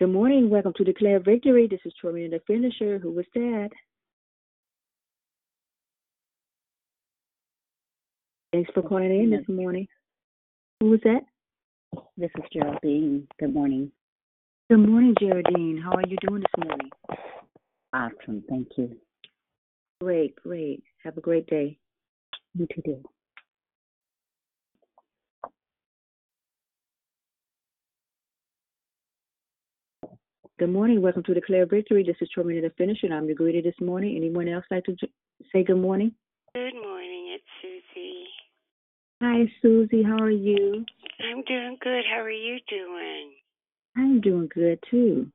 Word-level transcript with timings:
Good 0.00 0.08
morning. 0.08 0.48
Welcome 0.48 0.72
to 0.78 0.84
Declare 0.84 1.20
Victory. 1.20 1.68
This 1.70 1.80
is 1.84 1.92
Trina 2.00 2.30
the 2.30 2.40
Finisher. 2.46 2.98
Who 2.98 3.10
was 3.12 3.26
that? 3.34 3.68
Thanks 8.50 8.70
for 8.72 8.82
calling 8.82 9.10
in 9.10 9.28
this 9.28 9.46
morning. 9.46 9.86
Who 10.80 10.88
was 10.88 11.00
that? 11.04 11.20
This 12.16 12.30
is 12.34 12.44
Geraldine. 12.50 13.28
Good 13.38 13.52
morning. 13.52 13.92
Good 14.70 14.78
morning, 14.78 15.14
Geraldine. 15.20 15.78
How 15.84 15.90
are 15.90 16.08
you 16.08 16.16
doing 16.26 16.44
this 16.44 16.64
morning? 16.64 16.90
Awesome. 17.92 18.42
Thank 18.48 18.68
you. 18.78 18.96
Great, 20.00 20.34
great. 20.36 20.82
Have 21.04 21.18
a 21.18 21.20
great 21.20 21.46
day. 21.46 21.76
You 22.54 22.66
too, 22.74 23.02
Good 30.60 30.68
morning. 30.68 31.00
Welcome 31.00 31.22
to 31.22 31.32
Declare 31.32 31.64
Victory. 31.64 32.04
This 32.04 32.16
is 32.20 32.28
Trina 32.34 32.60
the 32.60 32.68
Finisher. 32.76 33.06
and 33.06 33.14
I'm 33.14 33.24
your 33.24 33.34
greeter 33.34 33.64
this 33.64 33.80
morning. 33.80 34.14
Anyone 34.14 34.46
else 34.46 34.66
like 34.70 34.84
to 34.84 34.92
j- 34.92 35.08
say 35.50 35.64
good 35.64 35.78
morning? 35.78 36.12
Good 36.54 36.74
morning, 36.74 37.34
it's 37.34 37.44
Susie. 37.62 38.26
Hi, 39.22 39.50
Susie. 39.62 40.02
How 40.02 40.18
are 40.22 40.28
you? 40.30 40.84
I'm 41.18 41.42
doing 41.44 41.78
good. 41.80 42.02
How 42.14 42.20
are 42.20 42.30
you 42.30 42.58
doing? 42.68 43.30
I'm 43.96 44.20
doing 44.20 44.50
good 44.54 44.78
too. 44.90 45.28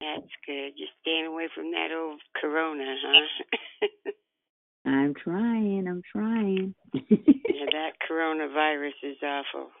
That's 0.00 0.32
good. 0.46 0.72
You're 0.76 0.88
staying 1.02 1.26
away 1.26 1.48
from 1.54 1.70
that 1.72 1.88
old 1.94 2.22
corona, 2.40 2.96
huh? 3.04 3.86
I'm 4.86 5.12
trying. 5.12 5.86
I'm 5.86 6.00
trying. 6.10 6.74
yeah, 6.94 7.66
that 7.70 7.90
coronavirus 8.10 8.94
is 9.02 9.18
awful. 9.22 9.68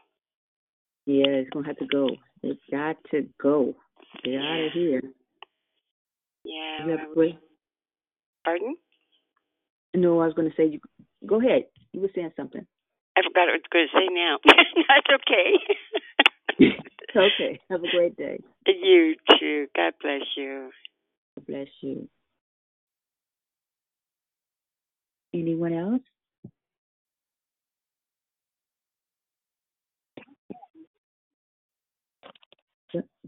Yeah, 1.06 1.26
it's 1.26 1.50
gonna 1.50 1.66
have 1.66 1.76
to 1.76 1.86
go. 1.86 2.08
It's 2.42 2.60
got 2.70 2.96
to 3.10 3.28
go. 3.38 3.74
Get 4.24 4.34
out 4.36 4.58
Yeah. 4.58 4.66
of 4.66 4.72
here. 4.72 5.02
Yeah. 6.44 6.84
You 6.86 6.90
have. 6.92 7.38
Pardon? 8.44 8.76
No, 9.94 10.20
I 10.20 10.26
was 10.26 10.34
gonna 10.34 10.50
say. 10.56 10.66
You, 10.66 10.80
go 11.26 11.40
ahead. 11.40 11.66
You 11.92 12.00
were 12.00 12.10
saying 12.14 12.32
something. 12.36 12.66
I 13.16 13.22
forgot 13.22 13.42
what 13.46 13.50
I 13.50 13.52
was 13.52 13.62
going 13.72 13.86
to 13.86 13.98
say 13.98 14.08
now. 14.12 14.38
That's 14.88 15.22
okay. 15.22 16.70
Okay. 17.16 17.60
Have 17.70 17.84
a 17.84 17.88
great 17.90 18.16
day. 18.16 18.40
you 18.66 19.14
too. 19.38 19.68
God 19.76 19.92
bless 20.02 20.22
you. 20.36 20.70
God 21.36 21.46
bless 21.46 21.68
you. 21.80 22.08
Anyone 25.32 25.72
else? 25.72 26.00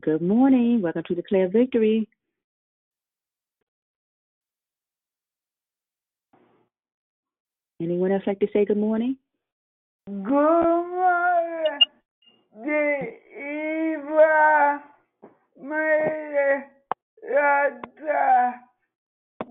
Good- 0.00 0.20
Good 0.20 0.22
morning. 0.22 0.83
Welcome 0.83 1.05
to 1.05 1.14
Declare 1.14 1.48
Victory. 1.48 2.08
Anyone 7.80 8.12
else 8.12 8.22
like 8.27 8.41
to 8.41 8.48
say 8.53 8.64
good 8.64 8.78
morning? 8.78 9.16
Goma 10.08 11.78
de 12.64 13.19
Iva 13.36 14.83
Mere 15.61 16.70
Rata 17.22 18.55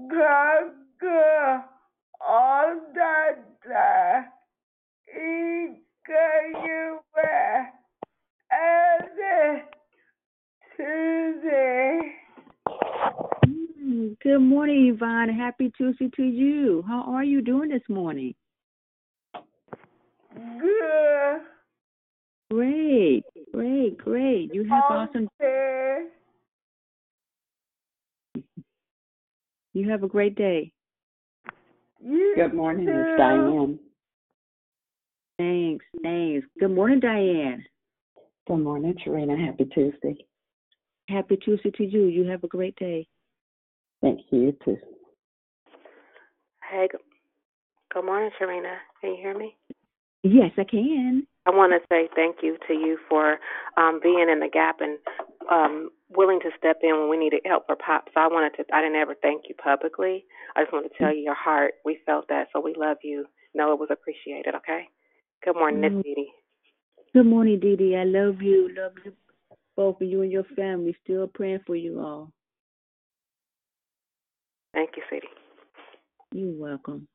Gaga 0.09 1.66
Aldata 2.22 4.26
Ikayuba 5.16 7.34
Ade 8.52 9.64
Tuesday. 10.78 12.00
Mm, 13.81 14.20
Good 14.22 14.40
morning, 14.40 14.88
Yvonne. 14.94 15.30
Happy 15.30 15.72
Tuesday 15.78 16.09
to 16.16 16.24
you. 16.24 16.84
How 16.88 17.03
are 17.08 17.24
you 17.24 17.41
doing 17.41 17.69
this 17.69 17.81
morning? 17.88 18.34
Good. 20.34 21.41
Great, 22.52 23.24
great, 23.53 23.97
great. 23.97 24.53
You 24.53 24.63
have 24.66 24.84
awesome. 24.90 25.30
Okay. 25.41 26.08
You 29.74 29.90
have 29.90 30.03
a 30.03 30.07
great 30.07 30.36
day. 30.36 30.72
You 32.02 32.34
Good 32.36 32.53
morning, 32.53 32.86
too. 32.86 32.94
it's 32.94 33.18
Diane. 33.18 33.80
Thanks, 35.38 35.86
thanks. 36.03 36.47
Good 36.59 36.72
morning, 36.72 37.00
Diane. 37.00 37.66
Good 38.47 38.57
morning, 38.57 38.96
Serena. 39.03 39.36
Happy 39.38 39.66
Tuesday. 39.66 40.16
Happy 41.10 41.38
Tuesday 41.38 41.72
to 41.72 41.84
you. 41.84 42.06
You 42.06 42.26
have 42.26 42.44
a 42.44 42.48
great 42.48 42.76
day. 42.78 43.08
Thank 44.02 44.22
you, 44.32 44.42
you 44.42 44.58
too. 44.66 44.78
Hey, 46.70 46.88
good, 46.92 47.02
good 47.94 48.06
morning, 48.06 48.32
Serena. 48.40 48.76
Can 49.00 49.12
you 49.12 49.18
hear 49.18 49.38
me? 49.38 49.56
Yes, 50.24 50.52
I 50.58 50.64
can. 50.64 51.28
I 51.46 51.52
want 51.52 51.74
to 51.74 51.88
say 51.90 52.10
thank 52.16 52.38
you 52.42 52.58
to 52.68 52.74
you 52.74 52.98
for 53.08 53.38
um, 53.78 54.00
being 54.02 54.28
in 54.32 54.40
the 54.40 54.50
gap 54.52 54.78
and 54.80 54.98
um, 55.52 55.90
willing 56.10 56.40
to 56.40 56.50
step 56.58 56.78
in 56.82 57.00
when 57.00 57.10
we 57.10 57.18
needed 57.18 57.42
help 57.46 57.68
for 57.68 57.76
Pop. 57.76 58.06
So 58.14 58.20
I 58.20 58.28
wanted 58.28 58.58
to, 58.58 58.66
I 58.74 58.82
didn't 58.82 58.96
ever 58.96 59.14
thank 59.22 59.44
you 59.48 59.54
publicly. 59.54 60.26
I 60.56 60.64
just 60.64 60.74
want 60.74 60.92
to 60.92 60.98
tell 60.98 61.14
you 61.14 61.22
your 61.22 61.36
heart. 61.36 61.76
We 61.86 62.00
felt 62.04 62.28
that, 62.30 62.48
so 62.52 62.60
we 62.60 62.74
love 62.76 62.98
you. 63.04 63.26
Know 63.54 63.72
it 63.74 63.80
was 63.80 63.90
appreciated, 63.92 64.56
okay? 64.56 64.90
Good 65.44 65.54
morning. 65.54 65.82
Miss 65.82 66.04
Dee. 66.04 66.32
Good 67.14 67.28
morning, 67.28 67.60
Dee 67.60 67.76
Dee. 67.76 67.96
I 67.96 68.06
love 68.06 68.42
you. 68.42 68.70
Love 68.76 68.94
you 69.06 69.14
both 69.75 70.02
of 70.02 70.08
you 70.08 70.22
and 70.22 70.31
your 70.31 70.46
family. 70.56 70.96
Still 71.03 71.28
praying 71.28 71.62
for 71.66 71.75
you 71.75 72.00
all. 72.00 72.31
Thank 74.74 74.91
you, 74.97 75.03
sweetie. 75.09 75.28
You're 76.34 76.59
welcome. 76.59 77.08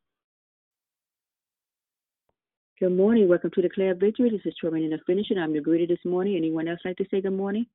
Good 2.78 2.96
morning. 2.96 3.28
Welcome 3.28 3.50
to 3.54 3.62
Declare 3.62 3.96
Victory. 3.96 4.30
This 4.30 4.40
is 4.46 4.54
Tremaine 4.58 4.88
the 4.88 4.98
Finisher. 5.06 5.34
I'm 5.38 5.52
your 5.52 5.62
greeter 5.62 5.86
this 5.86 5.98
morning. 6.04 6.36
Anyone 6.36 6.66
else 6.66 6.80
like 6.84 6.96
to 6.96 7.04
say 7.10 7.20
good 7.20 7.34
morning? 7.34 7.66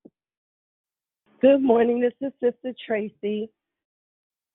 Good 1.41 1.61
morning. 1.61 1.99
This 1.99 2.13
is 2.21 2.33
Sister 2.41 2.73
Tracy. 2.87 3.51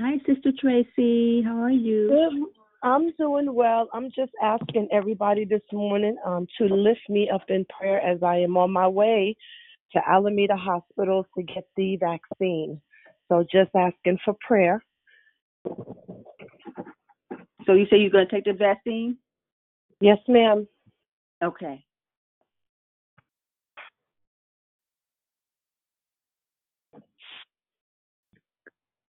Hi, 0.01 0.15
Sister 0.27 0.51
Tracy. 0.59 1.43
How 1.43 1.57
are 1.63 1.71
you? 1.71 2.09
Good. 2.09 2.65
I'm 2.83 3.13
doing 3.13 3.55
well. 3.55 3.89
I'm 3.93 4.11
just 4.11 4.33
asking 4.43 4.89
everybody 4.91 5.45
this 5.45 5.63
morning 5.73 6.17
um, 6.25 6.47
to 6.59 6.65
lift 6.65 7.09
me 7.09 7.31
up 7.33 7.43
in 7.49 7.65
prayer 7.67 8.01
as 8.01 8.23
I 8.23 8.39
am 8.39 8.57
on 8.57 8.73
my 8.73 8.89
way 8.89 9.37
to 9.93 10.01
Alameda 10.09 10.57
Hospital 10.57 11.27
to 11.37 11.43
get 11.43 11.65
the 11.77 11.97
vaccine. 11.97 12.81
So 13.29 13.45
just 13.51 13.71
asking 13.77 14.19
for 14.25 14.35
prayer. 14.47 14.85
So 17.67 17.75
you 17.75 17.87
say 17.91 17.99
you're 17.99 18.11
going 18.11 18.27
to 18.27 18.33
take 18.33 18.45
the 18.45 18.53
vaccine? 18.53 19.19
Yes, 20.01 20.19
ma'am. 20.29 20.67
Okay. 21.43 21.85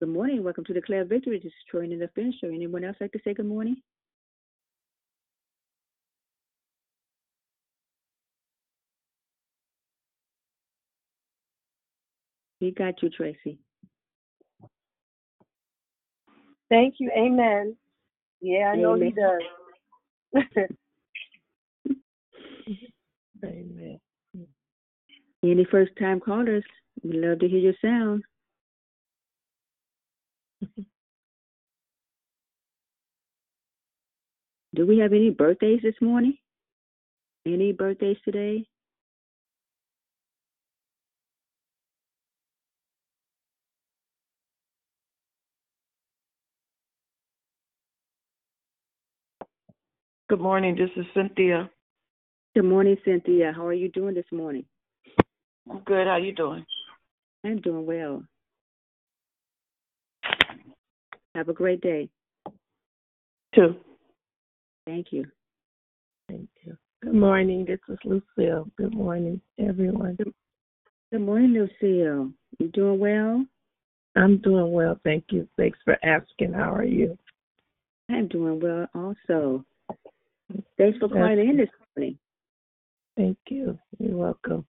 Good 0.00 0.08
morning. 0.08 0.42
Welcome 0.42 0.64
to 0.64 0.72
Declare 0.72 1.04
Victory. 1.04 1.38
This 1.38 1.46
is 1.46 1.52
Troy 1.70 1.86
the 1.86 2.10
Finisher. 2.14 2.46
Anyone 2.46 2.82
else 2.84 2.96
like 3.00 3.12
to 3.12 3.20
say 3.22 3.34
good 3.34 3.46
morning? 3.46 3.76
We 12.62 12.70
got 12.70 13.02
you, 13.02 13.10
Tracy. 13.10 13.58
Thank 16.70 16.94
you. 17.00 17.10
Amen. 17.10 17.76
Yeah, 18.40 18.70
I 18.72 18.76
know 18.76 18.94
he 18.94 19.10
does. 19.10 19.42
Amen. 23.44 23.98
Any 25.44 25.66
first 25.72 25.90
time 25.98 26.20
callers, 26.20 26.62
we 27.02 27.10
would 27.10 27.28
love 27.28 27.40
to 27.40 27.48
hear 27.48 27.58
your 27.58 27.74
sound. 27.84 28.22
Do 34.76 34.86
we 34.86 34.98
have 34.98 35.12
any 35.12 35.30
birthdays 35.30 35.80
this 35.82 35.96
morning? 36.00 36.38
Any 37.44 37.72
birthdays 37.72 38.18
today? 38.24 38.68
Good 50.32 50.40
morning. 50.40 50.74
This 50.74 50.88
is 50.96 51.04
Cynthia. 51.12 51.68
Good 52.54 52.64
morning, 52.64 52.96
Cynthia. 53.04 53.52
How 53.54 53.66
are 53.66 53.74
you 53.74 53.90
doing 53.90 54.14
this 54.14 54.24
morning? 54.32 54.64
I'm 55.70 55.80
good. 55.80 56.06
How 56.06 56.14
are 56.14 56.20
you 56.20 56.34
doing? 56.34 56.64
I'm 57.44 57.60
doing 57.60 57.84
well. 57.84 58.22
Have 61.34 61.50
a 61.50 61.52
great 61.52 61.82
day. 61.82 62.08
Two. 63.54 63.76
Thank 64.86 65.08
you. 65.10 65.26
Thank 66.30 66.48
you. 66.64 66.78
Good 67.02 67.12
morning. 67.12 67.66
This 67.66 67.80
is 67.90 67.98
Lucille. 68.02 68.70
Good 68.78 68.94
morning, 68.94 69.38
everyone. 69.58 70.16
Good 71.12 71.20
morning, 71.20 71.52
Lucille. 71.52 72.30
You 72.58 72.68
doing 72.72 72.98
well? 72.98 73.44
I'm 74.16 74.38
doing 74.38 74.72
well, 74.72 74.98
thank 75.04 75.24
you. 75.28 75.46
Thanks 75.58 75.78
for 75.84 75.98
asking. 76.02 76.54
How 76.54 76.72
are 76.74 76.86
you? 76.86 77.18
I'm 78.08 78.28
doing 78.28 78.60
well 78.60 78.86
also. 78.94 79.66
Thanks 80.78 80.98
for 80.98 81.08
calling 81.08 81.38
in 81.38 81.56
this 81.56 81.68
morning. 81.96 82.18
Thank 83.16 83.38
you. 83.48 83.78
You're 83.98 84.16
welcome. 84.16 84.64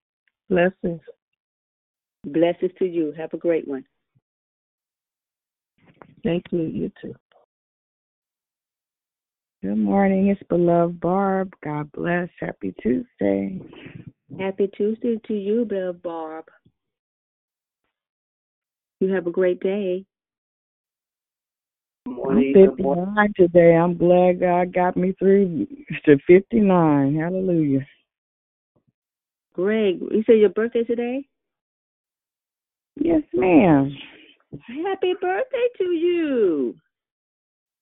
Blessings. 0.50 1.02
Blessings 2.26 2.72
to 2.80 2.86
you. 2.86 3.14
Have 3.18 3.34
a 3.34 3.38
great 3.38 3.68
one. 3.68 3.86
Thank 6.24 6.46
you. 6.52 6.62
You 6.62 6.92
too. 7.02 7.16
Good 9.62 9.78
morning. 9.78 10.28
It's 10.28 10.42
beloved 10.50 11.00
Barb. 11.00 11.54
God 11.64 11.92
bless. 11.94 12.30
Happy 12.40 12.74
Tuesday. 12.82 13.62
Happy 14.38 14.70
Tuesday 14.76 15.20
to 15.28 15.34
you, 15.34 15.66
beloved 15.66 16.02
Barb. 16.02 16.46
You 19.00 19.14
have 19.14 19.28
a 19.28 19.32
great 19.32 19.60
day. 19.60 20.06
I'm 22.06 22.54
59 22.54 23.34
today. 23.36 23.76
I'm 23.76 23.98
glad 23.98 24.40
God 24.40 24.74
got 24.74 24.98
me 24.98 25.14
through 25.18 25.68
to 26.06 26.18
59. 26.28 27.16
Hallelujah. 27.16 27.86
Greg, 29.54 30.00
you 30.12 30.24
say 30.28 30.40
your 30.40 30.50
birthday 30.50 30.84
today? 30.84 31.26
Yes, 32.96 33.22
ma'am. 33.34 33.96
Happy 34.86 35.14
birthday 35.22 35.68
to 35.78 35.84
you. 35.84 36.76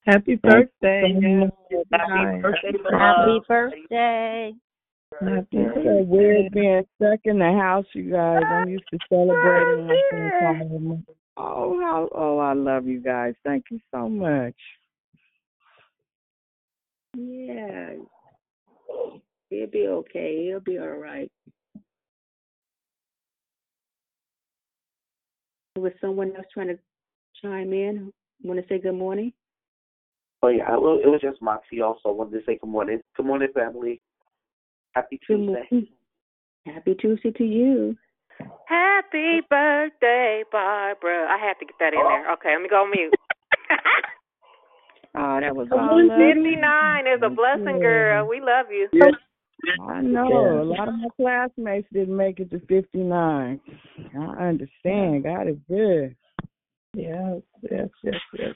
Happy 0.06 0.40
Thank 0.44 0.70
birthday. 0.82 1.18
you. 1.20 1.52
Yes. 1.70 1.86
Happy 1.94 2.42
birthday, 2.42 2.72
Happy 2.92 3.42
birthday. 3.48 4.54
Happy 5.20 5.48
It's 5.52 5.86
so 5.86 6.04
weird 6.04 6.52
being 6.52 6.84
stuck 6.96 7.20
in 7.26 7.40
the 7.40 7.52
house, 7.52 7.86
you 7.94 8.12
guys. 8.12 8.44
I'm 8.50 8.70
used 8.70 8.84
to 8.92 9.00
celebrating. 9.10 11.06
I 11.38 11.42
spend 11.42 11.52
time 11.54 11.70
with 11.70 11.80
my- 11.80 11.82
Oh, 11.82 11.82
how, 11.82 12.10
oh, 12.14 12.38
I 12.40 12.54
love 12.54 12.88
you 12.88 13.00
guys. 13.00 13.36
Thank 13.44 13.66
you 13.72 13.80
so 13.92 14.10
much. 14.10 14.56
Yeah. 17.18 17.96
He'll 19.50 19.68
be 19.68 19.88
okay. 19.88 20.46
He'll 20.46 20.62
be 20.62 20.78
all 20.80 20.88
right. 20.88 21.30
Was 25.78 25.92
someone 26.00 26.36
else 26.36 26.46
trying 26.54 26.68
to 26.68 26.80
chime 27.42 27.74
in? 27.74 28.14
Want 28.44 28.60
to 28.62 28.68
say 28.68 28.80
good 28.80 28.96
morning? 28.96 29.34
Oh 30.44 30.48
yeah, 30.48 30.72
well, 30.78 31.00
it 31.04 31.08
was 31.08 31.22
just 31.22 31.42
Moxie. 31.42 31.82
Also 31.82 32.12
wanted 32.12 32.40
to 32.40 32.46
say 32.46 32.58
good 32.58 32.70
morning. 32.70 33.02
Good 33.16 33.26
morning, 33.26 33.50
family. 33.54 34.02
Happy 34.94 35.20
Tuesday. 35.26 35.88
Happy 36.66 36.96
Tuesday 36.96 37.32
to 37.32 37.44
you. 37.44 37.96
Happy 38.66 39.42
birthday, 39.50 40.44
Barbara. 40.52 41.28
I 41.30 41.38
had 41.38 41.56
to 41.60 41.66
get 41.66 41.76
that 41.80 41.94
in 41.94 42.00
there. 42.00 42.32
Okay, 42.34 42.54
let 42.54 42.62
me 42.62 42.70
go 42.70 42.84
on 42.84 42.92
mute. 42.92 43.14
Oh, 45.14 45.40
that 45.42 45.56
was 45.56 45.68
Oh, 45.72 45.78
all. 45.78 46.10
59 46.18 47.08
is 47.08 47.22
a 47.22 47.30
blessing, 47.30 47.82
girl. 47.82 48.28
We 48.30 48.40
love 48.40 48.68
you. 48.72 48.88
I 49.82 50.02
know. 50.02 50.62
A 50.62 50.64
lot 50.64 50.88
of 50.88 50.94
my 50.96 51.10
classmates 51.18 51.88
didn't 51.92 52.16
make 52.16 52.40
it 52.40 52.50
to 52.52 52.60
59. 52.62 53.60
I 54.18 54.18
understand. 54.18 55.24
God 55.24 55.50
is 55.50 55.58
good. 55.68 56.16
Yes, 56.94 57.42
yes, 57.70 57.90
yes, 58.04 58.16
yes. 58.34 58.56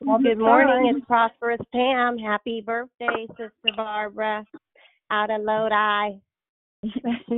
Well, 0.00 0.18
good 0.18 0.38
morning. 0.38 0.94
It's 0.96 1.06
Prosperous 1.06 1.60
Pam. 1.72 2.18
Happy 2.18 2.60
birthday, 2.60 3.26
Sister 3.30 3.76
Barbara, 3.76 4.44
out 5.10 5.30
of 5.30 5.42
Lodi. 5.42 6.18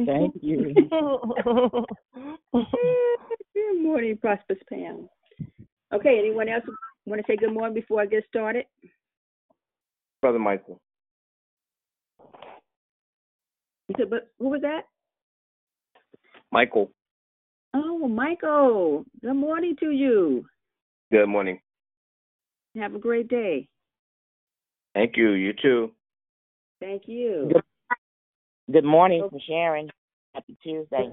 Thank 0.07 0.35
you. 0.41 0.75
Good 2.53 3.83
morning, 3.83 4.17
Prosperous 4.21 4.59
Pam. 4.69 5.09
Okay, 5.93 6.19
anyone 6.19 6.49
else 6.49 6.65
want 7.07 7.21
to 7.21 7.27
say 7.31 7.37
good 7.37 7.53
morning 7.53 7.75
before 7.75 8.01
I 8.01 8.07
get 8.07 8.25
started? 8.29 8.65
Brother 10.23 10.39
Michael. 10.39 10.81
You 13.89 13.95
said, 13.99 14.11
but 14.11 14.31
who 14.39 14.49
was 14.49 14.63
that? 14.63 14.83
Michael. 16.51 16.91
Oh, 17.75 18.09
Michael. 18.09 19.05
Good 19.21 19.35
morning 19.35 19.77
to 19.81 19.91
you. 19.91 20.47
Good 21.13 21.27
morning. 21.27 21.61
Have 22.77 22.95
a 22.95 22.99
great 22.99 23.29
day. 23.29 23.69
Thank 24.95 25.17
you. 25.17 25.33
You 25.33 25.53
too. 25.61 25.93
Thank 26.81 27.03
you. 27.07 27.51
Good, 27.53 27.63
good 28.71 28.85
morning 28.85 29.23
oh. 29.25 29.31
from 29.31 29.39
Sharon. 29.47 29.91
Happy 30.35 30.57
Tuesday. 30.63 31.13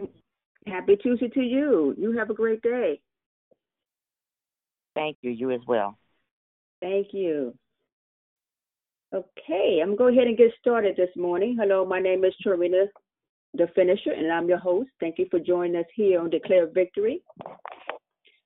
Happy 0.68 0.95
Tuesday 0.95 1.30
to 1.30 1.42
you. 1.42 1.95
You 1.98 2.18
have 2.18 2.30
a 2.30 2.33
great 2.33 2.62
day. 2.62 3.00
Thank 4.95 5.18
you. 5.21 5.31
You 5.31 5.51
as 5.51 5.62
well. 5.68 5.98
Thank 6.81 7.07
you. 7.13 7.53
Okay, 9.13 9.80
I'm 9.81 9.95
going 9.95 9.98
to 9.98 9.98
go 9.98 10.07
ahead 10.07 10.27
and 10.27 10.38
get 10.38 10.51
started 10.59 10.95
this 10.95 11.09
morning. 11.18 11.57
Hello, 11.59 11.86
my 11.86 12.00
name 12.00 12.24
is 12.24 12.33
Trina, 12.42 12.86
the 13.53 13.68
finisher, 13.75 14.12
and 14.12 14.31
I'm 14.31 14.48
your 14.48 14.57
host. 14.57 14.89
Thank 15.01 15.18
you 15.18 15.27
for 15.30 15.39
joining 15.39 15.75
us 15.75 15.86
here 15.95 16.21
on 16.21 16.30
Declare 16.30 16.68
Victory. 16.68 17.21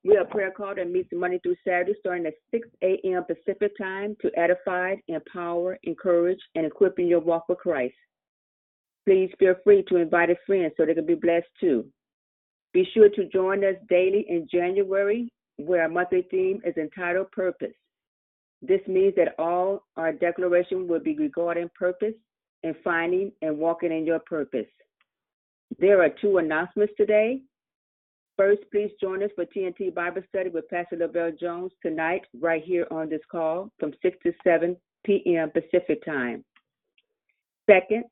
We 0.04 0.18
are 0.18 0.22
a 0.22 0.26
prayer 0.26 0.52
call 0.52 0.74
that 0.76 0.90
meets 0.90 1.10
Monday 1.14 1.40
through 1.44 1.56
Saturday 1.64 1.94
starting 2.00 2.26
at 2.26 2.34
6 2.50 2.68
a.m. 2.82 3.24
Pacific 3.26 3.78
time 3.78 4.18
to 4.22 4.32
edify, 4.38 4.96
empower, 5.08 5.78
encourage, 5.84 6.40
and 6.56 6.66
equip 6.66 6.98
in 6.98 7.08
your 7.08 7.20
walk 7.20 7.48
with 7.48 7.60
Christ. 7.60 7.94
Please 9.06 9.30
feel 9.38 9.56
free 9.64 9.84
to 9.88 9.98
invite 9.98 10.30
a 10.30 10.36
friend 10.46 10.72
so 10.76 10.86
they 10.86 10.96
can 10.96 11.06
be 11.06 11.16
blessed 11.16 11.48
too. 11.60 11.86
Be 12.74 12.88
sure 12.94 13.10
to 13.10 13.30
join 13.30 13.64
us 13.64 13.76
daily 13.88 14.26
in 14.28 14.48
January, 14.52 15.32
where 15.58 15.84
our 15.84 15.90
monthly 15.90 16.28
theme 16.30 16.62
is 16.66 16.76
entitled 16.76 17.32
Purpose. 17.32 17.76
This 18.62 18.82
means 18.88 19.14
that 19.16 19.36
all 19.38 19.84
our 19.96 20.12
declaration 20.12 20.88
will 20.88 21.00
be 21.00 21.16
regarding 21.16 21.70
purpose 21.78 22.16
and 22.64 22.76
finding 22.84 23.32
and 23.42 23.58
walking 23.58 23.92
in 23.92 24.06
your 24.06 24.20
purpose. 24.20 24.66
There 25.78 26.02
are 26.02 26.10
two 26.10 26.38
announcements 26.38 26.94
today. 26.98 27.42
First, 28.38 28.64
please 28.72 28.92
join 29.00 29.24
us 29.24 29.30
for 29.36 29.46
TNT 29.46 29.94
Bible 29.94 30.24
Study 30.30 30.50
with 30.50 30.68
Pastor 30.70 30.98
Lavelle 30.98 31.32
Jones 31.40 31.72
tonight, 31.82 32.22
right 32.42 32.64
here 32.64 32.88
on 32.92 33.08
this 33.08 33.22
call 33.32 33.72
from 33.80 33.94
6 34.02 34.18
to 34.24 34.34
7 34.44 34.76
p.m. 35.06 35.52
Pacific 35.52 36.04
Time. 36.04 36.44
Second, 37.70 38.04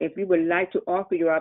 if 0.00 0.16
you 0.16 0.26
would 0.26 0.46
like 0.46 0.72
to 0.72 0.80
offer 0.86 1.14
your 1.14 1.40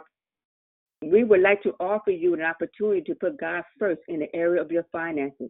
we 1.04 1.24
would 1.24 1.42
like 1.42 1.62
to 1.64 1.74
offer 1.80 2.12
you 2.12 2.33
an 2.33 2.42
opportunity 2.42 3.02
to 3.02 3.16
put 3.16 3.40
God 3.40 3.64
first 3.78 4.02
in 4.07 4.19
the 4.19 4.33
area 4.36 4.62
of 4.62 4.72
your 4.72 4.86
finances. 4.92 5.50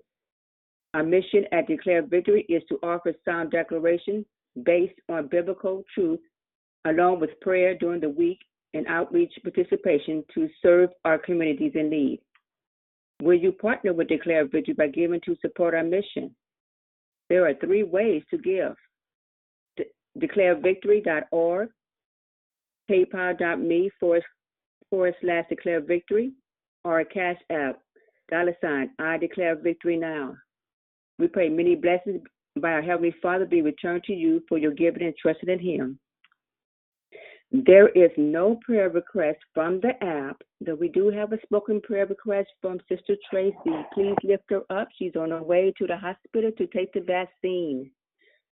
Our 0.93 1.03
mission 1.03 1.45
at 1.51 1.67
Declare 1.67 2.07
Victory 2.07 2.45
is 2.49 2.63
to 2.69 2.79
offer 2.83 3.13
sound 3.25 3.51
declaration 3.51 4.25
based 4.63 4.99
on 5.09 5.27
biblical 5.27 5.83
truth, 5.93 6.19
along 6.85 7.19
with 7.19 7.39
prayer 7.41 7.75
during 7.75 8.01
the 8.01 8.09
week 8.09 8.39
and 8.73 8.87
outreach 8.87 9.33
participation 9.43 10.23
to 10.33 10.49
serve 10.61 10.89
our 11.05 11.17
communities 11.17 11.73
in 11.75 11.89
need. 11.89 12.19
Will 13.21 13.37
you 13.37 13.51
partner 13.51 13.93
with 13.93 14.09
Declare 14.09 14.47
Victory 14.47 14.73
by 14.73 14.87
giving 14.87 15.21
to 15.21 15.35
support 15.41 15.73
our 15.73 15.83
mission? 15.83 16.35
There 17.29 17.47
are 17.47 17.53
three 17.55 17.83
ways 17.83 18.23
to 18.31 18.37
give. 18.37 18.75
De- 19.77 19.85
declarevictory.org, 20.19 21.69
paypal.me 22.89 23.89
forward, 23.99 24.23
forward 24.89 25.15
slash 25.21 25.45
declare 25.49 25.81
victory, 25.81 26.33
or 26.83 26.99
a 26.99 27.05
cash 27.05 27.37
app, 27.49 27.79
dollar 28.29 28.55
sign, 28.61 28.91
I 28.99 29.17
declare 29.17 29.55
victory 29.55 29.97
now. 29.97 30.35
We 31.19 31.27
pray 31.27 31.49
many 31.49 31.75
blessings 31.75 32.21
by 32.59 32.71
our 32.71 32.81
Heavenly 32.81 33.15
Father 33.21 33.45
be 33.45 33.61
returned 33.61 34.03
to 34.05 34.13
you 34.13 34.41
for 34.47 34.57
your 34.57 34.71
giving 34.71 35.03
and 35.03 35.13
trusting 35.21 35.49
in 35.49 35.59
Him. 35.59 35.99
There 37.51 37.89
is 37.89 38.09
no 38.17 38.59
prayer 38.65 38.89
request 38.89 39.37
from 39.53 39.79
the 39.79 39.91
app, 40.03 40.41
though 40.59 40.73
we 40.73 40.89
do 40.89 41.11
have 41.11 41.33
a 41.33 41.41
spoken 41.43 41.81
prayer 41.81 42.07
request 42.07 42.49
from 42.61 42.79
Sister 42.89 43.15
Tracy. 43.29 43.85
Please 43.93 44.15
lift 44.23 44.45
her 44.49 44.63
up. 44.71 44.87
She's 44.97 45.15
on 45.15 45.29
her 45.29 45.43
way 45.43 45.71
to 45.77 45.85
the 45.85 45.95
hospital 45.95 46.51
to 46.57 46.67
take 46.67 46.91
the 46.93 47.01
vaccine. 47.01 47.91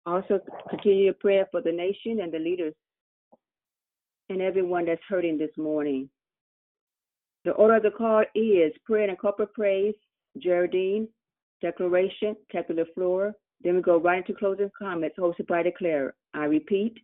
Also, 0.06 0.38
continue 0.70 1.06
your 1.06 1.14
prayer 1.14 1.48
for 1.50 1.60
the 1.60 1.72
nation 1.72 2.20
and 2.20 2.32
the 2.32 2.38
leaders 2.38 2.74
and 4.28 4.40
everyone 4.40 4.86
that's 4.86 5.02
hurting 5.08 5.38
this 5.38 5.50
morning. 5.56 6.08
The 7.44 7.52
order 7.52 7.76
of 7.76 7.82
the 7.82 7.90
call 7.90 8.24
is 8.34 8.72
prayer 8.84 9.08
and 9.08 9.18
corporate 9.18 9.52
praise, 9.52 9.94
Geraldine, 10.38 11.08
declaration, 11.60 12.36
Kathy 12.50 12.74
LaFleur. 12.74 13.32
Then 13.62 13.76
we 13.76 13.82
go 13.82 13.98
right 13.98 14.18
into 14.18 14.38
closing 14.38 14.70
comments 14.78 15.16
hosted 15.18 15.46
by 15.46 15.62
Declare. 15.62 16.14
I 16.32 16.44
repeat, 16.44 16.98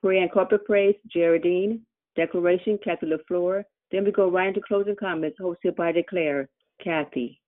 prayer 0.00 0.22
and 0.22 0.30
corporate 0.30 0.64
praise, 0.64 0.94
Geraldine, 1.12 1.80
declaration, 2.16 2.78
Kathy 2.82 3.06
LaFleur. 3.06 3.64
Then 3.90 4.04
we 4.04 4.12
go 4.12 4.30
right 4.30 4.48
into 4.48 4.60
closing 4.60 4.96
comments 4.96 5.38
hosted 5.40 5.76
by 5.76 5.92
Declare, 5.92 6.48
Kathy. 6.82 7.40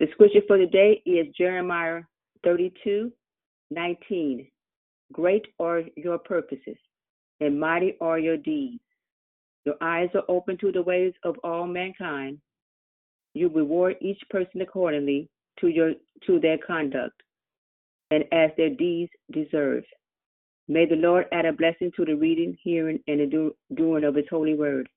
The 0.00 0.06
scripture 0.12 0.40
for 0.46 0.58
the 0.58 0.66
day 0.66 1.02
is 1.06 1.26
Jeremiah 1.36 2.02
32, 2.42 3.12
19. 3.70 4.46
Great 5.12 5.46
are 5.60 5.82
your 5.96 6.18
purposes, 6.18 6.76
and 7.40 7.58
mighty 7.60 7.96
are 8.00 8.18
your 8.18 8.36
deeds. 8.36 8.82
Your 9.64 9.76
eyes 9.80 10.10
are 10.14 10.24
open 10.28 10.58
to 10.58 10.72
the 10.72 10.82
ways 10.82 11.14
of 11.24 11.36
all 11.44 11.66
mankind. 11.66 12.38
you 13.34 13.48
reward 13.48 13.96
each 14.00 14.20
person 14.30 14.60
accordingly 14.60 15.28
to 15.60 15.68
your 15.68 15.92
to 16.26 16.40
their 16.40 16.58
conduct 16.58 17.20
and 18.10 18.24
as 18.32 18.50
their 18.56 18.70
deeds 18.70 19.10
deserve. 19.32 19.84
May 20.68 20.86
the 20.86 20.96
Lord 20.96 21.26
add 21.32 21.46
a 21.46 21.52
blessing 21.52 21.92
to 21.96 22.04
the 22.04 22.14
reading, 22.14 22.56
hearing, 22.62 23.00
and 23.06 23.20
the 23.20 23.26
do- 23.26 23.56
doing 23.74 24.04
of 24.04 24.14
His 24.14 24.26
holy 24.30 24.54
word. 24.54 24.88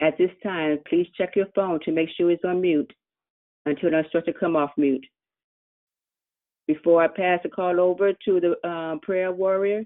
At 0.00 0.16
this 0.18 0.30
time, 0.42 0.78
please 0.88 1.06
check 1.16 1.36
your 1.36 1.46
phone 1.54 1.80
to 1.84 1.92
make 1.92 2.08
sure 2.16 2.30
it's 2.30 2.44
on 2.44 2.60
mute 2.60 2.92
until 3.66 3.94
I 3.94 4.04
start 4.08 4.26
to 4.26 4.32
come 4.32 4.56
off 4.56 4.70
mute. 4.76 5.04
Before 6.66 7.02
I 7.02 7.08
pass 7.08 7.40
the 7.42 7.48
call 7.48 7.80
over 7.80 8.12
to 8.12 8.40
the 8.40 8.68
uh, 8.68 8.96
prayer 9.02 9.32
warrior, 9.32 9.84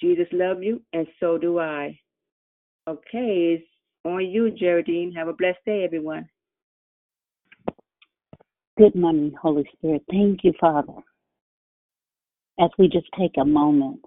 Jesus 0.00 0.26
love 0.32 0.62
you, 0.62 0.82
and 0.92 1.06
so 1.18 1.36
do 1.36 1.58
I. 1.58 1.98
Okay, 2.88 3.58
it's 3.58 3.66
on 4.04 4.26
you, 4.26 4.50
Geraldine. 4.50 5.12
Have 5.12 5.28
a 5.28 5.32
blessed 5.32 5.58
day, 5.66 5.84
everyone. 5.84 6.28
Good 8.78 8.94
morning, 8.94 9.34
Holy 9.40 9.68
Spirit. 9.76 10.02
Thank 10.10 10.42
you, 10.42 10.52
Father. 10.58 10.94
As 12.58 12.70
we 12.78 12.88
just 12.88 13.06
take 13.18 13.32
a 13.38 13.44
moment 13.44 14.00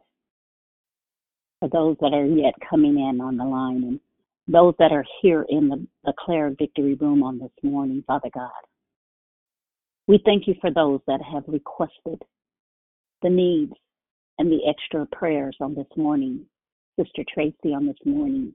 for 1.59 1.69
those 1.69 1.95
that 2.01 2.13
are 2.13 2.25
yet 2.25 2.55
coming 2.67 2.97
in 2.97 3.21
on 3.21 3.37
the 3.37 3.45
line 3.45 3.83
and 3.83 3.99
those 4.47 4.73
that 4.79 4.91
are 4.91 5.05
here 5.21 5.45
in 5.47 5.69
the 5.69 5.87
the 6.03 6.11
Declare 6.11 6.55
Victory 6.57 6.95
Room 6.95 7.23
on 7.23 7.39
this 7.39 7.51
morning, 7.61 8.03
Father 8.05 8.29
God. 8.33 8.49
We 10.07 10.19
thank 10.25 10.47
you 10.47 10.55
for 10.59 10.71
those 10.71 10.99
that 11.07 11.21
have 11.21 11.43
requested 11.47 12.21
the 13.21 13.29
needs 13.29 13.73
and 14.39 14.51
the 14.51 14.59
extra 14.67 15.05
prayers 15.07 15.55
on 15.61 15.75
this 15.75 15.87
morning. 15.95 16.45
Sister 16.99 17.23
Tracy 17.33 17.73
on 17.73 17.87
this 17.87 17.97
morning, 18.05 18.53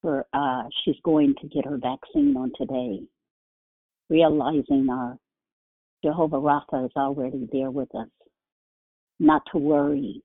for 0.00 0.26
uh, 0.32 0.62
she's 0.82 0.96
going 1.04 1.34
to 1.42 1.48
get 1.48 1.66
her 1.66 1.76
vaccine 1.76 2.34
on 2.36 2.50
today, 2.56 3.00
realizing 4.08 4.88
our 4.90 5.18
Jehovah 6.02 6.38
Rapha 6.38 6.86
is 6.86 6.92
already 6.96 7.46
there 7.52 7.70
with 7.70 7.94
us. 7.94 8.08
Not 9.18 9.42
to 9.52 9.58
worry. 9.58 10.22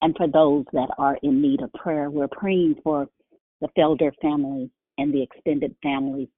And 0.00 0.16
for 0.16 0.26
those 0.26 0.64
that 0.72 0.88
are 0.98 1.18
in 1.22 1.40
need 1.40 1.62
of 1.62 1.72
prayer, 1.74 2.10
we're 2.10 2.26
praying 2.26 2.76
for 2.82 3.06
the 3.60 3.68
Felder 3.78 4.10
family 4.20 4.70
and 4.98 5.14
the 5.14 5.22
extended 5.22 5.76
family 5.84 6.28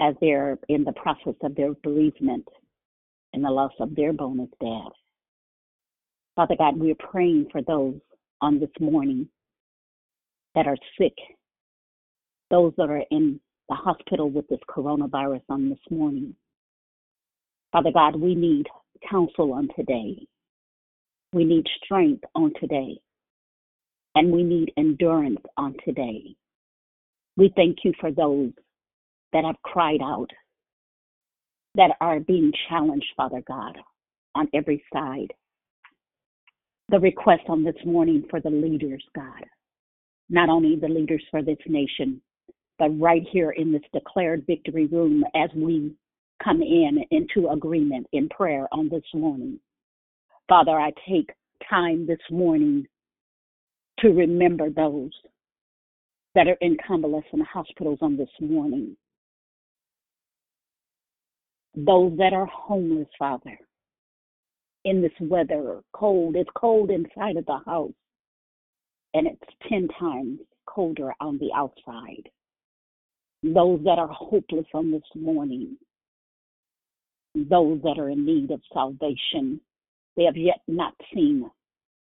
as 0.00 0.14
they're 0.20 0.58
in 0.68 0.82
the 0.82 0.92
process 0.92 1.34
of 1.42 1.54
their 1.54 1.74
bereavement 1.84 2.46
and 3.32 3.44
the 3.44 3.50
loss 3.50 3.72
of 3.78 3.94
their 3.94 4.12
bonus 4.12 4.50
dad. 4.60 4.88
Father 6.38 6.54
God, 6.56 6.78
we're 6.78 6.94
praying 6.94 7.48
for 7.50 7.62
those 7.62 7.96
on 8.40 8.60
this 8.60 8.70
morning 8.78 9.28
that 10.54 10.68
are 10.68 10.76
sick, 10.96 11.14
those 12.48 12.72
that 12.76 12.88
are 12.88 13.02
in 13.10 13.40
the 13.68 13.74
hospital 13.74 14.30
with 14.30 14.46
this 14.46 14.60
coronavirus 14.70 15.42
on 15.48 15.68
this 15.68 15.80
morning. 15.90 16.36
Father 17.72 17.90
God, 17.92 18.14
we 18.14 18.36
need 18.36 18.66
counsel 19.10 19.52
on 19.52 19.68
today. 19.74 20.28
We 21.32 21.42
need 21.42 21.66
strength 21.82 22.22
on 22.36 22.52
today. 22.60 23.00
And 24.14 24.30
we 24.30 24.44
need 24.44 24.72
endurance 24.76 25.40
on 25.56 25.74
today. 25.84 26.36
We 27.36 27.52
thank 27.56 27.78
you 27.82 27.92
for 28.00 28.12
those 28.12 28.52
that 29.32 29.44
have 29.44 29.60
cried 29.64 30.02
out, 30.04 30.30
that 31.74 31.96
are 32.00 32.20
being 32.20 32.52
challenged, 32.68 33.08
Father 33.16 33.42
God, 33.44 33.76
on 34.36 34.46
every 34.54 34.84
side. 34.92 35.32
The 36.90 36.98
request 36.98 37.42
on 37.48 37.64
this 37.64 37.76
morning 37.84 38.24
for 38.30 38.40
the 38.40 38.50
leaders, 38.50 39.04
God, 39.14 39.44
not 40.30 40.48
only 40.48 40.76
the 40.76 40.88
leaders 40.88 41.22
for 41.30 41.42
this 41.42 41.58
nation, 41.66 42.22
but 42.78 42.98
right 42.98 43.22
here 43.30 43.50
in 43.50 43.72
this 43.72 43.82
declared 43.92 44.46
victory 44.46 44.86
room 44.86 45.24
as 45.34 45.50
we 45.54 45.94
come 46.42 46.62
in 46.62 47.04
into 47.10 47.48
agreement 47.50 48.06
in 48.12 48.28
prayer 48.28 48.68
on 48.72 48.88
this 48.88 49.02
morning. 49.12 49.58
Father, 50.48 50.78
I 50.78 50.92
take 51.06 51.30
time 51.68 52.06
this 52.06 52.20
morning 52.30 52.86
to 53.98 54.08
remember 54.08 54.70
those 54.70 55.10
that 56.34 56.46
are 56.46 56.56
in 56.60 56.76
convalescent 56.86 57.46
hospitals 57.52 57.98
on 58.00 58.16
this 58.16 58.30
morning. 58.40 58.96
Those 61.74 62.16
that 62.18 62.32
are 62.32 62.46
homeless, 62.46 63.08
Father, 63.18 63.58
in 64.88 65.02
this 65.02 65.12
weather, 65.20 65.82
cold. 65.92 66.36
It's 66.36 66.50
cold 66.56 66.90
inside 66.90 67.36
of 67.36 67.46
the 67.46 67.60
house, 67.66 67.92
and 69.14 69.26
it's 69.26 69.52
10 69.68 69.88
times 69.98 70.40
colder 70.66 71.12
on 71.20 71.38
the 71.38 71.50
outside. 71.54 72.28
Those 73.42 73.80
that 73.84 73.98
are 73.98 74.08
hopeless 74.08 74.66
on 74.74 74.90
this 74.90 75.02
morning, 75.14 75.76
those 77.34 77.80
that 77.82 77.98
are 77.98 78.10
in 78.10 78.24
need 78.26 78.50
of 78.50 78.60
salvation, 78.72 79.60
they 80.16 80.24
have 80.24 80.36
yet 80.36 80.60
not 80.66 80.94
seen 81.14 81.50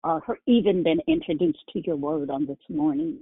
or 0.04 0.40
even 0.46 0.84
been 0.84 1.02
introduced 1.08 1.64
to 1.74 1.82
your 1.86 1.98
word 1.98 2.30
on 2.30 2.46
this 2.46 2.58
morning. 2.70 3.20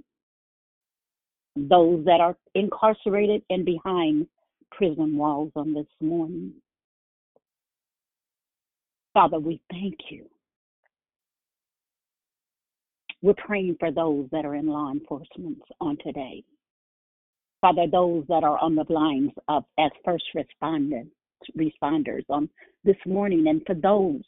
Those 1.56 2.04
that 2.04 2.20
are 2.20 2.36
incarcerated 2.54 3.42
and 3.50 3.64
behind 3.64 4.28
prison 4.70 5.16
walls 5.16 5.50
on 5.56 5.72
this 5.72 5.86
morning. 6.00 6.52
Father, 9.16 9.38
we 9.38 9.62
thank 9.70 9.94
you. 10.10 10.26
We're 13.22 13.32
praying 13.32 13.78
for 13.80 13.90
those 13.90 14.26
that 14.30 14.44
are 14.44 14.56
in 14.56 14.66
law 14.66 14.92
enforcement 14.92 15.62
on 15.80 15.96
today. 16.04 16.44
Father, 17.62 17.86
those 17.90 18.24
that 18.28 18.44
are 18.44 18.58
on 18.58 18.74
the 18.74 18.84
lines 18.90 19.30
of 19.48 19.64
as 19.78 19.90
first 20.04 20.26
responders, 20.36 21.08
responders 21.58 22.26
on 22.28 22.50
this 22.84 22.98
morning, 23.06 23.46
and 23.48 23.62
for 23.66 23.74
those 23.74 24.20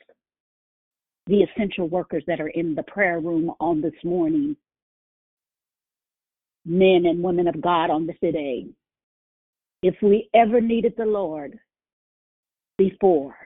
the 1.27 1.43
essential 1.43 1.87
workers 1.87 2.25
that 2.27 2.41
are 2.41 2.49
in 2.49 2.75
the 2.75 2.83
prayer 2.85 3.21
room 3.21 3.53
on 3.61 3.83
this 3.83 3.93
morning, 4.03 4.57
men 6.65 7.05
and 7.05 7.23
women 7.23 7.47
of 7.47 7.61
God 7.61 7.91
on 7.91 8.07
this 8.07 8.17
day. 8.23 8.65
If 9.83 9.97
we 10.01 10.31
ever 10.33 10.63
needed 10.63 10.95
the 10.97 11.05
Lord 11.05 11.59
before, 12.79 13.37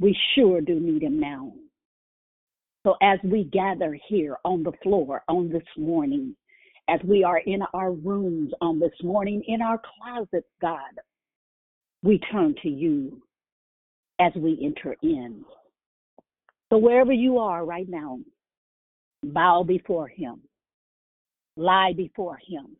we 0.00 0.16
sure 0.34 0.60
do 0.60 0.78
need 0.78 1.02
him 1.02 1.18
now. 1.20 1.52
So 2.84 2.94
as 3.02 3.18
we 3.24 3.44
gather 3.44 3.98
here 4.08 4.36
on 4.44 4.62
the 4.62 4.72
floor 4.82 5.22
on 5.28 5.50
this 5.50 5.66
morning, 5.76 6.34
as 6.88 7.00
we 7.04 7.22
are 7.22 7.38
in 7.38 7.60
our 7.74 7.92
rooms 7.92 8.52
on 8.60 8.78
this 8.78 8.92
morning, 9.02 9.42
in 9.46 9.60
our 9.60 9.78
closets, 9.78 10.46
God, 10.60 10.78
we 12.02 12.18
turn 12.32 12.54
to 12.62 12.68
you 12.68 13.20
as 14.20 14.32
we 14.36 14.58
enter 14.62 14.96
in. 15.02 15.44
So 16.70 16.78
wherever 16.78 17.12
you 17.12 17.38
are 17.38 17.64
right 17.64 17.88
now, 17.88 18.20
bow 19.22 19.64
before 19.64 20.08
him, 20.08 20.40
lie 21.56 21.92
before 21.96 22.38
him. 22.46 22.76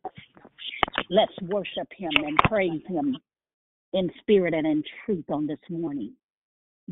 Let's 1.09 1.33
worship 1.43 1.87
him 1.95 2.11
and 2.15 2.37
praise 2.47 2.81
him 2.87 3.17
in 3.93 4.09
spirit 4.21 4.53
and 4.53 4.65
in 4.65 4.83
truth 5.05 5.25
on 5.29 5.47
this 5.47 5.59
morning. 5.69 6.13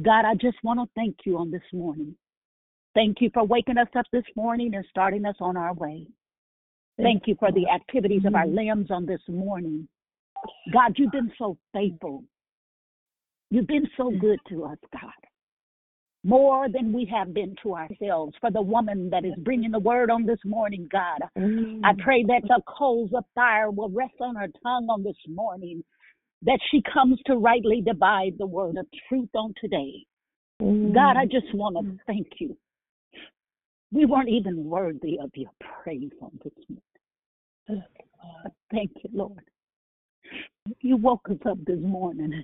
God, 0.02 0.26
I 0.26 0.36
just 0.36 0.58
want 0.64 0.80
to 0.80 0.86
thank 0.96 1.18
you 1.26 1.38
on 1.38 1.52
this 1.52 1.62
morning. 1.74 2.16
Thank 2.94 3.18
you 3.22 3.30
for 3.34 3.46
waking 3.46 3.78
us 3.78 3.88
up 3.98 4.06
this 4.12 4.24
morning 4.36 4.76
and 4.76 4.86
starting 4.90 5.26
us 5.26 5.36
on 5.40 5.58
our 5.58 5.74
way. 5.74 6.08
Thank 6.98 7.24
you 7.28 7.36
for 7.40 7.52
the 7.52 7.70
activities 7.70 8.24
of 8.26 8.34
our 8.34 8.46
mm-hmm. 8.46 8.56
limbs 8.56 8.92
on 8.92 9.06
this 9.06 9.22
morning. 9.28 9.88
God, 10.74 10.94
you've 10.98 11.12
been 11.12 11.32
so 11.38 11.58
faithful. 11.74 12.24
You've 13.52 13.68
been 13.68 13.88
so 13.96 14.10
mm-hmm. 14.10 14.20
good 14.20 14.40
to 14.50 14.66
us, 14.66 14.78
God 14.92 15.12
more 16.28 16.68
than 16.68 16.92
we 16.92 17.06
have 17.06 17.34
been 17.34 17.56
to 17.64 17.74
ourselves. 17.74 18.36
For 18.42 18.52
the 18.52 18.62
woman 18.62 19.10
that 19.12 19.24
is 19.24 19.34
bringing 19.40 19.72
the 19.72 19.80
word 19.80 20.12
on 20.12 20.26
this 20.26 20.40
morning, 20.44 20.88
God, 20.92 21.22
I 21.36 21.40
mm-hmm. 21.40 22.02
pray 22.02 22.24
that 22.24 22.42
the 22.44 22.62
coals 22.68 23.12
of 23.16 23.24
fire 23.34 23.72
will 23.72 23.90
rest 23.90 24.16
on 24.20 24.36
her 24.36 24.50
tongue 24.62 24.88
on 24.90 25.04
this 25.04 25.18
morning, 25.28 25.84
that 26.44 26.60
she 26.70 26.82
comes 26.94 27.20
to 27.26 27.36
rightly 27.36 27.82
divide 27.82 28.38
the 28.38 28.46
word 28.46 28.78
of 28.78 28.86
truth 29.08 29.30
on 29.34 29.54
today. 29.60 30.06
God, 30.60 31.18
I 31.18 31.26
just 31.26 31.54
want 31.54 31.76
to 31.78 31.98
thank 32.08 32.28
you. 32.40 32.58
We 33.92 34.06
weren't 34.06 34.30
even 34.30 34.66
worthy 34.66 35.20
of 35.22 35.32
your 35.36 35.52
praise 35.60 36.12
on 36.22 36.32
this 36.44 36.54
morning. 36.68 37.84
But 38.44 38.54
thank 38.72 38.92
you, 39.04 39.10
Lord. 39.14 39.44
You 40.82 40.98
woke 40.98 41.28
us 41.30 41.38
up 41.50 41.58
this 41.66 41.80
morning. 41.80 42.44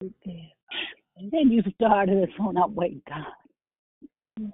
And 0.00 1.30
then 1.30 1.50
you 1.50 1.62
started 1.74 2.22
us 2.22 2.34
on 2.40 2.56
our 2.56 2.68
way, 2.68 2.96
God. 3.08 4.50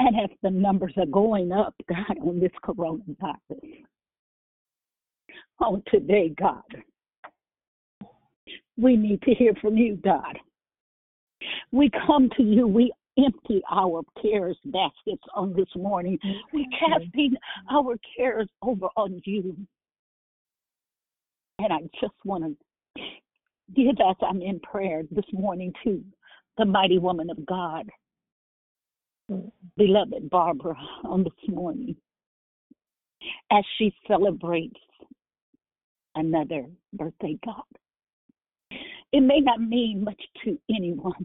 And 0.00 0.16
if 0.20 0.30
the 0.42 0.50
numbers 0.50 0.94
are 0.96 1.06
going 1.06 1.50
up, 1.50 1.74
God, 1.88 2.18
on 2.22 2.38
this 2.38 2.52
coronavirus, 2.64 3.84
on 5.60 5.82
today, 5.88 6.32
God, 6.38 6.62
we 8.78 8.96
need 8.96 9.20
to 9.22 9.34
hear 9.34 9.52
from 9.60 9.76
you, 9.76 9.96
God. 9.96 10.38
We 11.72 11.90
come 12.06 12.30
to 12.36 12.42
you, 12.42 12.66
we 12.66 12.92
empty 13.18 13.60
our 13.70 14.02
cares 14.22 14.56
baskets 14.66 15.22
on 15.34 15.52
this 15.54 15.68
morning. 15.76 16.18
We 16.52 16.68
casting 16.78 17.34
our 17.70 17.96
cares 18.16 18.48
over 18.62 18.86
on 18.96 19.20
you. 19.24 19.56
And 21.58 21.72
I 21.72 21.80
just 22.00 22.14
want 22.24 22.44
to 22.44 23.02
give 23.74 23.96
as 24.08 24.16
I'm 24.22 24.40
in 24.40 24.60
prayer 24.60 25.02
this 25.10 25.24
morning 25.32 25.72
to 25.84 26.02
the 26.56 26.64
mighty 26.64 26.98
woman 26.98 27.30
of 27.30 27.44
God, 27.44 27.88
beloved 29.76 30.30
Barbara, 30.30 30.76
on 31.04 31.24
this 31.24 31.48
morning, 31.48 31.96
as 33.50 33.64
she 33.76 33.92
celebrates 34.06 34.80
another 36.14 36.66
birthday, 36.92 37.36
God. 37.44 37.64
It 39.12 39.20
may 39.22 39.40
not 39.40 39.60
mean 39.60 40.04
much 40.04 40.20
to 40.44 40.58
anyone, 40.70 41.24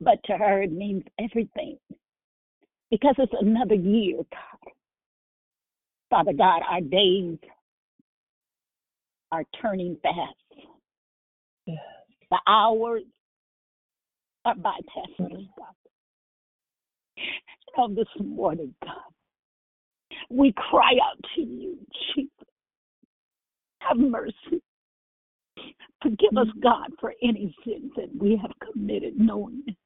but 0.00 0.22
to 0.24 0.36
her 0.36 0.62
it 0.62 0.72
means 0.72 1.02
everything 1.18 1.78
because 2.90 3.14
it's 3.18 3.32
another 3.40 3.74
year, 3.74 4.18
God. 4.18 4.72
Father 6.10 6.32
God, 6.32 6.62
our 6.70 6.80
days 6.80 7.38
are 9.32 9.44
turning 9.60 9.96
fast. 10.02 10.34
The 11.66 12.38
hours 12.46 13.02
are 14.44 14.54
bypassing 14.54 15.32
us, 15.36 15.44
God. 15.58 15.74
On 17.78 17.94
this 17.94 18.06
morning, 18.18 18.74
God, 18.82 18.94
we 20.30 20.52
cry 20.56 20.92
out 21.04 21.18
to 21.34 21.42
you, 21.42 21.76
Jesus. 22.14 22.30
Have 23.80 23.98
mercy. 23.98 24.62
Forgive 26.06 26.38
us, 26.38 26.46
mm-hmm. 26.46 26.60
God, 26.60 26.92
for 27.00 27.14
any 27.20 27.52
sins 27.64 27.90
that 27.96 28.14
we 28.16 28.38
have 28.40 28.52
committed 28.60 29.18
knowingly 29.18 29.76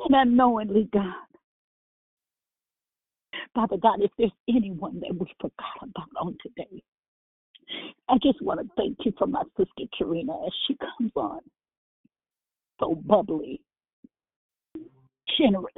and 0.00 0.14
unknowingly, 0.14 0.88
God. 0.92 1.14
Father 3.54 3.76
God, 3.76 4.00
if 4.00 4.10
there's 4.18 4.32
anyone 4.48 4.98
that 5.00 5.14
we 5.16 5.26
forgot 5.40 5.82
about 5.82 6.08
on 6.20 6.36
today, 6.42 6.82
I 8.08 8.16
just 8.24 8.42
want 8.42 8.58
to 8.58 8.66
thank 8.76 8.98
you 9.04 9.12
for 9.16 9.28
my 9.28 9.42
sister 9.56 9.84
Karina 9.96 10.32
as 10.46 10.52
she 10.66 10.76
comes 10.76 11.12
on. 11.14 11.38
So 12.80 12.96
bubbly, 13.06 13.60
generous, 15.38 15.72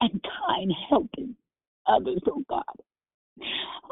and 0.00 0.20
kind, 0.48 0.72
helping 0.88 1.36
others, 1.86 2.22
oh 2.26 2.42
God. 2.48 2.64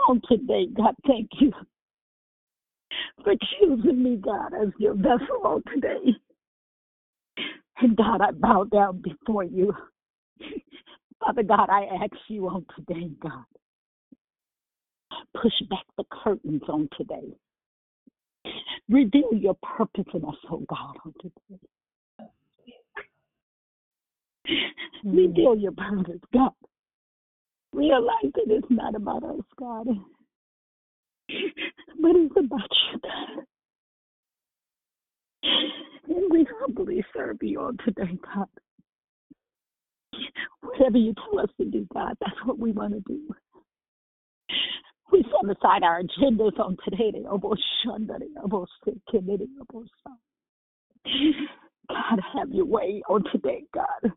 On 0.08 0.20
today, 0.28 0.66
God, 0.76 0.96
thank 1.06 1.28
you 1.38 1.52
for 3.24 3.34
choosing 3.58 4.02
me, 4.02 4.16
God, 4.16 4.52
as 4.54 4.68
your 4.78 4.94
vessel 4.94 5.40
on 5.44 5.62
today. 5.72 6.14
And 7.80 7.96
God, 7.96 8.20
I 8.20 8.32
bow 8.32 8.64
down 8.64 9.02
before 9.02 9.44
you. 9.44 9.72
Father 11.20 11.42
God, 11.42 11.68
I 11.70 11.84
ask 12.02 12.12
you 12.28 12.48
on 12.48 12.64
today, 12.76 13.10
God, 13.20 13.44
push 15.40 15.52
back 15.68 15.84
the 15.96 16.04
curtains 16.10 16.62
on 16.68 16.88
today. 16.96 17.34
Reveal 18.88 19.32
your 19.32 19.56
purpose 19.62 20.06
in 20.14 20.24
us, 20.24 20.34
oh 20.50 20.64
God, 20.68 20.96
on 21.04 21.12
today. 21.20 21.60
Mm. 25.04 25.16
Reveal 25.16 25.56
your 25.56 25.72
purpose, 25.72 26.20
God. 26.32 26.52
Realize 27.72 28.32
that 28.34 28.46
it's 28.46 28.66
not 28.70 28.94
about 28.94 29.22
us, 29.24 29.44
God, 29.58 29.86
but 31.28 32.12
it's 32.14 32.36
about 32.36 32.70
you, 32.92 33.00
God. 33.02 33.44
And 36.08 36.32
we 36.32 36.46
humbly 36.60 37.04
serve 37.14 37.36
you 37.42 37.60
on 37.60 37.76
today, 37.84 38.18
God. 38.34 38.48
Whatever 40.62 40.98
you 40.98 41.14
tell 41.14 41.40
us 41.40 41.50
to 41.58 41.66
do, 41.66 41.86
God, 41.92 42.14
that's 42.20 42.44
what 42.44 42.58
we 42.58 42.72
want 42.72 42.94
to 42.94 43.00
do. 43.00 43.20
We 45.12 45.22
set 45.24 45.56
aside 45.56 45.82
our 45.82 46.02
agendas 46.02 46.58
on 46.58 46.76
today. 46.84 47.12
God, 51.88 52.20
have 52.34 52.50
your 52.50 52.66
way 52.66 53.02
on 53.08 53.24
today, 53.32 53.64
God. 53.72 54.12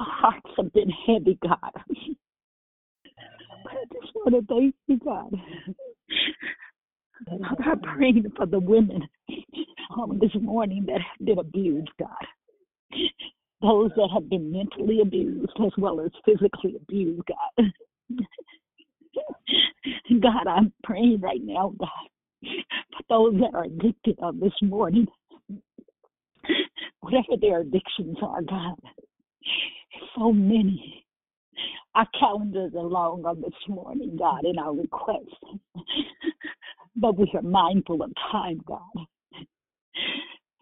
Our 0.00 0.06
hearts 0.06 0.50
have 0.56 0.72
been 0.72 0.90
heavy, 1.06 1.38
God. 1.42 1.72
I 3.70 3.84
just 3.92 4.14
want 4.14 4.34
to 4.34 4.54
thank 4.54 4.74
you, 4.86 4.98
God. 4.98 5.32
I'm 7.66 7.80
praying 7.80 8.24
for 8.36 8.46
the 8.46 8.58
women 8.58 9.06
um, 9.96 10.18
this 10.20 10.30
morning 10.40 10.84
that 10.86 11.00
have 11.00 11.26
been 11.26 11.38
abused, 11.38 11.90
God. 11.98 12.08
Those 13.62 13.90
that 13.96 14.08
have 14.14 14.28
been 14.30 14.50
mentally 14.50 15.00
abused 15.00 15.52
as 15.64 15.72
well 15.76 16.00
as 16.00 16.10
physically 16.24 16.76
abused, 16.76 17.22
God. 17.28 17.72
God, 20.20 20.46
I'm 20.46 20.72
praying 20.82 21.20
right 21.20 21.40
now, 21.42 21.74
God, 21.78 21.88
for 22.42 23.02
those 23.08 23.40
that 23.40 23.54
are 23.54 23.64
addicted 23.64 24.18
on 24.20 24.40
this 24.40 24.52
morning. 24.62 25.06
Whatever 27.00 27.36
their 27.40 27.60
addictions 27.60 28.16
are, 28.22 28.42
God. 28.42 28.76
So 30.16 30.32
many. 30.32 30.99
Our 31.94 32.06
calendars 32.18 32.72
are 32.76 32.84
long 32.84 33.24
on 33.24 33.40
this 33.40 33.52
morning, 33.68 34.16
God, 34.16 34.44
in 34.44 34.58
our 34.58 34.74
requests. 34.74 35.34
but 36.96 37.18
we 37.18 37.30
are 37.34 37.42
mindful 37.42 38.02
of 38.02 38.12
time, 38.30 38.60
God. 38.64 38.80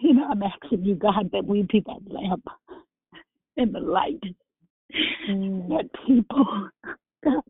You 0.01 0.15
know, 0.15 0.29
I'm 0.31 0.43
asking 0.43 0.85
you, 0.85 0.95
God, 0.95 1.31
that 1.33 1.45
we 1.45 1.63
be 1.63 1.83
that 1.87 2.01
lamp 2.13 2.47
in 3.57 3.73
the 3.73 3.81
light. 3.81 4.23
Mm. 5.29 5.69
That 5.69 5.91
people, 6.07 6.71
God, 7.25 7.43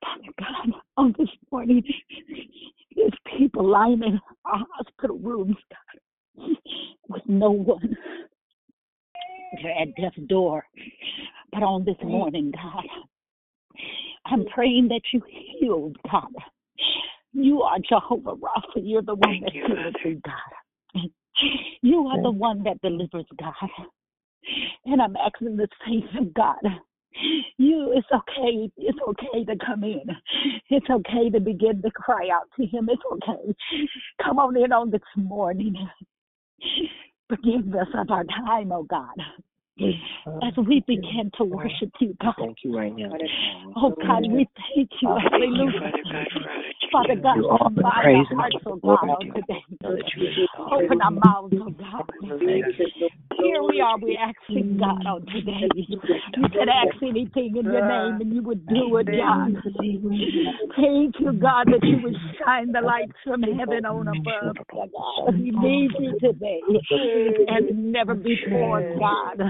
Father 0.00 0.32
God, 0.38 0.80
on 0.96 1.14
this 1.18 1.28
morning, 1.50 1.82
there's 2.94 3.12
people 3.36 3.68
lying 3.68 4.02
in 4.04 4.20
our 4.44 4.64
hospital 4.76 5.18
rooms, 5.18 5.56
God, 6.36 6.50
with 7.08 7.22
no 7.26 7.50
one. 7.50 7.96
They're 9.62 9.72
at 9.80 9.94
death's 10.00 10.28
door. 10.28 10.64
But 11.52 11.62
on 11.62 11.84
this 11.84 11.96
mm. 12.02 12.10
morning, 12.10 12.52
God, 12.52 12.84
I'm 14.26 14.44
praying 14.46 14.88
that 14.88 15.02
you 15.12 15.22
healed, 15.58 15.96
God. 16.10 16.28
You 17.32 17.62
are 17.62 17.78
Jehovah 17.88 18.36
Rapha. 18.36 18.82
You're 18.82 19.02
the 19.02 19.14
one 19.14 19.40
that 19.42 19.52
heals, 19.52 20.22
God. 20.24 21.04
You 21.82 22.06
are 22.08 22.22
the 22.22 22.30
one 22.30 22.62
that 22.64 22.80
delivers, 22.82 23.26
God. 23.38 23.70
And 24.84 25.00
I'm 25.00 25.16
asking 25.16 25.56
this 25.56 25.68
faith 25.86 26.04
of 26.20 26.34
God. 26.34 26.56
You, 27.58 27.92
it's 27.94 28.06
okay. 28.12 28.70
It's 28.76 28.98
okay 29.08 29.44
to 29.44 29.56
come 29.64 29.84
in. 29.84 30.02
It's 30.70 30.86
okay 30.88 31.30
to 31.30 31.40
begin 31.40 31.82
to 31.82 31.90
cry 31.90 32.28
out 32.32 32.48
to 32.56 32.66
Him. 32.66 32.88
It's 32.88 33.02
okay. 33.12 33.54
Come 34.24 34.38
on 34.38 34.56
in 34.56 34.72
on 34.72 34.90
this 34.90 35.00
morning. 35.16 35.74
Forgive 37.30 37.74
us 37.74 37.86
of 37.94 38.10
our 38.10 38.24
time, 38.24 38.72
oh 38.72 38.82
God 38.82 39.16
oh, 40.26 40.38
as 40.42 40.52
we 40.66 40.82
begin 40.86 41.30
to 41.38 41.44
worship 41.44 41.90
you, 42.00 42.16
God. 42.22 42.34
Thank 42.38 42.58
you 42.64 42.76
right 42.76 42.94
now. 42.94 43.10
Oh 43.76 43.94
God, 44.06 44.22
we 44.30 44.48
thank 44.74 44.90
you. 45.00 45.16
Hallelujah. 45.30 45.92
Father 46.92 47.16
God, 47.22 47.38
open 47.38 47.84
our 47.84 48.24
hearts, 48.24 48.56
oh 48.66 48.76
God, 48.76 49.08
on 49.08 49.32
today. 49.34 49.64
Open 50.72 51.00
our 51.00 51.10
mouths, 51.10 51.54
oh 51.60 51.70
God. 51.70 52.04
Here 53.40 53.62
we 53.62 53.80
are, 53.80 53.98
we're 53.98 54.18
asking 54.18 54.78
God 54.78 55.06
on 55.06 55.26
today. 55.26 55.68
You 55.76 56.48
could 56.52 56.68
ask 56.68 57.02
anything 57.02 57.56
in 57.56 57.64
your 57.64 57.86
name 57.86 58.20
and 58.20 58.32
you 58.32 58.42
would 58.42 58.66
do 58.66 58.96
it, 58.96 59.06
God. 59.06 59.54
Thank 60.76 61.14
you, 61.20 61.32
God, 61.32 61.68
that 61.68 61.80
you 61.82 62.00
would 62.02 62.16
shine 62.44 62.72
the 62.72 62.80
lights 62.80 63.12
from 63.24 63.42
heaven 63.42 63.84
on 63.86 64.08
above. 64.08 64.56
God. 64.72 65.34
We 65.38 65.50
need 65.50 65.90
you 65.98 66.18
today 66.20 66.60
as 67.48 67.64
never 67.72 68.14
before, 68.14 68.82
God. 68.98 69.40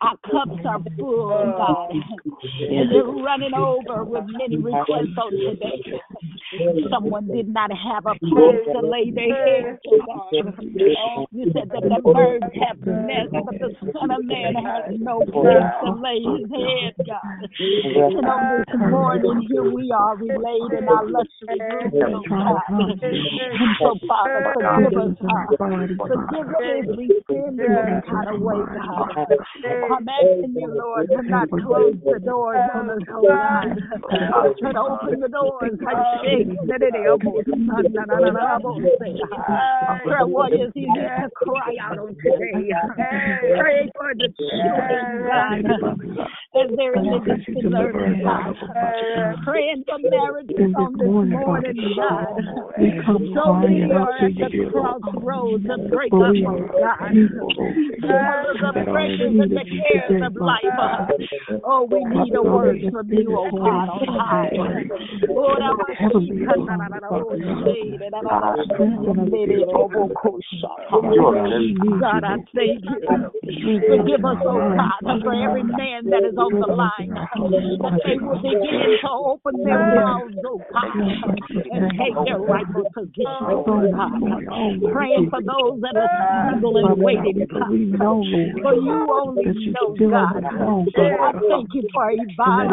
Our 0.00 0.16
cups 0.30 0.64
are 0.64 0.80
full, 0.98 1.54
God. 1.56 1.90
And 2.70 2.90
they're 2.90 3.04
running 3.04 3.54
over 3.54 4.04
with 4.04 4.24
many 4.28 4.56
requests 4.56 5.16
on 5.16 5.32
today. 5.32 5.82
Someone 6.90 7.28
did 7.28 7.48
not 7.48 7.70
have 7.72 8.06
a 8.06 8.14
place 8.28 8.62
to 8.72 8.80
lay 8.80 9.10
their 9.10 9.34
head, 9.34 9.78
God. 10.06 10.54
You 11.32 11.52
said 11.52 11.70
that 11.72 11.82
the 11.82 12.00
birds 12.12 12.44
have 12.66 12.78
nests, 12.86 13.32
but 13.32 13.58
the 13.58 13.74
Son 13.92 14.10
of 14.10 14.24
Man 14.24 14.54
has 14.54 14.84
no 14.98 15.20
place 15.20 15.72
to 15.84 15.90
lay 15.92 16.20
his 16.20 16.50
head, 16.50 16.94
God. 17.06 17.48
And 18.18 18.26
on 18.26 18.48
this 18.48 18.80
morning, 18.80 19.46
here 19.48 19.64
we 19.64 19.92
are, 19.92 20.16
we 20.16 20.28
laid 20.30 20.72
in 20.78 20.88
our 20.88 21.04
luxury 21.06 21.60
room, 21.60 22.22
God. 22.28 22.62
And 23.02 23.76
so, 23.80 23.94
Father, 24.06 24.52
forgive 24.54 24.96
us, 24.98 25.16
God. 25.20 25.56
Forgive 26.06 26.48
us 26.48 26.62
if 26.62 26.96
we 26.96 27.06
sin 27.28 27.58
in 27.58 27.76
any 27.76 28.00
kind 28.08 28.28
of 28.28 28.40
way, 28.40 28.56
God. 28.74 29.14
I'm 29.92 30.08
asking 30.08 30.54
you, 30.56 30.68
Lord, 30.74 31.08
to 31.10 31.22
not 31.28 31.48
close 31.50 31.94
the 32.04 32.18
doors 32.20 32.58
on 32.74 32.90
us, 32.90 33.02
oh 33.10 33.22
God. 33.26 33.66
But 34.62 34.76
open 34.76 35.20
the 35.20 35.28
doors 35.28 35.78
like. 35.82 35.96
Prayer 40.04 40.26
warriors, 40.26 40.72
on 40.76 42.16
today. 42.16 42.70
Pray 43.58 43.90
for 43.96 44.14
the 44.14 44.28
children, 44.36 45.04
God. 45.26 46.28
as 46.56 46.70
they're 46.76 46.94
in 46.94 47.04
the 47.04 47.18
distant 47.20 47.74
God. 48.24 48.54
Praying 49.44 49.84
for 49.86 49.98
marriages 49.98 50.74
on 50.76 50.92
this 50.98 51.08
morning, 51.08 51.94
God. 51.96 52.40
So 53.34 53.54
many 53.54 53.92
are 53.92 54.16
at 54.16 54.34
the 54.34 54.70
crossroads 54.70 55.64
of 55.68 55.90
breakup, 55.90 56.18
God. 56.18 57.12
Because 58.00 58.56
of 58.64 58.74
the 58.74 58.84
pressures 58.90 59.36
and 59.38 59.50
the 59.50 59.64
cares 59.64 60.22
of 60.24 60.36
life. 60.36 60.62
Oh, 61.64 61.86
we 61.90 62.04
need 62.04 62.34
a 62.34 62.42
word 62.42 62.80
from 62.90 63.12
you, 63.12 63.36
oh 63.36 63.50
God, 63.50 63.88
I 64.18 64.50
God, 72.00 72.24
I 72.24 72.36
thank 72.54 72.84
you. 72.84 73.00
Forgive 73.88 74.24
us, 74.24 74.36
oh 74.44 74.60
God, 74.76 75.20
for 75.22 75.34
every 75.34 75.62
man 75.64 76.04
that 76.10 76.24
is 76.24 76.36
on 76.38 76.52
the 76.60 76.66
line, 76.66 77.14
that 77.82 78.00
they 78.04 78.16
will 78.18 78.36
begin 78.42 78.98
to 79.02 79.10
open 79.10 79.64
their 79.64 79.78
mouths, 79.78 80.34
oh 80.44 80.58
God, 80.72 80.92
and 81.72 81.90
take 81.98 82.14
their 82.24 82.38
rightful 82.40 82.86
position, 82.94 83.26
oh 83.50 83.64
God. 83.92 84.42
Praying 84.92 85.30
for 85.30 85.40
those 85.40 85.80
that 85.82 85.96
are 85.96 86.10
single 86.50 86.76
and 86.78 87.00
waiting, 87.02 87.46
God. 87.52 87.68
For 88.62 88.74
you 88.74 89.06
only 89.12 89.44
know, 89.72 89.96
God. 90.10 90.44
I 91.20 91.32
thank 91.48 91.74
you 91.74 91.82
for 91.92 92.10
Yvonne 92.10 92.68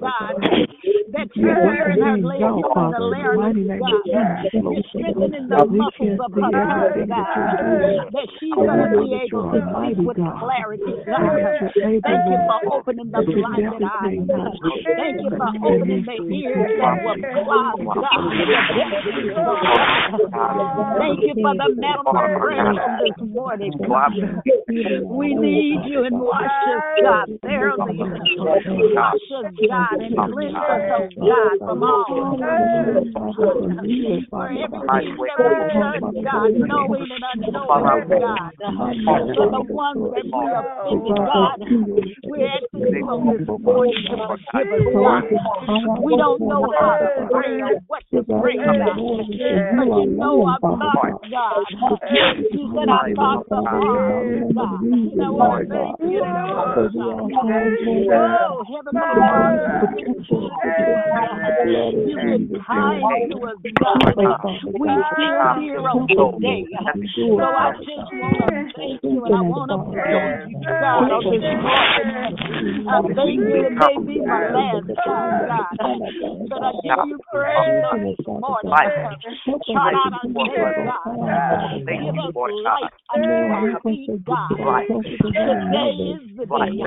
God, 0.00 0.34
that 1.16 1.28
hearing 1.34 2.00
her 2.00 2.18
lady 2.20 2.44
on 2.44 2.92
the 2.92 3.00
larynx, 3.00 3.56
God. 3.80 4.04
You're 4.52 4.84
strengthening 4.92 5.48
the 5.48 5.64
muscles 5.66 6.20
of 6.20 6.32
her 6.32 6.50
tongue, 6.52 7.08
God, 7.08 8.12
that 8.12 8.28
she's 8.38 8.54
going 8.54 8.76
to 8.76 8.88
be 9.00 9.08
able 9.16 9.48
to 9.48 9.60
speak 9.64 9.98
with 10.04 10.20
clarity, 10.20 10.92
God. 11.08 11.40
Thank 12.04 12.24
you 12.28 12.38
for 12.44 12.60
opening 12.76 13.10
the 13.10 13.22
blinded 13.24 13.82
eyes. 13.82 14.28
Thank 14.96 15.16
you 15.24 15.30
for 15.32 15.50
opening 15.64 16.04
the 16.04 16.18
ears 16.36 16.70
that 16.80 16.96
were 17.04 17.20
clogged, 17.32 17.88
God. 17.96 18.30
The 18.36 18.46
deaf 18.76 18.94
ears, 19.16 19.36
God. 19.36 20.66
Thank 21.00 21.20
you 21.24 21.34
for 21.40 21.54
the 21.56 21.68
of 22.06 22.40
prayer 22.40 22.72
this 23.00 23.18
morning, 23.28 23.72
God. 23.88 24.12
We 25.10 25.34
need 25.34 25.80
you 25.86 26.04
and 26.04 26.18
wash 26.20 26.44
us, 26.44 26.82
God, 27.02 27.28
thoroughly. 27.42 27.98
Wash 27.98 29.30
us, 29.38 29.52
God, 29.68 30.00
and 30.00 30.14
cleanse 30.16 30.56
us, 30.56 31.05
oh 31.06 31.26
God, 31.26 31.58
from 31.66 31.82
all 31.82 32.36
for 34.30 34.48
everything 34.48 34.98
that 34.98 35.36
we've 35.38 35.76
done, 35.78 36.02
God, 36.24 36.50
knowing 36.54 37.08
and 37.10 37.24
unknowing, 37.34 38.08
God. 38.20 38.52
For 39.36 39.46
the 39.50 39.62
ones 39.72 40.02
that 40.14 40.24
we 40.26 40.44
offended, 40.50 41.16
God, 41.16 41.58
we're 42.26 42.46
asking 42.46 42.86
you 42.90 43.06
on 43.06 43.36
this 43.38 43.46
morning 43.62 43.94
to 44.10 44.16
forgive 44.26 44.70
us, 44.70 44.86
God. 44.92 45.24
We 46.02 46.12
don't 46.16 46.40
know 46.40 46.64
how 46.78 46.98
to 46.98 47.08
pray 47.30 47.62
or 47.62 47.80
what 47.86 48.02
to 48.12 48.22
pray, 48.40 48.56
God. 48.56 48.96
But 49.76 49.88
you 49.96 50.06
know 50.18 50.46
our 50.46 50.60
thoughts, 50.60 51.24
God. 51.30 51.64
You 52.50 52.62
said 52.74 52.88
our 52.88 53.08
thoughts 53.14 53.48
are 53.52 53.62
wrong, 53.62 54.52
God. 54.54 54.80
I 55.22 55.30
want 55.30 55.62
to 55.62 55.68
thank 55.70 56.00
you. 56.00 56.22
Oh, 58.16 58.62
Heavenly 58.66 59.00
You've 62.06 62.20
been 62.20 62.60
kind 62.66 63.30
to 63.30 63.36
us, 63.46 63.58
God. 63.80 63.98
We 64.16 64.88
still 65.12 65.62
here 65.62 65.84
on 65.88 66.08
today. 66.08 66.64
So 67.36 67.44
I 67.44 67.72
just 67.78 68.12
want 68.12 68.38
to 68.40 68.72
thank 68.76 69.00
you 69.02 69.24
and 69.24 69.34
I 69.34 69.40
want 69.40 69.70
to 69.70 69.78
praise 69.92 70.40
you, 70.48 70.56
God, 70.80 71.10
on 71.12 71.24
this 71.30 71.42
morning. 71.62 72.88
I 72.88 73.02
thank 73.14 73.40
you. 73.40 73.66
It 73.66 73.72
may 73.72 73.96
be 74.06 74.20
my 74.26 74.40
last 74.52 74.86
time, 75.04 75.46
God. 75.46 75.76
But 76.48 76.62
I 76.62 76.72
give 76.82 77.06
you 77.06 77.18
praise 77.32 77.82
on 77.92 78.02
this 78.04 78.26
morning. 78.26 78.72
Shout 79.66 79.94
out 79.94 80.16
say, 80.46 80.62
God, 80.76 81.80
give 81.86 82.18
us 82.18 82.34
light 82.36 82.92
unto 83.14 83.44
our 83.50 83.80
feet, 83.82 84.10
God. 84.24 84.50
Today 85.22 85.92
is 86.14 86.22
the 86.36 86.46
day. 86.46 86.86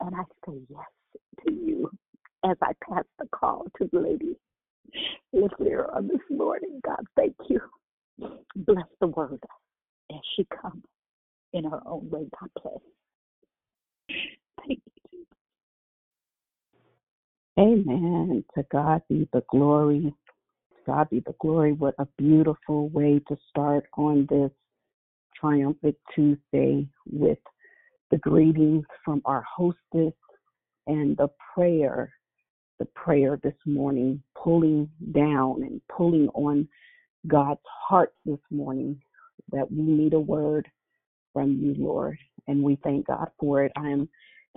And 0.00 0.14
I 0.14 0.22
say 0.46 0.58
yes 0.68 1.22
to 1.46 1.52
you 1.52 1.90
as 2.44 2.56
I 2.62 2.72
pass 2.88 3.04
the 3.18 3.26
call 3.32 3.66
to 3.78 3.88
the 3.92 4.00
lady 4.00 4.36
Listener 5.32 5.86
on 5.94 6.08
this 6.08 6.20
morning. 6.30 6.80
God, 6.84 7.04
thank 7.16 7.34
you. 7.48 7.60
Bless 8.56 8.86
the 9.00 9.08
word 9.08 9.40
as 10.12 10.20
she 10.36 10.46
comes 10.62 10.82
in 11.52 11.64
her 11.64 11.80
own 11.86 12.08
way. 12.10 12.26
God 12.40 12.50
bless. 12.62 12.80
Thank 14.66 14.80
you. 15.12 15.24
Amen. 17.58 18.44
To 18.54 18.64
God 18.70 19.02
be 19.08 19.28
the 19.32 19.42
glory. 19.50 20.14
To 20.72 20.76
God 20.86 21.10
be 21.10 21.20
the 21.20 21.34
glory. 21.40 21.72
What 21.72 21.94
a 21.98 22.06
beautiful 22.18 22.88
way 22.90 23.20
to 23.28 23.36
start 23.48 23.86
on 23.96 24.26
this 24.28 24.50
triumphant 25.38 25.96
Tuesday 26.14 26.86
with 27.10 27.38
the 28.10 28.18
greetings 28.18 28.84
from 29.04 29.22
our 29.24 29.42
hostess 29.42 30.14
and 30.86 31.16
the 31.16 31.28
prayer, 31.54 32.12
the 32.78 32.84
prayer 32.86 33.38
this 33.42 33.56
morning, 33.66 34.22
pulling 34.40 34.88
down 35.12 35.62
and 35.62 35.80
pulling 35.88 36.28
on 36.34 36.68
God's 37.26 37.60
heart 37.88 38.12
this 38.24 38.38
morning 38.50 39.00
that 39.52 39.70
we 39.70 39.82
need 39.82 40.14
a 40.14 40.20
word 40.20 40.68
from 41.32 41.52
you, 41.52 41.74
Lord. 41.78 42.18
And 42.48 42.62
we 42.62 42.78
thank 42.82 43.06
God 43.06 43.28
for 43.38 43.64
it. 43.64 43.72
I 43.76 43.88
am 43.88 44.08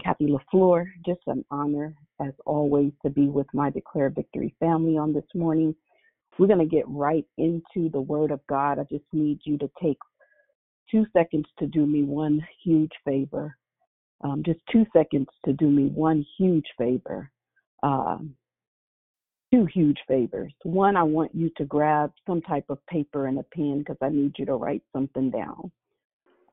Kathy 0.03 0.27
LaFleur. 0.27 0.85
Just 1.05 1.21
an 1.27 1.43
honor, 1.51 1.93
as 2.21 2.33
always, 2.45 2.91
to 3.03 3.09
be 3.09 3.27
with 3.27 3.47
my 3.53 3.69
Declare 3.69 4.11
Victory 4.11 4.55
family 4.59 4.97
on 4.97 5.13
this 5.13 5.25
morning. 5.35 5.75
We're 6.37 6.47
going 6.47 6.59
to 6.59 6.65
get 6.65 6.87
right 6.87 7.25
into 7.37 7.89
the 7.91 7.99
Word 7.99 8.31
of 8.31 8.39
God. 8.47 8.79
I 8.79 8.83
just 8.83 9.03
need 9.11 9.39
you 9.43 9.57
to 9.57 9.69
take 9.81 9.97
two 10.89 11.05
seconds 11.11 11.45
to 11.59 11.67
do 11.67 11.85
me 11.85 12.03
one 12.03 12.45
huge 12.63 12.91
favor. 13.05 13.55
Um, 14.21 14.43
just 14.45 14.59
two 14.71 14.85
seconds 14.93 15.27
to 15.45 15.53
do 15.53 15.69
me 15.69 15.87
one 15.87 16.25
huge 16.37 16.65
favor. 16.77 17.29
Um, 17.83 18.35
two 19.51 19.65
huge 19.65 19.97
favors. 20.07 20.53
One, 20.63 20.95
I 20.95 21.03
want 21.03 21.33
you 21.33 21.49
to 21.57 21.65
grab 21.65 22.11
some 22.27 22.41
type 22.41 22.65
of 22.69 22.85
paper 22.87 23.27
and 23.27 23.39
a 23.39 23.43
pen 23.43 23.79
because 23.79 23.97
I 24.01 24.09
need 24.09 24.33
you 24.37 24.45
to 24.45 24.55
write 24.55 24.83
something 24.93 25.29
down. 25.29 25.71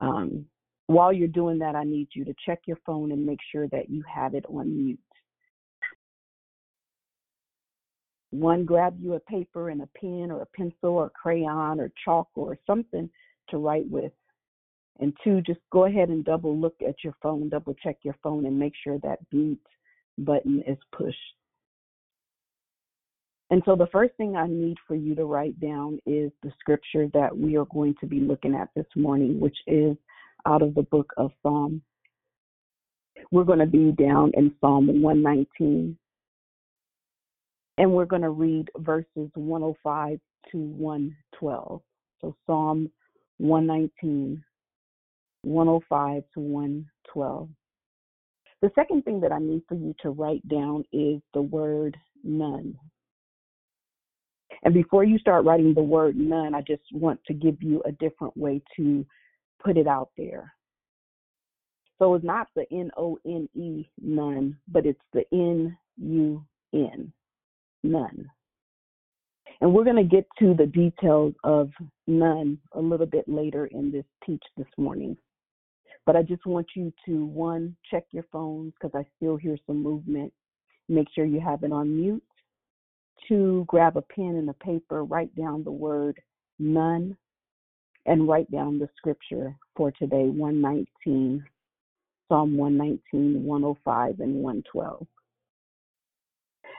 Um, 0.01 0.45
while 0.87 1.11
you're 1.11 1.27
doing 1.27 1.59
that, 1.59 1.75
I 1.75 1.83
need 1.83 2.07
you 2.13 2.23
to 2.25 2.33
check 2.45 2.61
your 2.65 2.77
phone 2.85 3.11
and 3.11 3.25
make 3.25 3.39
sure 3.51 3.67
that 3.69 3.89
you 3.89 4.03
have 4.11 4.33
it 4.33 4.45
on 4.49 4.85
mute. 4.85 4.99
One, 8.31 8.65
grab 8.65 8.97
you 8.99 9.13
a 9.13 9.19
paper 9.19 9.69
and 9.69 9.81
a 9.81 9.89
pen 9.99 10.29
or 10.31 10.41
a 10.41 10.57
pencil 10.57 10.91
or 10.91 11.09
crayon 11.09 11.79
or 11.79 11.91
chalk 12.03 12.29
or 12.35 12.57
something 12.67 13.09
to 13.49 13.57
write 13.57 13.89
with. 13.89 14.11
And 14.99 15.13
two, 15.23 15.41
just 15.41 15.59
go 15.71 15.85
ahead 15.85 16.09
and 16.09 16.25
double 16.25 16.57
look 16.57 16.75
at 16.87 17.03
your 17.03 17.15
phone, 17.21 17.49
double 17.49 17.73
check 17.75 17.97
your 18.03 18.15
phone 18.23 18.45
and 18.45 18.57
make 18.57 18.73
sure 18.83 18.97
that 18.99 19.19
mute 19.31 19.61
button 20.17 20.63
is 20.67 20.77
pushed. 20.91 21.17
And 23.49 23.61
so 23.65 23.75
the 23.75 23.87
first 23.87 24.13
thing 24.15 24.35
I 24.35 24.47
need 24.47 24.77
for 24.87 24.95
you 24.95 25.15
to 25.15 25.25
write 25.25 25.59
down 25.59 25.99
is 26.05 26.31
the 26.43 26.51
scripture 26.59 27.07
that 27.13 27.35
we 27.35 27.55
are 27.55 27.65
going 27.65 27.95
to 28.01 28.05
be 28.05 28.19
looking 28.19 28.53
at 28.53 28.69
this 28.75 28.87
morning, 28.95 29.39
which 29.39 29.57
is 29.67 29.95
out 30.45 30.61
of 30.61 30.75
the 30.75 30.83
book 30.83 31.13
of 31.17 31.31
Psalm. 31.41 31.81
We're 33.31 33.45
going 33.45 33.59
to 33.59 33.65
be 33.65 33.91
down 33.91 34.31
in 34.35 34.53
Psalm 34.59 35.01
119. 35.01 35.97
And 37.77 37.91
we're 37.93 38.05
going 38.05 38.21
to 38.23 38.31
read 38.31 38.69
verses 38.77 39.29
105 39.35 40.19
to 40.51 40.57
112. 40.57 41.81
So 42.21 42.35
Psalm 42.45 42.91
119, 43.37 44.43
105 45.43 46.23
to 46.33 46.39
112. 46.39 47.49
The 48.61 48.71
second 48.75 49.05
thing 49.05 49.21
that 49.21 49.31
I 49.31 49.39
need 49.39 49.61
for 49.69 49.75
you 49.75 49.93
to 50.01 50.09
write 50.09 50.45
down 50.47 50.83
is 50.91 51.21
the 51.33 51.41
word 51.41 51.95
none. 52.23 52.75
And 54.63 54.73
before 54.73 55.03
you 55.03 55.17
start 55.19 55.45
writing 55.45 55.73
the 55.73 55.81
word 55.81 56.15
none, 56.15 56.55
I 56.55 56.61
just 56.61 56.83
want 56.91 57.19
to 57.25 57.33
give 57.33 57.61
you 57.61 57.81
a 57.85 57.91
different 57.91 58.35
way 58.35 58.61
to 58.75 59.05
put 59.63 59.77
it 59.77 59.87
out 59.87 60.09
there. 60.17 60.53
So 61.99 62.13
it's 62.13 62.25
not 62.25 62.47
the 62.55 62.65
N 62.71 62.91
O 62.97 63.17
N 63.25 63.49
E 63.55 63.87
none, 64.01 64.57
but 64.67 64.85
it's 64.85 65.01
the 65.13 65.23
N 65.31 65.77
U 65.97 66.45
N 66.73 67.11
none. 67.83 68.29
And 69.61 69.73
we're 69.73 69.83
going 69.83 69.95
to 69.95 70.03
get 70.03 70.27
to 70.39 70.53
the 70.53 70.67
details 70.67 71.33
of 71.43 71.71
none 72.05 72.59
a 72.73 72.79
little 72.79 73.07
bit 73.07 73.27
later 73.27 73.65
in 73.67 73.91
this 73.91 74.05
teach 74.25 74.43
this 74.55 74.67
morning. 74.77 75.17
But 76.05 76.15
I 76.15 76.21
just 76.21 76.45
want 76.45 76.67
you 76.75 76.93
to 77.05 77.25
one, 77.25 77.75
check 77.89 78.05
your 78.11 78.25
phones 78.31 78.73
because 78.79 78.95
I 78.95 79.05
still 79.17 79.35
hear 79.35 79.57
some 79.65 79.81
movement. 79.81 80.31
Make 80.87 81.07
sure 81.13 81.25
you 81.25 81.39
have 81.39 81.63
it 81.63 81.71
on 81.71 81.97
mute. 81.99 82.23
Two, 83.27 83.65
grab 83.67 83.97
a 83.97 84.01
pen 84.01 84.35
and 84.35 84.49
a 84.49 84.53
paper, 84.53 85.03
write 85.03 85.35
down 85.35 85.63
the 85.63 85.71
word 85.71 86.19
none, 86.59 87.17
and 88.05 88.27
write 88.27 88.49
down 88.51 88.79
the 88.79 88.89
scripture 88.97 89.55
for 89.75 89.91
today 89.91 90.27
119, 90.29 91.43
Psalm 92.29 92.57
119, 92.57 93.43
105, 93.43 94.19
and 94.19 94.35
112. 94.35 95.07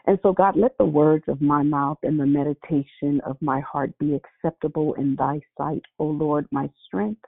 And 0.07 0.19
so, 0.23 0.33
God, 0.33 0.57
let 0.57 0.77
the 0.79 0.85
words 0.87 1.25
of 1.29 1.43
my 1.43 1.63
mouth 1.63 1.99
and 2.03 2.19
the 2.19 2.25
meditation 2.25 3.21
of 3.27 3.37
my 3.43 3.61
heart 3.61 3.93
be 3.99 4.15
acceptable 4.15 4.95
in 4.95 5.17
thy 5.17 5.41
sight, 5.57 5.83
O 5.99 6.07
Lord, 6.07 6.47
my 6.51 6.71
strength 6.87 7.21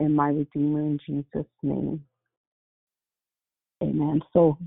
and 0.00 0.14
my 0.14 0.28
Redeemer 0.28 0.80
in 0.80 0.98
Jesus' 1.06 1.46
name. 1.62 2.04
Amen. 3.82 4.20
So, 4.32 4.58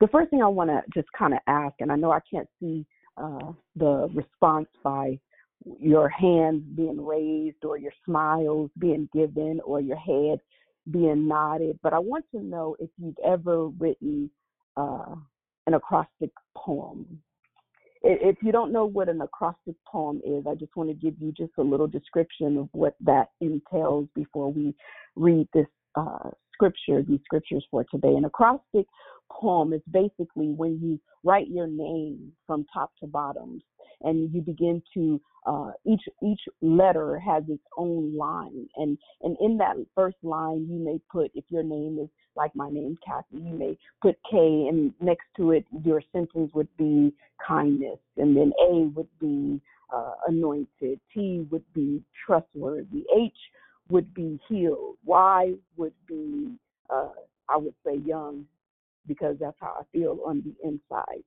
the 0.00 0.08
first 0.08 0.30
thing 0.30 0.42
I 0.42 0.48
want 0.48 0.70
to 0.70 0.82
just 0.92 1.08
kind 1.16 1.34
of 1.34 1.40
ask, 1.46 1.74
and 1.80 1.90
I 1.92 1.96
know 1.96 2.10
I 2.10 2.20
can't 2.30 2.48
see 2.60 2.84
uh, 3.16 3.52
the 3.76 4.08
response 4.12 4.68
by 4.82 5.18
your 5.80 6.08
hands 6.08 6.62
being 6.76 7.04
raised 7.04 7.64
or 7.64 7.78
your 7.78 7.92
smiles 8.04 8.70
being 8.78 9.08
given 9.14 9.60
or 9.64 9.80
your 9.80 9.96
head 9.96 10.40
being 10.90 11.26
nodded, 11.26 11.78
but 11.82 11.92
I 11.92 11.98
want 11.98 12.26
to 12.32 12.42
know 12.42 12.76
if 12.78 12.90
you've 12.98 13.18
ever 13.24 13.68
written 13.68 14.30
uh, 14.76 15.14
an 15.66 15.74
acrostic 15.74 16.30
poem. 16.56 17.20
If 18.02 18.36
you 18.42 18.52
don't 18.52 18.70
know 18.70 18.84
what 18.84 19.08
an 19.08 19.22
acrostic 19.22 19.76
poem 19.86 20.20
is, 20.26 20.44
I 20.46 20.54
just 20.56 20.76
want 20.76 20.90
to 20.90 20.94
give 20.94 21.14
you 21.18 21.32
just 21.32 21.52
a 21.56 21.62
little 21.62 21.86
description 21.86 22.58
of 22.58 22.68
what 22.72 22.96
that 23.00 23.28
entails 23.40 24.08
before 24.14 24.52
we 24.52 24.74
read 25.16 25.48
this 25.54 25.66
uh, 25.94 26.28
scripture, 26.54 27.02
these 27.02 27.20
scriptures 27.24 27.64
for 27.70 27.84
today. 27.84 28.14
An 28.14 28.24
acrostic 28.24 28.86
poem 29.30 29.72
is 29.72 29.82
basically 29.90 30.52
when 30.56 30.78
you 30.80 30.98
write 31.22 31.48
your 31.48 31.66
name 31.66 32.32
from 32.46 32.64
top 32.72 32.92
to 33.00 33.06
bottom 33.06 33.60
and 34.02 34.32
you 34.34 34.40
begin 34.40 34.82
to 34.92 35.20
uh, 35.46 35.72
each 35.86 36.02
each 36.22 36.40
letter 36.62 37.18
has 37.18 37.42
its 37.48 37.62
own 37.76 38.16
line. 38.16 38.66
And 38.76 38.96
and 39.22 39.36
in 39.40 39.58
that 39.58 39.76
first 39.94 40.16
line 40.22 40.66
you 40.70 40.78
may 40.78 41.00
put 41.10 41.30
if 41.34 41.44
your 41.48 41.62
name 41.62 41.98
is 42.02 42.08
like 42.36 42.54
my 42.54 42.70
name 42.70 42.96
Kathy 43.06 43.42
you 43.44 43.54
may 43.56 43.78
put 44.02 44.16
K 44.30 44.66
and 44.68 44.92
next 45.00 45.26
to 45.36 45.52
it 45.52 45.64
your 45.84 46.02
sentence 46.12 46.50
would 46.54 46.68
be 46.76 47.12
kindness. 47.46 47.98
And 48.16 48.36
then 48.36 48.52
A 48.60 48.88
would 48.94 49.08
be 49.20 49.60
uh, 49.94 50.12
anointed. 50.28 51.00
T 51.12 51.46
would 51.50 51.64
be 51.74 52.02
trustworthy. 52.26 53.04
H 53.16 53.32
would 53.90 54.12
be 54.14 54.40
healed 54.48 54.96
Y 55.04 55.52
would 55.76 55.94
be 56.06 56.54
uh, 56.90 57.10
I 57.48 57.56
would 57.56 57.74
say 57.86 57.96
young 58.04 58.46
because 59.06 59.36
that's 59.38 59.56
how 59.60 59.76
I 59.80 59.82
feel 59.92 60.18
on 60.24 60.42
the 60.42 60.66
inside 60.66 61.22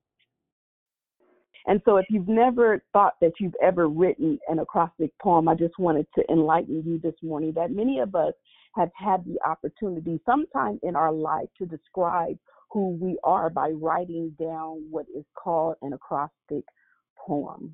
and 1.68 1.82
so, 1.84 1.98
if 1.98 2.06
you've 2.10 2.30
never 2.30 2.82
thought 2.94 3.16
that 3.20 3.34
you've 3.42 3.56
ever 3.62 3.90
written 3.90 4.40
an 4.48 4.60
acrostic 4.60 5.12
poem, 5.22 5.50
I 5.50 5.54
just 5.54 5.78
wanted 5.78 6.08
to 6.16 6.24
enlighten 6.32 6.82
you 6.86 6.98
this 6.98 7.16
morning 7.22 7.52
that 7.56 7.72
many 7.72 8.00
of 8.00 8.16
us 8.16 8.34
have 8.76 8.90
had 8.96 9.26
the 9.26 9.38
opportunity 9.46 10.20
sometime 10.26 10.80
in 10.82 10.96
our 10.96 11.12
life 11.12 11.50
to 11.58 11.66
describe 11.66 12.38
who 12.72 12.92
we 13.02 13.18
are 13.26 13.50
by 13.50 13.72
writing 13.72 14.34
down 14.40 14.86
what 14.90 15.08
is 15.14 15.26
called 15.36 15.76
an 15.82 15.92
acrostic 15.92 16.64
poem. 17.18 17.74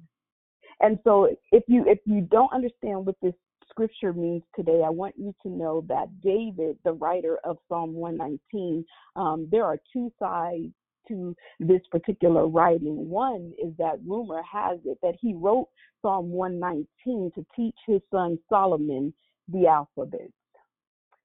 And 0.80 0.98
so, 1.04 1.30
if 1.52 1.64
you 1.68 1.86
if 1.88 2.00
you 2.06 2.22
don't 2.22 2.52
understand 2.52 3.06
what 3.06 3.16
this 3.22 3.36
scripture 3.70 4.14
means 4.14 4.44
today, 4.56 4.82
I 4.86 4.90
want 4.90 5.16
you 5.18 5.34
to 5.44 5.50
know 5.50 5.86
that 5.88 6.22
David, 6.22 6.78
the 6.84 6.94
writer 6.94 7.38
of 7.44 7.58
Psalm 7.68 7.94
119, 7.94 8.86
um, 9.16 9.48
there 9.52 9.66
are 9.66 9.78
two 9.92 10.12
sides 10.20 10.72
to 11.08 11.36
this 11.60 11.82
particular 11.92 12.48
writing. 12.48 13.10
One 13.10 13.54
is 13.62 13.74
that 13.78 14.00
rumor 14.06 14.42
has 14.50 14.80
it 14.86 14.98
that 15.02 15.16
he 15.20 15.34
wrote 15.34 15.68
Psalm 16.02 16.30
119 16.32 17.32
to 17.36 17.46
teach 17.56 17.76
his 17.86 18.02
son 18.12 18.40
Solomon 18.50 19.14
the 19.50 19.68
alphabet. 19.68 20.32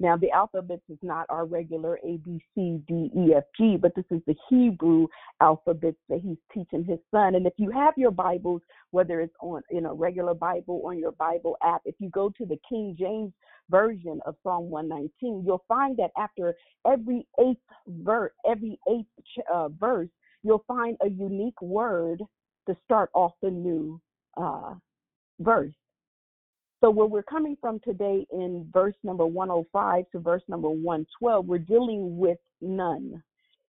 Now, 0.01 0.17
the 0.17 0.31
alphabet 0.31 0.81
is 0.89 0.99
not 1.03 1.27
our 1.29 1.45
regular 1.45 1.99
A, 2.05 2.19
B, 2.19 2.41
C, 2.55 2.81
D, 2.87 3.11
E, 3.17 3.35
F, 3.35 3.45
G, 3.57 3.77
but 3.77 3.95
this 3.97 4.05
is 4.11 4.21
the 4.27 4.37
Hebrew 4.49 5.09
alphabet 5.41 5.95
that 6.09 6.21
he's 6.21 6.37
teaching 6.55 6.85
his 6.85 7.01
son. 7.11 7.35
And 7.35 7.47
if 7.47 7.55
you 7.57 7.71
have 7.71 7.95
your 7.97 8.13
Bibles, 8.13 8.63
whether 8.93 9.21
it's 9.21 9.35
on 9.41 9.63
in 9.71 9.87
a 9.87 9.93
regular 9.93 10.35
Bible 10.35 10.81
or 10.85 10.93
on 10.93 10.99
your 10.99 11.13
Bible 11.13 11.57
app, 11.65 11.83
if 11.85 11.97
you 11.99 12.11
go 12.11 12.31
to 12.39 12.47
the 12.47 12.59
King 12.69 12.95
James 12.97 13.33
version 13.71 14.21
of 14.25 14.37
Psalm 14.45 14.71
119, 14.71 15.45
you'll 15.45 15.65
find 15.67 15.97
that 15.97 16.11
after 16.17 16.55
every 16.87 17.27
eighth 17.41 17.59
verse, 17.89 18.33
every 18.49 18.79
eighth 18.89 19.09
uh, 19.53 19.69
verse, 19.69 20.09
you'll 20.45 20.65
find 20.69 20.97
a 21.03 21.09
unique 21.09 21.61
word 21.61 22.23
to 22.69 22.77
start 22.85 23.11
off 23.15 23.33
the 23.43 23.51
new 23.51 24.01
uh, 24.37 24.75
verse. 25.41 25.75
So, 26.81 26.91
where 26.91 27.07
we're 27.07 27.23
coming 27.25 27.57
from 27.61 27.81
today 27.81 28.25
in 28.33 28.69
verse 28.73 28.95
number 29.03 29.27
105 29.27 30.05
to 30.13 30.19
verse 30.21 30.43
number 30.47 30.71
112, 30.71 31.47
we're 31.47 31.59
dealing 31.59 32.19
with 32.19 32.39
Nun. 32.61 33.23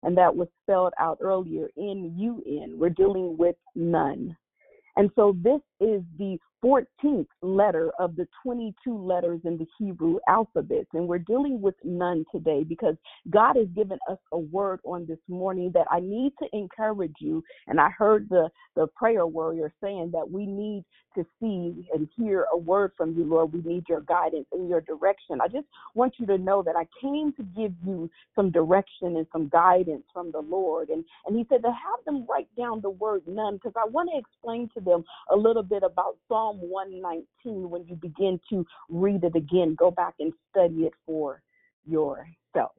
And 0.02 0.18
that 0.18 0.36
was 0.36 0.48
spelled 0.64 0.94
out 1.00 1.20
earlier 1.22 1.70
in 1.78 2.12
N 2.12 2.16
U 2.18 2.44
N. 2.48 2.78
We're 2.78 2.90
dealing 2.90 3.38
with 3.38 3.56
Nun. 3.76 4.36
And 4.98 5.10
so 5.16 5.36
this 5.44 5.62
is 5.80 6.02
the 6.18 6.38
14th 6.66 7.28
letter 7.44 7.92
of 8.00 8.16
the 8.16 8.28
22 8.42 8.98
letters 8.98 9.40
in 9.44 9.56
the 9.58 9.68
Hebrew 9.78 10.18
alphabet. 10.28 10.88
And 10.94 11.08
we're 11.08 11.20
dealing 11.20 11.62
with 11.62 11.76
Nun 11.84 12.26
today 12.32 12.64
because 12.64 12.96
God 13.30 13.56
has 13.56 13.68
given 13.76 14.00
us 14.10 14.18
a 14.32 14.40
word 14.40 14.80
on 14.84 15.06
this 15.06 15.20
morning 15.28 15.72
that 15.76 15.86
I 15.92 16.00
need 16.00 16.34
to 16.42 16.48
encourage 16.54 17.14
you. 17.20 17.44
And 17.68 17.80
I 17.80 17.90
heard 17.90 18.28
the, 18.30 18.50
the 18.76 18.88
prayer 18.88 19.28
warrior 19.28 19.72
saying 19.82 20.10
that 20.14 20.30
we 20.30 20.48
need 20.48 20.84
to 21.16 21.26
see 21.40 21.88
and 21.94 22.08
hear 22.18 22.48
a 22.52 22.58
word 22.58 22.92
from 22.98 23.16
you, 23.16 23.26
Lord. 23.26 23.54
We 23.54 23.62
need 23.62 23.86
your 23.88 24.02
guidance 24.02 24.48
and 24.52 24.68
your 24.68 24.82
direction. 24.82 25.42
I 25.42 25.48
just 25.48 25.68
want 25.94 26.16
you 26.18 26.26
to 26.26 26.38
know 26.38 26.64
that 26.64 26.76
I 26.76 26.88
came 27.00 27.32
to 27.34 27.44
give 27.44 27.74
you 27.86 28.10
some 28.36 28.52
direction 28.52 29.18
and 29.18 29.28
some 29.32 29.50
guidance 29.50 30.04
from 30.12 30.32
the 30.32 30.42
Lord. 30.42 30.90
And, 30.90 31.06
and 31.26 31.38
he 31.38 31.46
said 31.48 31.62
to 31.62 31.70
have 31.70 32.04
them 32.06 32.26
write 32.30 32.50
down 32.58 32.82
the 32.82 32.90
word 32.90 33.22
none 33.28 33.56
because 33.56 33.74
I 33.78 33.88
want 33.88 34.10
to 34.12 34.20
explain 34.20 34.70
to 34.74 34.82
them 34.82 35.04
a 35.32 35.36
little 35.36 35.64
bit 35.64 35.84
about 35.84 36.18
Psalm 36.28 36.55
119 36.58 37.70
when 37.70 37.86
you 37.86 37.96
begin 37.96 38.40
to 38.50 38.66
read 38.90 39.24
it 39.24 39.36
again. 39.36 39.76
Go 39.78 39.92
back 39.92 40.16
and 40.20 40.34
study 40.52 40.86
it 40.86 40.94
for 41.06 41.42
yourself. 41.86 42.72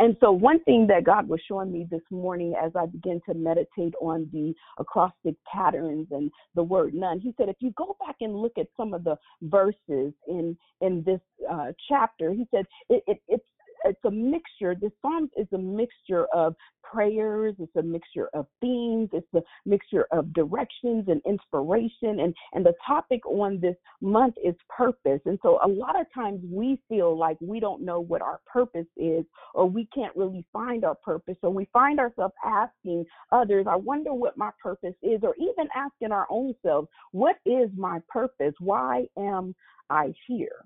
And 0.00 0.16
so, 0.20 0.30
one 0.30 0.62
thing 0.62 0.86
that 0.86 1.02
God 1.02 1.28
was 1.28 1.40
showing 1.48 1.72
me 1.72 1.86
this 1.90 2.02
morning 2.10 2.54
as 2.60 2.70
I 2.76 2.86
began 2.86 3.20
to 3.28 3.34
meditate 3.34 3.94
on 4.00 4.28
the 4.32 4.54
acrostic 4.78 5.34
patterns 5.52 6.06
and 6.12 6.30
the 6.54 6.62
word 6.62 6.94
none, 6.94 7.18
He 7.18 7.34
said, 7.36 7.48
if 7.48 7.56
you 7.58 7.72
go 7.76 7.96
back 8.06 8.16
and 8.20 8.36
look 8.36 8.52
at 8.58 8.68
some 8.76 8.94
of 8.94 9.02
the 9.02 9.16
verses 9.42 10.12
in 10.28 10.56
in 10.80 11.02
this 11.04 11.20
uh, 11.50 11.72
chapter, 11.88 12.32
He 12.32 12.46
said 12.52 12.64
it, 12.88 13.02
it, 13.08 13.18
it's 13.26 13.44
it's 13.84 14.04
a 14.04 14.10
mixture. 14.10 14.74
The 14.74 14.90
Psalms 15.00 15.30
is 15.36 15.46
a 15.52 15.58
mixture 15.58 16.26
of 16.34 16.54
prayers, 16.82 17.54
it's 17.58 17.76
a 17.76 17.82
mixture 17.82 18.28
of 18.34 18.46
themes, 18.60 19.10
it's 19.12 19.26
a 19.34 19.42
mixture 19.66 20.06
of 20.10 20.32
directions 20.32 21.04
and 21.08 21.20
inspiration. 21.26 22.20
And, 22.20 22.34
and 22.54 22.64
the 22.64 22.74
topic 22.86 23.24
on 23.26 23.60
this 23.60 23.76
month 24.00 24.34
is 24.42 24.54
purpose. 24.74 25.20
And 25.26 25.38
so 25.42 25.58
a 25.64 25.68
lot 25.68 26.00
of 26.00 26.06
times 26.14 26.40
we 26.50 26.80
feel 26.88 27.16
like 27.16 27.36
we 27.40 27.60
don't 27.60 27.82
know 27.82 28.00
what 28.00 28.22
our 28.22 28.40
purpose 28.50 28.86
is, 28.96 29.24
or 29.54 29.68
we 29.68 29.86
can't 29.94 30.16
really 30.16 30.46
find 30.52 30.84
our 30.84 30.94
purpose. 30.94 31.36
So 31.40 31.50
we 31.50 31.68
find 31.72 32.00
ourselves 32.00 32.34
asking 32.44 33.04
others, 33.32 33.66
I 33.68 33.76
wonder 33.76 34.14
what 34.14 34.38
my 34.38 34.50
purpose 34.62 34.94
is, 35.02 35.20
or 35.22 35.34
even 35.36 35.68
asking 35.74 36.12
our 36.12 36.26
own 36.30 36.54
selves, 36.62 36.88
what 37.12 37.36
is 37.44 37.70
my 37.76 38.00
purpose? 38.08 38.54
Why 38.60 39.06
am 39.18 39.54
I 39.90 40.12
here? 40.26 40.64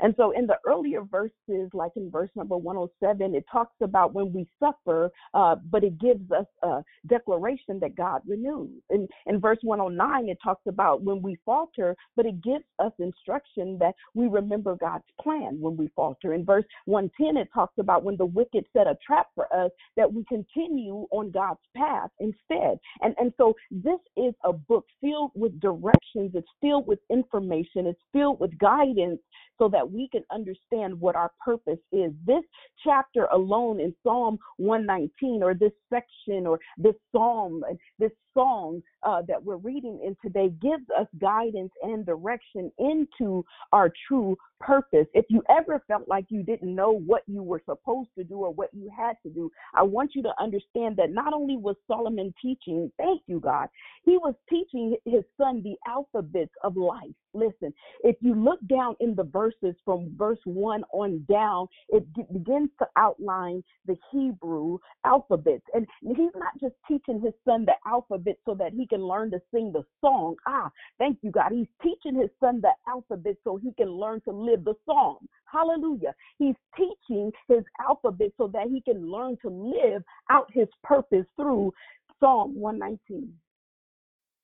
And 0.00 0.14
so 0.16 0.30
in 0.30 0.46
the 0.46 0.58
earlier 0.66 1.02
verses, 1.02 1.70
like 1.72 1.92
in 1.96 2.10
verse 2.10 2.30
number 2.36 2.56
107, 2.56 3.34
it 3.34 3.44
talks 3.50 3.74
about 3.82 4.14
when 4.14 4.32
we 4.32 4.46
suffer, 4.60 5.10
uh, 5.34 5.56
but 5.70 5.84
it 5.84 5.98
gives 5.98 6.30
us 6.30 6.46
a 6.62 6.82
declaration 7.06 7.78
that 7.80 7.96
God 7.96 8.22
renews. 8.26 8.82
And 8.90 9.08
in 9.26 9.40
verse 9.40 9.58
109, 9.62 10.28
it 10.28 10.38
talks 10.42 10.62
about 10.66 11.02
when 11.02 11.22
we 11.22 11.38
falter, 11.44 11.96
but 12.16 12.26
it 12.26 12.42
gives 12.42 12.64
us 12.78 12.92
instruction 12.98 13.78
that 13.78 13.94
we 14.14 14.28
remember 14.28 14.76
God's 14.76 15.04
plan 15.20 15.58
when 15.60 15.76
we 15.76 15.88
falter. 15.96 16.34
In 16.34 16.44
verse 16.44 16.64
110, 16.86 17.40
it 17.40 17.48
talks 17.52 17.74
about 17.78 18.04
when 18.04 18.16
the 18.16 18.26
wicked 18.26 18.66
set 18.72 18.86
a 18.86 18.96
trap 19.04 19.28
for 19.34 19.52
us, 19.54 19.70
that 19.96 20.12
we 20.12 20.24
continue 20.24 21.06
on 21.10 21.30
God's 21.30 21.60
path 21.76 22.10
instead. 22.20 22.78
And, 23.02 23.14
and 23.18 23.32
so 23.36 23.54
this 23.70 24.00
is 24.16 24.34
a 24.44 24.52
book 24.52 24.86
filled 25.00 25.32
with 25.34 25.58
directions, 25.60 26.32
it's 26.34 26.48
filled 26.60 26.86
with 26.86 27.00
information, 27.10 27.86
it's 27.86 28.00
filled 28.12 28.40
with 28.40 28.56
guidance 28.58 29.20
so 29.58 29.68
that 29.68 29.87
we 29.90 30.08
can 30.08 30.22
understand 30.30 30.98
what 31.00 31.16
our 31.16 31.30
purpose 31.44 31.78
is. 31.92 32.12
This 32.26 32.44
chapter 32.84 33.26
alone 33.32 33.80
in 33.80 33.94
Psalm 34.02 34.38
119, 34.56 35.42
or 35.42 35.54
this 35.54 35.72
section, 35.90 36.46
or 36.46 36.58
this 36.76 36.94
psalm, 37.12 37.62
this 37.98 38.12
song 38.34 38.82
uh, 39.02 39.22
that 39.28 39.42
we're 39.42 39.56
reading 39.56 40.00
in 40.04 40.16
today 40.22 40.48
gives 40.60 40.84
us 40.98 41.06
guidance 41.20 41.72
and 41.82 42.04
direction 42.04 42.70
into 42.78 43.44
our 43.72 43.92
true 44.06 44.36
purpose. 44.60 45.06
If 45.14 45.26
you 45.28 45.42
ever 45.48 45.82
felt 45.86 46.08
like 46.08 46.26
you 46.28 46.42
didn't 46.42 46.74
know 46.74 46.98
what 47.06 47.22
you 47.26 47.42
were 47.42 47.62
supposed 47.64 48.10
to 48.18 48.24
do 48.24 48.38
or 48.38 48.52
what 48.52 48.70
you 48.72 48.90
had 48.96 49.14
to 49.22 49.30
do, 49.30 49.50
I 49.74 49.82
want 49.82 50.12
you 50.14 50.22
to 50.22 50.32
understand 50.40 50.96
that 50.96 51.10
not 51.10 51.32
only 51.32 51.56
was 51.56 51.76
Solomon 51.86 52.34
teaching, 52.42 52.90
thank 52.98 53.22
you, 53.26 53.40
God, 53.40 53.68
he 54.04 54.18
was 54.18 54.34
teaching 54.48 54.96
his 55.04 55.22
son 55.36 55.62
the 55.62 55.76
alphabets 55.86 56.52
of 56.64 56.76
life. 56.76 57.14
Listen, 57.34 57.72
if 58.02 58.16
you 58.20 58.34
look 58.34 58.58
down 58.68 58.96
in 59.00 59.14
the 59.14 59.24
verses 59.24 59.76
from 59.84 60.12
verse 60.16 60.38
1 60.44 60.82
on 60.92 61.24
down, 61.30 61.68
it 61.90 62.04
begins 62.32 62.70
to 62.78 62.86
outline 62.96 63.62
the 63.86 63.96
Hebrew 64.10 64.78
alphabets. 65.04 65.64
And 65.74 65.86
he's 66.00 66.32
not 66.34 66.58
just 66.60 66.74
teaching 66.88 67.20
his 67.20 67.34
son 67.44 67.64
the 67.64 67.74
alphabet 67.86 68.38
so 68.44 68.54
that 68.54 68.72
he 68.72 68.86
can 68.88 69.02
learn 69.02 69.30
to 69.30 69.40
sing 69.52 69.72
the 69.72 69.84
song. 70.00 70.36
Ah, 70.46 70.70
thank 70.98 71.18
you, 71.22 71.30
God. 71.30 71.52
He's 71.52 71.66
teaching 71.82 72.18
his 72.18 72.30
son 72.40 72.60
the 72.60 72.72
alphabet 72.88 73.36
so 73.44 73.56
he 73.56 73.72
can 73.72 73.90
learn 73.90 74.20
to 74.22 74.32
live 74.32 74.64
the 74.64 74.74
song. 74.86 75.18
Hallelujah. 75.44 76.14
He's 76.38 76.56
teaching 76.76 77.32
his 77.48 77.64
alphabet 77.80 78.32
so 78.36 78.48
that 78.48 78.68
he 78.68 78.80
can 78.80 79.10
learn 79.10 79.36
to 79.42 79.48
live 79.48 80.02
out 80.30 80.46
his 80.52 80.68
purpose 80.82 81.26
through 81.36 81.72
Psalm 82.20 82.54
119. 82.54 83.32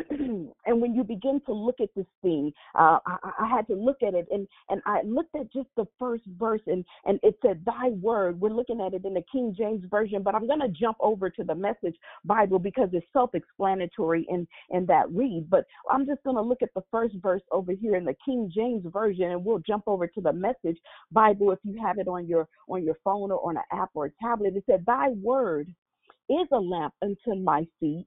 and 0.10 0.80
when 0.80 0.94
you 0.94 1.04
begin 1.04 1.40
to 1.46 1.52
look 1.52 1.76
at 1.80 1.88
this 1.94 2.06
thing, 2.20 2.52
uh, 2.74 2.98
I, 3.06 3.30
I 3.40 3.46
had 3.48 3.66
to 3.68 3.74
look 3.74 3.98
at 4.02 4.14
it, 4.14 4.26
and 4.30 4.48
and 4.68 4.82
I 4.86 5.02
looked 5.04 5.36
at 5.36 5.52
just 5.52 5.68
the 5.76 5.86
first 5.98 6.24
verse, 6.36 6.62
and 6.66 6.84
and 7.04 7.20
it 7.22 7.38
said, 7.42 7.64
"Thy 7.64 7.90
word." 7.90 8.40
We're 8.40 8.50
looking 8.50 8.80
at 8.80 8.92
it 8.92 9.04
in 9.04 9.14
the 9.14 9.22
King 9.30 9.54
James 9.56 9.84
version, 9.88 10.22
but 10.22 10.34
I'm 10.34 10.48
going 10.48 10.60
to 10.60 10.68
jump 10.68 10.96
over 10.98 11.30
to 11.30 11.44
the 11.44 11.54
Message 11.54 11.94
Bible 12.24 12.58
because 12.58 12.88
it's 12.92 13.06
self-explanatory 13.12 14.26
in 14.28 14.48
in 14.70 14.84
that 14.86 15.10
read. 15.12 15.46
But 15.48 15.64
I'm 15.90 16.06
just 16.06 16.24
going 16.24 16.36
to 16.36 16.42
look 16.42 16.62
at 16.62 16.74
the 16.74 16.82
first 16.90 17.14
verse 17.22 17.42
over 17.52 17.70
here 17.72 17.94
in 17.94 18.04
the 18.04 18.16
King 18.24 18.50
James 18.52 18.84
version, 18.92 19.30
and 19.30 19.44
we'll 19.44 19.60
jump 19.60 19.84
over 19.86 20.08
to 20.08 20.20
the 20.20 20.32
Message 20.32 20.78
Bible 21.12 21.52
if 21.52 21.60
you 21.62 21.80
have 21.80 21.98
it 21.98 22.08
on 22.08 22.26
your 22.26 22.48
on 22.68 22.84
your 22.84 22.96
phone 23.04 23.30
or 23.30 23.48
on 23.48 23.56
an 23.56 23.62
app 23.70 23.90
or 23.94 24.06
a 24.06 24.10
tablet. 24.20 24.56
It 24.56 24.64
said, 24.66 24.84
"Thy 24.86 25.10
word." 25.10 25.72
Is 26.30 26.48
a 26.52 26.58
lamp 26.58 26.94
unto 27.02 27.38
my 27.38 27.66
feet 27.78 28.06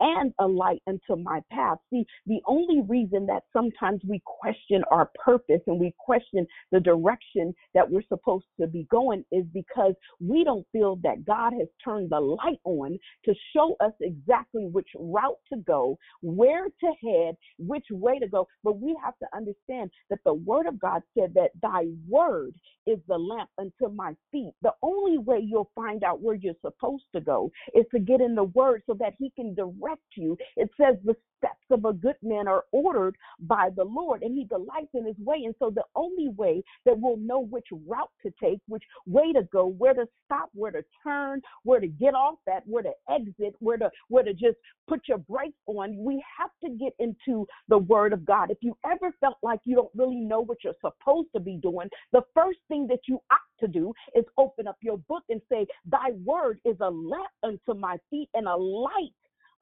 and 0.00 0.32
a 0.40 0.46
light 0.46 0.82
unto 0.86 1.22
my 1.22 1.40
path. 1.50 1.78
See, 1.90 2.04
the 2.26 2.40
only 2.46 2.82
reason 2.88 3.26
that 3.26 3.44
sometimes 3.52 4.00
we 4.06 4.22
question 4.24 4.82
our 4.90 5.10
purpose 5.24 5.60
and 5.66 5.80
we 5.80 5.94
question 5.98 6.46
the 6.72 6.80
direction 6.80 7.54
that 7.74 7.88
we're 7.88 8.02
supposed 8.08 8.46
to 8.60 8.66
be 8.66 8.86
going 8.90 9.24
is 9.32 9.44
because 9.52 9.94
we 10.20 10.44
don't 10.44 10.66
feel 10.72 10.96
that 11.02 11.24
God 11.24 11.52
has 11.58 11.68
turned 11.84 12.10
the 12.10 12.20
light 12.20 12.60
on 12.64 12.98
to 13.24 13.34
show 13.54 13.76
us 13.80 13.92
exactly 14.00 14.66
which 14.66 14.88
route 14.96 15.38
to 15.52 15.58
go, 15.66 15.98
where 16.22 16.66
to 16.66 16.92
head, 17.04 17.36
which 17.58 17.86
way 17.90 18.18
to 18.18 18.28
go. 18.28 18.46
But 18.64 18.80
we 18.80 18.96
have 19.02 19.14
to 19.18 19.26
understand 19.36 19.90
that 20.10 20.18
the 20.24 20.34
word 20.34 20.66
of 20.66 20.78
God 20.78 21.02
said 21.16 21.32
that 21.34 21.50
thy 21.62 21.86
word 22.08 22.54
is 22.86 22.98
the 23.08 23.18
lamp 23.18 23.50
unto 23.58 23.94
my 23.94 24.14
feet. 24.30 24.52
The 24.62 24.72
only 24.82 25.18
way 25.18 25.40
you'll 25.42 25.70
find 25.74 26.04
out 26.04 26.20
where 26.20 26.36
you're 26.36 26.54
supposed 26.64 27.04
to 27.14 27.20
go 27.20 27.50
is 27.74 27.84
to 27.92 28.00
get 28.00 28.20
in 28.20 28.34
the 28.34 28.44
word 28.44 28.82
so 28.86 28.94
that 29.00 29.14
he 29.18 29.30
can 29.36 29.54
direct 29.54 29.85
you. 30.16 30.36
It 30.56 30.70
says 30.78 30.96
the 31.04 31.16
steps 31.38 31.64
of 31.70 31.84
a 31.84 31.92
good 31.92 32.16
man 32.22 32.48
are 32.48 32.64
ordered 32.72 33.16
by 33.40 33.70
the 33.74 33.84
Lord, 33.84 34.22
and 34.22 34.36
he 34.36 34.44
delights 34.44 34.94
in 34.94 35.06
his 35.06 35.18
way. 35.18 35.42
And 35.44 35.54
so 35.58 35.70
the 35.70 35.84
only 35.94 36.28
way 36.28 36.62
that 36.84 36.98
we'll 36.98 37.16
know 37.18 37.40
which 37.40 37.66
route 37.86 38.10
to 38.22 38.32
take, 38.42 38.60
which 38.66 38.84
way 39.06 39.32
to 39.32 39.42
go, 39.52 39.66
where 39.66 39.94
to 39.94 40.06
stop, 40.24 40.50
where 40.54 40.72
to 40.72 40.84
turn, 41.02 41.40
where 41.62 41.80
to 41.80 41.86
get 41.86 42.14
off 42.14 42.38
at, 42.52 42.66
where 42.66 42.82
to 42.82 42.92
exit, 43.10 43.54
where 43.58 43.76
to 43.76 43.90
where 44.08 44.24
to 44.24 44.32
just 44.32 44.56
put 44.88 45.00
your 45.08 45.18
brakes 45.18 45.58
on, 45.66 45.96
we 45.98 46.22
have 46.38 46.50
to 46.64 46.70
get 46.70 46.92
into 46.98 47.46
the 47.68 47.78
word 47.78 48.12
of 48.12 48.24
God. 48.24 48.50
If 48.50 48.58
you 48.60 48.76
ever 48.84 49.12
felt 49.20 49.36
like 49.42 49.60
you 49.64 49.76
don't 49.76 49.90
really 49.94 50.20
know 50.20 50.40
what 50.40 50.58
you're 50.64 50.74
supposed 50.80 51.28
to 51.34 51.40
be 51.40 51.56
doing, 51.56 51.88
the 52.12 52.22
first 52.34 52.58
thing 52.68 52.86
that 52.88 53.00
you 53.08 53.20
ought 53.30 53.40
to 53.60 53.68
do 53.68 53.92
is 54.14 54.24
open 54.38 54.66
up 54.66 54.76
your 54.80 54.98
book 54.98 55.22
and 55.28 55.40
say, 55.50 55.66
Thy 55.86 56.12
word 56.24 56.60
is 56.64 56.76
a 56.80 56.90
lamp 56.90 57.26
unto 57.42 57.78
my 57.78 57.96
feet 58.10 58.28
and 58.34 58.46
a 58.46 58.56
light 58.56 59.12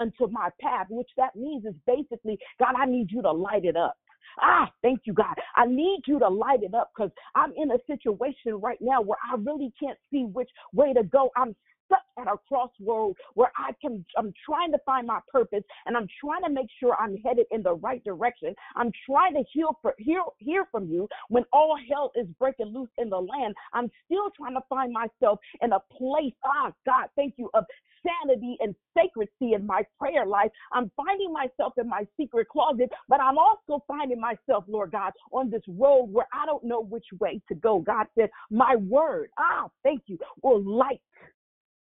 unto 0.00 0.28
my 0.28 0.48
path, 0.60 0.86
which 0.90 1.10
that 1.16 1.36
means 1.36 1.64
is 1.64 1.74
basically, 1.86 2.38
God, 2.58 2.74
I 2.78 2.86
need 2.86 3.10
you 3.10 3.22
to 3.22 3.32
light 3.32 3.64
it 3.64 3.76
up. 3.76 3.96
Ah, 4.40 4.70
thank 4.82 5.00
you, 5.04 5.12
God. 5.12 5.34
I 5.56 5.66
need 5.66 6.00
you 6.06 6.18
to 6.18 6.28
light 6.28 6.62
it 6.62 6.74
up 6.74 6.90
because 6.94 7.12
I'm 7.34 7.52
in 7.56 7.70
a 7.70 7.78
situation 7.86 8.60
right 8.60 8.78
now 8.80 9.00
where 9.00 9.18
I 9.30 9.36
really 9.36 9.72
can't 9.78 9.98
see 10.10 10.24
which 10.24 10.50
way 10.72 10.92
to 10.92 11.04
go. 11.04 11.30
I'm 11.36 11.54
stuck 11.86 12.02
at 12.18 12.26
a 12.26 12.36
crossroad 12.48 13.14
where 13.34 13.50
I 13.56 13.72
can 13.80 14.04
I'm 14.16 14.32
trying 14.44 14.72
to 14.72 14.78
find 14.86 15.06
my 15.06 15.20
purpose 15.30 15.62
and 15.86 15.96
I'm 15.96 16.06
trying 16.20 16.42
to 16.44 16.50
make 16.50 16.68
sure 16.80 16.96
I'm 16.98 17.16
headed 17.18 17.46
in 17.50 17.62
the 17.62 17.74
right 17.74 18.02
direction. 18.04 18.54
I'm 18.76 18.90
trying 19.06 19.34
to 19.34 19.44
heal 19.52 19.78
for 19.82 19.94
hear 19.98 20.22
hear 20.38 20.66
from 20.70 20.88
you 20.88 21.08
when 21.28 21.44
all 21.52 21.76
hell 21.90 22.12
is 22.14 22.26
breaking 22.38 22.66
loose 22.66 22.90
in 22.98 23.10
the 23.10 23.20
land. 23.20 23.54
I'm 23.72 23.90
still 24.06 24.30
trying 24.36 24.54
to 24.54 24.62
find 24.68 24.92
myself 24.92 25.38
in 25.62 25.72
a 25.72 25.80
place, 25.96 26.34
ah 26.44 26.72
God, 26.86 27.08
thank 27.16 27.34
you, 27.36 27.50
of 27.54 27.64
sanity 28.04 28.56
and 28.60 28.74
sacredcy 28.96 29.54
in 29.54 29.66
my 29.66 29.82
prayer 29.98 30.26
life. 30.26 30.50
I'm 30.72 30.90
finding 30.96 31.32
myself 31.32 31.72
in 31.78 31.88
my 31.88 32.06
secret 32.18 32.48
closet, 32.48 32.90
but 33.08 33.20
I'm 33.20 33.38
also 33.38 33.82
finding 33.86 34.20
myself, 34.20 34.64
Lord 34.68 34.92
God, 34.92 35.12
on 35.32 35.50
this 35.50 35.62
road 35.66 36.04
where 36.04 36.28
I 36.32 36.46
don't 36.46 36.64
know 36.64 36.82
which 36.82 37.06
way 37.20 37.40
to 37.48 37.54
go. 37.54 37.80
God 37.80 38.06
said, 38.18 38.30
My 38.50 38.76
word, 38.76 39.30
ah, 39.38 39.68
thank 39.82 40.02
you, 40.06 40.18
will 40.42 40.62
light 40.62 41.00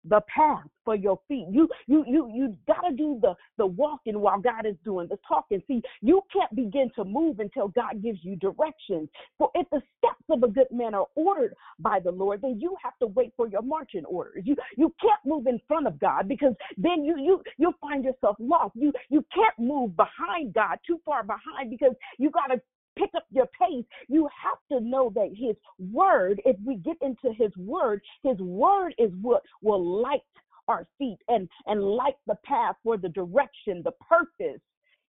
the 0.06 0.22
path 0.34 0.66
for 0.84 0.96
your 0.96 1.20
feet. 1.28 1.48
You 1.50 1.70
you 1.88 2.04
you 2.08 2.30
you 2.34 2.58
gotta 2.68 2.96
do 2.96 3.20
the 3.22 3.36
the 3.58 3.66
walking 3.66 4.20
while 4.20 4.40
God 4.40 4.66
is 4.66 4.76
doing 4.84 5.08
the 5.08 5.18
talking. 5.28 5.62
See, 5.68 5.82
you 6.02 6.22
can't 6.32 6.54
begin 6.56 6.90
to 6.96 7.06
move 7.06 7.40
until 7.40 7.70
God 7.70 8.02
gives 8.02 8.20
you 8.24 8.36
directions. 8.36 9.10
For 9.38 9.50
if 9.56 9.68
the 9.72 9.82
steps 9.98 10.24
of 10.30 10.44
a 10.44 10.48
good 10.48 10.68
man 10.72 10.94
are 10.94 11.08
ordered 11.16 11.56
by 11.80 12.00
the 12.00 12.12
Lord, 12.12 12.42
then 12.42 12.60
you 12.60 12.76
have 12.84 12.98
to 13.00 13.08
wait 13.08 13.34
for 13.38 13.48
your 13.48 13.62
marching 13.62 14.06
orders. 14.06 14.44
You 14.46 14.56
you 14.78 14.94
can't 15.02 15.20
move 15.26 15.48
in 15.48 15.60
front 15.68 15.88
of 15.88 16.00
God 16.00 16.28
because 16.28 16.54
then 16.78 17.04
you 17.06 17.18
you 17.18 17.42
you'll 17.58 17.76
find 17.80 18.04
yourself 18.04 18.36
lost. 18.40 18.76
You 18.76 18.92
you 19.10 19.26
can't 19.34 19.58
move 19.58 19.96
behind 19.96 20.54
God 20.54 20.80
too 20.86 21.00
far 21.06 21.24
behind 21.24 21.70
because 21.70 21.94
you 22.18 22.30
gotta 22.30 22.62
pick 22.98 23.10
up 23.16 23.26
your 23.32 23.48
pace, 23.60 23.86
you 24.08 24.28
have 24.44 24.58
to 24.72 24.86
know 24.86 25.12
that 25.16 25.32
His 25.36 25.56
Word, 25.80 26.42
if 26.46 26.56
we 26.66 26.76
get 26.76 26.98
into 27.02 27.34
His 27.34 27.52
Word, 27.58 28.02
His 28.24 28.38
Word 28.40 28.94
is 28.98 29.12
what 29.22 29.44
will 29.62 30.02
light 30.02 30.22
our 30.68 30.88
feet 30.98 31.18
and, 31.28 31.50
and 31.66 31.84
light 31.84 32.16
the 32.28 32.36
path 32.46 32.76
for 32.84 32.98
the 32.98 33.10
direction, 33.10 33.82
the 33.84 33.92
purpose 34.08 34.62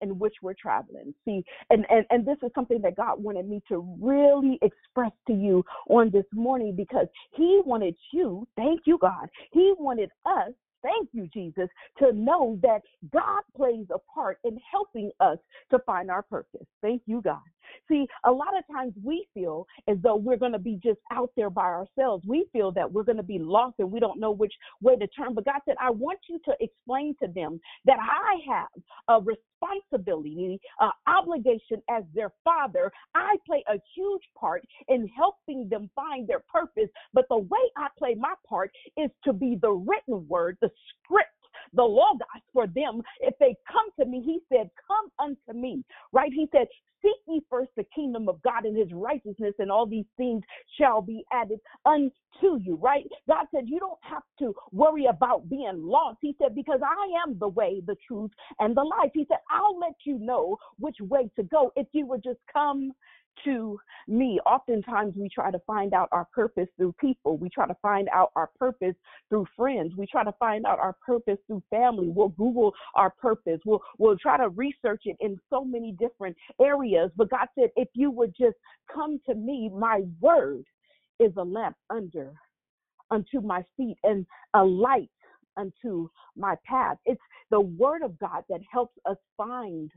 in 0.01 0.17
which 0.17 0.33
we're 0.41 0.55
traveling. 0.59 1.13
See, 1.25 1.43
and, 1.69 1.85
and, 1.89 2.05
and 2.09 2.25
this 2.25 2.37
is 2.43 2.49
something 2.55 2.81
that 2.81 2.95
God 2.95 3.21
wanted 3.21 3.47
me 3.47 3.61
to 3.69 3.85
really 4.01 4.57
express 4.61 5.11
to 5.27 5.33
you 5.33 5.63
on 5.89 6.09
this 6.09 6.25
morning 6.33 6.75
because 6.75 7.07
He 7.35 7.61
wanted 7.65 7.95
you, 8.11 8.47
thank 8.55 8.81
you, 8.85 8.97
God, 8.99 9.27
He 9.51 9.73
wanted 9.77 10.09
us 10.25 10.53
Thank 10.83 11.09
you, 11.13 11.27
Jesus, 11.33 11.69
to 11.99 12.11
know 12.11 12.59
that 12.61 12.81
God 13.13 13.43
plays 13.55 13.85
a 13.93 13.99
part 14.13 14.39
in 14.43 14.59
helping 14.71 15.11
us 15.19 15.37
to 15.69 15.79
find 15.85 16.09
our 16.09 16.23
purpose. 16.23 16.65
Thank 16.81 17.03
you, 17.05 17.21
God. 17.21 17.39
See, 17.87 18.07
a 18.25 18.31
lot 18.31 18.57
of 18.57 18.63
times 18.73 18.93
we 19.03 19.27
feel 19.33 19.65
as 19.87 19.97
though 20.01 20.15
we're 20.15 20.37
going 20.37 20.51
to 20.53 20.59
be 20.59 20.79
just 20.83 20.99
out 21.11 21.31
there 21.35 21.49
by 21.49 21.63
ourselves. 21.63 22.23
We 22.27 22.47
feel 22.53 22.71
that 22.73 22.91
we're 22.91 23.03
going 23.03 23.17
to 23.17 23.23
be 23.23 23.39
lost 23.39 23.75
and 23.79 23.91
we 23.91 23.99
don't 23.99 24.19
know 24.19 24.31
which 24.31 24.53
way 24.81 24.95
to 24.95 25.07
turn. 25.07 25.33
But 25.33 25.45
God 25.45 25.61
said, 25.65 25.75
I 25.79 25.89
want 25.89 26.19
you 26.29 26.39
to 26.45 26.53
explain 26.59 27.15
to 27.21 27.27
them 27.27 27.59
that 27.85 27.97
I 27.99 28.53
have 28.53 28.67
a 29.07 29.19
responsibility, 29.21 30.59
obligation 31.07 31.81
as 31.89 32.03
their 32.13 32.31
father. 32.43 32.91
I 33.15 33.35
play 33.45 33.63
a 33.67 33.79
huge 33.95 34.23
part 34.39 34.63
in 34.87 35.07
helping 35.15 35.69
them 35.69 35.89
find 35.95 36.27
their 36.27 36.43
purpose. 36.51 36.89
But 37.13 37.25
the 37.29 37.37
way 37.37 37.59
I 37.77 37.87
play 37.97 38.15
my 38.15 38.33
part 38.47 38.71
is 38.97 39.09
to 39.23 39.33
be 39.33 39.57
the 39.61 39.71
written 39.71 40.27
word, 40.27 40.57
the 40.61 40.71
script 41.03 41.29
the 41.73 41.83
logos 41.83 42.27
for 42.53 42.67
them. 42.67 43.01
If 43.21 43.35
they 43.39 43.55
come 43.71 43.89
to 43.99 44.05
me, 44.05 44.21
he 44.23 44.39
said, 44.51 44.69
Come 44.87 45.09
unto 45.19 45.59
me, 45.59 45.83
right? 46.11 46.31
He 46.33 46.47
said, 46.51 46.67
Seek 47.01 47.17
ye 47.27 47.41
first 47.49 47.71
the 47.75 47.85
kingdom 47.95 48.29
of 48.29 48.41
God 48.43 48.65
and 48.65 48.77
his 48.77 48.93
righteousness, 48.93 49.55
and 49.57 49.71
all 49.71 49.87
these 49.87 50.05
things 50.17 50.43
shall 50.77 51.01
be 51.01 51.23
added 51.33 51.59
unto 51.85 52.11
you, 52.59 52.77
right? 52.81 53.05
God 53.27 53.47
said, 53.53 53.63
You 53.67 53.79
don't 53.79 53.99
have 54.01 54.23
to 54.39 54.53
worry 54.71 55.05
about 55.07 55.49
being 55.49 55.81
lost. 55.83 56.17
He 56.21 56.35
said, 56.41 56.55
Because 56.55 56.79
I 56.83 57.27
am 57.27 57.39
the 57.39 57.47
way, 57.47 57.81
the 57.85 57.95
truth, 58.07 58.31
and 58.59 58.75
the 58.75 58.83
life. 58.83 59.11
He 59.13 59.25
said, 59.27 59.39
I'll 59.49 59.79
let 59.79 59.95
you 60.05 60.19
know 60.19 60.57
which 60.79 60.97
way 60.99 61.29
to 61.35 61.43
go 61.43 61.71
if 61.75 61.87
you 61.91 62.05
would 62.07 62.23
just 62.23 62.39
come 62.51 62.91
to 63.43 63.79
me. 64.07 64.39
Oftentimes, 64.45 65.13
we 65.15 65.29
try 65.29 65.51
to 65.51 65.59
find 65.65 65.93
out 65.93 66.09
our 66.11 66.27
purpose 66.33 66.67
through 66.77 66.93
people. 66.99 67.37
We 67.37 67.49
try 67.49 67.67
to 67.67 67.75
find 67.81 68.07
out 68.13 68.31
our 68.35 68.49
purpose 68.59 68.95
through 69.29 69.47
friends. 69.55 69.93
We 69.97 70.05
try 70.05 70.23
to 70.23 70.33
find 70.39 70.65
out 70.65 70.79
our 70.79 70.95
purpose 71.05 71.37
through 71.47 71.63
family. 71.69 72.09
We'll 72.09 72.29
Google 72.29 72.73
our 72.95 73.09
purpose. 73.09 73.59
We'll, 73.65 73.81
we'll 73.97 74.17
try 74.17 74.37
to 74.37 74.49
research 74.49 75.03
it 75.05 75.17
in 75.19 75.37
so 75.49 75.63
many 75.63 75.93
different 75.93 76.35
areas. 76.61 77.11
But 77.15 77.29
God 77.29 77.47
said, 77.57 77.69
if 77.75 77.87
you 77.93 78.11
would 78.11 78.33
just 78.39 78.57
come 78.93 79.19
to 79.27 79.35
me, 79.35 79.69
my 79.73 80.01
word 80.19 80.63
is 81.19 81.31
a 81.37 81.43
lamp 81.43 81.75
under 81.89 82.33
unto 83.11 83.41
my 83.41 83.63
feet 83.77 83.97
and 84.03 84.25
a 84.53 84.63
light 84.63 85.09
unto 85.57 86.09
my 86.35 86.55
path. 86.65 86.97
It's 87.05 87.21
the 87.49 87.59
word 87.59 88.01
of 88.03 88.17
God 88.19 88.43
that 88.49 88.61
helps 88.71 88.95
us 89.05 89.17
find 89.37 89.91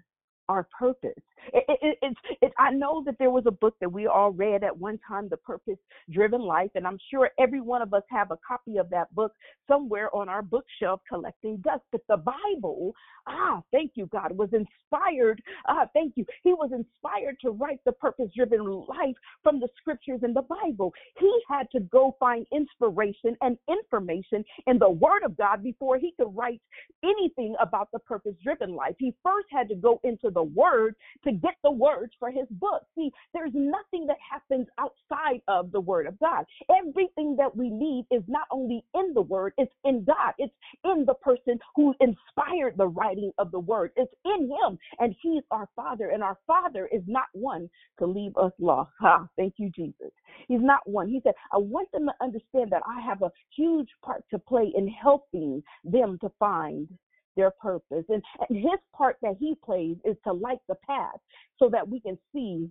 our 0.48 0.66
purpose. 0.78 1.12
It, 1.52 1.64
it, 1.68 1.98
it's, 2.02 2.20
it's, 2.40 2.54
I 2.58 2.70
know 2.70 3.02
that 3.04 3.16
there 3.18 3.30
was 3.30 3.44
a 3.46 3.50
book 3.50 3.74
that 3.80 3.92
we 3.92 4.06
all 4.06 4.30
read 4.30 4.64
at 4.64 4.76
one 4.76 4.98
time, 5.06 5.28
The 5.28 5.36
Purpose 5.36 5.78
Driven 6.10 6.40
Life, 6.40 6.70
and 6.74 6.86
I'm 6.86 6.98
sure 7.10 7.30
every 7.38 7.60
one 7.60 7.82
of 7.82 7.92
us 7.92 8.02
have 8.10 8.30
a 8.30 8.38
copy 8.46 8.78
of 8.78 8.88
that 8.90 9.14
book 9.14 9.32
somewhere 9.68 10.14
on 10.14 10.28
our 10.28 10.42
bookshelf 10.42 11.00
collecting 11.08 11.58
dust. 11.58 11.82
But 11.92 12.00
the 12.08 12.16
Bible, 12.16 12.94
ah, 13.26 13.62
thank 13.72 13.92
you, 13.94 14.06
God, 14.06 14.32
was 14.32 14.48
inspired. 14.52 15.42
Ah, 15.68 15.86
thank 15.92 16.14
you. 16.16 16.24
He 16.42 16.52
was 16.54 16.70
inspired 16.72 17.36
to 17.42 17.50
write 17.50 17.80
the 17.84 17.92
purpose 17.92 18.30
driven 18.34 18.64
life 18.64 19.16
from 19.42 19.60
the 19.60 19.68
scriptures 19.76 20.20
in 20.22 20.32
the 20.32 20.42
Bible. 20.42 20.92
He 21.18 21.40
had 21.48 21.70
to 21.72 21.80
go 21.80 22.16
find 22.18 22.46
inspiration 22.52 23.36
and 23.42 23.58
information 23.68 24.44
in 24.66 24.78
the 24.78 24.90
Word 24.90 25.22
of 25.24 25.36
God 25.36 25.62
before 25.62 25.98
he 25.98 26.12
could 26.18 26.34
write 26.34 26.60
anything 27.02 27.54
about 27.60 27.88
the 27.92 27.98
purpose 28.00 28.34
driven 28.42 28.74
life. 28.74 28.94
He 28.98 29.14
first 29.22 29.48
had 29.50 29.68
to 29.68 29.74
go 29.74 30.00
into 30.04 30.30
the 30.34 30.42
Word 30.42 30.94
to 31.24 31.32
get 31.32 31.54
the 31.62 31.70
words 31.70 32.12
for 32.18 32.30
his 32.30 32.46
book. 32.50 32.82
See, 32.94 33.10
there's 33.32 33.52
nothing 33.54 34.06
that 34.06 34.16
happens 34.30 34.66
outside 34.78 35.40
of 35.48 35.72
the 35.72 35.80
Word 35.80 36.06
of 36.06 36.18
God. 36.20 36.44
Everything 36.70 37.36
that 37.36 37.54
we 37.56 37.70
need 37.70 38.06
is 38.10 38.22
not 38.26 38.46
only 38.50 38.84
in 38.94 39.14
the 39.14 39.22
Word, 39.22 39.54
it's 39.58 39.72
in 39.84 40.04
God. 40.04 40.34
It's 40.38 40.54
in 40.84 41.04
the 41.06 41.14
person 41.14 41.58
who 41.74 41.94
inspired 42.00 42.74
the 42.76 42.88
writing 42.88 43.32
of 43.38 43.50
the 43.50 43.60
Word. 43.60 43.92
It's 43.96 44.12
in 44.24 44.50
Him, 44.50 44.78
and 44.98 45.14
He's 45.22 45.42
our 45.50 45.68
Father, 45.76 46.10
and 46.10 46.22
our 46.22 46.38
Father 46.46 46.88
is 46.92 47.02
not 47.06 47.26
one 47.32 47.68
to 47.98 48.06
leave 48.06 48.36
us 48.36 48.52
lost. 48.58 48.90
Ha, 49.00 49.26
thank 49.36 49.54
you, 49.56 49.70
Jesus. 49.70 50.10
He's 50.48 50.60
not 50.60 50.80
one. 50.88 51.08
He 51.08 51.20
said, 51.22 51.34
I 51.52 51.58
want 51.58 51.90
them 51.92 52.06
to 52.06 52.24
understand 52.24 52.70
that 52.70 52.82
I 52.86 53.00
have 53.00 53.22
a 53.22 53.30
huge 53.56 53.88
part 54.04 54.24
to 54.30 54.38
play 54.38 54.72
in 54.74 54.88
helping 54.88 55.62
them 55.84 56.18
to 56.20 56.30
find 56.38 56.88
their 57.36 57.50
purpose. 57.50 58.04
And, 58.08 58.22
his 58.50 58.78
part 58.94 59.16
that 59.22 59.36
he 59.38 59.54
plays 59.64 59.96
is 60.04 60.16
to 60.24 60.32
light 60.32 60.60
the 60.68 60.76
path 60.86 61.18
so 61.58 61.68
that 61.70 61.88
we 61.88 62.00
can 62.00 62.18
see 62.32 62.68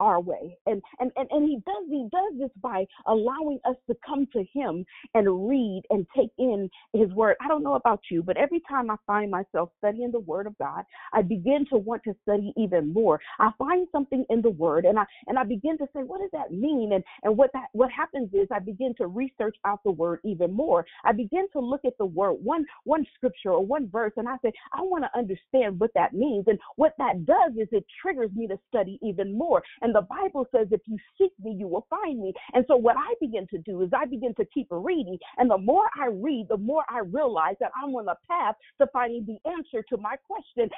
our 0.00 0.20
way. 0.20 0.56
And, 0.66 0.82
and 1.00 1.10
and 1.16 1.28
and 1.30 1.48
he 1.48 1.56
does 1.66 1.84
he 1.88 2.08
does 2.10 2.38
this 2.38 2.50
by 2.62 2.86
allowing 3.06 3.58
us 3.64 3.76
to 3.88 3.96
come 4.06 4.26
to 4.32 4.44
him 4.52 4.84
and 5.14 5.48
read 5.48 5.82
and 5.90 6.06
take 6.16 6.30
in 6.38 6.68
his 6.92 7.10
word. 7.12 7.36
I 7.40 7.48
don't 7.48 7.62
know 7.62 7.74
about 7.74 8.00
you, 8.10 8.22
but 8.22 8.36
every 8.36 8.62
time 8.68 8.90
I 8.90 8.96
find 9.06 9.30
myself 9.30 9.70
studying 9.78 10.10
the 10.10 10.20
word 10.20 10.46
of 10.46 10.56
God, 10.58 10.84
I 11.12 11.22
begin 11.22 11.66
to 11.70 11.78
want 11.78 12.02
to 12.04 12.14
study 12.22 12.52
even 12.56 12.92
more. 12.92 13.20
I 13.38 13.50
find 13.58 13.86
something 13.92 14.24
in 14.30 14.42
the 14.42 14.50
word 14.50 14.84
and 14.84 14.98
I 14.98 15.04
and 15.26 15.38
I 15.38 15.44
begin 15.44 15.78
to 15.78 15.86
say, 15.94 16.00
what 16.00 16.20
does 16.20 16.30
that 16.32 16.52
mean? 16.52 16.92
And 16.92 17.04
and 17.22 17.36
what 17.36 17.50
that 17.52 17.66
what 17.72 17.90
happens 17.90 18.30
is 18.32 18.48
I 18.52 18.58
begin 18.58 18.94
to 18.98 19.06
research 19.06 19.56
out 19.64 19.80
the 19.84 19.92
word 19.92 20.20
even 20.24 20.52
more. 20.52 20.84
I 21.04 21.12
begin 21.12 21.46
to 21.52 21.60
look 21.60 21.84
at 21.84 21.96
the 21.98 22.06
word 22.06 22.34
one 22.42 22.66
one 22.84 23.06
scripture 23.14 23.52
or 23.52 23.64
one 23.64 23.88
verse 23.90 24.12
and 24.16 24.28
I 24.28 24.36
say, 24.42 24.52
I 24.72 24.82
want 24.82 25.04
to 25.04 25.18
understand 25.18 25.78
what 25.78 25.90
that 25.94 26.12
means. 26.12 26.44
And 26.48 26.58
what 26.76 26.94
that 26.98 27.24
does 27.26 27.52
is 27.58 27.68
it 27.72 27.84
triggers 28.00 28.30
me 28.34 28.46
to 28.48 28.58
study 28.68 28.98
even 29.02 29.36
more. 29.36 29.62
And 29.84 29.94
the 29.94 30.02
Bible 30.02 30.48
says, 30.50 30.68
if 30.72 30.80
you 30.86 30.96
seek 31.18 31.32
me, 31.44 31.54
you 31.56 31.68
will 31.68 31.86
find 31.90 32.18
me. 32.20 32.32
And 32.54 32.64
so 32.68 32.76
what 32.76 32.96
I 32.98 33.14
begin 33.20 33.46
to 33.50 33.58
do 33.58 33.82
is 33.82 33.90
I 33.94 34.06
begin 34.06 34.34
to 34.36 34.46
keep 34.46 34.68
reading. 34.70 35.18
And 35.36 35.50
the 35.50 35.58
more 35.58 35.84
I 36.00 36.06
read, 36.06 36.46
the 36.48 36.56
more 36.56 36.84
I 36.88 37.00
realize 37.00 37.56
that 37.60 37.70
I'm 37.82 37.94
on 37.94 38.06
the 38.06 38.16
path 38.28 38.56
to 38.80 38.86
finding 38.92 39.26
the 39.26 39.38
answer 39.50 39.84
to 39.90 39.96
my 39.98 40.16
question. 40.26 40.70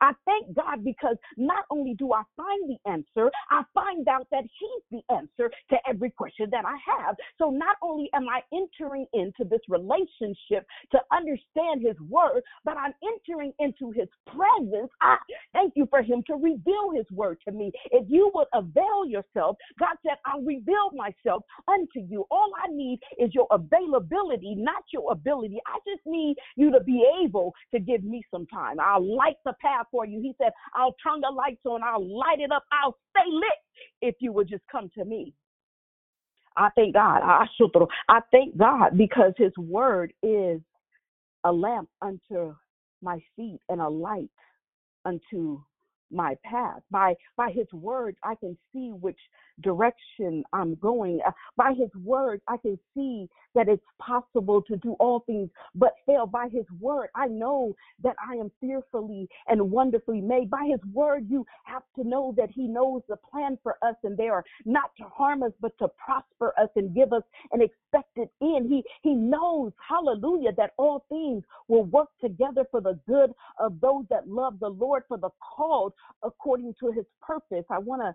I 0.00 0.12
thank 0.24 0.56
God 0.56 0.82
because 0.82 1.16
not 1.36 1.66
only 1.70 1.94
do 1.94 2.12
I 2.12 2.22
find 2.36 2.70
the 2.70 2.90
answer, 2.90 3.30
I 3.50 3.62
find 3.74 4.08
out 4.08 4.26
that 4.30 4.44
He's 4.44 4.84
the 4.90 5.14
answer 5.14 5.50
to 5.70 5.76
every 5.88 6.10
question 6.10 6.48
that 6.50 6.64
I 6.64 6.76
have. 6.98 7.16
So 7.38 7.50
not 7.50 7.76
only 7.82 8.08
am 8.14 8.26
I 8.28 8.40
entering 8.52 9.06
into 9.12 9.44
this 9.44 9.60
relationship 9.68 10.66
to 10.92 10.98
understand 11.12 11.82
His 11.82 12.00
word, 12.08 12.42
but 12.64 12.78
I'm 12.78 12.94
entering 13.04 13.52
into 13.58 13.90
His 13.92 14.08
presence. 14.26 14.90
I 15.02 15.18
thank 15.52 15.74
you 15.76 15.86
for 15.90 16.02
Him 16.02 16.22
to 16.28 16.34
reveal 16.34 16.92
His 16.94 17.06
word 17.10 17.38
to 17.46 17.52
me. 17.52 17.57
If 17.90 18.06
you 18.08 18.30
would 18.34 18.46
avail 18.54 19.06
yourself, 19.06 19.56
God 19.78 19.96
said, 20.02 20.16
I'll 20.24 20.42
reveal 20.42 20.90
myself 20.94 21.42
unto 21.68 22.00
you. 22.08 22.24
All 22.30 22.50
I 22.62 22.68
need 22.70 23.00
is 23.18 23.34
your 23.34 23.46
availability, 23.50 24.54
not 24.54 24.82
your 24.92 25.12
ability. 25.12 25.58
I 25.66 25.78
just 25.86 26.02
need 26.06 26.36
you 26.56 26.70
to 26.72 26.80
be 26.80 27.04
able 27.24 27.52
to 27.72 27.80
give 27.80 28.04
me 28.04 28.22
some 28.30 28.46
time. 28.46 28.80
I'll 28.80 29.04
light 29.16 29.36
the 29.44 29.54
path 29.60 29.86
for 29.90 30.06
you. 30.06 30.20
He 30.20 30.34
said, 30.40 30.52
I'll 30.74 30.96
turn 31.02 31.20
the 31.20 31.30
lights 31.30 31.62
on, 31.64 31.82
I'll 31.82 32.06
light 32.06 32.40
it 32.40 32.52
up, 32.52 32.64
I'll 32.72 32.96
stay 33.10 33.28
lit 33.30 33.44
if 34.02 34.14
you 34.20 34.32
would 34.32 34.48
just 34.48 34.64
come 34.70 34.90
to 34.96 35.04
me. 35.04 35.34
I 36.56 36.70
thank 36.74 36.94
God. 36.94 37.20
I 37.22 38.20
thank 38.32 38.56
God 38.56 38.98
because 38.98 39.32
His 39.36 39.56
word 39.56 40.12
is 40.22 40.60
a 41.44 41.52
lamp 41.52 41.88
unto 42.02 42.54
my 43.00 43.18
feet 43.36 43.60
and 43.68 43.80
a 43.80 43.88
light 43.88 44.30
unto 45.04 45.62
my 46.10 46.36
path. 46.44 46.80
By 46.90 47.14
by 47.36 47.50
his 47.50 47.66
word, 47.72 48.16
I 48.22 48.34
can 48.34 48.56
see 48.72 48.90
which 48.90 49.18
direction 49.60 50.44
I'm 50.52 50.74
going. 50.76 51.20
Uh, 51.26 51.32
by 51.56 51.72
his 51.76 51.90
word, 52.02 52.40
I 52.48 52.56
can 52.58 52.78
see 52.94 53.28
that 53.54 53.68
it's 53.68 53.82
possible 53.98 54.62
to 54.62 54.76
do 54.76 54.92
all 55.00 55.20
things 55.20 55.50
but 55.74 55.94
fail. 56.06 56.26
By 56.26 56.48
his 56.52 56.64
word, 56.80 57.08
I 57.14 57.26
know 57.26 57.74
that 58.02 58.16
I 58.28 58.34
am 58.34 58.50
fearfully 58.60 59.28
and 59.46 59.70
wonderfully 59.70 60.20
made. 60.20 60.50
By 60.50 60.68
his 60.70 60.80
word, 60.92 61.26
you 61.28 61.44
have 61.64 61.82
to 61.96 62.04
know 62.04 62.34
that 62.36 62.50
he 62.50 62.66
knows 62.66 63.02
the 63.08 63.16
plan 63.16 63.58
for 63.62 63.76
us 63.82 63.96
and 64.04 64.16
they 64.16 64.28
are 64.28 64.44
not 64.64 64.90
to 64.98 65.04
harm 65.04 65.42
us 65.42 65.52
but 65.60 65.76
to 65.78 65.88
prosper 65.88 66.52
us 66.60 66.68
and 66.76 66.94
give 66.94 67.12
us 67.12 67.22
an 67.52 67.62
expected 67.62 68.28
end. 68.42 68.70
He 68.70 68.84
he 69.02 69.14
knows, 69.14 69.72
hallelujah, 69.86 70.52
that 70.56 70.72
all 70.76 71.04
things 71.08 71.44
will 71.68 71.84
work 71.84 72.08
together 72.20 72.64
for 72.70 72.80
the 72.80 72.98
good 73.06 73.32
of 73.58 73.80
those 73.80 74.04
that 74.10 74.28
love 74.28 74.60
the 74.60 74.68
Lord 74.68 75.04
for 75.08 75.18
the 75.18 75.30
called 75.40 75.92
according 76.22 76.74
to 76.80 76.92
his 76.92 77.04
purpose. 77.20 77.64
I 77.70 77.78
want 77.78 78.02
to 78.02 78.14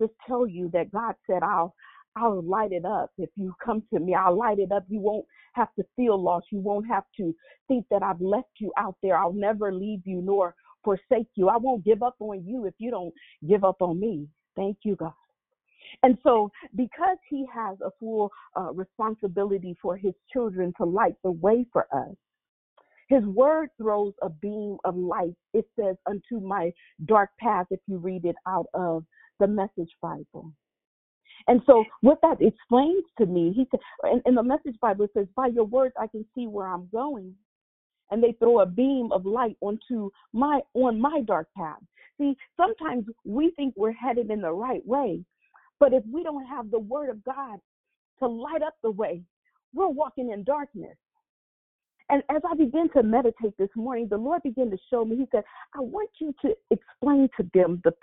just 0.00 0.14
tell 0.26 0.46
you 0.46 0.70
that 0.72 0.90
God 0.92 1.14
said, 1.26 1.42
I'll 1.42 1.74
I'll 2.14 2.42
light 2.42 2.72
it 2.72 2.84
up. 2.84 3.10
If 3.16 3.30
you 3.36 3.54
come 3.64 3.82
to 3.92 3.98
me, 3.98 4.14
I'll 4.14 4.36
light 4.36 4.58
it 4.58 4.70
up. 4.70 4.84
You 4.88 5.00
won't 5.00 5.24
have 5.54 5.74
to 5.78 5.84
feel 5.96 6.22
lost. 6.22 6.46
You 6.52 6.58
won't 6.58 6.86
have 6.86 7.04
to 7.16 7.34
think 7.68 7.86
that 7.90 8.02
I've 8.02 8.20
left 8.20 8.50
you 8.58 8.70
out 8.76 8.96
there. 9.02 9.16
I'll 9.16 9.32
never 9.32 9.72
leave 9.72 10.02
you 10.04 10.20
nor 10.22 10.54
forsake 10.84 11.28
you. 11.36 11.48
I 11.48 11.56
won't 11.56 11.84
give 11.84 12.02
up 12.02 12.16
on 12.20 12.44
you 12.44 12.66
if 12.66 12.74
you 12.78 12.90
don't 12.90 13.14
give 13.48 13.64
up 13.64 13.80
on 13.80 13.98
me. 13.98 14.26
Thank 14.56 14.78
you, 14.82 14.96
God. 14.96 15.12
And 16.02 16.18
so, 16.22 16.50
because 16.76 17.16
He 17.28 17.46
has 17.54 17.78
a 17.80 17.90
full 17.98 18.30
uh, 18.56 18.72
responsibility 18.72 19.76
for 19.80 19.96
His 19.96 20.14
children 20.32 20.72
to 20.78 20.84
light 20.84 21.14
the 21.24 21.32
way 21.32 21.66
for 21.72 21.86
us, 21.92 22.14
his 23.12 23.24
word 23.24 23.68
throws 23.76 24.14
a 24.22 24.30
beam 24.30 24.78
of 24.84 24.96
light. 24.96 25.34
It 25.52 25.66
says, 25.78 25.96
unto 26.06 26.40
my 26.40 26.72
dark 27.04 27.28
path, 27.38 27.66
if 27.70 27.80
you 27.86 27.98
read 27.98 28.24
it 28.24 28.36
out 28.46 28.66
of 28.72 29.04
the 29.38 29.46
Message 29.46 29.90
Bible. 30.00 30.50
And 31.46 31.60
so, 31.66 31.84
what 32.00 32.20
that 32.22 32.40
explains 32.40 33.04
to 33.18 33.26
me, 33.26 33.52
he 33.54 33.66
said, 33.70 33.80
in, 34.10 34.22
in 34.24 34.34
the 34.34 34.42
Message 34.42 34.76
Bible, 34.80 35.04
it 35.04 35.10
says, 35.12 35.26
by 35.36 35.48
your 35.48 35.64
words, 35.64 35.94
I 36.00 36.06
can 36.06 36.24
see 36.34 36.46
where 36.46 36.66
I'm 36.66 36.88
going. 36.90 37.34
And 38.10 38.22
they 38.22 38.32
throw 38.38 38.60
a 38.60 38.66
beam 38.66 39.10
of 39.12 39.26
light 39.26 39.56
onto 39.60 40.10
my 40.32 40.60
on 40.74 40.98
my 40.98 41.20
dark 41.26 41.48
path. 41.56 41.80
See, 42.18 42.34
sometimes 42.56 43.06
we 43.24 43.50
think 43.56 43.74
we're 43.76 43.92
headed 43.92 44.30
in 44.30 44.40
the 44.40 44.52
right 44.52 44.86
way, 44.86 45.22
but 45.80 45.92
if 45.92 46.02
we 46.10 46.22
don't 46.22 46.46
have 46.46 46.70
the 46.70 46.78
word 46.78 47.10
of 47.10 47.24
God 47.24 47.58
to 48.20 48.28
light 48.28 48.62
up 48.62 48.74
the 48.82 48.90
way, 48.90 49.22
we're 49.74 49.88
walking 49.88 50.30
in 50.30 50.44
darkness. 50.44 50.96
And 52.12 52.22
as 52.28 52.42
I 52.48 52.54
began 52.54 52.90
to 52.90 53.02
meditate 53.02 53.56
this 53.56 53.70
morning, 53.74 54.06
the 54.06 54.18
Lord 54.18 54.42
began 54.42 54.70
to 54.70 54.76
show 54.90 55.02
me, 55.02 55.16
He 55.16 55.26
said, 55.32 55.44
I 55.74 55.80
want 55.80 56.10
you 56.18 56.34
to 56.42 56.54
explain 56.70 57.30
to 57.38 57.50
them 57.54 57.80
the 57.84 57.94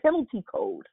penalty 0.00 0.44
code. 0.48 0.86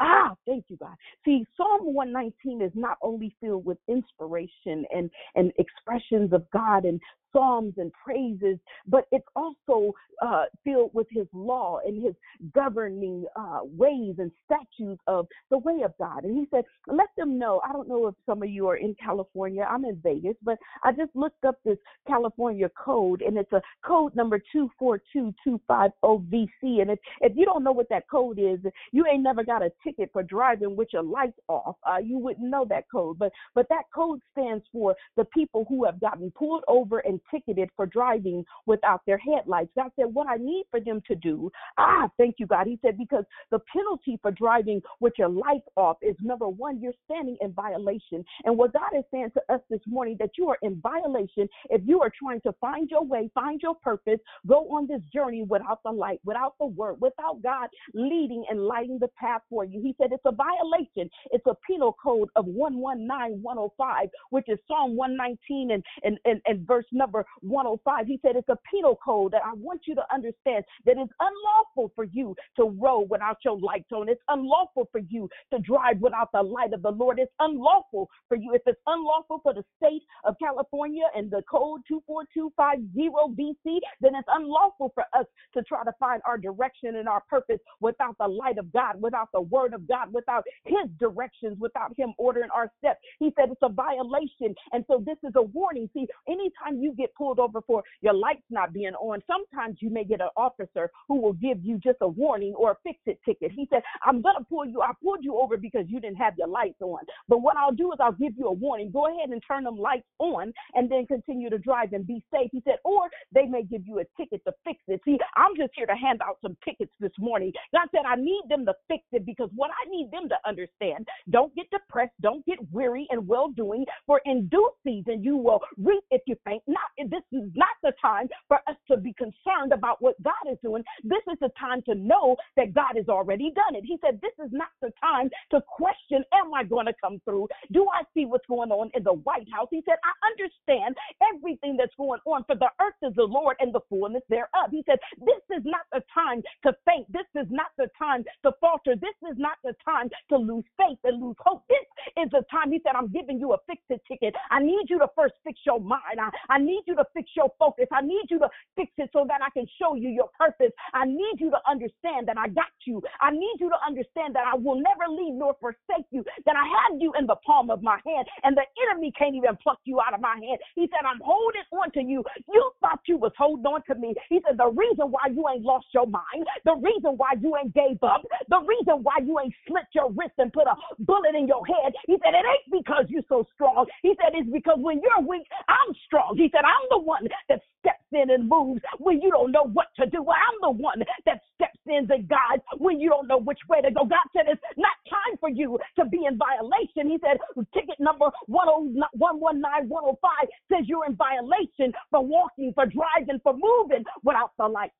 Ah, 0.00 0.34
thank 0.46 0.64
you, 0.66 0.76
God. 0.78 0.96
See, 1.24 1.46
Psalm 1.56 1.94
119 1.94 2.60
is 2.60 2.72
not 2.74 2.98
only 3.02 3.34
filled 3.40 3.64
with 3.64 3.78
inspiration 3.88 4.84
and, 4.92 5.08
and 5.36 5.52
expressions 5.58 6.32
of 6.32 6.44
God 6.50 6.84
and 6.84 7.00
psalms 7.36 7.74
and 7.76 7.92
praises, 7.92 8.58
but 8.86 9.04
it's 9.12 9.26
also 9.34 9.92
uh, 10.22 10.44
filled 10.64 10.90
with 10.94 11.06
his 11.10 11.26
law 11.32 11.80
and 11.84 12.02
his 12.02 12.14
governing 12.54 13.26
uh, 13.36 13.58
ways 13.62 14.14
and 14.18 14.30
statutes 14.44 15.02
of 15.06 15.26
the 15.50 15.58
way 15.58 15.82
of 15.84 15.92
God. 15.98 16.24
And 16.24 16.36
he 16.36 16.46
said, 16.50 16.64
let 16.86 17.08
them 17.16 17.38
know. 17.38 17.60
I 17.68 17.72
don't 17.72 17.88
know 17.88 18.06
if 18.06 18.14
some 18.24 18.42
of 18.42 18.48
you 18.48 18.68
are 18.68 18.76
in 18.76 18.94
California. 19.02 19.66
I'm 19.68 19.84
in 19.84 20.00
Vegas, 20.02 20.36
but 20.42 20.56
I 20.82 20.92
just 20.92 21.10
looked 21.14 21.44
up 21.44 21.56
this 21.64 21.76
California 22.06 22.70
code, 22.82 23.20
and 23.22 23.36
it's 23.36 23.52
a 23.52 23.60
code 23.84 24.16
number 24.16 24.40
242250VC. 24.54 26.80
And 26.80 26.90
if, 26.90 26.98
if 27.20 27.36
you 27.36 27.44
don't 27.44 27.64
know 27.64 27.72
what 27.72 27.88
that 27.90 28.08
code 28.10 28.38
is, 28.38 28.60
you 28.92 29.04
ain't 29.06 29.22
never 29.22 29.44
got 29.44 29.62
a 29.62 29.70
ticket 29.84 30.08
for 30.12 30.22
driving 30.22 30.76
with 30.76 30.88
your 30.92 31.02
lights 31.02 31.38
off. 31.48 31.76
Uh, 31.86 31.98
you 31.98 32.18
wouldn't 32.18 32.48
know 32.48 32.64
that 32.68 32.84
code. 32.90 33.18
But, 33.18 33.32
but 33.54 33.68
that 33.68 33.84
code 33.94 34.20
stands 34.32 34.64
for 34.72 34.96
the 35.16 35.24
people 35.26 35.66
who 35.68 35.84
have 35.84 36.00
gotten 36.00 36.30
pulled 36.30 36.64
over 36.68 37.00
and 37.00 37.20
ticketed 37.30 37.70
for 37.76 37.86
driving 37.86 38.44
without 38.66 39.02
their 39.06 39.18
headlights. 39.18 39.70
God 39.76 39.90
said, 39.96 40.06
What 40.12 40.28
I 40.28 40.36
need 40.36 40.64
for 40.70 40.80
them 40.80 41.00
to 41.06 41.14
do, 41.14 41.50
ah, 41.78 42.08
thank 42.16 42.36
you, 42.38 42.46
God. 42.46 42.66
He 42.66 42.78
said, 42.82 42.98
Because 42.98 43.24
the 43.50 43.60
penalty 43.72 44.18
for 44.22 44.30
driving 44.30 44.80
with 45.00 45.14
your 45.18 45.28
lights 45.28 45.68
off 45.76 45.96
is 46.02 46.16
number 46.20 46.48
one, 46.48 46.80
you're 46.80 46.92
standing 47.04 47.36
in 47.40 47.52
violation. 47.52 48.24
And 48.44 48.56
what 48.56 48.72
God 48.72 48.96
is 48.96 49.04
saying 49.10 49.30
to 49.34 49.54
us 49.54 49.60
this 49.70 49.80
morning, 49.86 50.16
that 50.20 50.30
you 50.36 50.48
are 50.48 50.58
in 50.62 50.80
violation 50.80 51.48
if 51.70 51.82
you 51.84 52.00
are 52.00 52.12
trying 52.18 52.40
to 52.42 52.52
find 52.60 52.90
your 52.90 53.04
way, 53.04 53.30
find 53.34 53.60
your 53.62 53.74
purpose, 53.74 54.18
go 54.46 54.68
on 54.70 54.86
this 54.86 55.00
journey 55.12 55.42
without 55.42 55.80
the 55.84 55.90
light, 55.90 56.20
without 56.24 56.54
the 56.58 56.66
word, 56.66 57.00
without 57.00 57.42
God 57.42 57.68
leading 57.94 58.44
and 58.50 58.66
lighting 58.66 58.98
the 58.98 59.08
path 59.18 59.42
for 59.48 59.64
you. 59.64 59.80
He 59.80 59.94
said, 60.00 60.10
It's 60.12 60.22
a 60.24 60.32
violation. 60.32 61.10
It's 61.32 61.46
a 61.46 61.56
penal 61.66 61.96
code 62.02 62.28
of 62.36 62.46
119105, 62.46 64.08
which 64.30 64.48
is 64.48 64.58
Psalm 64.68 64.96
119 64.96 65.72
and, 65.72 65.84
and, 66.02 66.18
and, 66.24 66.40
and 66.46 66.66
verse 66.66 66.86
number 66.92 67.15
105. 67.40 68.06
He 68.06 68.18
said, 68.22 68.36
It's 68.36 68.48
a 68.48 68.58
penal 68.70 68.98
code 69.04 69.32
that 69.32 69.42
I 69.44 69.52
want 69.54 69.82
you 69.86 69.94
to 69.94 70.02
understand 70.12 70.64
that 70.84 70.96
it's 70.98 71.12
unlawful 71.20 71.92
for 71.94 72.04
you 72.04 72.34
to 72.56 72.64
row 72.64 73.06
without 73.08 73.38
your 73.44 73.58
lights 73.58 73.90
on. 73.92 74.08
It's 74.08 74.22
unlawful 74.28 74.88
for 74.92 75.00
you 75.08 75.28
to 75.52 75.58
drive 75.60 76.00
without 76.00 76.30
the 76.32 76.42
light 76.42 76.72
of 76.72 76.82
the 76.82 76.90
Lord. 76.90 77.18
It's 77.18 77.32
unlawful 77.40 78.08
for 78.28 78.36
you. 78.36 78.54
If 78.54 78.62
it's 78.66 78.80
unlawful 78.86 79.40
for 79.42 79.54
the 79.54 79.64
state 79.76 80.02
of 80.24 80.34
California 80.38 81.04
and 81.14 81.30
the 81.30 81.42
code 81.50 81.80
24250 81.88 83.10
VC, 83.36 83.78
then 84.00 84.14
it's 84.14 84.28
unlawful 84.32 84.92
for 84.94 85.04
us 85.18 85.26
to 85.54 85.62
try 85.62 85.84
to 85.84 85.92
find 85.98 86.22
our 86.26 86.38
direction 86.38 86.96
and 86.96 87.08
our 87.08 87.22
purpose 87.28 87.58
without 87.80 88.16
the 88.18 88.26
light 88.26 88.58
of 88.58 88.72
God, 88.72 89.00
without 89.00 89.28
the 89.32 89.40
word 89.40 89.74
of 89.74 89.86
God, 89.88 90.12
without 90.12 90.44
his 90.64 90.90
directions, 90.98 91.56
without 91.60 91.92
him 91.96 92.14
ordering 92.18 92.50
our 92.54 92.70
steps. 92.78 93.00
He 93.18 93.32
said 93.36 93.50
it's 93.50 93.60
a 93.62 93.68
violation. 93.68 94.54
And 94.72 94.84
so 94.88 95.02
this 95.04 95.18
is 95.22 95.32
a 95.36 95.42
warning. 95.42 95.88
See, 95.94 96.06
anytime 96.28 96.80
you 96.80 96.94
get 96.96 97.14
pulled 97.14 97.38
over 97.38 97.60
for 97.62 97.82
your 98.00 98.14
lights 98.14 98.42
not 98.50 98.72
being 98.72 98.94
on, 98.94 99.22
sometimes 99.26 99.78
you 99.80 99.90
may 99.90 100.04
get 100.04 100.20
an 100.20 100.28
officer 100.36 100.90
who 101.08 101.20
will 101.20 101.32
give 101.34 101.58
you 101.62 101.78
just 101.78 101.98
a 102.00 102.08
warning 102.08 102.54
or 102.54 102.72
a 102.72 102.76
fix 102.82 102.98
it 103.06 103.18
ticket. 103.24 103.52
He 103.52 103.66
said, 103.70 103.82
I'm 104.04 104.22
going 104.22 104.36
to 104.38 104.44
pull 104.44 104.64
you, 104.64 104.80
I 104.82 104.92
pulled 105.02 105.22
you 105.22 105.38
over 105.38 105.56
because 105.56 105.84
you 105.88 106.00
didn't 106.00 106.16
have 106.16 106.34
your 106.38 106.48
lights 106.48 106.80
on. 106.80 107.00
But 107.28 107.42
what 107.42 107.56
I'll 107.56 107.72
do 107.72 107.92
is 107.92 107.98
I'll 108.00 108.12
give 108.12 108.32
you 108.36 108.46
a 108.46 108.52
warning. 108.52 108.90
Go 108.90 109.06
ahead 109.06 109.30
and 109.30 109.42
turn 109.46 109.64
them 109.64 109.78
lights 109.78 110.06
on 110.18 110.52
and 110.74 110.90
then 110.90 111.06
continue 111.06 111.50
to 111.50 111.58
drive 111.58 111.92
and 111.92 112.06
be 112.06 112.22
safe. 112.32 112.50
He 112.52 112.62
said, 112.64 112.76
or 112.84 113.08
they 113.32 113.46
may 113.46 113.62
give 113.62 113.82
you 113.86 114.00
a 114.00 114.04
ticket 114.20 114.42
to 114.46 114.52
fix 114.64 114.80
it. 114.88 115.00
See, 115.04 115.18
I'm 115.36 115.56
just 115.56 115.72
here 115.74 115.86
to 115.86 115.94
hand 115.94 116.20
out 116.22 116.38
some 116.42 116.56
tickets 116.64 116.92
this 117.00 117.12
morning. 117.18 117.52
God 117.72 117.88
said, 117.92 118.02
I 118.06 118.16
need 118.16 118.42
them 118.48 118.64
to 118.66 118.74
fix 118.88 119.04
it 119.12 119.26
because 119.26 119.50
what 119.54 119.70
I 119.70 119.90
need 119.90 120.10
them 120.10 120.28
to 120.28 120.36
understand, 120.46 121.06
don't 121.30 121.54
get 121.54 121.66
depressed, 121.70 122.12
don't 122.20 122.44
get 122.46 122.58
weary 122.72 123.06
and 123.10 123.26
well 123.26 123.48
doing, 123.48 123.84
for 124.06 124.20
in 124.24 124.48
due 124.48 124.70
season 124.84 125.22
you 125.22 125.36
will 125.36 125.60
reap 125.78 126.04
if 126.10 126.22
you 126.26 126.36
faint 126.44 126.62
not. 126.98 127.10
This 127.10 127.22
is 127.32 127.50
not 127.54 127.76
the 127.82 127.92
time 128.00 128.28
for 128.48 128.58
us 128.68 128.76
to 128.90 128.96
be 128.96 129.12
concerned 129.14 129.72
about 129.72 130.02
what 130.02 130.20
God 130.22 130.34
is 130.50 130.58
doing. 130.62 130.84
This 131.02 131.22
is 131.30 131.38
the 131.40 131.50
time 131.58 131.82
to 131.86 131.94
know 131.94 132.36
that 132.56 132.74
God 132.74 132.96
has 132.96 133.08
already 133.08 133.52
done 133.54 133.74
it. 133.76 133.84
He 133.84 133.98
said, 134.04 134.20
This 134.22 134.32
is 134.44 134.50
not 134.52 134.68
the 134.82 134.92
time 135.02 135.30
to 135.50 135.60
question, 135.68 136.24
Am 136.34 136.52
I 136.54 136.64
going 136.64 136.86
to 136.86 136.94
come 137.02 137.20
through? 137.24 137.48
Do 137.72 137.86
I 137.92 138.02
see 138.14 138.26
what's 138.26 138.46
going 138.46 138.70
on 138.70 138.90
in 138.94 139.02
the 139.02 139.14
White 139.14 139.48
House? 139.52 139.68
He 139.70 139.82
said, 139.86 139.96
I 140.04 140.12
understand 140.32 140.96
everything 141.34 141.76
that's 141.78 141.94
going 141.96 142.20
on, 142.26 142.44
for 142.44 142.56
the 142.56 142.70
earth 142.80 142.98
is 143.02 143.14
the 143.16 143.24
Lord 143.24 143.56
and 143.60 143.74
the 143.74 143.80
fullness 143.88 144.22
thereof. 144.28 144.70
He 144.70 144.84
said, 144.86 144.98
This 145.18 145.42
is 145.56 145.64
not 145.64 145.86
the 145.92 146.02
time 146.12 146.42
to 146.64 146.74
faint. 146.86 147.10
This 147.12 147.28
is 147.36 147.46
not 147.50 147.72
the 147.78 147.88
time 147.98 148.24
to 148.44 148.52
falter. 148.60 148.94
This 148.96 149.16
is 149.30 149.36
not 149.38 149.58
the 149.64 149.74
time 149.84 150.08
to 150.30 150.36
lose 150.36 150.64
faith 150.76 150.98
and 151.04 151.22
lose 151.22 151.36
hope. 151.40 151.64
This 151.68 151.86
is 152.24 152.30
the 152.30 152.42
time. 152.50 152.72
He 152.72 152.80
said, 152.84 152.96
I'm 152.96 153.08
giving 153.12 153.38
you 153.38 153.52
a 153.52 153.58
fix 153.66 153.82
it 153.90 154.02
ticket. 154.08 154.34
I 154.50 154.60
need 154.60 154.86
you 154.88 154.98
to 154.98 155.08
first 155.16 155.34
fix 155.44 155.60
your 155.66 155.80
mind. 155.80 156.20
I, 156.20 156.30
I 156.50 156.58
need 156.58 156.75
you 156.86 156.94
to 156.96 157.04
fix 157.14 157.30
your 157.36 157.50
focus. 157.58 157.86
I 157.92 158.02
need 158.02 158.26
you 158.30 158.38
to 158.40 158.48
fix 158.76 158.92
it 158.98 159.10
so 159.12 159.24
that 159.28 159.40
I 159.42 159.50
can 159.50 159.66
show 159.80 159.94
you 159.94 160.08
your 160.08 160.28
purpose. 160.38 160.72
I 160.92 161.04
need 161.06 161.38
you 161.38 161.50
to 161.50 161.60
understand 161.68 162.28
that 162.28 162.36
I 162.38 162.48
got 162.48 162.72
you. 162.86 163.02
I 163.20 163.30
need 163.30 163.56
you 163.58 163.68
to 163.70 163.78
understand 163.86 164.34
that 164.34 164.44
I 164.46 164.56
will 164.56 164.76
never 164.76 165.08
leave 165.10 165.34
nor 165.34 165.56
forsake 165.60 166.06
you, 166.10 166.24
that 166.44 166.56
I 166.56 166.64
have 166.64 167.00
you 167.00 167.12
in 167.18 167.26
the 167.26 167.36
palm 167.46 167.70
of 167.70 167.82
my 167.82 167.98
hand, 168.06 168.26
and 168.42 168.56
the 168.56 168.64
enemy 168.88 169.12
can't 169.18 169.34
even 169.34 169.56
pluck 169.62 169.78
you 169.84 170.00
out 170.00 170.14
of 170.14 170.20
my 170.20 170.34
hand. 170.36 170.58
He 170.74 170.88
said, 170.92 171.06
I'm 171.06 171.20
holding 171.24 171.62
on 171.72 171.90
to 171.92 172.02
you. 172.02 172.24
You 172.52 172.70
thought 172.80 173.00
you 173.06 173.16
was 173.16 173.32
holding 173.38 173.66
on 173.66 173.82
to 173.88 173.94
me. 173.94 174.14
He 174.28 174.40
said, 174.46 174.58
the 174.58 174.68
reason 174.68 175.10
why 175.10 175.30
you 175.32 175.44
ain't 175.48 175.62
lost 175.62 175.86
your 175.94 176.06
mind, 176.06 176.44
the 176.64 176.76
reason 176.76 177.16
why 177.16 177.34
you 177.40 177.56
ain't 177.56 177.74
gave 177.74 178.02
up, 178.02 178.22
the 178.48 178.60
reason 178.60 179.02
why 179.02 179.18
you 179.22 179.38
ain't 179.38 179.54
slit 179.66 179.86
your 179.94 180.10
wrist 180.12 180.34
and 180.38 180.52
put 180.52 180.66
a 180.66 180.74
bullet 181.00 181.34
in 181.34 181.46
your 181.46 181.64
head, 181.66 181.94
he 182.06 182.16
said, 182.24 182.34
it 182.34 182.44
ain't 182.44 182.68
because 182.84 183.06
you're 183.08 183.26
so 183.28 183.46
strong. 183.54 183.86
He 184.02 184.14
said, 184.20 184.34
it's 184.34 184.50
because 184.50 184.78
when 184.78 185.00
you're 185.00 185.26
weak, 185.26 185.46
I'm 185.68 185.94
strong. 186.06 186.36
He 186.36 186.50
said, 186.52 186.65
I'm 186.66 186.82
the 186.90 186.98
one 186.98 187.28
that 187.48 187.62
steps 187.78 188.02
in 188.12 188.30
and 188.30 188.48
moves 188.48 188.82
when 188.98 189.22
you 189.22 189.30
don't 189.30 189.52
know 189.52 189.68
what 189.72 189.86
to 189.98 190.06
do. 190.06 190.18
I'm 190.18 190.58
the 190.60 190.70
one 190.70 190.98
that 191.26 191.40
steps 191.54 191.78
in 191.86 192.10
and 192.10 192.28
guides 192.28 192.62
when 192.78 192.98
you 193.00 193.08
don't 193.08 193.28
know 193.28 193.38
which 193.38 193.60
way 193.68 193.80
to 193.80 193.90
go. 193.90 194.04
God 194.04 194.26
said, 194.34 194.46
it's 194.48 194.60
not 194.76 194.96
time 195.08 195.38
for 195.38 195.48
you 195.48 195.78
to 195.98 196.04
be 196.06 196.24
in 196.26 196.36
violation. 196.36 197.08
He 197.10 197.18
said, 197.22 197.38
ticket 197.72 198.00
number 198.00 198.26
119105 198.46 200.48
says 200.70 200.88
you're 200.88 201.06
in 201.06 201.14
violation 201.14 201.92
for 202.10 202.24
walking, 202.24 202.72
for 202.74 202.86
driving, 202.86 203.38
for 203.42 203.54
moving 203.54 204.04
without 204.24 204.50
the 204.58 204.66
light. 204.66 204.90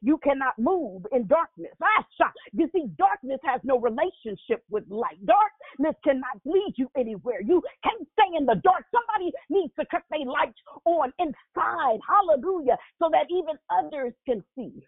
You 0.00 0.18
cannot 0.18 0.58
move 0.58 1.06
in 1.12 1.26
darkness. 1.26 1.72
You 2.52 2.68
see, 2.72 2.86
darkness 2.98 3.40
has 3.44 3.60
no 3.64 3.78
relationship 3.78 4.64
with 4.70 4.84
light. 4.88 5.18
Darkness 5.24 5.96
cannot 6.04 6.40
lead 6.44 6.74
you 6.76 6.90
anywhere. 6.96 7.40
You 7.42 7.62
can't 7.82 8.06
stay 8.12 8.36
in 8.36 8.46
the 8.46 8.56
dark. 8.62 8.84
Somebody 8.92 9.32
needs 9.48 9.72
to 9.78 9.86
cut 9.90 10.02
their 10.10 10.26
lights 10.26 10.58
on 10.84 11.12
inside. 11.18 11.98
Hallelujah. 12.08 12.76
So 12.98 13.10
that 13.12 13.26
even 13.30 13.56
others 13.70 14.12
can 14.26 14.42
see 14.54 14.82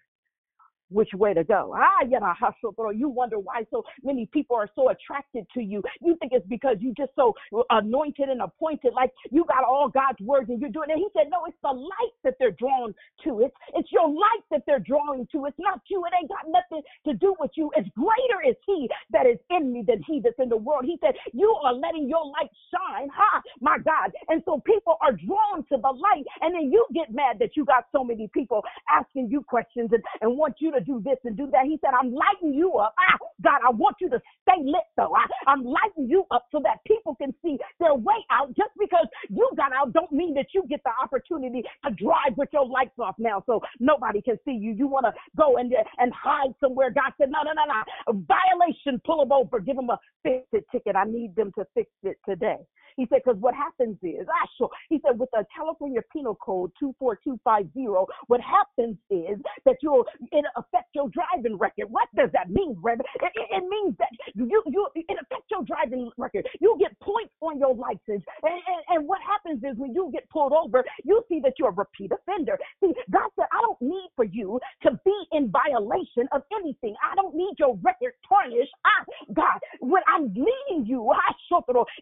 which 0.93 1.11
way 1.15 1.35
to 1.35 1.45
go. 1.45 1.75
Ah, 1.77 2.35
hustle, 2.39 2.73
bro. 2.73 2.91
You 2.91 3.09
wonder 3.09 3.39
why 3.39 3.65
so 3.71 3.85
many 4.03 4.27
people 4.27 4.57
are 4.57 4.69
so 4.75 4.91
attracted 4.91 5.47
to 5.55 5.63
you. 5.63 5.83
You 6.01 6.17
think 6.21 6.33
it's 6.35 6.47
because 6.49 6.77
you 6.81 6.95
just 6.97 7.13
so 7.17 7.35
anointed 7.71 8.29
and 8.29 8.43
appointed, 8.43 8.93
like 8.95 9.11
you 9.31 9.45
got 9.47 9.65
all 9.65 9.89
God's 9.89 10.21
words 10.21 10.51
and 10.51 10.61
you're 10.61 10.71
doing 10.71 10.91
it. 10.91 10.97
He 10.99 11.09
said, 11.17 11.31
No, 11.31 11.45
it's 11.47 11.57
the 11.63 11.73
light 11.73 12.15
that 12.25 12.35
they're 12.39 12.53
drawn 12.53 12.95
to. 13.25 13.41
It's 13.41 13.55
it's 13.75 13.91
your 13.93 14.09
light 14.09 14.45
that 14.51 14.63
they're 14.67 14.81
drawing 14.81 15.27
to. 15.33 15.47
It's 15.47 15.59
not 15.59 15.81
you. 15.89 16.05
It 16.07 16.13
ain't 16.19 16.29
got 16.29 16.47
nothing 16.49 16.83
to 17.07 17.15
do 17.15 17.35
with 17.41 17.51
you. 17.57 17.71
It's 17.77 17.89
greater 17.97 18.41
is 18.49 18.57
he 18.67 18.89
that 19.11 19.27
is 19.27 19.39
in 19.51 19.73
me 19.73 19.85
than 19.87 20.03
he 20.07 20.21
that's 20.23 20.39
in 20.39 20.49
the 20.49 20.57
world. 20.57 20.85
He 20.85 20.99
said, 21.01 21.15
You 21.33 21.55
are 21.65 21.75
letting 21.75 22.09
your 22.09 22.25
light 22.25 22.51
shine. 22.71 23.09
Ha, 23.15 23.43
my 23.61 23.79
God. 23.79 24.13
And 24.29 24.43
so 24.45 24.61
people 24.65 24.97
are 25.03 25.13
drawn 25.13 25.65
to 25.71 25.77
the 25.77 25.93
light. 25.93 26.25
And 26.41 26.55
then 26.55 26.71
you 26.73 26.87
get 26.95 27.13
mad 27.13 27.39
that 27.41 27.57
you 27.57 27.65
got 27.65 27.87
so 27.93 28.05
many 28.05 28.29
people 28.33 28.63
asking 28.91 29.29
you 29.31 29.43
questions 29.43 29.91
and, 29.93 30.03
and 30.21 30.37
want 30.37 30.57
you 30.59 30.73
to 30.73 30.81
do 30.83 31.01
this 31.05 31.19
and 31.25 31.37
do 31.37 31.49
that. 31.53 31.65
He 31.65 31.79
said, 31.81 31.91
I'm 31.99 32.13
lighting 32.13 32.55
you 32.55 32.75
up. 32.75 32.95
Ah, 32.99 33.19
God, 33.43 33.61
I 33.67 33.71
want 33.71 33.97
you 34.01 34.09
to 34.11 34.21
stay 34.43 34.61
lit 34.63 34.87
though. 34.97 35.15
I, 35.15 35.25
I'm 35.51 35.65
lighting 35.65 36.09
you 36.09 36.25
up 36.31 36.47
so 36.53 36.61
that 36.65 36.79
people 36.87 37.15
can 37.17 37.35
see 37.45 37.59
their 37.81 37.95
way 37.95 38.21
out. 38.31 38.49
Just 38.57 38.71
because 38.79 39.07
you 39.29 39.49
got 39.57 39.73
out 39.73 39.93
don't 39.93 40.13
mean 40.13 40.35
that 40.35 40.47
you 40.55 40.65
get 40.69 40.81
the 40.85 40.93
opportunity 41.03 41.63
to 41.85 41.91
drive 41.93 42.37
with 42.37 42.49
your 42.53 42.67
lights 42.67 42.99
off 42.99 43.17
now 43.19 43.43
so 43.47 43.61
nobody 43.81 44.21
can 44.23 44.39
see 44.45 44.53
you. 44.53 44.73
You 44.73 44.87
want 44.87 45.07
to 45.07 45.13
go 45.37 45.57
and, 45.59 45.73
and 45.99 46.13
hide 46.13 46.55
somewhere. 46.61 46.91
God 46.91 47.13
said, 47.19 47.31
no, 47.31 47.41
no, 47.43 47.53
no, 47.53 47.65
no. 47.67 48.25
Violation, 48.29 49.01
pull 49.05 49.21
them 49.21 49.33
over, 49.33 49.61
give 49.61 49.77
them 49.77 49.91
a 49.91 49.99
fix 50.23 50.47
it 50.53 50.65
ticket. 50.73 50.97
I 50.97 51.05
need 51.05 51.35
them 51.37 51.53
to 51.59 51.67
fix 51.75 51.91
it 52.03 52.17
today. 52.29 52.59
He 52.97 53.07
said, 53.11 53.21
because 53.25 53.41
what 53.41 53.55
happens 53.55 53.97
is, 54.03 54.27
ah. 54.29 54.69
He 54.89 55.01
said, 55.05 55.19
with 55.19 55.31
the 55.33 55.45
California 55.55 56.01
Penal 56.13 56.37
Code 56.37 56.71
24250, 56.79 58.15
what 58.27 58.41
happens 58.41 58.97
is 59.11 59.39
that 59.65 59.77
you'll, 59.83 60.05
it 60.31 60.45
affects 60.57 60.91
your 60.95 61.09
driving 61.09 61.57
record. 61.57 61.91
What 61.91 62.09
does 62.15 62.31
that 62.33 62.51
mean, 62.51 62.77
Reverend? 62.79 63.09
It, 63.23 63.33
it, 63.35 63.49
it, 63.51 63.65
means 63.69 63.97
that 63.99 64.13
you, 64.35 64.63
you, 64.67 64.87
it 64.95 65.19
affects 65.21 65.49
your 65.51 65.65
driving 65.65 66.11
record. 66.19 66.47
You 66.61 66.77
get 66.79 66.99
points 67.01 67.33
on 67.41 67.59
your 67.59 67.75
license. 67.75 68.23
And, 68.43 68.55
and, 68.55 68.83
and 68.89 69.09
what 69.09 69.19
happens 69.25 69.63
is 69.65 69.79
when 69.79 69.95
you 69.95 70.11
get 70.13 70.29
pulled 70.29 70.53
over, 70.53 70.85
you 71.05 71.23
see 71.29 71.41
that 71.41 71.55
you're 71.59 71.71
a 71.71 71.73
repeat 71.73 72.13
offender. 72.13 72.59
See, 72.81 72.93
God 73.11 73.29
said, 73.37 73.47
I 73.53 73.61
don't 73.63 73.81
need 73.81 74.09
for 74.15 74.25
you 74.25 74.61
to 74.83 74.91
be 75.05 75.17
in 75.33 75.51
violation 75.51 76.29
of 76.33 76.43
anything. 76.61 76.95
I 77.03 77.15
don't 77.17 77.35
need 77.35 77.55
your 77.59 77.79
record 77.83 78.13
tarnished. 78.29 78.73
I, 78.85 79.33
God, 79.33 79.59
when 79.81 80.03
I'm 80.07 80.29
leading 80.35 80.87
you, 80.87 81.11
I 81.11 81.33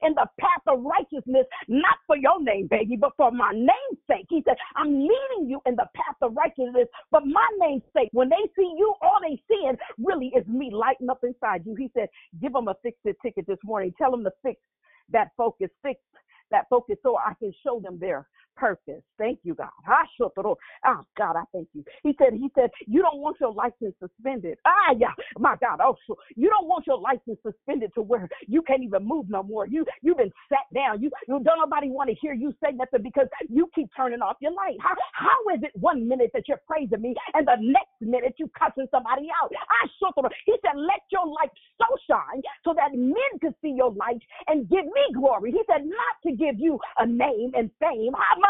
in 0.03 0.15
the 0.15 0.27
path 0.39 0.63
of 0.67 0.80
righteousness, 0.81 1.47
not 1.69 1.99
for 2.07 2.17
your 2.17 2.43
name, 2.43 2.69
baby, 2.71 2.97
but 2.97 3.13
for 3.17 3.31
my 3.31 3.53
name's 3.53 4.01
sake. 4.09 4.27
He 4.29 4.43
said, 4.47 4.57
I'm 4.77 4.93
leading 4.93 5.49
you 5.49 5.61
in 5.67 5.77
the 5.77 5.87
path 5.95 6.17
of 6.23 6.37
righteousness, 6.37 6.89
but 7.11 7.27
my 7.27 7.47
name's 7.59 7.83
sake. 7.97 8.09
When 8.13 8.29
they 8.29 8.51
see 8.57 8.73
you, 8.77 8.95
all 9.03 9.19
they 9.23 9.41
seeing 9.49 9.77
really 9.99 10.33
is 10.37 10.47
me 10.47 10.71
lighting 10.73 11.11
up 11.11 11.21
inside 11.23 11.63
you. 11.67 11.75
He 11.75 11.91
said, 11.95 12.09
give 12.41 12.53
them 12.53 12.69
a 12.69 12.75
fix 12.83 12.99
it 13.05 13.17
ticket 13.23 13.47
this 13.47 13.59
morning. 13.65 13.95
Tell 13.99 14.11
them 14.11 14.25
to 14.25 14.33
fix 14.43 14.61
that 15.13 15.29
focus, 15.37 15.71
fix 15.83 16.01
that 16.51 16.67
focus 16.69 16.97
so 17.03 17.17
I 17.17 17.35
can 17.39 17.53
show 17.65 17.81
them 17.81 17.99
their 17.99 18.27
purpose. 18.61 19.03
Thank 19.19 19.41
you, 19.45 19.55
God. 19.57 19.71
Ah. 19.89 20.05
Ah, 20.85 21.03
God, 21.19 21.37
I 21.37 21.45
thank 21.53 21.69
you. 21.75 21.85
He 22.05 22.15
said, 22.19 22.35
He 22.35 22.51
said, 22.55 22.71
you 22.87 23.03
don't 23.03 23.21
want 23.21 23.39
your 23.41 23.53
license 23.53 23.95
suspended. 24.01 24.59
Ah, 24.67 24.95
yeah, 24.99 25.13
my 25.39 25.57
God. 25.61 25.81
Oh, 25.83 25.97
so 26.07 26.17
you 26.37 26.51
don't 26.51 26.69
want 26.69 26.87
your 26.87 26.99
license 26.99 27.39
suspended 27.43 27.93
to 27.95 28.03
where 28.03 28.29
you 28.49 28.63
can't 28.63 28.83
even 28.85 29.07
move 29.07 29.27
no 29.31 29.43
more. 29.43 29.67
You 29.67 29.87
you've 30.03 30.19
been 30.19 30.33
sat 30.51 30.67
down. 30.75 31.03
You 31.03 31.11
you 31.29 31.41
don't 31.45 31.59
nobody 31.59 31.91
want 31.91 32.11
to 32.11 32.17
hear 32.21 32.35
you 32.35 32.53
say 32.63 32.73
nothing 32.73 33.03
because 33.03 33.29
you 33.49 33.71
keep 33.75 33.89
turning 33.97 34.21
off 34.21 34.37
your 34.41 34.53
light. 34.53 34.77
How 34.81 34.95
how 35.15 35.55
is 35.55 35.63
it 35.63 35.73
one 35.75 36.09
minute 36.09 36.31
that 36.35 36.49
you're 36.49 36.61
praising 36.67 37.03
me 37.03 37.15
and 37.35 37.47
the 37.47 37.57
next 37.61 37.99
minute 38.01 38.35
you 38.39 38.51
cussing 38.59 38.87
somebody 38.91 39.29
out? 39.43 39.53
I 39.53 39.89
shotoro. 40.03 40.31
He 40.47 40.55
said, 40.65 40.77
let 40.77 41.03
your 41.13 41.27
light 41.27 41.51
so 41.79 41.87
shine 42.09 42.43
so 42.65 42.75
that 42.75 42.93
men 42.95 43.33
could 43.41 43.55
see 43.63 43.71
your 43.77 43.93
light 43.93 44.21
and 44.49 44.69
give 44.69 44.85
me 44.85 45.05
glory. 45.15 45.53
He 45.53 45.63
said, 45.71 45.85
not 45.87 46.15
to 46.27 46.33
give 46.37 46.59
you 46.59 46.79
a 46.99 47.07
name 47.07 47.53
and 47.55 47.71
fame. 47.81 48.13
How 48.15 48.39
much 48.41 48.50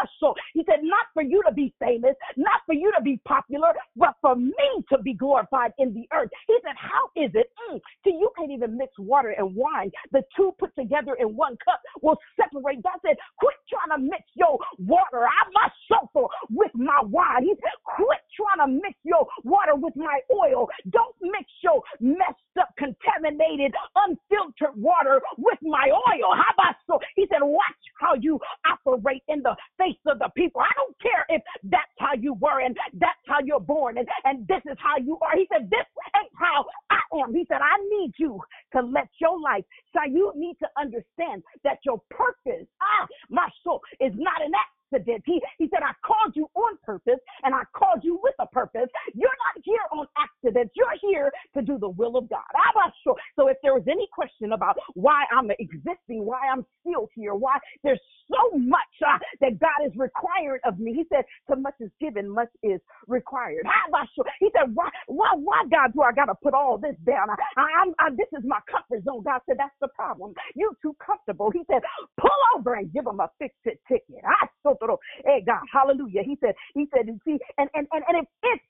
He 0.53 0.63
said, 0.69 0.79
not 0.83 1.07
for 1.13 1.23
you 1.23 1.41
to 1.47 1.53
be 1.53 1.73
famous, 1.79 2.15
not 2.37 2.61
for 2.65 2.73
you 2.73 2.91
to 2.97 3.03
be 3.03 3.19
popular, 3.27 3.73
but 3.95 4.15
for 4.21 4.35
me 4.35 4.53
to 4.89 4.97
be 5.01 5.13
glorified 5.13 5.71
in 5.77 5.93
the 5.93 6.07
earth. 6.13 6.29
He 6.47 6.57
said, 6.63 6.75
how 6.77 7.09
is 7.15 7.31
it? 7.33 7.51
Mm, 7.69 7.79
see, 8.03 8.11
you 8.11 8.29
can't 8.37 8.51
even 8.51 8.77
mix 8.77 8.93
water 8.99 9.33
and 9.37 9.55
wine. 9.55 9.91
The 10.11 10.23
two 10.35 10.53
put 10.59 10.75
together 10.75 11.15
in 11.19 11.35
one 11.35 11.57
cup 11.63 11.81
will 12.01 12.17
separate. 12.39 12.83
God 12.83 12.99
said, 13.05 13.17
quit 13.37 13.55
trying 13.69 13.97
to 13.97 14.03
mix 14.03 14.23
your 14.35 14.57
water. 14.79 15.25
I 15.25 15.43
must 15.53 15.75
suffer 15.87 16.27
with 16.49 16.71
my 16.75 16.99
wine. 17.03 17.43
He 17.43 17.53
said, 17.55 17.77
quit 17.85 18.19
trying 18.35 18.67
to 18.67 18.73
mix 18.73 18.95
your 19.03 19.27
water 19.43 19.75
with 19.75 19.95
my 19.95 20.19
oil. 20.31 20.67
Don't 20.89 21.15
mix 21.21 21.45
your 21.63 21.81
messed 21.99 22.57
up, 22.59 22.69
contaminated, 22.77 23.73
unfiltered 23.95 24.75
water 24.75 25.21
with 25.37 25.59
my 25.61 25.89
oil. 25.89 26.35
How 26.35 26.53
about 26.53 26.75
so? 26.87 26.99
He 27.15 27.27
said, 27.31 27.41
watch 27.41 27.81
how 27.99 28.15
you 28.15 28.39
operate 28.65 29.23
in 29.27 29.41
the 29.43 29.55
face 29.77 29.90
of 30.07 30.19
the 30.19 30.29
people. 30.35 30.61
I 30.61 30.71
don't 30.75 30.95
care 31.01 31.25
if 31.29 31.41
that's 31.63 31.91
how 31.99 32.13
you 32.13 32.33
were 32.33 32.61
and 32.61 32.75
that's 32.93 33.19
how 33.27 33.39
you're 33.43 33.59
born 33.59 33.97
and, 33.97 34.07
and 34.25 34.47
this 34.47 34.61
is 34.69 34.77
how 34.79 34.97
you 34.97 35.17
are. 35.21 35.35
He 35.35 35.47
said, 35.51 35.69
this 35.69 35.85
ain't 36.15 36.31
how 36.37 36.65
I 36.89 36.99
am. 37.23 37.33
He 37.33 37.45
said, 37.47 37.59
I 37.61 37.77
need 37.99 38.13
you 38.17 38.39
to 38.73 38.81
let 38.81 39.09
your 39.19 39.39
life, 39.39 39.63
so 39.93 39.99
you 40.09 40.31
need 40.35 40.57
to 40.59 40.67
understand 40.79 41.43
that 41.63 41.79
your 41.85 42.01
purpose, 42.09 42.67
ah, 42.81 43.07
my 43.29 43.49
soul, 43.63 43.81
is 43.99 44.13
not 44.15 44.41
an 44.41 44.51
accident. 44.91 45.23
He, 45.25 45.41
he 45.57 45.67
said, 45.69 45.83
I 45.83 45.93
called 46.05 46.33
you 46.35 46.47
on 46.55 46.77
purpose 46.83 47.19
and 47.43 47.53
I 47.53 47.63
called 47.75 48.03
you 48.03 48.19
with 48.21 48.35
a 48.39 48.47
purpose. 48.47 48.89
You're 49.13 49.29
not 49.29 49.63
here 49.63 49.81
on 49.91 50.07
accident. 50.17 50.71
You're 50.75 50.95
here 51.01 51.31
to 51.55 51.61
do 51.61 51.77
the 51.77 51.89
will 51.89 52.17
of 52.17 52.29
God. 52.29 52.39
I'm 52.55 52.73
not 52.75 52.93
sure. 53.03 53.15
So 53.35 53.47
if 53.47 53.57
there 53.63 53.73
was 53.73 53.83
any 53.89 54.07
question 54.13 54.53
about 54.53 54.77
why 54.93 55.23
I'm 55.35 55.49
existing, 55.51 56.25
why 56.25 56.47
I'm 56.51 56.65
still 56.81 57.09
here, 57.15 57.35
why 57.35 57.57
there's 57.83 57.99
so 58.29 58.57
much 58.57 58.79
uh, 59.05 59.17
that 59.41 59.59
God 59.59 59.85
is 59.85 59.91
required 59.95 60.61
of 60.65 60.79
me, 60.79 60.93
he 60.93 61.03
said, 61.13 61.25
so 61.49 61.55
much 61.55 61.75
is 61.79 61.91
given, 61.99 62.29
much 62.29 62.49
is 62.63 62.79
required. 63.07 63.65
I'm 63.65 63.91
not 63.91 64.07
sure. 64.15 64.25
He 64.39 64.49
said, 64.55 64.73
why, 64.73 64.89
why, 65.07 65.31
why, 65.35 65.63
God, 65.69 65.93
do 65.93 66.01
I 66.01 66.11
got 66.11 66.25
to 66.25 66.35
put 66.41 66.53
all 66.53 66.77
this 66.77 66.95
down? 67.05 67.29
I, 67.29 67.35
I'm, 67.81 67.93
I, 67.99 68.09
this 68.11 68.27
is 68.37 68.43
my 68.45 68.59
comfort 68.69 69.03
zone. 69.03 69.23
God 69.23 69.41
said, 69.47 69.57
that's 69.59 69.75
the 69.81 69.89
problem. 69.89 70.33
You're 70.55 70.75
too 70.81 70.95
comfortable. 71.05 71.51
He 71.51 71.63
said, 71.69 71.81
pull 72.19 72.29
over 72.57 72.75
and 72.75 72.91
give 72.93 73.05
him 73.05 73.19
a 73.19 73.29
fix 73.39 73.53
it 73.65 73.79
ticket. 73.87 74.23
I 74.25 74.47
so 74.63 74.77
Hey 75.25 75.43
God, 75.45 75.61
hallelujah. 75.73 76.23
He 76.23 76.37
said, 76.41 76.55
he 76.75 76.87
said, 76.95 77.07
and 77.07 77.21
see, 77.25 77.37
and 77.57 77.69
and 77.75 77.87
and, 77.93 78.03
and 78.09 78.17
if 78.19 78.27
if 78.43 78.61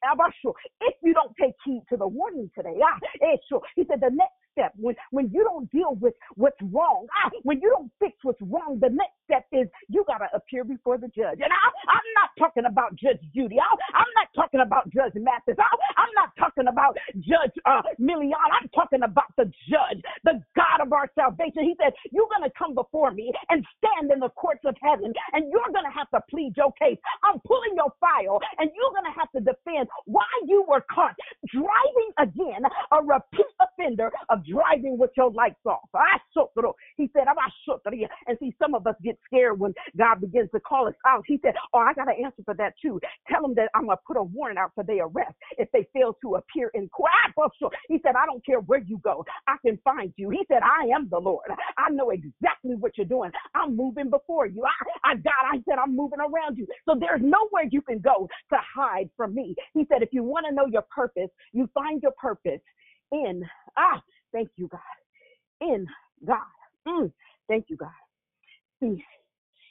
if 0.81 0.95
you 1.03 1.13
don't 1.13 1.33
take 1.41 1.55
heed 1.65 1.83
to 1.89 1.97
the 1.97 2.07
warning 2.07 2.51
today, 2.55 2.77
ah. 2.83 2.99
He 3.75 3.85
said 3.89 4.01
the 4.01 4.11
next 4.11 4.33
step 4.51 4.73
when 4.77 4.95
when 5.11 5.29
you 5.33 5.43
don't 5.43 5.69
deal 5.71 5.95
with 5.99 6.13
what's 6.35 6.59
wrong, 6.71 7.07
ah, 7.23 7.29
when 7.43 7.59
you 7.61 7.69
don't 7.69 7.91
fix 7.99 8.17
what's 8.23 8.41
wrong, 8.41 8.79
the 8.81 8.89
next 8.89 9.15
step 9.25 9.45
is 9.51 9.67
you 9.89 10.03
gotta 10.07 10.27
appear 10.33 10.63
before 10.63 10.97
the 10.97 11.07
judge. 11.07 11.39
And 11.39 11.51
I, 11.51 11.65
I'm 11.89 12.09
not 12.19 12.29
talking 12.37 12.65
about 12.65 12.95
Judge 12.95 13.21
Judy. 13.33 13.57
I, 13.59 13.69
I'm 13.95 14.11
not 14.15 14.27
talking 14.35 14.61
about 14.61 14.89
Judge 14.91 15.15
Mathis. 15.15 15.57
I, 15.59 15.69
I'm 15.97 16.13
not 16.15 16.31
talking 16.37 16.67
about 16.67 16.97
Judge 17.15 17.55
uh, 17.65 17.81
Milian. 17.99 18.35
I'm 18.51 18.69
talking 18.75 19.03
about 19.03 19.31
the 19.37 19.45
judge, 19.69 20.01
the 20.23 20.41
God 20.55 20.83
of 20.83 20.91
our 20.93 21.09
salvation. 21.15 21.63
He 21.63 21.75
said, 21.81 21.93
You're 22.11 22.29
gonna 22.31 22.51
come 22.57 22.75
before 22.75 23.11
me 23.11 23.31
and 23.49 23.65
stand 23.79 24.11
in 24.11 24.19
the 24.19 24.29
courts 24.29 24.63
of 24.65 24.75
heaven, 24.81 25.13
and 25.33 25.51
you're 25.51 25.71
gonna 25.73 25.93
have 25.93 26.09
to 26.11 26.21
plead 26.29 26.53
your 26.57 26.71
case. 26.81 26.97
I'm 27.23 27.39
pulling 27.47 27.73
your 27.75 27.91
file, 27.99 28.39
and 28.59 28.69
you're 28.75 28.93
gonna 28.93 29.15
have 29.15 29.31
to 29.33 29.41
defend 29.41 29.87
why 30.05 30.27
you 30.47 30.65
were 30.67 30.83
caught 30.91 31.15
driving 31.47 32.11
again, 32.19 32.63
a 32.91 33.03
repeat 33.03 33.45
offender 33.59 34.11
of 34.29 34.40
driving 34.45 34.97
with 34.97 35.11
your 35.17 35.31
lights 35.31 35.59
off. 35.65 35.89
Ah, 35.95 35.99
I 35.99 36.17
He 36.97 37.09
said, 37.13 37.23
I'm 37.27 37.37
and 38.27 38.37
see, 38.39 38.55
some 38.61 38.75
of 38.75 38.87
us 38.87 38.95
get 39.03 39.17
scared 39.25 39.59
when 39.59 39.73
God 39.97 40.21
begins 40.21 40.49
to 40.53 40.59
call 40.59 40.87
us 40.87 40.95
out. 41.07 41.23
He 41.27 41.39
said, 41.43 41.53
Oh, 41.73 41.79
I 41.79 41.93
got 41.93 42.05
to 42.05 42.11
answer 42.13 42.41
for 42.45 42.53
that 42.55 42.73
too. 42.81 42.99
Tell 43.29 43.41
them 43.41 43.53
that 43.55 43.69
I'm 43.75 43.85
going 43.85 43.97
to 43.97 44.03
put 44.07 44.17
a 44.17 44.23
warrant 44.23 44.59
out 44.59 44.71
for 44.75 44.83
their 44.83 45.05
arrest 45.05 45.35
if 45.57 45.69
they 45.71 45.87
fail 45.93 46.17
to 46.21 46.35
appear 46.35 46.71
in 46.73 46.89
court. 46.89 47.11
Ah, 47.13 47.31
he 47.89 47.99
said, 48.03 48.15
I 48.15 48.25
don't 48.25 48.45
care 48.45 48.59
where 48.59 48.81
you 48.81 48.99
go, 49.03 49.25
I 49.47 49.55
can 49.65 49.77
find 49.83 50.13
you. 50.17 50.29
He 50.29 50.41
said, 50.47 50.61
I 50.63 50.87
am 50.95 51.09
the 51.09 51.19
Lord. 51.19 51.45
I 51.77 51.89
know 51.91 52.09
exactly 52.11 52.75
what 52.75 52.97
you're 52.97 53.05
doing. 53.05 53.31
I'm 53.55 53.75
moving 53.75 54.09
before 54.09 54.47
you. 54.47 54.63
I, 54.63 55.11
I 55.11 55.15
God, 55.15 55.43
I 55.51 55.57
said, 55.67 55.77
I'm 55.77 55.95
moving 55.95 56.19
around 56.19 56.57
you. 56.57 56.67
So 56.87 56.95
there's 56.99 57.21
nowhere 57.21 57.65
you 57.71 57.81
can 57.81 57.99
go 57.99 58.29
to 58.51 58.57
hide 58.75 59.09
from 59.17 59.35
me. 59.35 59.55
He 59.73 59.85
said, 59.91 60.01
if 60.01 60.09
you 60.11 60.23
want 60.23 60.45
to 60.49 60.55
know 60.55 60.65
your 60.67 60.83
purpose, 60.93 61.29
you 61.53 61.69
find 61.73 62.01
your 62.01 62.13
purpose 62.13 62.61
in, 63.11 63.43
ah, 63.77 64.01
thank 64.33 64.49
you, 64.57 64.67
God, 64.67 64.79
in 65.61 65.85
God. 66.25 66.37
Mm, 66.87 67.11
thank 67.47 67.65
you, 67.69 67.77
God. 67.77 67.89
See, 68.81 69.03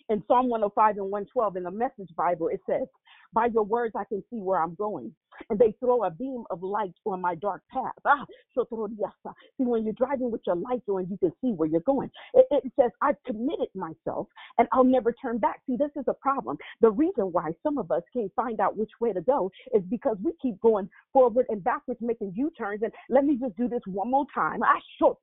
in 0.08 0.22
Psalm 0.28 0.48
105 0.48 0.96
and 0.98 1.10
112 1.10 1.56
in 1.56 1.62
the 1.64 1.70
Message 1.70 2.14
Bible, 2.16 2.48
it 2.48 2.60
says, 2.68 2.86
By 3.32 3.46
your 3.46 3.64
words 3.64 3.94
I 3.96 4.04
can 4.04 4.22
see 4.30 4.38
where 4.38 4.62
I'm 4.62 4.74
going 4.74 5.14
and 5.48 5.58
they 5.58 5.74
throw 5.80 6.04
a 6.04 6.10
beam 6.10 6.44
of 6.50 6.62
light 6.62 6.94
on 7.06 7.20
my 7.20 7.34
dark 7.34 7.62
path. 7.72 7.94
Ah, 8.04 8.24
see, 8.54 9.64
when 9.64 9.84
you're 9.84 9.92
driving 9.94 10.30
with 10.30 10.42
your 10.46 10.56
lights 10.56 10.88
on, 10.88 11.06
you 11.08 11.16
can 11.18 11.32
see 11.40 11.52
where 11.52 11.68
you're 11.68 11.80
going. 11.80 12.10
It, 12.34 12.46
it 12.50 12.72
says, 12.78 12.90
I've 13.00 13.22
committed 13.26 13.68
myself 13.74 14.26
and 14.58 14.68
I'll 14.72 14.84
never 14.84 15.12
turn 15.12 15.38
back. 15.38 15.60
See, 15.66 15.76
this 15.76 15.90
is 15.96 16.04
a 16.08 16.14
problem. 16.14 16.58
The 16.80 16.90
reason 16.90 17.26
why 17.32 17.52
some 17.62 17.78
of 17.78 17.90
us 17.90 18.02
can't 18.12 18.32
find 18.34 18.60
out 18.60 18.76
which 18.76 18.90
way 19.00 19.12
to 19.12 19.20
go 19.20 19.50
is 19.74 19.82
because 19.88 20.16
we 20.22 20.32
keep 20.42 20.60
going 20.60 20.88
forward 21.12 21.46
and 21.48 21.62
backwards, 21.62 22.00
making 22.02 22.32
U 22.36 22.50
turns. 22.56 22.82
And 22.82 22.92
let 23.08 23.24
me 23.24 23.36
just 23.36 23.56
do 23.56 23.68
this 23.68 23.82
one 23.86 24.10
more 24.10 24.26
time. 24.34 24.60
Ah, 24.62 25.14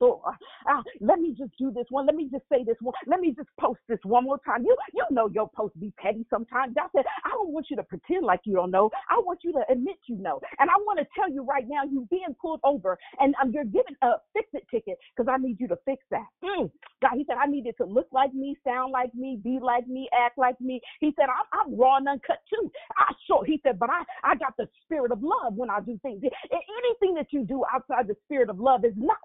ah, 0.66 0.82
let 1.00 1.20
me 1.20 1.34
just 1.36 1.52
do 1.58 1.70
this 1.70 1.86
one. 1.90 2.06
Let 2.06 2.14
me 2.14 2.28
just 2.30 2.44
say 2.50 2.64
this 2.64 2.76
one. 2.80 2.94
Let 3.06 3.20
me 3.20 3.34
just 3.36 3.48
post 3.60 3.80
this 3.88 3.98
one 4.04 4.24
more 4.24 4.38
time. 4.44 4.64
You 4.64 4.76
you 4.94 5.04
know 5.10 5.28
your 5.28 5.48
post 5.54 5.78
be 5.78 5.92
petty 5.98 6.26
sometimes. 6.30 6.74
I 6.78 6.86
said, 6.94 7.04
I 7.24 7.30
don't 7.30 7.50
want 7.50 7.66
you 7.70 7.76
to 7.76 7.82
pretend 7.98 8.24
like 8.24 8.40
you 8.44 8.54
don't 8.54 8.70
know. 8.70 8.90
I 9.10 9.18
want 9.18 9.40
you 9.42 9.52
to 9.52 9.62
admit 9.70 9.96
you 10.06 10.16
know. 10.16 10.40
And 10.58 10.70
I 10.70 10.74
want 10.78 10.98
to 10.98 11.06
tell 11.16 11.30
you 11.30 11.44
right 11.44 11.64
now, 11.68 11.82
you're 11.90 12.06
being 12.10 12.34
pulled 12.40 12.60
over 12.64 12.98
and 13.20 13.34
um, 13.42 13.50
you're 13.52 13.64
given 13.64 13.96
a 14.02 14.12
fix 14.32 14.48
it 14.52 14.66
ticket 14.70 14.98
because 15.16 15.30
I 15.32 15.38
need 15.38 15.58
you 15.60 15.68
to 15.68 15.78
fix 15.84 16.04
that. 16.10 16.26
Mm. 16.44 16.70
God, 17.02 17.12
he 17.14 17.24
said, 17.26 17.36
I 17.42 17.46
need 17.46 17.66
it 17.66 17.76
to 17.78 17.84
look 17.84 18.08
like 18.12 18.34
me, 18.34 18.56
sound 18.64 18.92
like 18.92 19.14
me, 19.14 19.38
be 19.42 19.58
like 19.62 19.86
me, 19.86 20.08
act 20.12 20.38
like 20.38 20.60
me. 20.60 20.80
He 21.00 21.12
said, 21.16 21.26
I'm, 21.28 21.66
I'm 21.68 21.78
raw 21.78 21.96
and 21.96 22.08
uncut 22.08 22.40
too. 22.48 22.70
I 22.96 23.12
sure, 23.26 23.44
he 23.44 23.60
said, 23.62 23.78
but 23.78 23.90
I, 23.90 24.02
I 24.24 24.34
got 24.36 24.56
the 24.56 24.68
spirit 24.84 25.12
of 25.12 25.22
love 25.22 25.54
when 25.54 25.70
I 25.70 25.80
do 25.80 25.98
things. 26.02 26.22
Anything 26.22 27.14
that 27.14 27.28
you 27.30 27.44
do 27.44 27.64
outside 27.72 28.08
the 28.08 28.16
spirit 28.24 28.50
of 28.50 28.58
love 28.58 28.84
is 28.84 28.94
not, 28.96 29.16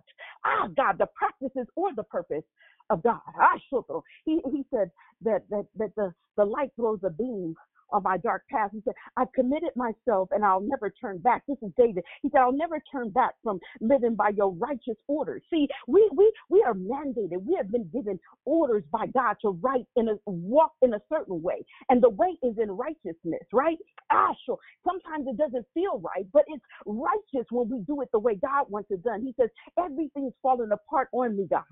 ah, 0.45 0.67
God, 0.75 0.97
the 0.97 1.07
practices 1.15 1.67
or 1.75 1.93
the 1.95 2.03
purpose 2.03 2.43
of 2.89 3.01
God. 3.03 3.19
Ah, 3.39 3.57
sure. 3.69 4.03
He, 4.25 4.39
he 4.51 4.65
said 4.73 4.91
that, 5.23 5.43
that, 5.49 5.65
that 5.77 5.95
the, 5.95 6.13
the 6.37 6.45
light 6.45 6.71
throws 6.75 6.99
a 7.03 7.09
beam 7.09 7.55
on 7.93 8.03
my 8.03 8.17
dark 8.19 8.43
past. 8.51 8.73
He 8.73 8.81
said, 8.85 8.95
I've 9.17 9.33
committed 9.33 9.71
myself 9.77 10.29
and 10.33 10.45
I'll 10.45 10.61
never 10.61 10.91
turn 10.91 11.19
back. 11.19 11.43
This 11.47 11.59
is 11.63 11.71
David. 11.77 12.03
He 12.23 12.29
said, 12.31 12.41
I'll 12.41 12.53
never 12.53 12.81
turn 12.91 13.11
back 13.11 13.35
from 13.43 13.59
living 13.81 14.15
by 14.15 14.31
your 14.37 14.51
righteous 14.53 14.97
orders. 15.07 15.43
See, 15.51 15.67
we 15.87 16.09
we 16.15 16.31
we 16.49 16.63
are 16.63 16.75
mandated. 16.75 17.43
We 17.45 17.55
have 17.57 17.71
been 17.71 17.89
given 17.93 18.19
orders 18.45 18.83
by 18.91 19.07
God 19.07 19.37
to 19.43 19.51
write 19.61 19.87
in 19.97 20.09
a 20.09 20.15
walk 20.25 20.73
in 20.83 20.95
a 20.95 21.01
certain 21.11 21.41
way. 21.43 21.65
And 21.89 22.03
the 22.03 22.09
way 22.09 22.37
is 22.43 22.55
in 22.61 22.71
righteousness, 22.71 23.43
right? 23.53 23.77
Ah, 24.11 24.33
sure. 24.45 24.59
Sometimes 24.87 25.27
it 25.27 25.37
doesn't 25.37 25.67
feel 25.73 26.01
right, 26.01 26.25
but 26.33 26.43
it's 26.47 26.63
righteous 26.85 27.47
when 27.51 27.69
we 27.69 27.79
do 27.87 28.01
it 28.01 28.09
the 28.13 28.19
way 28.19 28.35
God 28.35 28.67
wants 28.69 28.91
it 28.91 29.03
done. 29.03 29.23
He 29.23 29.35
says, 29.39 29.49
everything's 29.79 30.33
falling 30.41 30.71
apart 30.71 31.09
on 31.13 31.37
me, 31.37 31.47
God. 31.49 31.63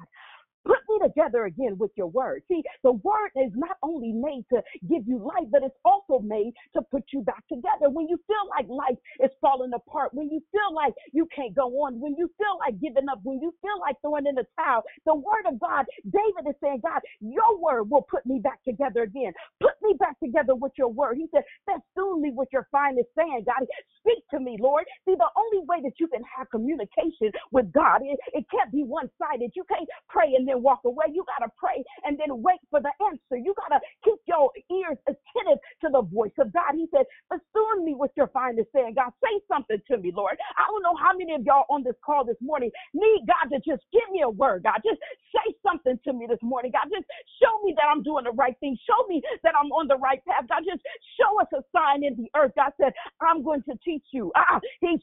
Put 0.65 0.79
me 0.89 0.99
together 1.03 1.45
again 1.45 1.77
with 1.77 1.91
your 1.95 2.07
word. 2.07 2.43
See, 2.47 2.63
the 2.83 2.93
word 2.93 3.31
is 3.35 3.51
not 3.55 3.77
only 3.83 4.11
made 4.13 4.45
to 4.53 4.61
give 4.89 5.07
you 5.07 5.17
life, 5.19 5.49
but 5.51 5.63
it's 5.63 5.77
also 5.85 6.19
made 6.19 6.53
to 6.75 6.81
put 6.83 7.03
you 7.13 7.21
back 7.21 7.43
together. 7.47 7.89
When 7.89 8.07
you 8.07 8.19
feel 8.27 8.45
like 8.49 8.67
life 8.69 8.97
is 9.23 9.31
falling 9.41 9.71
apart, 9.73 10.13
when 10.13 10.29
you 10.29 10.41
feel 10.51 10.73
like 10.75 10.93
you 11.13 11.27
can't 11.35 11.55
go 11.55 11.67
on, 11.85 11.99
when 11.99 12.15
you 12.17 12.29
feel 12.37 12.59
like 12.59 12.79
giving 12.79 13.09
up, 13.09 13.19
when 13.23 13.41
you 13.41 13.53
feel 13.61 13.79
like 13.79 13.97
throwing 14.01 14.27
in 14.27 14.35
the 14.35 14.45
towel, 14.59 14.83
the 15.05 15.15
word 15.15 15.45
of 15.47 15.59
God, 15.59 15.85
David 16.05 16.49
is 16.49 16.55
saying, 16.61 16.81
God, 16.83 17.01
your 17.21 17.57
word 17.59 17.89
will 17.89 18.03
put 18.03 18.25
me 18.25 18.39
back 18.39 18.63
together 18.63 19.03
again. 19.03 19.33
Put 19.61 19.73
me 19.81 19.95
back 19.99 20.19
together 20.19 20.55
with 20.55 20.73
your 20.77 20.89
word. 20.89 21.17
He 21.17 21.27
said, 21.33 21.43
festoon 21.65 22.21
me 22.21 22.31
with 22.35 22.49
your 22.53 22.67
finest 22.71 23.09
saying, 23.17 23.45
God. 23.45 23.65
Speak 23.99 24.23
to 24.31 24.39
me, 24.39 24.57
Lord. 24.59 24.85
See, 25.05 25.15
the 25.15 25.29
only 25.37 25.65
way 25.67 25.81
that 25.83 25.99
you 25.99 26.07
can 26.07 26.21
have 26.37 26.49
communication 26.51 27.31
with 27.51 27.71
God, 27.71 28.01
it, 28.03 28.19
it 28.33 28.45
can't 28.51 28.71
be 28.71 28.83
one 28.83 29.09
sided. 29.19 29.51
You 29.55 29.63
can't 29.69 29.87
pray 30.09 30.33
and 30.35 30.47
then 30.51 30.61
walk 30.63 30.81
away. 30.85 31.07
You 31.13 31.23
got 31.25 31.45
to 31.45 31.51
pray 31.57 31.83
and 32.03 32.19
then 32.19 32.43
wait 32.43 32.59
for 32.69 32.81
the 32.81 32.91
answer. 33.07 33.39
You 33.39 33.55
got 33.55 33.75
to 33.77 33.79
keep 34.03 34.19
your 34.27 34.51
ears 34.71 34.99
attentive 35.07 35.59
to 35.81 35.87
the 35.91 36.03
voice 36.03 36.35
of 36.39 36.51
God. 36.53 36.75
He 36.75 36.87
said, 36.91 37.07
Assume 37.31 37.85
me 37.85 37.95
with 37.95 38.11
your 38.17 38.27
finest 38.35 38.69
saying, 38.75 38.95
God, 38.95 39.11
say 39.23 39.39
something 39.47 39.79
to 39.89 39.97
me, 39.97 40.11
Lord. 40.15 40.37
I 40.57 40.67
don't 40.67 40.83
know 40.83 40.95
how 40.99 41.15
many 41.17 41.33
of 41.35 41.43
y'all 41.45 41.65
on 41.69 41.83
this 41.83 41.95
call 42.05 42.25
this 42.25 42.39
morning 42.41 42.71
need 42.93 43.23
God 43.27 43.49
to 43.55 43.57
just 43.63 43.83
give 43.93 44.05
me 44.11 44.21
a 44.21 44.29
word, 44.29 44.63
God. 44.63 44.83
Just 44.83 44.99
say 45.31 45.55
something 45.63 45.99
to 46.05 46.13
me 46.13 46.27
this 46.27 46.41
morning, 46.43 46.71
God. 46.71 46.91
Just 46.91 47.07
show 47.41 47.63
me 47.63 47.73
that 47.77 47.87
I'm 47.89 48.03
doing 48.03 48.25
the 48.25 48.35
right 48.35 48.55
thing. 48.59 48.77
Show 48.85 49.07
me 49.07 49.21
that 49.43 49.53
I'm 49.55 49.71
on 49.71 49.87
the 49.87 49.97
right 49.97 50.19
path. 50.27 50.45
God, 50.49 50.63
just 50.67 50.83
show 51.19 51.31
us 51.39 51.47
a 51.55 51.63
sign 51.71 52.03
in 52.03 52.15
the 52.17 52.27
earth. 52.35 52.51
God 52.55 52.73
said, 52.81 52.93
I'm 53.21 53.43
going 53.43 53.63
to 53.69 53.75
teach 53.83 54.05
you. 54.11 54.31
Ah, 54.35 54.59
he 54.81 54.97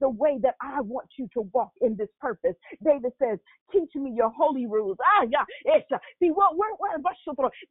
the 0.00 0.08
way 0.08 0.38
that 0.42 0.56
I 0.60 0.80
want 0.80 1.08
you 1.18 1.28
to 1.34 1.42
walk 1.52 1.72
in 1.80 1.96
this 1.96 2.08
purpose. 2.20 2.54
David 2.84 3.12
says, 3.20 3.38
Teach 3.72 3.94
me 3.94 4.12
your 4.16 4.30
holy 4.50 4.66
rules. 4.66 4.96
Ah, 5.00 5.26
yeah. 5.30 5.44
it's. 5.64 5.86
See, 6.20 6.30
what, 6.30 6.56
what, 6.56 6.70
what, 6.78 6.90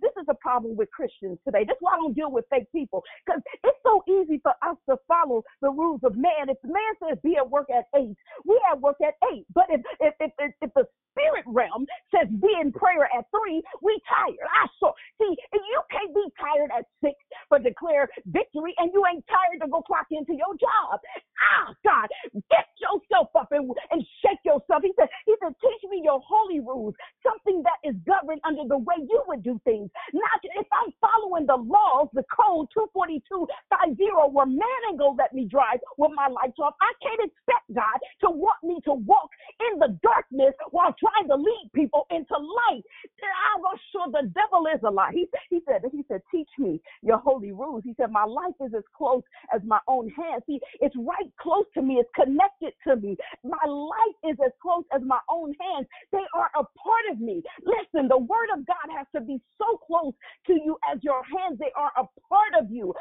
this 0.01 0.11
is 0.19 0.25
the 0.27 0.35
problem 0.35 0.75
with 0.75 0.89
Christians 0.91 1.37
today. 1.45 1.63
That's 1.67 1.79
why 1.81 1.93
I 1.93 1.97
don't 1.97 2.15
deal 2.15 2.31
with 2.31 2.45
fake 2.49 2.71
people 2.71 3.03
because 3.25 3.41
it's 3.63 3.77
so 3.83 4.03
easy 4.07 4.39
for 4.41 4.53
us 4.63 4.77
to 4.89 4.97
follow 5.07 5.43
the 5.61 5.69
rules 5.69 6.01
of 6.03 6.15
man. 6.15 6.49
If 6.49 6.57
man 6.63 6.93
says 7.03 7.17
be 7.23 7.35
at 7.37 7.49
work 7.49 7.67
at 7.69 7.85
eight, 7.99 8.15
we 8.45 8.59
at 8.71 8.79
work 8.79 8.97
at 9.05 9.15
eight. 9.33 9.45
But 9.53 9.65
if 9.69 9.81
if 9.99 10.13
if, 10.19 10.31
if, 10.39 10.51
if 10.61 10.71
the 10.75 10.85
spirit 11.19 11.45
realm 11.47 11.85
says 12.15 12.29
be 12.39 12.49
in 12.61 12.71
prayer 12.71 13.09
at 13.11 13.25
three, 13.31 13.61
we 13.81 13.99
tired. 14.07 14.47
I 14.47 14.67
saw. 14.79 14.93
See, 15.19 15.35
you 15.53 15.81
can't 15.91 16.15
be 16.15 16.25
tired 16.39 16.71
at 16.71 16.85
six 17.03 17.15
for 17.49 17.59
declare 17.59 18.07
victory, 18.31 18.73
and 18.79 18.91
you 18.93 19.03
ain't 19.05 19.25
tired 19.27 19.59
to 19.61 19.67
go 19.67 19.81
clock 19.83 20.07
into 20.11 20.33
your 20.33 20.55
job. 20.55 20.99
Ah, 21.39 21.73
God, 21.83 22.07
get 22.49 22.67
yourself 22.79 23.29
up 23.35 23.51
and, 23.51 23.69
and 23.91 24.01
shake 24.23 24.39
yourself. 24.45 24.83
He 24.83 24.93
said, 24.95 25.09
He 25.25 25.35
said, 25.43 25.53
teach 25.59 25.83
me 25.89 26.01
your 26.03 26.21
holy 26.23 26.59
rules, 26.59 26.95
something 27.23 27.63
that 27.63 27.79
is 27.83 27.95
governed 28.07 28.41
under 28.47 28.63
the 28.67 28.77
way 28.77 28.95
you 28.99 29.21
would 29.27 29.43
do 29.43 29.59
things. 29.65 29.89
Not 30.13 30.39
if 30.43 30.67
I'm 30.71 30.93
following 31.01 31.45
the 31.45 31.57
laws, 31.57 32.07
the 32.13 32.23
code 32.31 32.67
24250, 32.73 34.31
where 34.31 34.45
man 34.45 34.79
ain't 34.89 34.99
gonna 34.99 35.17
let 35.17 35.33
me 35.33 35.45
drive 35.45 35.79
with 35.97 36.11
my 36.15 36.27
lights 36.27 36.59
off. 36.59 36.75
I 36.81 36.91
can't 37.01 37.21
expect 37.23 37.67
God 37.73 37.97
to 38.23 38.29
want 38.29 38.61
me 38.63 38.79
to 38.85 38.93
walk 38.93 39.29
in 39.71 39.79
the 39.79 39.97
darkness 40.03 40.53
while 40.71 40.93
trying 40.99 41.08
to 41.27 41.35
lead 41.35 41.69
people 41.73 42.05
into 42.11 42.33
light. 42.33 42.83
I'm 43.23 43.61
sure 43.91 44.07
the 44.11 44.27
devil 44.29 44.65
is 44.73 44.81
a 44.83 44.89
lie. 44.89 45.11
He, 45.13 45.27
he 45.49 45.61
said, 45.67 45.81
he 45.91 46.03
said, 46.07 46.21
teach 46.31 46.49
me 46.57 46.81
your 47.01 47.17
holy 47.17 47.51
rules. 47.51 47.83
He 47.85 47.93
said, 47.99 48.11
my 48.11 48.25
life 48.25 48.55
is 48.65 48.73
as 48.75 48.83
close 48.95 49.23
as 49.53 49.61
my 49.65 49.79
own 49.87 50.09
hand. 50.09 50.43
See, 50.47 50.59
it's 50.81 50.95
right 50.97 51.29
close 51.39 51.65
to 51.75 51.81
me. 51.81 51.95
It's 51.95 52.09
connected 52.15 52.73
to 52.87 52.95
me. 52.95 53.17
My 53.43 53.69
life 53.69 54.17
is 54.31 54.37
as 54.43 54.51
close 54.61 54.83
as 54.93 55.01
my 55.05 55.19
own 55.29 55.53
hands. 55.59 55.87
They 56.11 56.25
are 56.33 56.49
a 56.55 56.63
part 56.63 57.05
of 57.11 57.19
me. 57.19 57.41
Listen, 57.63 58.07
the 58.07 58.17
word 58.17 58.49
of 58.55 58.65
God 58.65 58.87
has 58.95 59.07
to 59.15 59.21
be 59.21 59.39
so 59.57 59.77
close 59.85 60.13
to 60.47 60.53
you 60.53 60.77
as 60.91 60.99
your 61.03 61.21
hands. 61.23 61.59
They 61.59 61.71
are 61.75 61.91
a 61.97 62.05
part 62.27 62.53
of 62.59 62.71
you. 62.71 62.93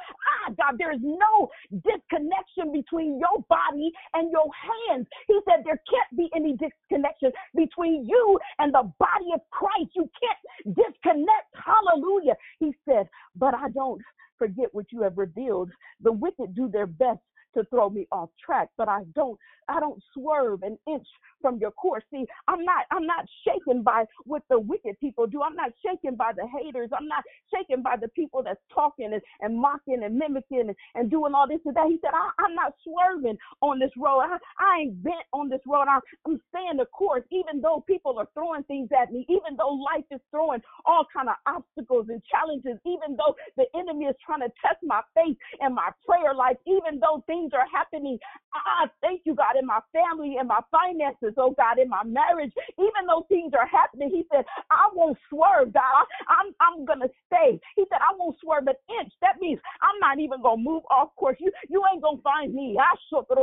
Ah, 0.46 0.52
God, 0.56 0.76
there 0.78 0.92
is 0.92 1.00
no 1.02 1.48
disconnection 1.72 2.72
between 2.72 3.18
your 3.18 3.44
body 3.48 3.90
and 4.14 4.30
your 4.30 4.48
hands. 4.90 5.06
He 5.26 5.38
said 5.48 5.64
there 5.64 5.80
can't 5.88 6.16
be 6.16 6.28
any 6.34 6.56
disconnection 6.56 7.32
between 7.54 7.87
you 7.88 8.38
and 8.58 8.72
the 8.72 8.90
body 8.98 9.30
of 9.34 9.40
Christ. 9.50 9.90
You 9.94 10.08
can't 10.20 10.76
disconnect. 10.76 11.54
Hallelujah. 11.54 12.34
He 12.58 12.72
said, 12.88 13.08
but 13.36 13.54
I 13.54 13.68
don't 13.70 14.00
forget 14.38 14.68
what 14.72 14.86
you 14.92 15.02
have 15.02 15.18
revealed. 15.18 15.70
The 16.02 16.12
wicked 16.12 16.54
do 16.54 16.68
their 16.68 16.86
best 16.86 17.20
to 17.54 17.64
throw 17.64 17.90
me 17.90 18.06
off 18.12 18.30
track, 18.44 18.68
but 18.76 18.88
I 18.88 19.02
don't 19.14 19.38
I 19.68 19.80
don't 19.80 20.02
swerve 20.14 20.62
an 20.62 20.78
inch 20.86 21.06
from 21.40 21.58
your 21.58 21.70
course. 21.72 22.02
See, 22.10 22.24
I'm 22.46 22.64
not 22.64 22.86
I'm 22.90 23.06
not 23.06 23.26
shaken 23.46 23.82
by 23.82 24.04
what 24.24 24.42
the 24.48 24.58
wicked 24.58 24.98
people 25.00 25.26
do. 25.26 25.42
I'm 25.42 25.56
not 25.56 25.70
shaken 25.84 26.16
by 26.16 26.32
the 26.34 26.46
haters. 26.46 26.90
I'm 26.96 27.06
not 27.06 27.24
shaken 27.54 27.82
by 27.82 27.96
the 27.96 28.08
people 28.08 28.42
that's 28.42 28.60
talking 28.74 29.12
and, 29.12 29.22
and 29.40 29.58
mocking 29.58 30.02
and 30.04 30.16
mimicking 30.18 30.68
and, 30.68 30.76
and 30.94 31.10
doing 31.10 31.34
all 31.34 31.46
this 31.48 31.60
and 31.64 31.74
that. 31.76 31.86
He 31.88 31.98
said, 32.02 32.10
I, 32.12 32.44
am 32.44 32.54
not 32.54 32.74
swerving 32.84 33.38
on 33.60 33.78
this 33.78 33.92
road. 33.96 34.20
I, 34.20 34.38
I 34.58 34.80
ain't 34.82 35.02
bent 35.02 35.26
on 35.32 35.48
this 35.48 35.60
road. 35.66 35.86
I'm, 35.88 36.00
I'm 36.26 36.40
staying 36.50 36.78
the 36.78 36.86
course, 36.86 37.24
even 37.30 37.60
though 37.60 37.84
people 37.86 38.18
are 38.18 38.28
throwing 38.34 38.64
things 38.64 38.88
at 38.90 39.12
me, 39.12 39.26
even 39.28 39.56
though 39.56 39.78
life 39.94 40.04
is 40.10 40.20
throwing 40.30 40.60
all 40.86 41.06
kind 41.12 41.28
of 41.28 41.36
obstacles 41.46 42.06
and 42.08 42.22
challenges, 42.26 42.80
even 42.84 43.16
though 43.16 43.34
the 43.56 43.66
enemy 43.78 44.06
is 44.06 44.16
trying 44.24 44.40
to 44.40 44.52
test 44.64 44.80
my 44.82 45.00
faith 45.14 45.36
and 45.60 45.74
my 45.74 45.90
prayer 46.06 46.34
life, 46.34 46.56
even 46.66 47.00
though 47.00 47.22
things 47.26 47.37
are 47.54 47.66
happening. 47.72 48.18
I 48.54 48.86
thank 49.02 49.22
you, 49.24 49.34
God, 49.34 49.56
in 49.58 49.66
my 49.66 49.80
family 49.92 50.36
in 50.40 50.46
my 50.48 50.60
finances, 50.70 51.34
oh 51.38 51.54
God, 51.56 51.78
in 51.78 51.88
my 51.88 52.02
marriage, 52.04 52.52
even 52.78 53.06
though 53.06 53.26
things 53.28 53.52
are 53.54 53.66
happening, 53.66 54.10
he 54.10 54.24
said, 54.32 54.44
I 54.70 54.88
won't 54.94 55.18
swerve, 55.30 55.72
God. 55.72 56.04
I'm 56.28 56.54
I'm 56.60 56.84
gonna 56.84 57.08
stay. 57.26 57.60
He 57.76 57.84
said, 57.90 58.00
I 58.02 58.14
won't 58.18 58.36
swerve 58.40 58.66
an 58.68 58.78
inch. 59.00 59.12
That 59.22 59.40
means 59.40 59.60
I'm 59.82 59.98
not 60.00 60.18
even 60.20 60.42
gonna 60.42 60.62
move 60.62 60.82
off 60.90 61.14
course. 61.16 61.36
You 61.40 61.52
you 61.68 61.82
ain't 61.92 62.02
gonna 62.02 62.22
find 62.22 62.54
me. 62.54 62.76
I 62.80 62.94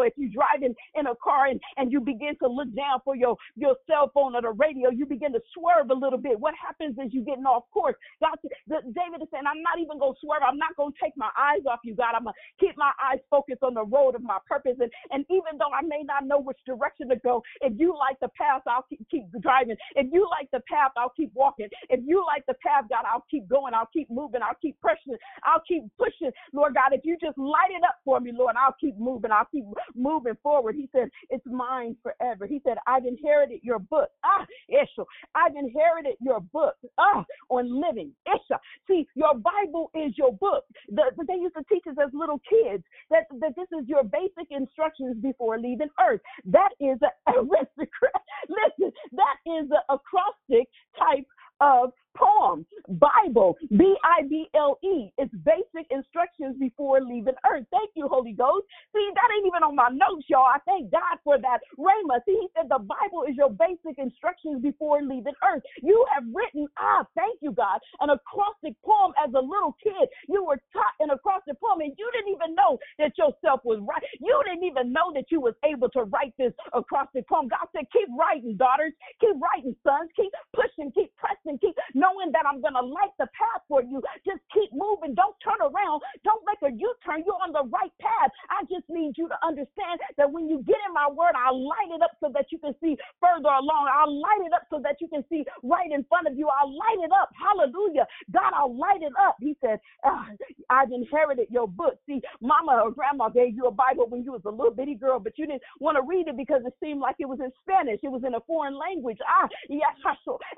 if 0.05 0.13
you're 0.17 0.31
driving 0.33 0.75
in 0.95 1.07
a 1.07 1.15
car 1.23 1.47
and, 1.47 1.61
and 1.77 1.91
you 1.91 2.01
begin 2.01 2.35
to 2.43 2.49
look 2.49 2.73
down 2.75 2.99
for 3.05 3.15
your, 3.15 3.37
your 3.55 3.75
cell 3.87 4.11
phone 4.13 4.35
or 4.35 4.41
the 4.43 4.51
radio, 4.51 4.91
you 4.91 5.05
begin 5.05 5.33
to 5.33 5.41
swerve 5.53 5.91
a 5.91 5.95
little 5.95 6.19
bit. 6.19 6.39
What 6.39 6.55
happens 6.61 6.97
is 6.99 7.13
you 7.13 7.23
getting 7.25 7.45
off 7.45 7.65
course. 7.73 7.95
God, 8.21 8.37
the, 8.67 8.81
David 8.93 9.23
is 9.23 9.29
saying, 9.31 9.45
I'm 9.47 9.63
not 9.63 9.79
even 9.79 9.99
gonna 9.99 10.17
swerve. 10.21 10.43
I'm 10.47 10.59
not 10.59 10.75
gonna 10.77 10.95
take 11.01 11.13
my 11.17 11.31
eyes 11.39 11.63
off 11.69 11.81
you, 11.85 11.95
God. 11.95 12.15
I'm 12.15 12.25
gonna 12.25 12.37
keep 12.59 12.77
my 12.77 12.91
eyes 13.01 13.19
focused 13.31 13.63
on 13.63 13.75
the 13.75 13.84
road 13.85 14.15
of 14.15 14.23
my 14.23 14.39
purpose. 14.47 14.77
And, 14.79 14.91
and 15.11 15.25
even 15.29 15.57
though 15.59 15.71
I 15.73 15.81
may 15.81 16.03
not 16.03 16.25
know 16.25 16.39
which 16.39 16.57
direction 16.65 17.09
to 17.09 17.15
go, 17.17 17.43
if 17.61 17.73
you 17.77 17.95
like 17.97 18.19
the 18.19 18.29
path, 18.37 18.61
I'll 18.67 18.85
keep, 18.89 19.05
keep 19.09 19.25
driving. 19.41 19.75
If 19.95 20.07
you 20.11 20.27
like 20.29 20.49
the 20.51 20.61
path, 20.71 20.91
I'll 20.97 21.13
keep 21.15 21.31
walking. 21.33 21.67
If 21.89 22.01
you 22.05 22.23
like 22.25 22.45
the 22.47 22.55
path, 22.65 22.85
God, 22.89 23.05
I'll 23.11 23.25
keep 23.29 23.47
going. 23.47 23.73
I'll 23.73 23.89
keep 23.93 24.09
moving. 24.09 24.41
I'll 24.41 24.57
keep 24.61 24.79
pressing. 24.81 25.17
I'll 25.43 25.63
keep 25.67 25.83
pushing. 25.97 26.31
Lord 26.53 26.73
God, 26.75 26.93
if 26.93 27.01
you 27.03 27.17
just 27.21 27.37
light 27.37 27.71
it 27.71 27.83
up 27.83 27.95
for 28.03 28.19
me, 28.19 28.31
Lord, 28.33 28.55
I'll 28.57 28.75
keep 28.79 28.97
moving. 28.97 29.31
I'll 29.31 29.47
keep 29.51 29.65
moving 29.95 30.35
forward. 30.43 30.75
He 30.75 30.89
said, 30.91 31.09
It's 31.29 31.45
mine 31.45 31.95
forever. 32.03 32.47
He 32.47 32.61
said, 32.65 32.77
I've 32.87 33.05
inherited 33.05 33.59
your 33.63 33.79
book. 33.79 34.09
Ah, 34.23 34.45
Isha. 34.69 35.03
I've 35.35 35.55
inherited 35.55 36.15
your 36.21 36.39
book. 36.41 36.75
Ah, 36.97 37.25
on 37.49 37.81
living. 37.81 38.11
Isha. 38.27 38.59
See, 38.87 39.07
your 39.15 39.35
Bible 39.35 39.91
is 39.95 40.17
your 40.17 40.33
book. 40.33 40.63
The, 40.89 41.03
they 41.27 41.35
used 41.35 41.55
to 41.55 41.63
teach 41.71 41.83
us 41.89 41.95
as 42.03 42.11
little 42.13 42.41
kids 42.49 42.83
that, 43.09 43.23
that 43.39 43.55
this 43.55 43.67
is 43.79 43.87
your 43.87 44.03
basic 44.03 44.47
instructions 44.51 45.17
before 45.21 45.59
leaving 45.59 45.89
earth. 45.99 46.21
That 46.45 46.69
is 46.79 46.97
an 47.01 47.35
aristocrat. 47.35 48.21
Listen, 48.49 48.91
that 49.13 49.37
is 49.45 49.69
an 49.71 49.83
acrostic 49.89 50.67
type 50.97 51.25
of 51.59 51.91
poem. 52.15 52.65
Bible, 52.87 53.57
B 53.75 53.95
I 54.03 54.23
B 54.29 54.47
L 54.55 54.77
E. 54.83 55.09
It's 55.17 55.33
basic 55.43 55.89
instructions 55.89 56.55
before 56.59 57.01
leaving 57.01 57.33
earth. 57.49 57.65
Thank 57.71 57.91
you, 57.95 58.07
Holy 58.07 58.33
Ghost. 58.33 58.65
See, 58.93 59.09
that 59.15 59.29
ain't 59.35 59.47
even 59.47 59.63
on 59.63 59.75
my 59.75 59.89
notes, 59.89 60.25
y'all. 60.29 60.47
I 60.47 60.59
thank 60.65 60.91
God 60.91 61.17
for 61.23 61.37
that. 61.37 61.59
Rhema, 61.77 62.21
see, 62.25 62.37
he 62.39 62.47
said 62.55 62.69
the 62.69 62.79
Bible 62.79 63.25
is 63.27 63.35
your 63.35 63.49
basic 63.49 63.97
instructions 63.97 64.61
before 64.61 65.01
leaving 65.01 65.35
earth. 65.43 65.63
You 65.81 66.05
have 66.13 66.23
written, 66.33 66.67
ah, 66.79 67.05
thank 67.15 67.41
you, 67.41 67.51
God, 67.51 67.79
an 68.01 68.09
acrostic 68.09 68.77
poem 68.85 69.13
as 69.21 69.33
a 69.33 69.41
little 69.41 69.75
kid. 69.81 70.07
You 70.29 70.45
were 70.45 70.61
taught 70.73 70.95
an 71.01 71.09
acrostic 71.09 71.59
poem 71.59 71.81
and 71.81 71.93
you 71.97 72.07
didn't 72.13 72.33
even 72.33 72.55
know 72.55 72.77
that 72.99 73.17
yourself 73.17 73.61
was 73.65 73.81
right. 73.81 74.03
You 74.21 74.35
didn't 74.45 74.65
even 74.65 74.93
know 74.93 75.11
that 75.13 75.29
you 75.29 75.41
was 75.41 75.55
able 75.65 75.89
to 75.97 76.05
write 76.09 76.33
this 76.37 76.53
acrostic 76.73 77.27
poem. 77.27 77.49
God 77.49 77.67
said, 77.75 77.85
keep 77.91 78.07
writing, 78.17 78.57
daughters. 78.57 78.93
Keep 79.19 79.37
writing, 79.41 79.75
sons. 79.83 80.09
Keep 80.15 80.31
pushing, 80.53 80.91
keep 80.93 81.11
pressing, 81.17 81.44
keep 81.61 81.75
knowing 81.93 82.31
that 82.33 82.45
I'm 82.49 82.61
going 82.61 82.73
to 82.75 82.85
light 82.85 83.13
the 83.19 83.27
path 83.37 83.61
for 83.67 83.81
you. 83.81 84.01
Just 84.25 84.41
keep 84.53 84.73
moving. 84.73 85.13
Don't 85.13 85.35
turn 85.43 85.61
around. 85.61 86.01
Don't 86.25 86.43
make 86.45 86.61
a 86.65 86.73
U 86.73 86.89
turn. 87.05 87.23
You're 87.25 87.39
on 87.41 87.53
the 87.53 87.65
right 87.69 87.93
path. 88.01 88.31
I 88.49 88.63
just 88.65 88.85
need 88.89 89.13
you 89.17 89.29
to 89.29 89.37
understand 89.45 90.01
that 90.17 90.31
when 90.31 90.49
you 90.49 90.63
get 90.65 90.77
in 90.87 90.93
my 90.93 91.07
word, 91.09 91.33
I'll 91.37 91.57
light 91.57 91.93
it 91.93 92.01
up 92.01 92.17
so 92.19 92.31
that 92.33 92.49
you 92.51 92.57
can 92.57 92.73
see 92.81 92.97
further 93.21 93.49
along. 93.49 93.89
I'll 93.91 94.13
light 94.13 94.45
it 94.45 94.53
up 94.53 94.65
so 94.69 94.81
that 94.83 94.97
you 95.01 95.07
can 95.07 95.23
see 95.29 95.45
right 95.63 95.89
in 95.91 96.03
front 96.09 96.27
of 96.27 96.37
you. 96.37 96.49
I'll 96.49 96.71
light 96.71 97.01
it 97.03 97.11
up. 97.11 97.29
Hallelujah. 97.37 98.07
God, 98.31 98.53
I'll 98.55 98.75
light 98.75 99.01
it 99.01 99.13
up. 99.21 99.37
He 99.39 99.55
said, 99.61 99.79
ah, 100.03 100.27
I've 100.69 100.91
inherited 100.91 101.47
your 101.49 101.67
book. 101.67 101.97
See, 102.07 102.21
mama 102.41 102.81
or 102.83 102.91
grandma 102.91 103.29
gave 103.29 103.55
you 103.55 103.65
a 103.65 103.71
Bible 103.71 104.07
when 104.09 104.23
you 104.23 104.31
was 104.31 104.41
a 104.45 104.49
little 104.49 104.73
bitty 104.73 104.95
girl, 104.95 105.19
but 105.19 105.37
you 105.37 105.45
didn't 105.45 105.61
want 105.79 105.97
to 105.97 106.03
read 106.03 106.27
it 106.27 106.37
because 106.37 106.61
it 106.65 106.73
seemed 106.81 106.99
like 106.99 107.15
it 107.19 107.29
was 107.29 107.39
in 107.39 107.51
Spanish. 107.61 107.99
It 108.03 108.11
was 108.11 108.23
in 108.25 108.35
a 108.35 108.41
foreign 108.47 108.77
language. 108.77 109.17
Ah, 109.27 109.47
yes, 109.69 109.95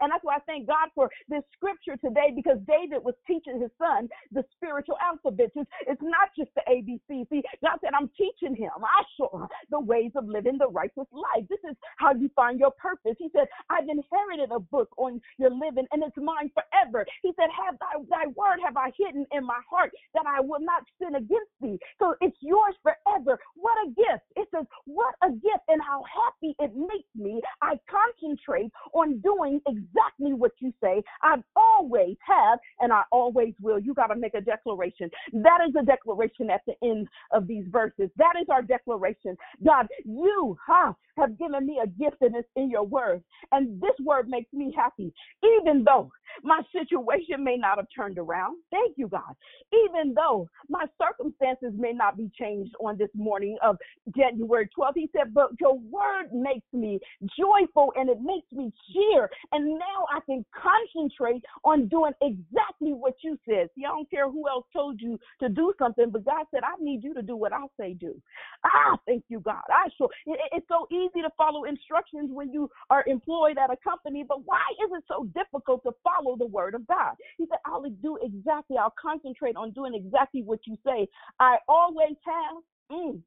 and 0.02 0.12
that's 0.12 0.24
why 0.24 0.36
I 0.38 0.40
thank 0.46 0.68
God 0.68 0.76
for 0.95 1.09
this 1.30 1.43
scripture 1.55 1.97
today 1.97 2.32
because 2.36 2.57
David 2.67 3.03
was 3.03 3.15
teaching 3.28 3.61
his 3.61 3.71
son 3.78 4.09
the 4.32 4.43
spiritual 4.55 4.97
alphabet. 5.03 5.51
It's, 5.55 5.69
it's 5.88 6.01
not 6.03 6.30
just 6.38 6.51
the 6.55 6.63
ABC. 6.69 7.28
See, 7.30 7.43
God 7.61 7.78
said, 7.82 7.91
I'm 7.97 8.09
teaching 8.17 8.55
him 8.55 8.71
I 8.84 9.03
show 9.17 9.47
the 9.71 9.80
ways 9.80 10.11
of 10.15 10.28
living 10.28 10.57
the 10.57 10.69
righteous 10.69 11.07
life. 11.11 11.45
This 11.49 11.59
is 11.69 11.75
how 11.97 12.13
you 12.13 12.30
find 12.36 12.59
your 12.59 12.71
purpose. 12.71 13.15
He 13.19 13.30
said, 13.34 13.47
I've 13.69 13.88
inherited 13.89 14.51
a 14.53 14.59
book 14.59 14.89
on 14.97 15.21
your 15.38 15.51
living 15.51 15.86
and 15.91 16.03
it's 16.03 16.17
mine 16.17 16.51
forever. 16.53 17.05
He 17.23 17.32
said, 17.38 17.49
Have 17.53 17.78
thy, 17.80 18.01
thy 18.09 18.28
word 18.36 18.59
have 18.65 18.78
I 18.78 18.91
hidden 18.97 19.25
in 19.32 19.45
my 19.45 19.59
heart 19.69 19.91
that 20.13 20.25
I 20.28 20.41
will 20.41 20.61
not 20.61 20.84
sin 21.01 21.15
against 21.15 21.51
thee. 21.61 21.80
So 21.99 22.15
it's 22.21 22.38
yours 22.41 22.75
forever. 22.84 23.39
What 23.55 23.78
a 23.86 23.89
gift. 23.89 24.25
It 24.36 24.47
says, 24.55 24.65
What 24.86 25.15
a 25.23 25.32
gift 25.32 25.65
and 25.67 25.82
how 25.82 26.03
happy 26.07 26.55
it 26.59 26.71
makes 26.75 27.11
me. 27.15 27.41
I 27.61 27.80
concentrate 27.89 28.71
on 28.93 29.19
doing 29.21 29.61
exactly 29.67 30.34
what 30.34 30.51
you 30.59 30.66
say. 30.82 31.03
I've 31.24 31.43
always 31.55 32.15
have 32.26 32.59
and 32.80 32.91
I 32.91 33.03
always 33.11 33.53
will. 33.61 33.80
You 33.80 33.93
got 33.93 34.07
to 34.07 34.15
make 34.15 34.34
a 34.34 34.41
declaration. 34.41 35.09
That 35.34 35.59
is 35.68 35.76
a 35.80 35.86
declaration 35.86 36.49
at 36.49 36.61
the 36.68 36.74
end 36.84 37.07
of 37.32 37.47
these 37.47 37.65
verses. 37.70 38.09
That 38.18 38.34
is 38.41 38.47
our 38.49 38.61
declaration. 38.61 39.38
God, 39.65 39.88
you 40.05 40.57
huh, 40.65 40.93
have 41.18 41.38
given 41.38 41.65
me 41.65 41.80
a 41.84 41.88
gift 41.88 42.18
and 42.22 42.36
it's 42.36 42.47
in 42.55 42.70
your 42.70 42.84
word. 42.84 43.24
And 43.51 43.82
this 43.82 43.95
word 44.03 44.30
makes 44.30 44.51
me 44.53 44.74
happy, 44.76 45.13
even 45.43 45.84
though 45.84 46.11
my 46.43 46.61
situation 46.72 47.43
may 47.43 47.57
not 47.57 47.78
have 47.78 47.88
turned 47.95 48.18
around. 48.18 48.57
Thank 48.72 48.97
you, 48.97 49.07
God. 49.07 49.34
Even 49.74 50.13
though 50.13 50.49
my 50.70 50.86
circumstances 51.01 51.74
may 51.78 51.93
not 51.93 52.18
be 52.18 52.30
changed 52.38 52.74
on 52.80 52.97
this 52.97 53.09
morning 53.15 53.57
of 53.63 53.78
January 54.15 54.70
12th, 54.78 54.91
he 54.95 55.09
said, 55.15 55.34
but 55.34 55.49
your 55.59 55.78
word 55.80 56.34
makes 56.34 56.68
me 56.74 56.99
joyful 57.38 57.93
and 57.95 58.09
it 58.09 58.20
makes 58.22 58.51
me 58.51 58.72
cheer. 58.91 59.30
And 59.51 59.78
now 59.78 60.05
I 60.13 60.20
can 60.26 60.45
concentrate 60.62 61.43
on 61.64 61.88
doing 61.88 62.14
exactly 62.22 62.93
what 62.93 63.16
you 63.24 63.38
said. 63.47 63.70
See, 63.76 63.86
I 63.86 63.89
don't 63.89 64.10
care 64.10 64.30
who 64.30 64.47
else 64.47 64.66
told 64.74 65.01
you 65.01 65.20
to 65.39 65.49
do 65.49 65.74
something, 65.80 66.10
but 66.12 66.26
God 66.26 66.45
said, 66.51 66.62
I 66.64 66.82
need 66.82 67.03
you 67.03 67.14
to 67.14 67.22
do 67.22 67.36
what 67.36 67.53
I 67.53 67.66
say 67.80 67.93
do. 67.93 68.20
Ah, 68.66 68.97
thank 69.05 69.26
you, 69.30 69.39
God. 69.39 69.64
I 69.70 69.89
sure 69.97 70.10
it's 70.26 70.68
so 70.68 70.88
easy 70.91 71.22
to 71.22 71.30
follow 71.38 71.66
instructions 71.66 72.30
when 72.32 72.51
you 72.51 72.70
are 72.89 73.03
employed 73.08 73.58
at 73.58 73.72
a 73.72 73.78
company, 73.78 74.26
but 74.28 74.45
why 74.45 74.64
is 74.84 74.91
it 74.97 75.03
so 75.08 75.26
difficult 75.36 75.84
to 75.84 75.91
follow 76.03 76.36
the 76.38 76.45
word 76.45 76.76
of 76.76 76.86
God? 76.88 77.14
He 77.38 77.45
said, 77.49 77.60
I'll 77.66 77.84
do 78.01 78.18
exactly, 78.22 78.78
I'll 78.78 78.93
concentrate 78.99 79.55
on 79.55 79.72
doing 79.72 79.93
exactly 79.93 80.41
what 80.43 80.60
you 80.66 80.76
say. 80.86 81.08
I 81.39 81.58
always 81.68 82.16
have. 82.26 82.64
Mm, 82.91 83.22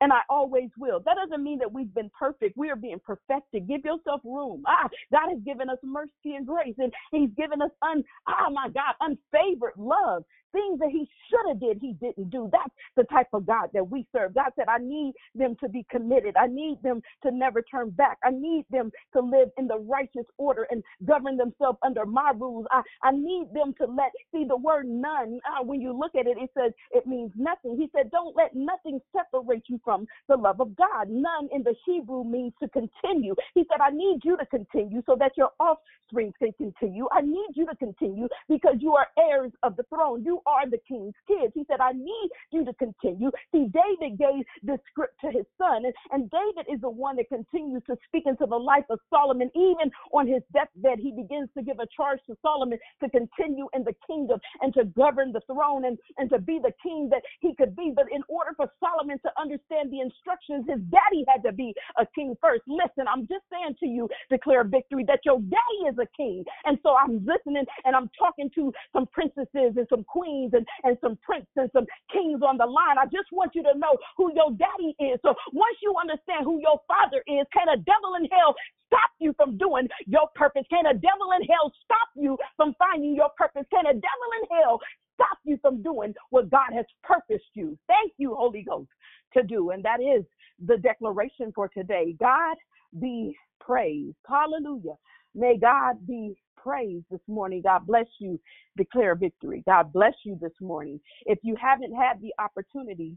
and 0.00 0.12
I 0.12 0.20
always 0.30 0.70
will. 0.78 1.00
That 1.04 1.16
doesn't 1.16 1.42
mean 1.42 1.58
that 1.60 1.72
we've 1.72 1.92
been 1.94 2.10
perfect. 2.18 2.56
We 2.56 2.70
are 2.70 2.76
being 2.76 3.00
perfected. 3.04 3.68
Give 3.68 3.84
yourself 3.84 4.20
room. 4.24 4.62
Ah, 4.66 4.88
God 5.12 5.30
has 5.30 5.38
given 5.44 5.68
us 5.70 5.78
mercy 5.82 6.36
and 6.36 6.46
grace, 6.46 6.74
and 6.78 6.92
He's 7.12 7.30
given 7.36 7.62
us 7.62 7.70
un, 7.82 8.04
ah, 8.28 8.48
my 8.52 8.68
God, 8.68 8.94
unfavored 9.02 9.76
love 9.76 10.24
things 10.52 10.78
that 10.80 10.90
he 10.90 11.08
should 11.30 11.48
have 11.48 11.60
did 11.60 11.78
he 11.80 11.94
didn't 11.94 12.30
do. 12.30 12.48
That's 12.52 12.74
the 12.96 13.04
type 13.04 13.28
of 13.32 13.46
god 13.46 13.70
that 13.74 13.88
we 13.88 14.06
serve. 14.14 14.34
God 14.34 14.50
said 14.56 14.66
i 14.68 14.78
need 14.78 15.14
them 15.34 15.56
to 15.62 15.68
be 15.68 15.86
committed. 15.90 16.36
I 16.36 16.46
need 16.46 16.78
them 16.82 17.02
to 17.22 17.30
never 17.30 17.62
turn 17.62 17.90
back. 17.90 18.18
I 18.24 18.30
need 18.30 18.64
them 18.70 18.90
to 19.14 19.20
live 19.20 19.50
in 19.58 19.66
the 19.68 19.78
righteous 19.78 20.26
order 20.38 20.66
and 20.70 20.82
govern 21.04 21.36
themselves 21.36 21.78
under 21.84 22.06
my 22.06 22.32
rules. 22.36 22.66
I, 22.70 22.82
I 23.02 23.12
need 23.12 23.48
them 23.54 23.74
to 23.80 23.86
let 23.86 24.12
see 24.32 24.44
the 24.48 24.56
word 24.56 24.86
none 24.86 25.40
uh, 25.46 25.64
when 25.64 25.80
you 25.80 25.92
look 25.98 26.14
at 26.14 26.26
it 26.26 26.38
it 26.38 26.50
says 26.58 26.72
it 26.92 27.06
means 27.06 27.32
nothing. 27.36 27.76
He 27.78 27.88
said 27.94 28.10
don't 28.10 28.36
let 28.36 28.54
nothing 28.54 29.00
separate 29.16 29.64
you 29.68 29.80
from 29.84 30.06
the 30.28 30.36
love 30.36 30.60
of 30.60 30.76
god. 30.76 31.08
Nun 31.08 31.48
in 31.52 31.62
the 31.62 31.74
hebrew 31.86 32.24
means 32.24 32.52
to 32.62 32.68
continue. 32.68 33.34
He 33.54 33.64
said 33.70 33.80
i 33.82 33.90
need 33.90 34.20
you 34.24 34.36
to 34.36 34.46
continue 34.46 35.02
so 35.06 35.16
that 35.18 35.32
your 35.36 35.50
offspring 35.60 36.32
can 36.38 36.52
continue. 36.54 37.08
I 37.12 37.22
need 37.22 37.50
you 37.54 37.66
to 37.66 37.76
continue 37.76 38.28
because 38.48 38.76
you 38.80 38.94
are 38.94 39.06
heirs 39.18 39.52
of 39.62 39.76
the 39.76 39.84
throne. 39.84 40.24
You 40.24 40.37
are 40.46 40.68
the 40.68 40.78
king's 40.86 41.14
kids. 41.26 41.52
He 41.54 41.64
said, 41.68 41.80
I 41.80 41.92
need 41.92 42.28
you 42.52 42.64
to 42.64 42.72
continue. 42.74 43.30
See, 43.52 43.66
David 43.72 44.18
gave 44.18 44.44
the 44.62 44.78
script 44.90 45.14
to 45.22 45.30
his 45.30 45.44
son, 45.56 45.84
and, 45.84 45.94
and 46.10 46.30
David 46.30 46.72
is 46.72 46.80
the 46.80 46.90
one 46.90 47.16
that 47.16 47.28
continues 47.28 47.82
to 47.86 47.96
speak 48.06 48.24
into 48.26 48.46
the 48.46 48.56
life 48.56 48.84
of 48.90 48.98
Solomon. 49.10 49.50
Even 49.54 49.90
on 50.12 50.26
his 50.26 50.42
deathbed, 50.52 50.98
he 50.98 51.12
begins 51.12 51.48
to 51.56 51.62
give 51.62 51.78
a 51.78 51.86
charge 51.94 52.20
to 52.26 52.36
Solomon 52.42 52.78
to 53.02 53.10
continue 53.10 53.68
in 53.74 53.84
the 53.84 53.94
kingdom 54.06 54.40
and 54.60 54.72
to 54.74 54.84
govern 54.84 55.32
the 55.32 55.40
throne 55.46 55.84
and, 55.84 55.98
and 56.18 56.30
to 56.30 56.38
be 56.38 56.58
the 56.62 56.72
king 56.82 57.08
that 57.10 57.22
he 57.40 57.54
could 57.54 57.74
be. 57.76 57.92
But 57.94 58.06
in 58.12 58.22
order 58.28 58.52
for 58.56 58.70
Solomon 58.80 59.18
to 59.24 59.30
understand 59.40 59.92
the 59.92 60.00
instructions, 60.00 60.66
his 60.68 60.80
daddy 60.90 61.24
had 61.28 61.42
to 61.44 61.52
be 61.52 61.74
a 61.98 62.06
king 62.14 62.36
first. 62.40 62.62
Listen, 62.66 63.06
I'm 63.08 63.26
just 63.26 63.44
saying 63.50 63.76
to 63.80 63.86
you, 63.86 64.08
declare 64.30 64.64
victory, 64.64 65.04
that 65.08 65.20
your 65.24 65.40
daddy 65.40 65.80
is 65.88 65.96
a 65.98 66.06
king. 66.16 66.44
And 66.64 66.78
so 66.82 66.94
I'm 66.94 67.24
listening 67.24 67.64
and 67.84 67.96
I'm 67.96 68.10
talking 68.18 68.50
to 68.54 68.72
some 68.92 69.06
princesses 69.06 69.48
and 69.76 69.86
some 69.88 70.04
queens 70.04 70.27
queens 70.28 70.52
and, 70.54 70.66
and 70.84 70.96
some 71.00 71.16
princes 71.22 71.48
and 71.56 71.70
some 71.72 71.86
kings 72.12 72.40
on 72.42 72.56
the 72.58 72.66
line. 72.66 72.98
I 72.98 73.04
just 73.06 73.32
want 73.32 73.52
you 73.54 73.62
to 73.62 73.78
know 73.78 73.96
who 74.16 74.32
your 74.34 74.50
daddy 74.52 74.94
is. 75.00 75.18
So 75.22 75.34
once 75.52 75.76
you 75.82 75.94
understand 76.00 76.44
who 76.44 76.60
your 76.60 76.80
father 76.86 77.22
is, 77.26 77.46
can 77.52 77.68
a 77.68 77.76
devil 77.76 78.14
in 78.20 78.28
hell 78.30 78.54
stop 78.86 79.10
you 79.20 79.32
from 79.36 79.56
doing 79.56 79.88
your 80.06 80.28
purpose? 80.34 80.64
Can 80.70 80.86
a 80.86 80.94
devil 80.94 81.32
in 81.40 81.46
hell 81.46 81.72
stop 81.84 82.08
you 82.16 82.36
from 82.56 82.74
finding 82.78 83.14
your 83.14 83.30
purpose? 83.36 83.64
Can 83.72 83.86
a 83.86 83.94
devil 83.94 84.30
in 84.42 84.58
hell 84.58 84.80
stop 85.14 85.38
you 85.44 85.58
from 85.62 85.82
doing 85.82 86.14
what 86.30 86.50
God 86.50 86.72
has 86.74 86.86
purposed 87.02 87.52
you? 87.54 87.78
Thank 87.88 88.12
you, 88.18 88.34
Holy 88.34 88.62
Ghost, 88.62 88.90
to 89.36 89.42
do. 89.42 89.70
And 89.70 89.84
that 89.84 90.00
is 90.00 90.24
the 90.64 90.76
declaration 90.78 91.52
for 91.54 91.68
today. 91.68 92.14
God 92.18 92.56
be 93.00 93.36
praised. 93.60 94.16
Hallelujah. 94.28 94.94
May 95.34 95.58
God 95.58 96.06
be 96.06 96.34
praise 96.68 97.02
this 97.10 97.20
morning. 97.26 97.62
God 97.62 97.86
bless 97.86 98.06
you. 98.18 98.38
Declare 98.76 99.14
victory. 99.14 99.62
God 99.66 99.92
bless 99.92 100.12
you 100.24 100.38
this 100.40 100.52
morning. 100.60 101.00
If 101.24 101.38
you 101.42 101.56
haven't 101.60 101.94
had 101.94 102.20
the 102.20 102.32
opportunity, 102.38 103.16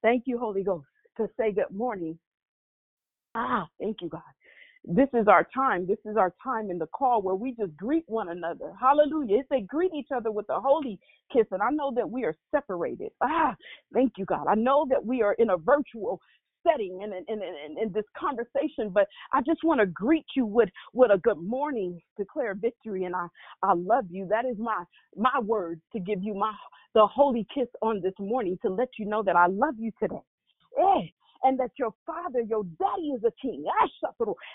thank 0.00 0.22
you, 0.26 0.38
Holy 0.38 0.62
Ghost, 0.62 0.86
to 1.18 1.28
say 1.38 1.52
good 1.52 1.70
morning. 1.70 2.18
Ah, 3.34 3.66
thank 3.78 3.98
you, 4.00 4.08
God. 4.08 4.22
This 4.84 5.08
is 5.12 5.28
our 5.28 5.46
time. 5.54 5.86
This 5.86 5.98
is 6.06 6.16
our 6.16 6.34
time 6.42 6.70
in 6.70 6.78
the 6.78 6.86
call 6.86 7.20
where 7.20 7.34
we 7.34 7.54
just 7.54 7.76
greet 7.76 8.04
one 8.06 8.30
another. 8.30 8.72
Hallelujah. 8.80 9.40
It's 9.40 9.48
they 9.50 9.60
greet 9.60 9.92
each 9.94 10.08
other 10.14 10.32
with 10.32 10.46
a 10.48 10.58
holy 10.58 10.98
kiss. 11.30 11.46
And 11.50 11.62
I 11.62 11.70
know 11.70 11.92
that 11.94 12.08
we 12.08 12.24
are 12.24 12.34
separated. 12.50 13.10
Ah, 13.20 13.54
thank 13.92 14.12
you, 14.16 14.24
God. 14.24 14.46
I 14.48 14.54
know 14.54 14.86
that 14.88 15.04
we 15.04 15.22
are 15.22 15.34
in 15.34 15.50
a 15.50 15.56
virtual 15.58 16.20
setting 16.66 17.00
and 17.02 17.12
in, 17.12 17.24
in, 17.28 17.42
in, 17.42 17.82
in 17.82 17.92
this 17.92 18.04
conversation, 18.18 18.90
but 18.92 19.06
I 19.32 19.40
just 19.42 19.64
want 19.64 19.80
to 19.80 19.86
greet 19.86 20.26
you 20.36 20.46
with, 20.46 20.68
with 20.92 21.10
a 21.10 21.18
good 21.18 21.38
morning, 21.38 22.00
declare 22.16 22.54
victory, 22.54 23.04
and 23.04 23.14
I, 23.14 23.26
I 23.62 23.74
love 23.74 24.06
you. 24.10 24.26
That 24.28 24.44
is 24.44 24.56
my 24.58 24.84
my 25.16 25.40
word 25.40 25.80
to 25.92 26.00
give 26.00 26.22
you 26.22 26.34
my 26.34 26.52
the 26.94 27.06
holy 27.06 27.46
kiss 27.54 27.68
on 27.80 28.00
this 28.02 28.14
morning 28.18 28.58
to 28.62 28.70
let 28.70 28.88
you 28.98 29.06
know 29.06 29.22
that 29.22 29.36
I 29.36 29.46
love 29.46 29.74
you 29.78 29.90
today. 30.00 31.12
And 31.44 31.58
that 31.58 31.70
your 31.76 31.92
father, 32.06 32.40
your 32.40 32.62
daddy 32.78 33.08
is 33.08 33.24
a 33.24 33.32
king. 33.42 33.64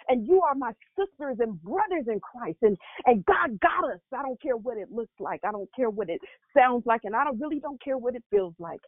And 0.07 0.25
you 0.25 0.41
are 0.41 0.55
my 0.55 0.71
sisters 0.97 1.35
and 1.39 1.61
brothers 1.61 2.05
in 2.07 2.21
Christ. 2.21 2.59
And, 2.61 2.77
and 3.05 3.25
God 3.25 3.59
got 3.59 3.91
us. 3.91 3.99
I 4.17 4.21
don't 4.21 4.41
care 4.41 4.55
what 4.55 4.77
it 4.77 4.89
looks 4.89 5.11
like. 5.19 5.41
I 5.45 5.51
don't 5.51 5.69
care 5.75 5.89
what 5.89 6.09
it 6.09 6.21
sounds 6.55 6.85
like. 6.85 7.01
And 7.03 7.13
I 7.13 7.25
don't 7.25 7.41
really 7.41 7.59
don't 7.59 7.81
care 7.83 7.97
what 7.97 8.15
it 8.15 8.23
feels 8.31 8.53
like. 8.57 8.79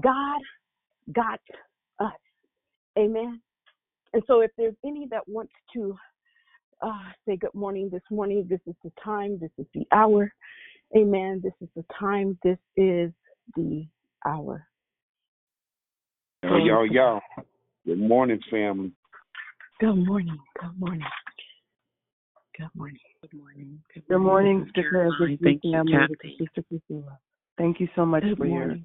God 0.00 0.40
got 1.12 1.40
us. 2.00 2.12
Amen. 2.98 3.40
And 4.12 4.22
so, 4.26 4.40
if 4.40 4.50
there's 4.56 4.74
any 4.84 5.06
that 5.10 5.26
wants 5.26 5.52
to 5.74 5.96
uh, 6.82 7.10
say 7.26 7.36
good 7.36 7.54
morning 7.54 7.88
this 7.90 8.02
morning, 8.10 8.46
this 8.48 8.60
is 8.66 8.74
the 8.84 8.92
time, 9.02 9.38
this 9.40 9.50
is 9.58 9.66
the 9.74 9.86
hour. 9.92 10.32
Amen. 10.96 11.40
This 11.42 11.54
is 11.62 11.68
the 11.74 11.84
time, 11.98 12.38
this 12.42 12.58
is 12.76 13.10
the 13.56 13.86
hour. 14.26 14.66
Yo, 16.42 16.56
yo, 16.56 16.82
yo. 16.82 17.20
Good 17.86 17.98
morning, 17.98 18.40
family. 18.50 18.92
Good 19.80 19.96
morning. 19.96 20.38
Good 20.60 20.78
morning. 20.78 21.06
Good 22.58 22.68
morning. 22.74 22.98
Good 23.22 23.32
morning. 23.32 23.80
Good 24.08 24.18
morning, 24.18 24.58
Good 24.58 24.84
Sister 24.84 25.38
Thank 25.42 25.60
you, 25.64 25.84
Kathy. 25.90 26.36
Thank 27.56 27.80
you 27.80 27.88
so 27.96 28.04
much 28.04 28.22
Good 28.22 28.38
for 28.38 28.46
morning. 28.46 28.68
your, 28.68 28.78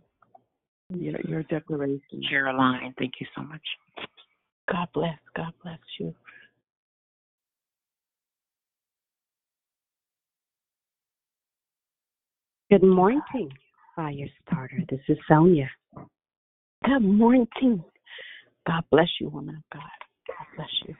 your 0.90 1.44
declaration. 1.44 2.22
Caroline, 2.30 2.94
thank 2.98 3.14
you 3.20 3.28
so 3.36 3.44
much. 3.44 3.62
God 4.72 4.88
bless. 4.94 5.18
God 5.36 5.54
bless 5.64 5.80
you. 6.00 6.14
Good 12.70 12.84
morning, 12.84 13.22
Fire 13.96 14.28
Starter. 14.46 14.84
This 14.90 15.00
is 15.08 15.18
Sonia. 15.28 15.70
Good 16.86 17.00
morning. 17.00 17.48
God 18.68 18.84
bless 18.92 19.08
you, 19.22 19.30
woman 19.30 19.56
of 19.56 19.64
God. 19.72 19.90
God 20.28 20.46
bless 20.56 20.70
you. 20.86 20.96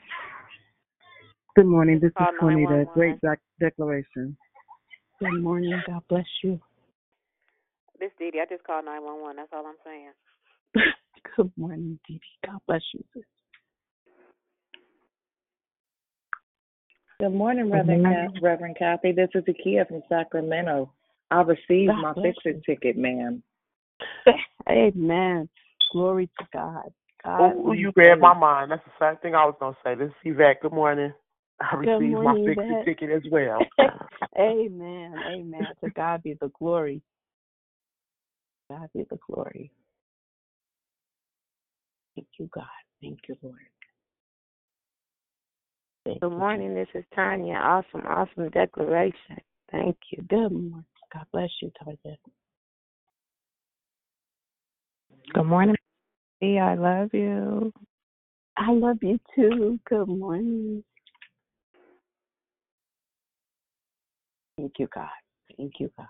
Good 1.56 1.66
morning. 1.66 2.00
This 2.02 2.10
is 2.10 2.14
Call 2.18 2.32
Juanita. 2.42 2.86
911. 2.86 2.94
Great 2.94 3.22
dec- 3.22 3.38
declaration. 3.60 4.38
Good 5.20 5.42
morning. 5.42 5.82
God 5.86 6.04
bless 6.08 6.26
you. 6.44 6.60
This 8.00 8.12
Dee 8.20 8.32
Dee, 8.32 8.42
I 8.42 8.46
just 8.50 8.64
called 8.64 8.86
911. 8.86 9.38
That's 9.38 9.50
all 9.54 9.66
I'm 9.66 9.76
saying. 9.86 10.12
Good 11.36 11.52
morning, 11.58 12.00
Dee 12.08 12.16
Dee. 12.16 12.48
God 12.48 12.60
bless 12.68 12.82
you. 12.94 13.04
sis. 13.14 13.24
Good 17.20 17.34
morning, 17.34 17.72
Good 17.72 17.74
Reverend, 17.74 18.04
morning. 18.04 18.30
Kath, 18.30 18.42
Reverend 18.42 18.78
Kathy. 18.78 19.12
This 19.12 19.30
is 19.34 19.44
Akia 19.46 19.88
from 19.88 20.04
Sacramento. 20.10 20.92
I 21.32 21.42
received 21.42 21.96
God 21.96 22.02
my 22.02 22.14
bless 22.14 22.34
fix-it 22.36 22.64
ticket, 22.66 22.98
ma'am. 22.98 23.42
Amen. 24.70 25.50
Glory 25.92 26.30
to 26.40 26.48
God. 26.54 26.92
God 27.24 27.54
Oh, 27.66 27.72
you 27.74 27.92
read 27.96 28.20
my 28.20 28.34
mind. 28.34 28.72
That's 28.72 28.84
the 28.86 28.92
same 29.06 29.18
thing 29.22 29.36
I 29.36 29.46
was 29.46 29.56
gonna 29.60 29.76
say. 29.84 29.96
This 29.96 30.10
is 30.10 30.14
Yvette. 30.24 30.62
Good 30.62 30.74
morning. 30.74 31.14
I 31.60 31.76
Good 31.84 32.00
received 32.00 32.22
my 32.22 32.34
morning, 32.34 32.46
fix 32.46 32.62
Yvette. 32.62 32.86
ticket 32.86 33.10
as 33.12 33.24
well. 33.32 33.68
Amen. 34.40 35.22
Amen. 35.28 35.68
To 35.82 35.90
God 35.90 36.24
be 36.24 36.36
the 36.40 36.52
glory. 36.60 37.02
God 38.70 38.90
be 38.94 39.06
the 39.10 39.18
glory. 39.28 39.72
Thank 42.16 42.28
you, 42.40 42.50
God. 42.54 42.66
Thank 43.02 43.20
you, 43.28 43.36
Lord. 43.42 43.56
Good 46.22 46.30
morning. 46.30 46.74
This 46.74 46.88
is 46.96 47.04
Tanya. 47.14 47.56
Awesome, 47.56 48.06
awesome 48.08 48.50
declaration. 48.50 49.38
Thank 49.72 49.98
you. 50.12 50.24
Good 50.30 50.52
morning. 50.52 50.86
God 51.14 51.26
bless 51.32 51.50
you, 51.62 51.72
Tanya. 51.84 52.18
Good 55.34 55.44
morning. 55.44 55.76
Hey, 56.40 56.60
I 56.60 56.76
love 56.76 57.10
you. 57.14 57.74
I 58.58 58.72
love 58.72 58.98
you 59.02 59.20
too. 59.36 59.80
Good 59.90 60.08
morning. 60.08 60.84
Thank 64.58 64.74
you, 64.80 64.88
God. 64.94 65.10
Thank 65.58 65.74
you, 65.80 65.92
God. 65.98 66.08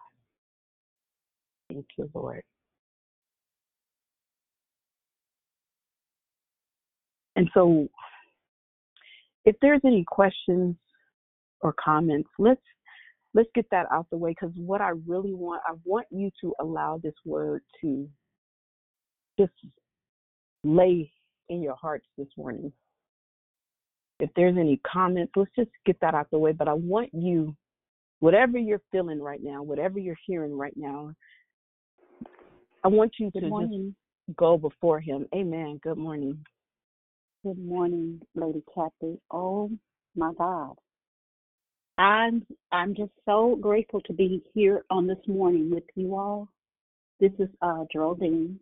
Thank 1.77 1.89
you, 1.95 2.09
Lord. 2.15 2.41
And 7.35 7.47
so, 7.53 7.87
if 9.45 9.55
there's 9.61 9.81
any 9.85 10.03
questions 10.07 10.75
or 11.61 11.73
comments, 11.73 12.29
let's 12.39 12.61
let's 13.35 13.49
get 13.53 13.67
that 13.69 13.85
out 13.91 14.07
the 14.09 14.17
way 14.17 14.31
because 14.31 14.55
what 14.55 14.81
I 14.81 14.93
really 15.05 15.35
want, 15.35 15.61
I 15.67 15.73
want 15.85 16.07
you 16.09 16.31
to 16.41 16.55
allow 16.59 16.99
this 17.03 17.13
word 17.25 17.61
to 17.81 18.09
just 19.39 19.53
lay 20.63 21.11
in 21.49 21.61
your 21.61 21.75
hearts 21.75 22.07
this 22.17 22.27
morning. 22.37 22.73
If 24.19 24.31
there's 24.35 24.57
any 24.57 24.81
comments, 24.91 25.33
let's 25.35 25.51
just 25.55 25.69
get 25.85 25.99
that 26.01 26.15
out 26.15 26.31
the 26.31 26.39
way. 26.39 26.53
But 26.53 26.69
I 26.69 26.73
want 26.73 27.11
you, 27.13 27.55
whatever 28.17 28.57
you're 28.57 28.81
feeling 28.91 29.21
right 29.21 29.43
now, 29.43 29.61
whatever 29.61 29.99
you're 29.99 30.17
hearing 30.25 30.57
right 30.57 30.73
now, 30.75 31.13
I 32.87 32.89
want 32.89 33.15
you 33.19 33.29
Good 33.31 33.41
to 33.41 33.49
morning. 33.49 33.93
just 34.25 34.37
go 34.37 34.57
before 34.57 35.01
Him. 35.01 35.27
Amen. 35.35 35.77
Good 35.83 35.97
morning. 35.97 36.39
Good 37.43 37.59
morning, 37.59 38.21
Lady 38.33 38.63
Kathy. 38.73 39.19
Oh 39.29 39.69
my 40.15 40.31
God. 40.37 40.77
I'm 41.97 42.45
I'm 42.71 42.95
just 42.95 43.11
so 43.25 43.57
grateful 43.59 43.99
to 44.05 44.13
be 44.13 44.41
here 44.53 44.85
on 44.89 45.05
this 45.05 45.17
morning 45.27 45.69
with 45.69 45.83
you 45.95 46.15
all. 46.15 46.47
This 47.19 47.33
is 47.39 47.49
uh 47.61 47.83
Geraldine. 47.91 48.57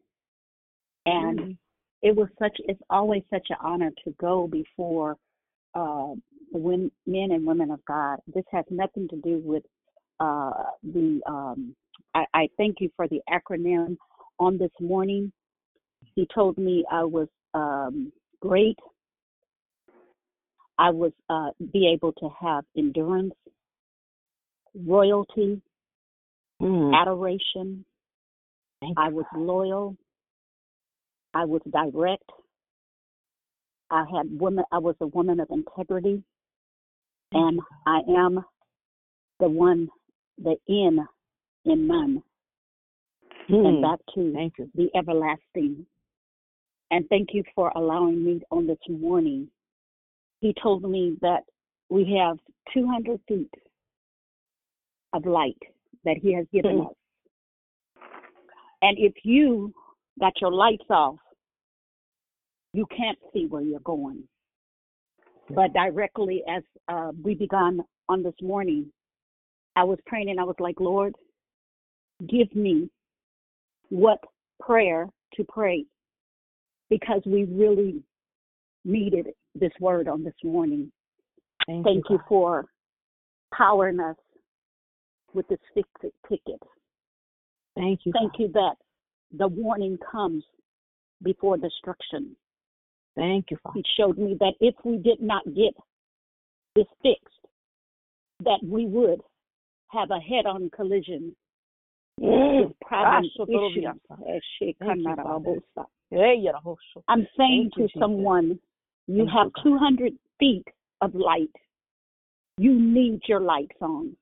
And 1.05 1.39
Mm. 1.39 1.57
it 2.01 2.15
was 2.15 2.29
such 2.39 2.57
it's 2.67 2.81
always 2.89 3.21
such 3.29 3.45
an 3.51 3.57
honor 3.61 3.91
to 4.05 4.11
go 4.19 4.47
before 4.47 5.17
uh 5.75 6.15
the 6.51 6.89
men 7.05 7.31
and 7.31 7.45
women 7.45 7.69
of 7.69 7.85
God. 7.85 8.17
This 8.33 8.45
has 8.51 8.65
nothing 8.71 9.07
to 9.09 9.17
do 9.17 9.39
with 9.45 9.63
uh 10.19 10.63
the 10.81 11.21
um 11.27 11.75
I, 12.15 12.25
I 12.33 12.49
thank 12.57 12.77
you 12.79 12.89
for 12.95 13.07
the 13.07 13.21
acronym 13.29 13.97
on 14.39 14.57
this 14.57 14.71
morning. 14.79 15.31
He 16.15 16.27
told 16.33 16.57
me 16.57 16.85
I 16.91 17.03
was 17.03 17.27
um 17.53 18.11
great. 18.41 18.77
I 20.77 20.89
was 20.89 21.11
uh 21.29 21.49
be 21.73 21.87
able 21.87 22.13
to 22.13 22.29
have 22.39 22.65
endurance, 22.77 23.33
royalty, 24.85 25.61
Mm. 26.61 26.95
adoration. 26.95 27.83
I 28.95 29.09
was 29.09 29.25
loyal. 29.35 29.97
I 31.33 31.43
was 31.43 31.61
direct. 31.69 32.29
I 33.89 34.05
had 34.15 34.39
woman. 34.39 34.63
I 34.71 34.77
was 34.77 34.95
a 35.01 35.07
woman 35.07 35.39
of 35.41 35.49
integrity, 35.49 36.23
and 37.33 37.59
I 37.85 37.99
am 38.07 38.45
the 39.39 39.49
one, 39.49 39.89
the 40.37 40.55
in 40.67 41.05
in 41.65 41.87
none, 41.87 42.23
and 43.47 43.77
Hmm. 43.77 43.81
back 43.81 43.99
to 44.15 44.51
the 44.75 44.89
everlasting. 44.95 45.85
And 46.91 47.07
thank 47.09 47.33
you 47.33 47.43
for 47.53 47.71
allowing 47.75 48.23
me 48.23 48.41
on 48.51 48.67
this 48.67 48.77
morning. 48.87 49.49
He 50.41 50.53
told 50.61 50.83
me 50.83 51.17
that 51.21 51.43
we 51.89 52.15
have 52.17 52.37
200 52.73 53.19
feet 53.27 53.53
of 55.13 55.25
light 55.25 55.57
that 56.03 56.17
He 56.17 56.33
has 56.33 56.45
given 56.51 56.77
Hmm. 56.77 56.87
us, 56.87 56.93
and 58.81 58.97
if 58.99 59.13
you 59.23 59.73
got 60.19 60.39
your 60.41 60.51
lights 60.51 60.85
off, 60.89 61.17
you 62.73 62.85
can't 62.87 63.17
see 63.33 63.47
where 63.47 63.61
you're 63.61 63.79
going. 63.79 64.27
But 65.49 65.73
directly 65.73 66.43
as 66.47 66.63
uh, 66.87 67.11
we 67.23 67.35
began 67.35 67.83
on 68.09 68.23
this 68.23 68.33
morning, 68.41 68.91
I 69.75 69.83
was 69.83 69.99
praying 70.05 70.29
and 70.29 70.39
I 70.39 70.43
was 70.43 70.55
like, 70.59 70.79
Lord, 70.79 71.15
give 72.27 72.53
me 72.55 72.89
what 73.89 74.19
prayer 74.59 75.07
to 75.35 75.43
pray 75.43 75.85
because 76.89 77.21
we 77.25 77.45
really 77.45 78.01
needed 78.83 79.27
this 79.55 79.71
word 79.79 80.07
on 80.07 80.23
this 80.23 80.35
morning. 80.43 80.91
Thank, 81.65 81.85
Thank 81.85 82.05
you. 82.09 82.15
you 82.15 82.19
for 82.27 82.65
powering 83.53 83.99
us 83.99 84.15
with 85.33 85.47
this 85.47 85.59
fix 85.73 85.89
it 86.03 86.13
ticket. 86.29 86.61
Thank 87.75 88.01
you. 88.05 88.11
Thank 88.13 88.33
you 88.37 88.49
that 88.53 88.75
the 89.37 89.47
warning 89.47 89.97
comes 90.11 90.43
before 91.23 91.57
destruction. 91.57 92.35
Thank 93.15 93.51
you, 93.51 93.57
Father. 93.63 93.75
He 93.75 93.83
showed 93.97 94.17
me 94.17 94.37
that 94.39 94.53
if 94.59 94.75
we 94.83 94.97
did 94.97 95.21
not 95.21 95.43
get 95.45 95.73
this 96.75 96.85
fixed, 97.01 97.33
that 98.41 98.59
we 98.63 98.85
would 98.85 99.21
have 99.89 100.11
a 100.11 100.19
head-on 100.19 100.69
collision 100.75 101.35
With 102.17 102.71
problem 102.79 103.23
Gosh, 103.23 103.47
issues. 103.47 103.95
Sotorobiasa. 104.07 104.17
Thank 104.17 104.45
you, 104.61 104.73
Father. 104.79 105.03
shekanarabosa. 105.03 105.85
Hey, 106.11 106.43
Yerahosho. 106.45 107.03
I'm 107.07 107.27
saying 107.37 107.71
to 107.77 107.87
someone, 107.99 108.59
you 109.07 109.25
have 109.27 109.51
200 109.63 110.13
feet 110.39 110.65
of 111.01 111.13
light. 111.13 111.49
You 112.57 112.73
need 112.73 113.21
your 113.27 113.41
lights 113.41 113.75
on. 113.81 114.15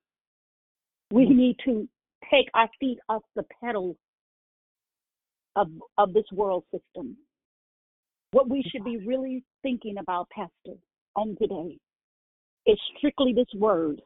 We 1.12 1.26
Mm. 1.26 1.36
need 1.36 1.58
to 1.60 1.88
take 2.30 2.50
our 2.54 2.68
feet 2.80 2.98
off 3.08 3.22
the 3.34 3.44
pedal 3.60 3.96
of 5.56 5.70
of 5.98 6.12
this 6.12 6.30
world 6.32 6.64
system. 6.72 7.16
What 8.32 8.48
we 8.48 8.62
should 8.64 8.82
be 8.82 8.96
really 8.96 9.44
thinking 9.62 9.98
about, 9.98 10.28
Pastor, 10.30 10.76
on 11.14 11.36
today 11.36 11.78
is 12.66 12.80
strictly 12.96 13.32
this 13.32 13.52
word. 13.54 14.02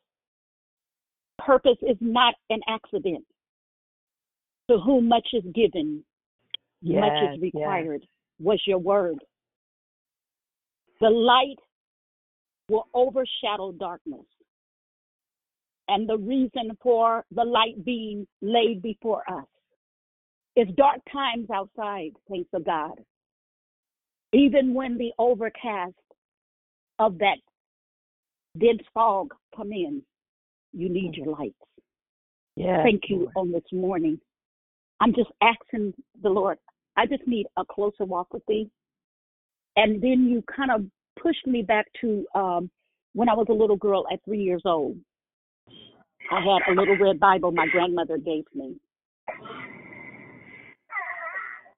Purpose 1.38 1.78
is 1.80 1.96
not 2.02 2.34
an 2.50 2.60
accident. 2.68 3.24
To 4.70 4.78
whom 4.78 5.08
much 5.08 5.28
is 5.32 5.44
given, 5.54 6.04
much 6.82 7.10
Yes, 7.12 7.34
is 7.34 7.40
yes. 7.42 7.52
required, 7.54 8.06
was 8.38 8.60
your 8.66 8.78
word. 8.78 9.18
The 11.00 11.10
light 11.10 11.56
will 12.68 12.86
overshadow 12.92 13.72
darkness. 13.72 14.26
And 15.88 16.06
the 16.06 16.18
reason 16.18 16.76
for 16.82 17.24
the 17.30 17.44
light 17.44 17.82
being 17.84 18.26
laid 18.42 18.82
before 18.82 19.22
us 19.28 19.46
is 20.54 20.68
dark 20.76 21.00
times 21.10 21.48
outside, 21.54 22.10
thanks 22.30 22.50
of 22.52 22.64
God. 22.66 23.00
Even 24.34 24.74
when 24.74 24.98
the 24.98 25.12
overcast 25.18 25.94
of 26.98 27.16
that 27.18 27.38
dense 28.58 28.82
fog 28.92 29.32
come 29.56 29.72
in, 29.72 30.02
you 30.72 30.90
need 30.90 31.12
mm. 31.12 31.16
your 31.18 31.36
lights. 31.38 31.54
Yes, 32.56 32.80
Thank 32.82 33.02
you 33.08 33.30
on 33.36 33.52
this 33.52 33.62
morning. 33.72 34.20
I'm 35.00 35.14
just 35.14 35.30
asking 35.40 35.94
the 36.22 36.28
Lord, 36.28 36.58
I 36.96 37.06
just 37.06 37.26
need 37.26 37.46
a 37.56 37.64
closer 37.64 38.04
walk 38.04 38.32
with 38.32 38.44
thee. 38.46 38.70
And 39.76 40.02
then 40.02 40.26
you 40.28 40.42
kind 40.54 40.70
of 40.72 40.84
pushed 41.22 41.46
me 41.46 41.62
back 41.62 41.86
to 42.00 42.26
um, 42.34 42.70
when 43.14 43.28
I 43.28 43.34
was 43.34 43.46
a 43.48 43.52
little 43.52 43.76
girl 43.76 44.04
at 44.12 44.22
three 44.24 44.42
years 44.42 44.62
old. 44.64 44.96
I 46.30 46.40
had 46.40 46.72
a 46.72 46.78
little 46.78 46.96
red 46.96 47.20
Bible 47.20 47.52
my 47.52 47.66
grandmother 47.68 48.18
gave 48.18 48.44
me. 48.54 48.76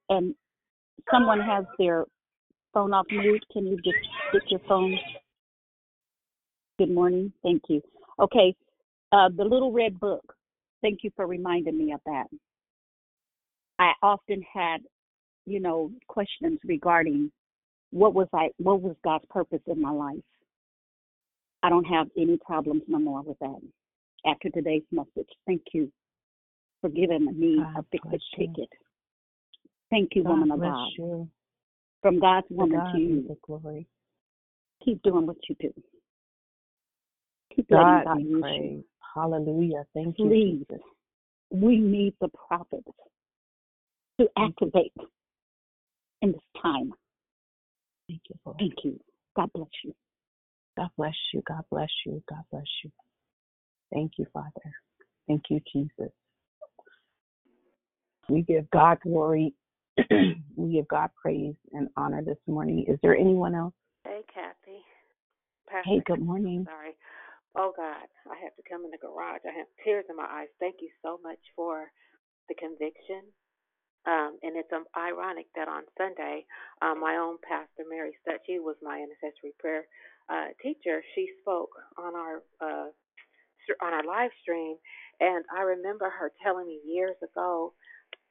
And 0.09 0.35
someone 1.11 1.41
has 1.41 1.64
their 1.79 2.05
phone 2.73 2.93
off 2.93 3.07
mute. 3.11 3.45
Can 3.53 3.66
you 3.66 3.77
just 3.77 3.99
stick 4.31 4.43
your 4.49 4.61
phone? 4.68 4.99
Good 6.79 6.91
morning. 6.91 7.33
Thank 7.43 7.62
you. 7.68 7.83
Okay. 8.18 8.55
Uh, 9.12 9.29
the 9.37 9.45
little 9.45 9.73
red 9.73 10.01
book. 10.01 10.35
Thank 10.83 11.01
you 11.03 11.11
for 11.14 11.27
reminding 11.27 11.77
me 11.77 11.93
of 11.93 12.01
that. 12.07 12.27
I 13.81 13.93
often 14.03 14.45
had, 14.53 14.83
you 15.47 15.59
know, 15.59 15.91
questions 16.07 16.61
regarding 16.64 17.33
what 17.91 18.14
was 18.14 18.28
I, 18.35 18.51
what 18.59 18.83
was 18.83 18.95
God's 19.03 19.24
purpose 19.31 19.62
in 19.66 19.81
my 19.81 19.91
life. 19.91 20.22
I 21.63 21.71
don't 21.71 21.84
have 21.84 22.09
any 22.17 22.37
problems 22.37 22.83
no 22.87 22.99
more 22.99 23.22
with 23.22 23.38
that. 23.41 23.59
After 24.26 24.50
today's 24.50 24.83
message, 24.92 25.29
thank 25.46 25.63
you 25.72 25.91
for 26.83 26.91
giving 26.91 27.25
me 27.38 27.59
a 27.59 27.83
fix 27.91 28.07
it 28.13 28.22
ticket. 28.38 28.68
Thank 29.88 30.11
you, 30.14 30.25
God 30.25 30.30
woman 30.30 30.50
of 30.53 30.61
God. 30.61 30.88
you. 30.99 31.29
From 32.03 32.21
God's 32.21 32.49
To 32.49 32.55
woman 32.55 32.80
God 32.80 32.92
to 32.92 32.99
you. 32.99 33.25
the 33.29 33.37
glory. 33.46 33.87
Keep 34.84 35.03
doing 35.03 35.26
what 35.26 35.37
you 35.49 35.57
do. 35.59 35.72
Keep 37.57 37.71
God 37.71 38.05
God 38.05 38.21
use 38.21 38.45
you. 38.46 38.84
Hallelujah. 39.14 39.84
Thank 39.95 40.18
you, 40.18 40.29
Please, 40.29 40.67
Jesus. 40.68 40.84
we 41.50 41.79
need 41.79 42.14
the 42.21 42.29
prophets 42.29 42.84
to 44.21 44.29
activate 44.38 44.92
in 46.22 46.33
this 46.33 46.41
time. 46.63 46.92
Thank 48.09 48.22
you, 48.29 48.37
Lord. 48.45 48.59
Thank 48.59 48.75
you. 48.84 49.01
God 49.37 49.51
bless 49.55 49.68
you. 49.84 49.95
God 50.76 50.91
bless 50.97 51.14
you. 51.33 51.42
God 51.47 51.63
bless 51.71 51.88
you. 52.05 52.22
God 52.29 52.42
bless 52.51 52.67
you. 52.84 52.91
Thank 53.92 54.13
you, 54.18 54.26
Father. 54.33 54.51
Thank 55.26 55.45
you, 55.49 55.61
Jesus. 55.72 56.13
We 58.29 58.42
give 58.42 58.68
God 58.71 58.99
glory. 59.03 59.55
we 60.57 60.72
give 60.72 60.88
God 60.88 61.11
praise 61.21 61.55
and 61.72 61.88
honor 61.97 62.22
this 62.22 62.38
morning. 62.47 62.84
Is 62.88 62.99
there 63.03 63.17
anyone 63.17 63.55
else? 63.55 63.75
Hey, 64.05 64.21
Kathy. 64.33 64.80
Pastor 65.68 65.91
Hey, 65.91 66.03
good 66.07 66.21
morning. 66.21 66.64
Sorry. 66.68 66.92
Oh, 67.57 67.72
God. 67.76 68.07
I 68.30 68.37
have 68.42 68.55
to 68.57 68.63
come 68.68 68.84
in 68.84 68.91
the 68.91 68.99
garage. 68.99 69.41
I 69.45 69.57
have 69.57 69.67
tears 69.84 70.05
in 70.09 70.17
my 70.17 70.26
eyes. 70.30 70.49
Thank 70.61 70.76
you 70.80 70.88
so 71.03 71.18
much 71.22 71.38
for 71.57 71.91
the 72.49 72.55
conviction. 72.55 73.22
Um, 74.07 74.39
and 74.43 74.57
it's 74.57 74.72
um, 74.72 74.85
ironic 74.97 75.47
that 75.55 75.68
on 75.68 75.83
Sunday, 75.99 76.47
um, 76.81 77.01
my 77.01 77.17
own 77.17 77.37
pastor, 77.45 77.85
Mary 77.89 78.17
Stutt, 78.22 78.41
she 78.47 78.59
was 78.59 78.77
my 78.81 78.97
intercessory 78.97 79.53
prayer 79.59 79.85
uh, 80.29 80.57
teacher. 80.63 81.03
She 81.14 81.29
spoke 81.43 81.71
on 81.99 82.17
our 82.17 82.43
uh, 82.64 82.89
on 83.83 83.93
our 83.93 84.05
live 84.05 84.31
stream, 84.43 84.77
and 85.21 85.45
I 85.55 85.63
remember 85.63 86.09
her 86.09 86.33
telling 86.43 86.67
me 86.67 86.81
years 86.87 87.17
ago 87.22 87.75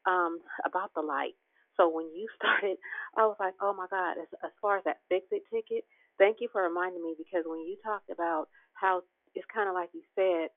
um, 0.06 0.40
about 0.66 0.92
the 0.96 1.02
light. 1.02 1.38
So 1.78 1.88
when 1.88 2.08
you 2.16 2.28
started, 2.38 2.78
I 3.16 3.26
was 3.26 3.38
like, 3.40 3.54
oh 3.62 3.74
my 3.74 3.88
God, 3.90 4.18
as, 4.18 4.28
as 4.44 4.52
far 4.62 4.78
as 4.78 4.84
that 4.86 5.00
fix 5.08 5.28
it 5.32 5.44
ticket, 5.54 5.86
thank 6.18 6.38
you 6.42 6.50
for 6.52 6.64
reminding 6.64 7.04
me 7.04 7.16
because 7.18 7.44
when 7.46 7.62
you 7.62 7.78
talked 7.84 8.10
about 8.10 8.50
how 8.74 9.02
it's 9.36 9.46
kind 9.54 9.70
of 9.70 9.76
like 9.76 9.90
you 9.94 10.02
said, 10.16 10.50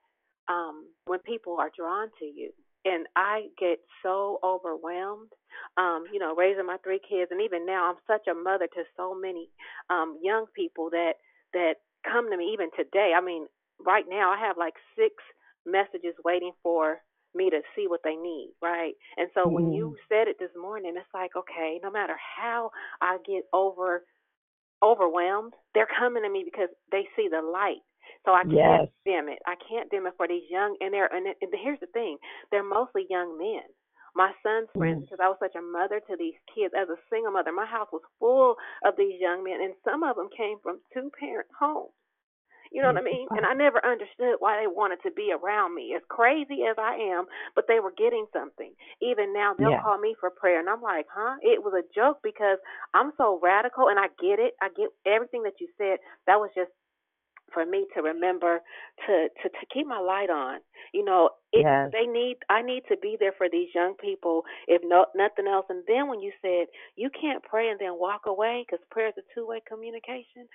um, 0.49 0.89
when 1.07 1.21
people 1.21 1.57
are 1.61 1.71
drawn 1.77 2.09
to 2.19 2.25
you, 2.25 2.51
and 2.85 3.07
I 3.17 3.47
get 3.59 3.79
so 4.03 4.39
overwhelmed, 4.43 5.31
um, 5.77 6.05
you 6.13 6.19
know, 6.19 6.35
raising 6.35 6.67
my 6.67 6.79
three 6.83 7.01
kids, 7.01 7.31
and 7.31 7.41
even 7.41 7.67
now 7.67 7.91
I'm 7.91 8.01
such 8.07 8.27
a 8.27 8.35
mother 8.35 8.67
to 8.67 8.83
so 8.97 9.15
many 9.15 9.49
um, 9.91 10.19
young 10.23 10.47
people 10.55 10.91
that 10.91 11.15
that 11.53 11.75
come 12.05 12.31
to 12.31 12.37
me 12.37 12.51
even 12.53 12.71
today. 12.77 13.13
I 13.17 13.21
mean, 13.21 13.47
right 13.85 14.05
now 14.09 14.31
I 14.33 14.39
have 14.39 14.57
like 14.59 14.75
six 14.97 15.15
messages 15.67 16.15
waiting 16.25 16.53
for 16.63 16.99
me 17.35 17.51
to 17.51 17.61
see 17.75 17.87
what 17.89 18.01
they 18.05 18.17
need, 18.17 18.53
right? 18.61 18.93
And 19.17 19.29
so 19.35 19.45
mm-hmm. 19.45 19.55
when 19.55 19.73
you 19.73 19.97
said 20.09 20.29
it 20.29 20.37
this 20.39 20.51
morning, 20.61 20.95
it's 20.97 21.07
like, 21.15 21.31
okay, 21.37 21.81
no 21.83 21.91
matter 21.91 22.15
how 22.19 22.71
I 23.01 23.19
get 23.27 23.45
over 23.53 24.03
overwhelmed, 24.83 25.55
they're 25.75 25.87
coming 25.87 26.25
to 26.25 26.29
me 26.29 26.43
because 26.45 26.69
they 26.91 27.07
see 27.17 27.29
the 27.31 27.41
light. 27.41 27.83
So 28.25 28.33
I 28.33 28.43
can't 28.45 28.87
yes. 28.87 28.89
dim 29.05 29.29
it. 29.29 29.41
I 29.47 29.55
can't 29.59 29.91
dim 29.91 30.07
it 30.07 30.15
for 30.17 30.29
these 30.29 30.47
young 30.51 30.77
and 30.81 30.93
they're 30.95 31.13
and, 31.13 31.27
and 31.27 31.53
here's 31.63 31.81
the 31.81 31.91
thing, 31.93 32.19
they're 32.51 32.67
mostly 32.67 33.07
young 33.11 33.39
men. 33.39 33.67
My 34.15 34.33
son's 34.45 34.69
friends, 34.77 35.01
mm-hmm. 35.01 35.09
because 35.09 35.25
I 35.25 35.29
was 35.33 35.41
such 35.41 35.57
a 35.57 35.65
mother 35.65 36.01
to 36.05 36.15
these 36.21 36.37
kids 36.53 36.75
as 36.77 36.89
a 36.93 37.01
single 37.09 37.33
mother, 37.33 37.51
my 37.51 37.65
house 37.65 37.89
was 37.93 38.05
full 38.21 38.57
of 38.85 38.93
these 39.01 39.17
young 39.19 39.43
men, 39.43 39.65
and 39.65 39.73
some 39.89 40.03
of 40.05 40.17
them 40.17 40.29
came 40.37 40.61
from 40.61 40.85
two 40.93 41.09
parent 41.19 41.49
homes. 41.57 41.97
You 42.73 42.81
know 42.81 42.89
what 42.89 42.97
I 42.97 43.05
mean? 43.05 43.29
And 43.37 43.45
I 43.45 43.53
never 43.53 43.85
understood 43.85 44.41
why 44.41 44.57
they 44.57 44.67
wanted 44.67 45.05
to 45.05 45.13
be 45.13 45.29
around 45.29 45.75
me. 45.77 45.93
As 45.95 46.01
crazy 46.09 46.65
as 46.65 46.77
I 46.81 46.97
am, 47.13 47.29
but 47.55 47.69
they 47.69 47.81
were 47.81 47.93
getting 47.93 48.25
something. 48.33 48.73
Even 49.03 49.37
now, 49.37 49.53
they'll 49.53 49.77
yeah. 49.77 49.83
call 49.85 49.99
me 49.99 50.17
for 50.19 50.31
prayer, 50.31 50.59
and 50.59 50.71
I'm 50.71 50.81
like, 50.81 51.05
huh? 51.13 51.37
It 51.43 51.61
was 51.61 51.77
a 51.77 51.85
joke 51.93 52.25
because 52.25 52.57
I'm 52.95 53.13
so 53.19 53.39
radical, 53.43 53.89
and 53.93 54.01
I 54.01 54.09
get 54.17 54.41
it. 54.41 54.57
I 54.63 54.69
get 54.73 54.89
everything 55.05 55.43
that 55.45 55.61
you 55.61 55.69
said. 55.77 56.01
That 56.27 56.41
was 56.41 56.49
just 56.57 56.73
for 57.53 57.67
me 57.67 57.87
to 57.95 58.03
remember 58.03 58.61
to 59.07 59.29
to 59.43 59.49
to 59.49 59.67
keep 59.73 59.87
my 59.87 59.99
light 59.99 60.31
on. 60.31 60.61
You 60.93 61.05
know, 61.05 61.31
it, 61.53 61.65
yes. 61.65 61.91
they 61.93 62.07
need 62.07 62.37
I 62.49 62.63
need 62.63 62.83
to 62.89 62.97
be 62.97 63.17
there 63.19 63.33
for 63.37 63.49
these 63.51 63.69
young 63.75 63.95
people 64.01 64.43
if 64.69 64.83
no 64.85 65.07
nothing 65.15 65.47
else. 65.47 65.67
And 65.69 65.83
then 65.87 66.09
when 66.09 66.21
you 66.21 66.33
said 66.41 66.67
you 66.97 67.11
can't 67.11 67.43
pray 67.43 67.69
and 67.69 67.81
then 67.81 67.99
walk 67.99 68.23
away 68.27 68.65
because 68.67 68.85
prayer 68.91 69.09
is 69.09 69.15
a 69.19 69.27
two 69.35 69.47
way 69.47 69.61
communication. 69.67 70.47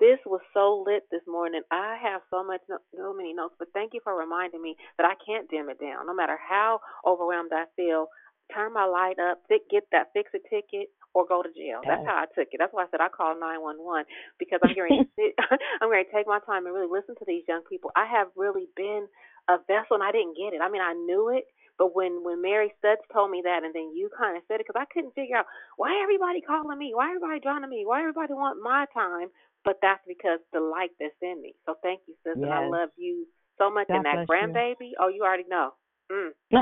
This 0.00 0.18
was 0.26 0.40
so 0.52 0.82
lit 0.84 1.04
this 1.12 1.22
morning. 1.28 1.62
I 1.70 1.96
have 2.02 2.22
so 2.30 2.42
much, 2.42 2.62
so 2.66 3.14
many 3.14 3.34
notes, 3.34 3.54
but 3.58 3.68
thank 3.72 3.92
you 3.94 4.00
for 4.02 4.16
reminding 4.18 4.60
me 4.60 4.74
that 4.98 5.06
I 5.06 5.14
can't 5.24 5.48
dim 5.48 5.68
it 5.68 5.78
down. 5.78 6.06
No 6.06 6.14
matter 6.14 6.38
how 6.40 6.80
overwhelmed 7.06 7.52
I 7.54 7.66
feel, 7.76 8.08
turn 8.54 8.72
my 8.72 8.84
light 8.84 9.18
up, 9.18 9.38
get 9.70 9.84
that 9.92 10.08
fix 10.12 10.30
a 10.34 10.40
ticket, 10.50 10.88
or 11.14 11.26
go 11.28 11.42
to 11.42 11.52
jail. 11.52 11.84
That's 11.84 12.04
how 12.06 12.24
I 12.24 12.26
took 12.32 12.48
it. 12.52 12.58
That's 12.58 12.72
why 12.72 12.84
I 12.84 12.90
said 12.90 13.00
I 13.04 13.08
called 13.12 13.36
nine 13.40 13.60
one 13.60 13.76
one 13.78 14.04
because 14.38 14.60
I'm 14.64 14.74
going 14.74 15.04
to 15.18 15.24
I'm 15.80 15.88
going 15.92 16.04
to 16.04 16.12
take 16.12 16.26
my 16.26 16.40
time 16.44 16.64
and 16.66 16.74
really 16.74 16.90
listen 16.90 17.14
to 17.20 17.26
these 17.26 17.44
young 17.48 17.62
people. 17.68 17.90
I 17.96 18.06
have 18.08 18.28
really 18.36 18.68
been 18.76 19.06
a 19.48 19.58
vessel, 19.68 19.98
and 19.98 20.04
I 20.04 20.12
didn't 20.12 20.38
get 20.38 20.56
it. 20.56 20.64
I 20.64 20.70
mean, 20.70 20.82
I 20.82 20.94
knew 20.94 21.28
it, 21.28 21.44
but 21.76 21.94
when 21.94 22.24
when 22.24 22.40
Mary 22.40 22.72
Studs 22.78 23.04
told 23.12 23.30
me 23.30 23.42
that, 23.44 23.64
and 23.64 23.74
then 23.74 23.92
you 23.94 24.08
kind 24.16 24.36
of 24.36 24.42
said 24.48 24.60
it, 24.60 24.66
because 24.66 24.80
I 24.80 24.88
couldn't 24.88 25.14
figure 25.14 25.36
out 25.36 25.46
why 25.76 25.92
everybody 26.02 26.40
calling 26.40 26.78
me, 26.78 26.92
why 26.94 27.12
everybody 27.12 27.40
drawing 27.40 27.62
to 27.62 27.68
me, 27.68 27.84
why 27.84 28.00
everybody 28.00 28.32
want 28.32 28.62
my 28.62 28.86
time. 28.92 29.28
But 29.64 29.78
that's 29.80 30.02
because 30.08 30.40
the 30.52 30.58
light 30.58 30.90
that's 30.98 31.14
in 31.22 31.40
me. 31.40 31.54
So 31.66 31.76
thank 31.82 32.00
you, 32.08 32.14
sis, 32.24 32.34
yes. 32.34 32.42
and 32.42 32.52
I 32.52 32.66
love 32.66 32.90
you 32.96 33.26
so 33.58 33.70
much. 33.70 33.86
God 33.86 34.02
and 34.02 34.04
that 34.04 34.26
grandbaby, 34.26 34.98
oh, 34.98 35.08
you 35.08 35.22
already 35.22 35.46
know. 35.48 35.70
Mm. 36.10 36.30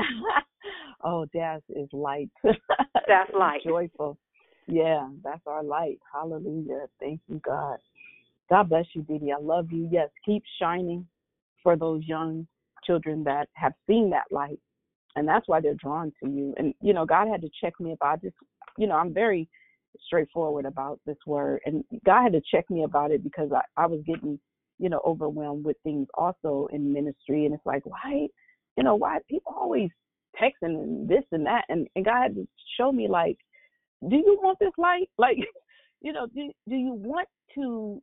oh, 1.03 1.25
Daz 1.33 1.61
is 1.69 1.89
light. 1.93 2.29
that's 2.43 3.31
light. 3.33 3.61
Joyful. 3.65 4.17
Yeah, 4.67 5.09
that's 5.23 5.41
our 5.47 5.63
light. 5.63 5.99
Hallelujah. 6.13 6.87
Thank 6.99 7.21
you, 7.27 7.41
God. 7.43 7.77
God 8.49 8.69
bless 8.69 8.85
you, 8.93 9.01
Dee 9.03 9.17
Dee. 9.17 9.31
I 9.31 9.41
love 9.41 9.71
you. 9.71 9.87
Yes, 9.91 10.09
keep 10.25 10.43
shining 10.59 11.07
for 11.63 11.75
those 11.75 12.03
young 12.05 12.47
children 12.83 13.23
that 13.23 13.49
have 13.53 13.73
seen 13.87 14.09
that 14.11 14.25
light. 14.31 14.59
And 15.15 15.27
that's 15.27 15.47
why 15.47 15.59
they're 15.61 15.73
drawn 15.75 16.11
to 16.23 16.29
you. 16.29 16.53
And, 16.57 16.73
you 16.81 16.93
know, 16.93 17.05
God 17.05 17.27
had 17.27 17.41
to 17.41 17.49
check 17.61 17.73
me 17.79 17.93
about 17.93 18.21
just, 18.21 18.35
you 18.77 18.87
know, 18.87 18.95
I'm 18.95 19.13
very 19.13 19.47
straightforward 20.05 20.65
about 20.65 20.99
this 21.05 21.17
word. 21.25 21.61
And 21.65 21.83
God 22.05 22.23
had 22.23 22.33
to 22.33 22.41
check 22.49 22.69
me 22.69 22.83
about 22.83 23.11
it 23.11 23.23
because 23.23 23.51
I, 23.51 23.61
I 23.81 23.87
was 23.87 24.01
getting, 24.05 24.39
you 24.79 24.89
know, 24.89 25.01
overwhelmed 25.05 25.65
with 25.65 25.77
things 25.83 26.07
also 26.13 26.67
in 26.71 26.93
ministry. 26.93 27.45
And 27.45 27.53
it's 27.53 27.65
like, 27.65 27.85
why, 27.85 28.27
you 28.77 28.83
know, 28.83 28.95
why 28.95 29.19
people 29.29 29.53
always 29.57 29.89
texting 30.41 30.51
and 30.61 31.09
this 31.09 31.23
and 31.31 31.45
that. 31.45 31.65
And, 31.67 31.87
and 31.95 32.05
God 32.05 32.21
had 32.23 32.35
to 32.35 32.47
show 32.77 32.91
me, 32.91 33.07
like, 33.09 33.37
do 34.09 34.15
you 34.15 34.39
want 34.41 34.59
this 34.59 34.71
light? 34.77 35.09
Like, 35.17 35.37
you 36.01 36.13
know, 36.13 36.27
do, 36.27 36.51
do 36.67 36.75
you 36.75 36.93
want 36.93 37.27
to 37.55 38.01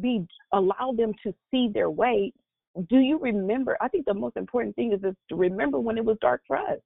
be 0.00 0.24
allow 0.52 0.92
them 0.96 1.12
to 1.24 1.34
see 1.50 1.68
their 1.72 1.90
way? 1.90 2.32
Do 2.88 2.98
you 2.98 3.18
remember? 3.18 3.76
I 3.80 3.88
think 3.88 4.06
the 4.06 4.14
most 4.14 4.36
important 4.36 4.76
thing 4.76 4.92
is, 4.92 5.02
is 5.02 5.16
to 5.30 5.36
remember 5.36 5.80
when 5.80 5.98
it 5.98 6.04
was 6.04 6.16
dark 6.20 6.42
for 6.46 6.56
us. 6.56 6.78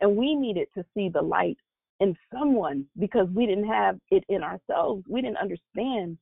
And 0.00 0.16
we 0.16 0.34
needed 0.34 0.68
to 0.74 0.84
see 0.94 1.08
the 1.08 1.22
light 1.22 1.56
in 2.00 2.16
someone 2.32 2.86
because 2.98 3.28
we 3.34 3.46
didn't 3.46 3.68
have 3.68 3.98
it 4.10 4.24
in 4.28 4.42
ourselves. 4.42 5.04
We 5.08 5.22
didn't 5.22 5.38
understand 5.38 6.18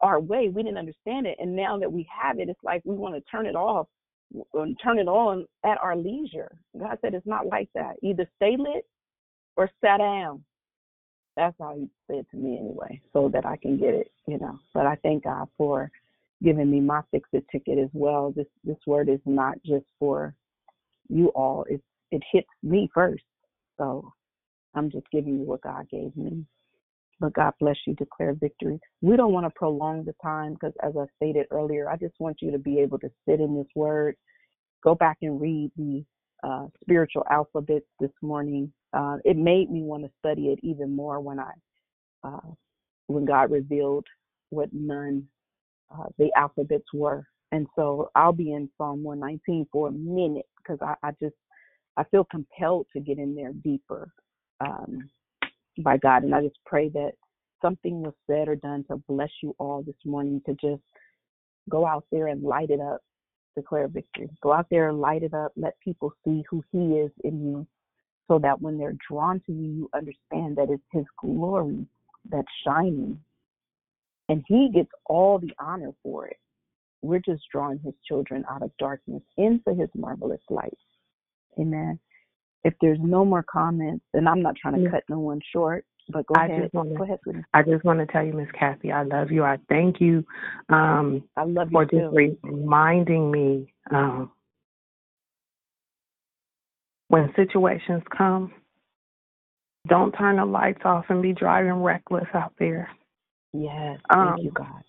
our 0.00 0.20
way. 0.20 0.48
We 0.48 0.62
didn't 0.62 0.78
understand 0.78 1.26
it. 1.26 1.36
And 1.38 1.54
now 1.54 1.78
that 1.78 1.90
we 1.90 2.06
have 2.22 2.38
it, 2.38 2.48
it's 2.48 2.62
like 2.62 2.82
we 2.84 2.94
want 2.94 3.14
to 3.14 3.20
turn 3.30 3.46
it 3.46 3.56
off 3.56 3.88
and 4.54 4.78
turn 4.82 4.98
it 4.98 5.08
on 5.08 5.46
at 5.64 5.78
our 5.80 5.96
leisure. 5.96 6.50
God 6.78 6.98
said 7.00 7.14
it's 7.14 7.26
not 7.26 7.46
like 7.46 7.68
that. 7.74 7.96
Either 8.02 8.28
stay 8.36 8.56
lit 8.58 8.86
or 9.56 9.70
sit 9.80 9.98
down. 9.98 10.44
That's 11.36 11.54
all 11.60 11.76
he 11.76 11.88
said 12.06 12.26
to 12.30 12.36
me 12.36 12.58
anyway, 12.58 13.00
so 13.12 13.28
that 13.32 13.44
I 13.44 13.56
can 13.56 13.78
get 13.78 13.94
it, 13.94 14.10
you 14.26 14.38
know. 14.38 14.58
But 14.72 14.86
I 14.86 14.96
thank 15.02 15.24
God 15.24 15.48
for 15.58 15.90
giving 16.42 16.70
me 16.70 16.80
my 16.80 17.02
fix 17.10 17.28
it 17.32 17.44
ticket 17.52 17.78
as 17.78 17.90
well. 17.92 18.32
This 18.34 18.46
this 18.64 18.78
word 18.86 19.08
is 19.08 19.20
not 19.26 19.56
just 19.64 19.86
for 19.98 20.34
you 21.08 21.28
all. 21.28 21.64
It 21.68 21.82
it 22.10 22.22
hits 22.32 22.48
me 22.62 22.90
first. 22.94 23.24
So 23.78 24.12
I'm 24.74 24.90
just 24.90 25.06
giving 25.10 25.38
you 25.38 25.44
what 25.44 25.62
God 25.62 25.86
gave 25.90 26.16
me. 26.16 26.44
But 27.18 27.32
God 27.32 27.54
bless 27.60 27.76
you, 27.86 27.94
declare 27.94 28.34
victory. 28.34 28.78
We 29.00 29.16
don't 29.16 29.32
want 29.32 29.46
to 29.46 29.52
prolong 29.56 30.04
the 30.04 30.14
time 30.22 30.52
because, 30.52 30.74
as 30.82 30.92
I 30.98 31.04
stated 31.16 31.46
earlier, 31.50 31.88
I 31.88 31.96
just 31.96 32.14
want 32.18 32.42
you 32.42 32.50
to 32.50 32.58
be 32.58 32.78
able 32.80 32.98
to 32.98 33.10
sit 33.26 33.40
in 33.40 33.56
this 33.56 33.68
word, 33.74 34.16
go 34.84 34.94
back 34.94 35.18
and 35.22 35.40
read 35.40 35.70
the 35.76 36.04
uh, 36.44 36.66
spiritual 36.82 37.24
alphabets 37.30 37.86
this 38.00 38.10
morning 38.20 38.70
uh, 38.96 39.18
it 39.24 39.36
made 39.36 39.70
me 39.70 39.82
want 39.82 40.04
to 40.04 40.10
study 40.18 40.46
it 40.48 40.58
even 40.62 40.96
more 40.96 41.20
when 41.20 41.38
I 41.38 41.52
uh, 42.24 42.54
when 43.08 43.26
God 43.26 43.50
revealed 43.50 44.06
what 44.50 44.70
none 44.72 45.24
uh, 45.94 46.06
the 46.18 46.30
alphabets 46.34 46.86
were. 46.94 47.26
And 47.52 47.66
so 47.76 48.10
I'll 48.14 48.32
be 48.32 48.52
in 48.52 48.68
Psalm 48.76 49.02
119 49.04 49.66
for 49.70 49.88
a 49.88 49.92
minute 49.92 50.46
because 50.58 50.78
I, 50.82 50.94
I, 51.06 51.10
just 51.22 51.36
I 51.96 52.04
feel 52.04 52.24
compelled 52.24 52.86
to 52.94 53.00
get 53.00 53.18
in 53.18 53.34
there 53.34 53.52
deeper 53.52 54.10
um, 54.60 55.10
by 55.78 55.98
God, 55.98 56.24
and 56.24 56.34
I 56.34 56.42
just 56.42 56.58
pray 56.64 56.88
that 56.88 57.12
something 57.62 58.00
was 58.00 58.14
said 58.26 58.48
or 58.48 58.56
done 58.56 58.84
to 58.90 58.96
bless 59.08 59.30
you 59.42 59.54
all 59.58 59.82
this 59.82 59.94
morning 60.04 60.40
to 60.46 60.54
just 60.54 60.82
go 61.68 61.86
out 61.86 62.04
there 62.10 62.28
and 62.28 62.42
light 62.42 62.70
it 62.70 62.80
up, 62.80 63.00
declare 63.54 63.88
victory. 63.88 64.30
Go 64.42 64.52
out 64.52 64.66
there 64.70 64.88
and 64.88 65.00
light 65.00 65.22
it 65.22 65.34
up. 65.34 65.52
Let 65.54 65.78
people 65.80 66.12
see 66.24 66.44
who 66.50 66.64
He 66.72 66.78
is 66.78 67.10
in 67.22 67.44
you 67.44 67.66
so 68.28 68.38
that 68.40 68.60
when 68.60 68.78
they're 68.78 68.96
drawn 69.08 69.40
to 69.46 69.52
you, 69.52 69.68
you 69.68 69.90
understand 69.94 70.56
that 70.56 70.70
it's 70.70 70.82
His 70.92 71.04
glory 71.20 71.86
that's 72.28 72.48
shining. 72.66 73.20
And 74.28 74.44
He 74.48 74.70
gets 74.74 74.90
all 75.06 75.38
the 75.38 75.52
honor 75.58 75.92
for 76.02 76.26
it. 76.26 76.38
We're 77.02 77.20
just 77.20 77.42
drawing 77.52 77.78
His 77.78 77.94
children 78.06 78.44
out 78.50 78.62
of 78.62 78.70
darkness 78.78 79.22
into 79.36 79.74
His 79.74 79.88
marvelous 79.94 80.40
light. 80.50 80.78
Amen. 81.58 81.98
If 82.64 82.74
there's 82.80 82.98
no 83.00 83.24
more 83.24 83.44
comments, 83.44 84.04
and 84.14 84.28
I'm 84.28 84.42
not 84.42 84.56
trying 84.56 84.82
to 84.82 84.90
cut 84.90 85.04
no 85.08 85.20
one 85.20 85.40
short, 85.52 85.84
But 86.08 86.26
go 86.26 86.34
I 86.34 86.46
ahead. 86.46 86.62
just 86.62 86.74
want 86.74 86.88
Go 86.96 87.04
to, 87.04 87.04
ahead. 87.04 87.44
I 87.54 87.62
just 87.62 87.84
want 87.84 88.00
to 88.00 88.06
tell 88.06 88.24
you, 88.24 88.32
Miss 88.32 88.48
Kathy, 88.58 88.90
I 88.90 89.04
love 89.04 89.30
you. 89.30 89.44
I 89.44 89.58
thank 89.68 90.00
you 90.00 90.24
um, 90.68 91.22
I 91.36 91.44
love 91.44 91.68
you 91.70 91.78
for 91.78 91.82
you 91.84 91.88
just 92.00 92.42
reminding 92.42 93.30
me 93.30 93.72
um, 93.90 94.30
when 97.08 97.32
situations 97.36 98.02
come, 98.16 98.52
don't 99.88 100.12
turn 100.12 100.36
the 100.36 100.44
lights 100.44 100.82
off 100.84 101.06
and 101.08 101.22
be 101.22 101.32
driving 101.32 101.82
reckless 101.82 102.28
out 102.34 102.54
there. 102.58 102.88
Yes, 103.52 104.00
Um, 104.10 104.36
thank 104.36 104.42
you, 104.42 104.52
God. 104.52 104.82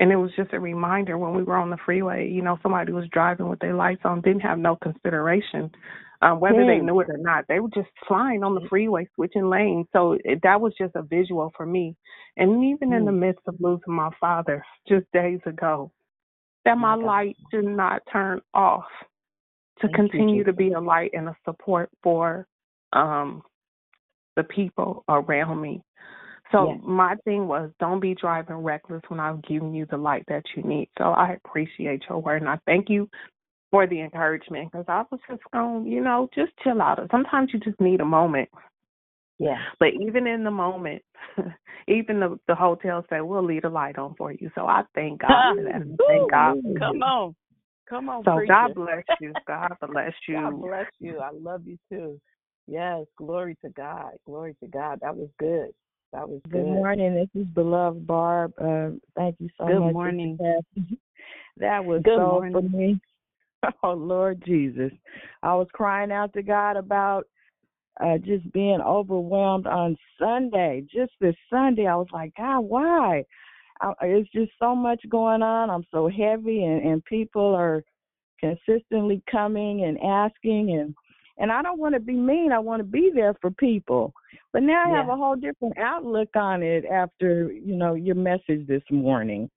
And 0.00 0.10
it 0.10 0.16
was 0.16 0.32
just 0.36 0.52
a 0.52 0.60
reminder 0.60 1.18
when 1.18 1.34
we 1.34 1.44
were 1.44 1.56
on 1.56 1.70
the 1.70 1.78
freeway, 1.86 2.28
you 2.28 2.42
know, 2.42 2.58
somebody 2.62 2.92
was 2.92 3.08
driving 3.12 3.48
with 3.48 3.60
their 3.60 3.74
lights 3.74 4.02
on, 4.04 4.20
didn't 4.22 4.40
have 4.40 4.58
no 4.58 4.76
consideration, 4.76 5.70
um, 6.22 6.40
whether 6.40 6.64
they 6.64 6.78
Hmm. 6.78 6.80
knew 6.80 7.00
it 7.00 7.08
or 7.08 7.18
not. 7.18 7.44
They 7.48 7.60
were 7.60 7.70
just 7.74 7.88
flying 8.08 8.42
on 8.42 8.54
the 8.56 8.66
freeway, 8.68 9.08
switching 9.14 9.48
lanes. 9.48 9.86
So 9.92 10.18
it, 10.24 10.40
that 10.42 10.60
was 10.60 10.74
just 10.78 10.96
a 10.96 11.02
visual 11.02 11.52
for 11.56 11.64
me. 11.66 11.96
And 12.36 12.64
even 12.64 12.92
in 12.92 13.04
the 13.04 13.12
Hmm. 13.12 13.14
midst 13.14 13.42
of 13.46 13.54
losing 13.60 13.94
my 13.94 14.10
father 14.20 14.64
just 14.88 15.06
days 15.12 15.40
ago, 15.46 15.92
that 16.64 16.78
my 16.78 16.94
light 16.94 17.36
did 17.50 17.64
not 17.64 18.02
turn 18.12 18.40
off 18.54 18.84
to 19.80 19.88
Thank 19.88 19.96
you, 19.96 20.08
continue 20.08 20.44
to 20.44 20.52
be 20.52 20.72
a 20.72 20.80
light 20.80 21.10
and 21.14 21.28
a 21.28 21.36
support 21.44 21.90
for 22.02 22.46
um 22.92 23.42
the 24.36 24.44
people 24.44 25.04
around 25.08 25.60
me. 25.60 25.82
So 26.52 26.68
Yes. 26.68 26.80
my 26.82 27.16
thing 27.24 27.48
was 27.48 27.70
don't 27.80 28.00
be 28.00 28.14
driving 28.14 28.56
reckless 28.56 29.02
when 29.08 29.20
I've 29.20 29.42
given 29.42 29.74
you 29.74 29.86
the 29.86 29.96
light 29.96 30.24
that 30.28 30.44
you 30.54 30.62
need. 30.62 30.88
So 30.98 31.04
I 31.04 31.32
appreciate 31.44 32.04
your 32.08 32.18
word 32.18 32.42
and 32.42 32.48
I 32.48 32.58
thank 32.66 32.88
you 32.88 33.08
for 33.70 33.86
the 33.86 34.00
encouragement 34.00 34.70
because 34.70 34.84
I 34.88 35.04
was 35.10 35.20
just 35.28 35.42
going, 35.52 35.86
you 35.86 36.00
know, 36.02 36.28
just 36.34 36.52
chill 36.62 36.80
out. 36.80 37.00
Sometimes 37.10 37.50
you 37.52 37.58
just 37.60 37.80
need 37.80 38.00
a 38.00 38.04
moment. 38.04 38.48
Yeah. 39.38 39.58
But 39.80 39.88
even 40.00 40.26
in 40.26 40.44
the 40.44 40.50
moment, 40.50 41.02
even 41.88 42.20
the 42.20 42.38
the 42.46 42.54
hotel 42.54 43.04
said 43.08 43.22
we'll 43.22 43.44
leave 43.44 43.62
the 43.62 43.68
light 43.68 43.98
on 43.98 44.14
for 44.16 44.32
you. 44.32 44.50
So 44.54 44.66
I 44.66 44.82
thank 44.94 45.22
God 45.22 45.56
for 45.56 45.64
that. 45.64 45.82
Thank 46.06 46.30
God 46.30 46.56
for 46.62 46.78
Come 46.78 47.02
on. 47.02 47.34
Come 47.88 48.08
on, 48.08 48.24
So 48.24 48.36
preacher. 48.36 48.48
God 48.48 48.74
bless 48.74 49.04
you. 49.20 49.34
God 49.46 49.76
bless 49.86 50.12
you. 50.28 50.34
God 50.34 50.60
bless 50.60 50.86
you. 51.00 51.18
I 51.18 51.30
love 51.32 51.62
you 51.66 51.78
too. 51.90 52.20
Yes, 52.66 53.04
glory 53.18 53.56
to 53.64 53.70
God. 53.70 54.12
Glory 54.26 54.56
to 54.62 54.68
God. 54.68 55.00
That 55.02 55.16
was 55.16 55.28
good. 55.38 55.70
That 56.12 56.28
was 56.28 56.40
good. 56.50 56.62
Good 56.64 56.68
morning. 56.68 57.14
This 57.14 57.42
is 57.42 57.48
beloved 57.48 58.06
Barb. 58.06 58.52
Uh, 58.58 58.90
thank 59.16 59.36
you 59.40 59.48
so 59.58 59.66
Good 59.66 59.80
much. 59.80 59.94
Sister 59.94 59.94
morning. 59.94 60.38
That 61.58 61.84
was 61.84 62.02
Good 62.02 62.16
so 62.16 62.46
for 62.52 62.62
morning. 62.62 62.70
me. 62.70 63.00
Oh 63.82 63.94
Lord 63.94 64.42
Jesus, 64.46 64.92
I 65.42 65.54
was 65.54 65.68
crying 65.72 66.12
out 66.12 66.34
to 66.34 66.42
God 66.42 66.76
about 66.76 67.24
uh, 68.02 68.18
just 68.18 68.50
being 68.52 68.80
overwhelmed 68.80 69.66
on 69.66 69.96
Sunday. 70.18 70.84
Just 70.92 71.12
this 71.20 71.36
Sunday, 71.50 71.86
I 71.86 71.96
was 71.96 72.08
like, 72.12 72.32
God, 72.36 72.60
why? 72.60 73.24
I, 73.80 73.92
it's 74.02 74.30
just 74.30 74.52
so 74.58 74.74
much 74.74 75.00
going 75.08 75.42
on. 75.42 75.70
I'm 75.70 75.84
so 75.90 76.08
heavy, 76.08 76.64
and 76.64 76.82
and 76.82 77.04
people 77.04 77.54
are 77.54 77.82
consistently 78.40 79.22
coming 79.30 79.84
and 79.84 79.98
asking 80.00 80.78
and 80.78 80.94
and 81.36 81.50
I 81.50 81.62
don't 81.62 81.80
want 81.80 81.94
to 81.94 82.00
be 82.00 82.14
mean. 82.14 82.52
I 82.52 82.58
want 82.58 82.80
to 82.80 82.84
be 82.84 83.10
there 83.12 83.34
for 83.40 83.50
people. 83.50 84.12
But 84.52 84.62
now 84.62 84.84
I 84.86 84.96
have 84.96 85.08
Yeah. 85.08 85.14
a 85.14 85.16
whole 85.16 85.34
different 85.34 85.76
outlook 85.78 86.28
on 86.36 86.62
it 86.62 86.84
after, 86.84 87.50
you 87.50 87.74
know, 87.74 87.94
your 87.94 88.14
message 88.14 88.66
this 88.68 88.84
morning. 88.90 89.50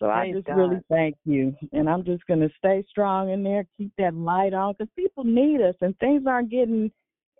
So 0.00 0.10
I 0.10 0.32
just 0.32 0.48
God. 0.48 0.56
really 0.56 0.80
thank 0.90 1.16
you. 1.24 1.54
And 1.72 1.88
I'm 1.88 2.04
just 2.04 2.26
going 2.26 2.40
to 2.40 2.50
stay 2.58 2.84
strong 2.90 3.30
in 3.30 3.44
there, 3.44 3.64
keep 3.78 3.92
that 3.98 4.14
light 4.14 4.52
on 4.52 4.74
because 4.76 4.90
people 4.96 5.22
need 5.22 5.60
us 5.60 5.76
and 5.80 5.96
things 5.98 6.24
aren't 6.26 6.50
getting 6.50 6.90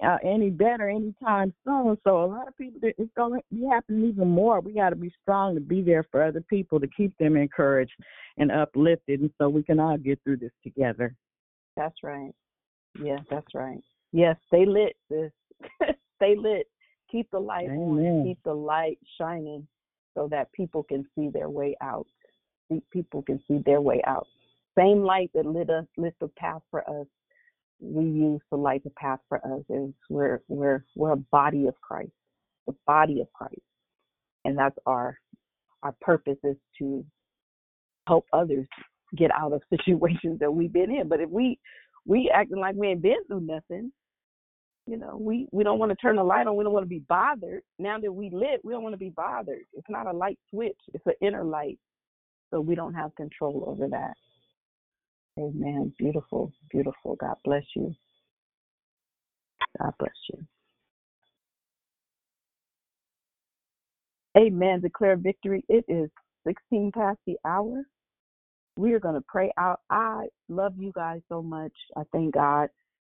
uh, 0.02 0.18
any 0.24 0.50
better 0.50 0.88
anytime 0.88 1.52
soon. 1.64 1.96
So 2.04 2.24
a 2.24 2.26
lot 2.26 2.48
of 2.48 2.56
people, 2.56 2.80
it's 2.82 3.12
going 3.16 3.40
to 3.40 3.54
be 3.54 3.66
happening 3.66 4.08
even 4.08 4.28
more. 4.28 4.60
We 4.60 4.72
got 4.72 4.90
to 4.90 4.96
be 4.96 5.12
strong 5.22 5.54
to 5.54 5.60
be 5.60 5.82
there 5.82 6.04
for 6.10 6.22
other 6.22 6.40
people, 6.40 6.80
to 6.80 6.88
keep 6.88 7.16
them 7.18 7.36
encouraged 7.36 7.92
and 8.38 8.50
uplifted. 8.50 9.20
And 9.20 9.30
so 9.38 9.48
we 9.48 9.62
can 9.62 9.78
all 9.78 9.96
get 9.96 10.20
through 10.24 10.38
this 10.38 10.52
together. 10.62 11.14
That's 11.76 11.96
right. 12.02 12.32
Yes, 13.02 13.20
that's 13.30 13.54
right. 13.54 13.82
Yes, 14.12 14.36
stay 14.48 14.66
lit, 14.66 14.96
sis. 15.10 15.30
stay 16.16 16.34
lit. 16.36 16.66
Keep 17.10 17.30
the 17.30 17.38
light 17.38 17.68
on. 17.68 18.24
Keep 18.24 18.42
the 18.44 18.54
light 18.54 18.98
shining 19.18 19.66
so 20.14 20.28
that 20.30 20.52
people 20.52 20.82
can 20.82 21.06
see 21.14 21.28
their 21.28 21.48
way 21.48 21.76
out. 21.82 22.06
People 22.90 23.22
can 23.22 23.40
see 23.48 23.62
their 23.64 23.80
way 23.80 24.02
out. 24.06 24.26
Same 24.78 25.02
light 25.02 25.30
that 25.34 25.46
lit 25.46 25.68
us, 25.70 25.84
lit 25.96 26.14
the 26.20 26.28
path 26.28 26.62
for 26.70 26.88
us. 26.88 27.06
We 27.82 28.04
use 28.04 28.40
to 28.50 28.56
light 28.56 28.84
the 28.84 28.90
path 28.90 29.18
for 29.28 29.38
us. 29.38 29.62
Is 29.68 29.92
we're 30.08 30.40
we're 30.48 30.84
we're 30.94 31.12
a 31.12 31.16
body 31.16 31.66
of 31.66 31.74
Christ, 31.80 32.12
the 32.66 32.74
body 32.86 33.20
of 33.20 33.32
Christ, 33.32 33.60
and 34.44 34.56
that's 34.56 34.78
our 34.86 35.18
our 35.82 35.94
purpose 36.00 36.38
is 36.44 36.56
to 36.78 37.04
help 38.06 38.26
others 38.32 38.66
get 39.16 39.30
out 39.32 39.52
of 39.52 39.62
situations 39.70 40.38
that 40.40 40.52
we've 40.52 40.72
been 40.72 40.90
in. 40.90 41.08
But 41.08 41.20
if 41.20 41.28
we 41.28 41.58
we 42.06 42.30
acting 42.32 42.60
like 42.60 42.76
we 42.76 42.88
ain't 42.88 43.02
been 43.02 43.24
through 43.26 43.40
nothing, 43.40 43.92
you 44.86 44.96
know, 44.96 45.16
we 45.20 45.48
we 45.52 45.64
don't 45.64 45.78
want 45.78 45.90
to 45.90 45.96
turn 45.96 46.16
the 46.16 46.24
light 46.24 46.46
on. 46.46 46.56
We 46.56 46.64
don't 46.64 46.72
want 46.72 46.84
to 46.84 46.88
be 46.88 47.04
bothered. 47.08 47.62
Now 47.78 47.98
that 47.98 48.12
we 48.12 48.30
lit, 48.30 48.60
we 48.64 48.72
don't 48.72 48.82
want 48.82 48.94
to 48.94 48.98
be 48.98 49.10
bothered. 49.10 49.62
It's 49.74 49.88
not 49.88 50.06
a 50.06 50.12
light 50.12 50.38
switch. 50.50 50.78
It's 50.92 51.06
an 51.06 51.14
inner 51.20 51.44
light. 51.44 51.78
So 52.50 52.60
we 52.60 52.74
don't 52.74 52.94
have 52.94 53.14
control 53.14 53.64
over 53.66 53.88
that. 53.88 54.14
Amen. 55.38 55.92
Beautiful, 55.98 56.52
beautiful. 56.70 57.16
God 57.16 57.36
bless 57.44 57.64
you. 57.76 57.94
God 59.80 59.92
bless 59.98 60.12
you. 60.32 60.46
Amen. 64.38 64.80
Declare 64.80 65.16
victory. 65.16 65.64
It 65.68 65.84
is 65.88 66.10
16 66.46 66.92
past 66.94 67.18
the 67.26 67.36
hour. 67.46 67.84
We 68.76 68.94
are 68.94 69.00
going 69.00 69.14
to 69.16 69.24
pray 69.28 69.52
out. 69.58 69.80
I 69.90 70.26
love 70.48 70.74
you 70.78 70.92
guys 70.94 71.20
so 71.28 71.42
much. 71.42 71.72
I 71.96 72.02
thank 72.12 72.34
God 72.34 72.68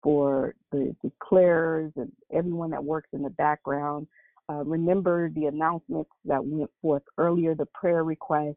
for 0.02 0.54
the 0.72 0.94
declarers 1.04 1.92
and 1.96 2.12
everyone 2.32 2.70
that 2.70 2.84
works 2.84 3.08
in 3.12 3.22
the 3.22 3.30
background. 3.30 4.06
Uh, 4.50 4.64
remember 4.64 5.30
the 5.30 5.46
announcements 5.46 6.10
that 6.26 6.44
went 6.44 6.70
forth 6.82 7.02
earlier, 7.18 7.54
the 7.54 7.66
prayer 7.74 8.04
requests, 8.04 8.56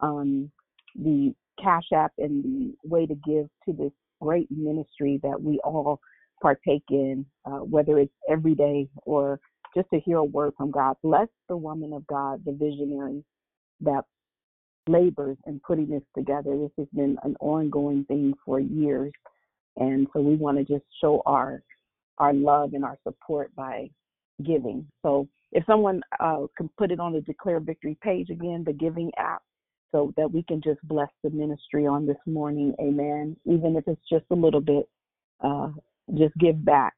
um, 0.00 0.50
the 0.96 1.34
Cash 1.62 1.92
App, 1.94 2.12
and 2.18 2.44
the 2.44 2.88
way 2.88 3.06
to 3.06 3.14
give 3.14 3.48
to 3.66 3.72
this 3.72 3.92
great 4.20 4.50
ministry 4.50 5.20
that 5.22 5.40
we 5.40 5.58
all 5.64 6.00
partake 6.40 6.84
in, 6.90 7.24
uh, 7.44 7.58
whether 7.58 7.98
it's 7.98 8.12
every 8.28 8.54
day 8.54 8.88
or 9.04 9.40
just 9.74 9.88
to 9.92 10.00
hear 10.00 10.18
a 10.18 10.24
word 10.24 10.52
from 10.56 10.70
God. 10.70 10.96
Bless 11.02 11.28
the 11.48 11.56
woman 11.56 11.92
of 11.92 12.06
God, 12.06 12.42
the 12.44 12.52
visionary 12.52 13.24
that 13.80 14.04
labors 14.88 15.36
in 15.46 15.60
putting 15.60 15.88
this 15.88 16.02
together. 16.16 16.56
This 16.56 16.70
has 16.78 16.88
been 16.94 17.16
an 17.22 17.36
ongoing 17.40 18.04
thing 18.04 18.34
for 18.44 18.58
years. 18.58 19.12
And 19.76 20.08
so 20.12 20.20
we 20.20 20.34
want 20.34 20.58
to 20.58 20.64
just 20.64 20.84
show 21.00 21.22
our 21.26 21.62
our 22.18 22.32
love 22.32 22.74
and 22.74 22.84
our 22.84 22.98
support 23.04 23.54
by 23.54 23.88
giving. 24.44 24.84
So 25.02 25.28
if 25.52 25.64
someone 25.66 26.02
uh, 26.18 26.46
can 26.56 26.68
put 26.76 26.90
it 26.90 26.98
on 26.98 27.12
the 27.12 27.20
Declare 27.20 27.60
Victory 27.60 27.96
page 28.02 28.30
again, 28.30 28.64
the 28.66 28.72
giving 28.72 29.12
app, 29.16 29.42
so 29.92 30.12
that 30.16 30.30
we 30.30 30.42
can 30.42 30.60
just 30.62 30.80
bless 30.84 31.08
the 31.22 31.30
ministry 31.30 31.86
on 31.86 32.06
this 32.06 32.18
morning. 32.26 32.74
Amen. 32.80 33.36
Even 33.46 33.76
if 33.76 33.84
it's 33.86 34.08
just 34.10 34.24
a 34.30 34.34
little 34.34 34.60
bit, 34.60 34.88
uh, 35.42 35.70
just 36.16 36.36
give 36.38 36.64
back. 36.64 36.94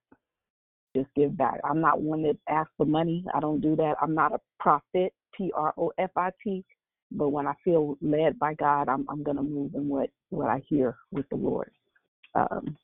Just 0.96 1.08
give 1.14 1.36
back. 1.36 1.60
I'm 1.64 1.80
not 1.80 2.00
one 2.00 2.22
that 2.22 2.36
asks 2.48 2.72
for 2.76 2.86
money. 2.86 3.24
I 3.32 3.40
don't 3.40 3.60
do 3.60 3.76
that. 3.76 3.94
I'm 4.02 4.14
not 4.14 4.34
a 4.34 4.40
prophet, 4.58 5.12
P 5.36 5.52
R 5.54 5.72
O 5.78 5.92
F 5.98 6.10
I 6.16 6.30
T. 6.42 6.64
But 7.12 7.30
when 7.30 7.46
I 7.46 7.54
feel 7.64 7.96
led 8.02 8.38
by 8.38 8.54
God, 8.54 8.88
I'm 8.88 9.06
I'm 9.08 9.22
gonna 9.22 9.42
move 9.42 9.74
in 9.74 9.88
what 9.88 10.10
what 10.30 10.48
I 10.48 10.62
hear 10.68 10.96
with 11.12 11.28
the 11.28 11.36
Lord. 11.36 11.70
Um, 12.34 12.76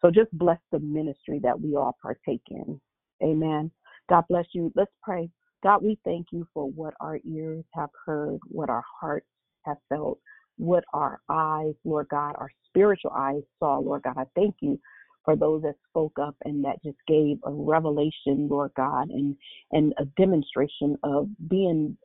so 0.00 0.10
just 0.10 0.32
bless 0.32 0.58
the 0.72 0.80
ministry 0.80 1.40
that 1.42 1.60
we 1.60 1.76
all 1.76 1.96
partake 2.02 2.42
in. 2.50 2.80
Amen. 3.22 3.70
God 4.08 4.24
bless 4.28 4.46
you. 4.52 4.72
Let's 4.74 4.92
pray. 5.02 5.30
God, 5.62 5.82
we 5.82 5.98
thank 6.04 6.26
you 6.32 6.46
for 6.52 6.68
what 6.70 6.94
our 7.00 7.20
ears 7.24 7.64
have 7.74 7.90
heard, 8.04 8.38
what 8.48 8.68
our 8.68 8.82
hearts 9.00 9.26
have 9.64 9.78
felt, 9.88 10.18
what 10.58 10.84
our 10.92 11.20
eyes, 11.28 11.74
Lord 11.84 12.08
God, 12.10 12.34
our 12.38 12.50
spiritual 12.68 13.12
eyes 13.12 13.42
saw, 13.58 13.78
Lord 13.78 14.02
God. 14.02 14.16
I 14.16 14.24
thank 14.34 14.56
you 14.60 14.78
for 15.24 15.36
those 15.36 15.62
that 15.62 15.74
spoke 15.88 16.18
up 16.20 16.36
and 16.44 16.64
that 16.64 16.82
just 16.84 16.98
gave 17.06 17.38
a 17.44 17.50
revelation, 17.52 18.48
Lord 18.48 18.72
God, 18.76 19.10
and 19.10 19.36
and 19.70 19.94
a 19.98 20.04
demonstration 20.16 20.96
of 21.02 21.28
being 21.48 21.96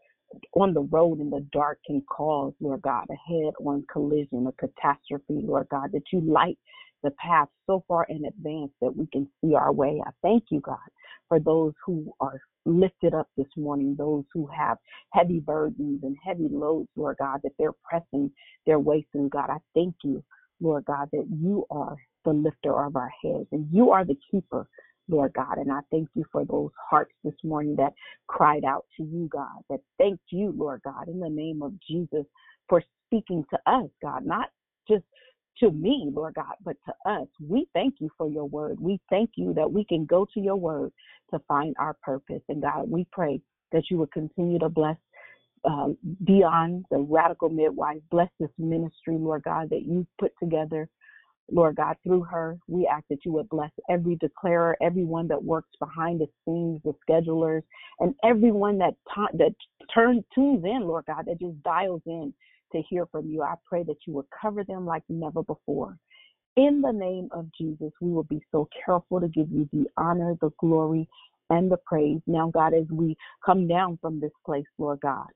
on 0.53 0.73
the 0.73 0.81
road 0.81 1.19
in 1.19 1.29
the 1.29 1.45
dark 1.51 1.79
can 1.85 2.01
cause, 2.01 2.53
Lord 2.59 2.81
God, 2.81 3.05
a 3.09 3.15
head 3.31 3.53
on 3.65 3.85
collision, 3.91 4.47
a 4.47 4.51
catastrophe, 4.53 5.41
Lord 5.43 5.67
God, 5.69 5.91
that 5.93 6.03
you 6.11 6.21
light 6.21 6.57
the 7.03 7.11
path 7.11 7.47
so 7.65 7.83
far 7.87 8.05
in 8.09 8.25
advance 8.25 8.71
that 8.81 8.95
we 8.95 9.07
can 9.07 9.27
see 9.41 9.55
our 9.55 9.71
way. 9.71 10.01
I 10.05 10.11
thank 10.21 10.45
you, 10.49 10.59
God, 10.59 10.77
for 11.27 11.39
those 11.39 11.73
who 11.85 12.11
are 12.19 12.39
lifted 12.67 13.13
up 13.13 13.27
this 13.37 13.47
morning, 13.55 13.95
those 13.97 14.23
who 14.33 14.47
have 14.47 14.77
heavy 15.13 15.39
burdens 15.39 16.01
and 16.03 16.15
heavy 16.25 16.47
loads, 16.49 16.89
Lord 16.95 17.17
God, 17.19 17.39
that 17.43 17.53
they're 17.57 17.75
pressing 17.89 18.31
their 18.65 18.79
way 18.79 19.05
through. 19.11 19.29
God, 19.29 19.49
I 19.49 19.57
thank 19.73 19.95
you, 20.03 20.23
Lord 20.61 20.85
God, 20.85 21.09
that 21.13 21.27
you 21.29 21.65
are 21.69 21.95
the 22.25 22.33
lifter 22.33 22.85
of 22.85 22.95
our 22.95 23.11
heads 23.23 23.47
and 23.51 23.67
you 23.71 23.91
are 23.91 24.05
the 24.05 24.17
keeper 24.31 24.67
Lord 25.09 25.33
God. 25.33 25.57
And 25.57 25.71
I 25.71 25.79
thank 25.91 26.09
you 26.15 26.25
for 26.31 26.45
those 26.45 26.71
hearts 26.89 27.13
this 27.23 27.33
morning 27.43 27.75
that 27.77 27.93
cried 28.27 28.63
out 28.63 28.85
to 28.97 29.03
you, 29.03 29.29
God, 29.31 29.61
that 29.69 29.79
thanked 29.97 30.25
you, 30.31 30.53
Lord 30.55 30.81
God, 30.83 31.07
in 31.07 31.19
the 31.19 31.29
name 31.29 31.61
of 31.61 31.73
Jesus 31.87 32.25
for 32.67 32.83
speaking 33.07 33.45
to 33.49 33.59
us, 33.65 33.89
God, 34.01 34.25
not 34.25 34.49
just 34.89 35.05
to 35.59 35.71
me, 35.71 36.09
Lord 36.13 36.35
God, 36.35 36.55
but 36.63 36.77
to 36.85 37.09
us. 37.09 37.27
We 37.41 37.67
thank 37.73 37.95
you 37.99 38.09
for 38.17 38.29
your 38.29 38.45
word. 38.45 38.79
We 38.79 38.99
thank 39.09 39.31
you 39.35 39.53
that 39.55 39.71
we 39.71 39.85
can 39.85 40.05
go 40.05 40.25
to 40.33 40.39
your 40.39 40.55
word 40.55 40.91
to 41.31 41.39
find 41.47 41.75
our 41.79 41.95
purpose. 42.01 42.41
And 42.49 42.61
God, 42.61 42.89
we 42.89 43.07
pray 43.11 43.41
that 43.71 43.83
you 43.89 43.97
would 43.97 44.11
continue 44.11 44.59
to 44.59 44.69
bless 44.69 44.97
uh, 45.65 45.89
Dion, 46.23 46.85
the 46.91 46.99
radical 46.99 47.49
midwife. 47.49 47.97
Bless 48.09 48.29
this 48.39 48.49
ministry, 48.57 49.17
Lord 49.17 49.43
God, 49.43 49.69
that 49.71 49.83
you 49.83 50.05
put 50.19 50.31
together. 50.41 50.87
Lord 51.49 51.77
God, 51.77 51.95
through 52.03 52.23
her, 52.23 52.57
we 52.67 52.87
ask 52.87 53.05
that 53.09 53.23
you 53.23 53.31
would 53.31 53.47
bless 53.47 53.71
every 53.89 54.15
declarer, 54.17 54.75
everyone 54.81 55.29
that 55.29 55.41
works 55.41 55.69
behind 55.79 56.19
the 56.19 56.27
scenes, 56.43 56.81
the 56.83 56.93
schedulers, 57.09 57.63
and 58.01 58.13
everyone 58.23 58.77
that 58.79 58.95
t- 59.15 59.37
that 59.37 59.55
turns 59.93 60.23
tunes 60.35 60.65
in, 60.65 60.81
Lord 60.81 61.05
God, 61.07 61.25
that 61.25 61.39
just 61.39 61.61
dials 61.63 62.01
in 62.05 62.33
to 62.71 62.81
hear 62.89 63.05
from 63.07 63.29
you. 63.29 63.41
I 63.41 63.55
pray 63.67 63.83
that 63.83 63.97
you 64.05 64.13
would 64.13 64.25
cover 64.41 64.63
them 64.63 64.85
like 64.85 65.03
never 65.09 65.43
before. 65.43 65.97
In 66.55 66.81
the 66.81 66.91
name 66.91 67.29
of 67.31 67.47
Jesus, 67.55 67.91
we 68.01 68.11
will 68.11 68.23
be 68.23 68.41
so 68.51 68.67
careful 68.85 69.21
to 69.21 69.27
give 69.27 69.51
you 69.51 69.69
the 69.71 69.85
honor, 69.95 70.35
the 70.41 70.49
glory, 70.59 71.07
and 71.49 71.71
the 71.71 71.77
praise. 71.77 72.19
Now, 72.25 72.49
God, 72.49 72.73
as 72.73 72.85
we 72.91 73.15
come 73.45 73.67
down 73.67 73.99
from 74.01 74.19
this 74.19 74.31
place, 74.45 74.65
Lord 74.77 74.99
God, 75.01 75.27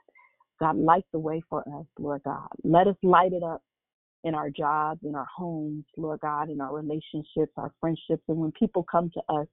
God, 0.59 0.77
light 0.77 1.05
the 1.11 1.19
way 1.19 1.41
for 1.49 1.61
us, 1.61 1.85
Lord 1.99 2.21
God. 2.23 2.47
Let 2.63 2.87
us 2.87 2.95
light 3.03 3.33
it 3.33 3.43
up 3.43 3.61
in 4.23 4.35
our 4.35 4.49
jobs, 4.49 5.01
in 5.03 5.15
our 5.15 5.27
homes, 5.35 5.85
Lord 5.97 6.19
God, 6.19 6.49
in 6.49 6.61
our 6.61 6.75
relationships, 6.75 7.51
our 7.57 7.71
friendships. 7.79 8.23
And 8.27 8.37
when 8.37 8.51
people 8.51 8.83
come 8.83 9.09
to 9.13 9.33
us, 9.33 9.47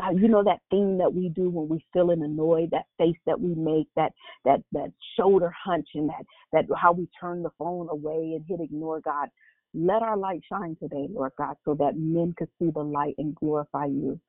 God, 0.00 0.18
you 0.18 0.28
know 0.28 0.42
that 0.42 0.60
thing 0.70 0.98
that 0.98 1.12
we 1.12 1.28
do 1.28 1.50
when 1.50 1.68
we 1.68 1.84
feeling 1.92 2.22
annoyed, 2.22 2.70
that 2.70 2.86
face 2.98 3.18
that 3.26 3.40
we 3.40 3.54
make, 3.54 3.88
that 3.96 4.12
that 4.44 4.62
that 4.72 4.92
shoulder 5.18 5.52
hunch 5.64 5.88
and 5.94 6.08
that 6.08 6.24
that 6.52 6.64
how 6.76 6.92
we 6.92 7.08
turn 7.20 7.42
the 7.42 7.50
phone 7.58 7.88
away 7.90 8.34
and 8.34 8.44
hit 8.48 8.60
ignore 8.60 9.00
God. 9.00 9.28
Let 9.74 10.02
our 10.02 10.16
light 10.16 10.42
shine 10.48 10.76
today, 10.80 11.08
Lord 11.10 11.32
God, 11.38 11.56
so 11.64 11.74
that 11.74 11.96
men 11.96 12.34
could 12.36 12.48
see 12.58 12.70
the 12.70 12.82
light 12.82 13.14
and 13.18 13.34
glorify 13.34 13.86
you. 13.86 14.20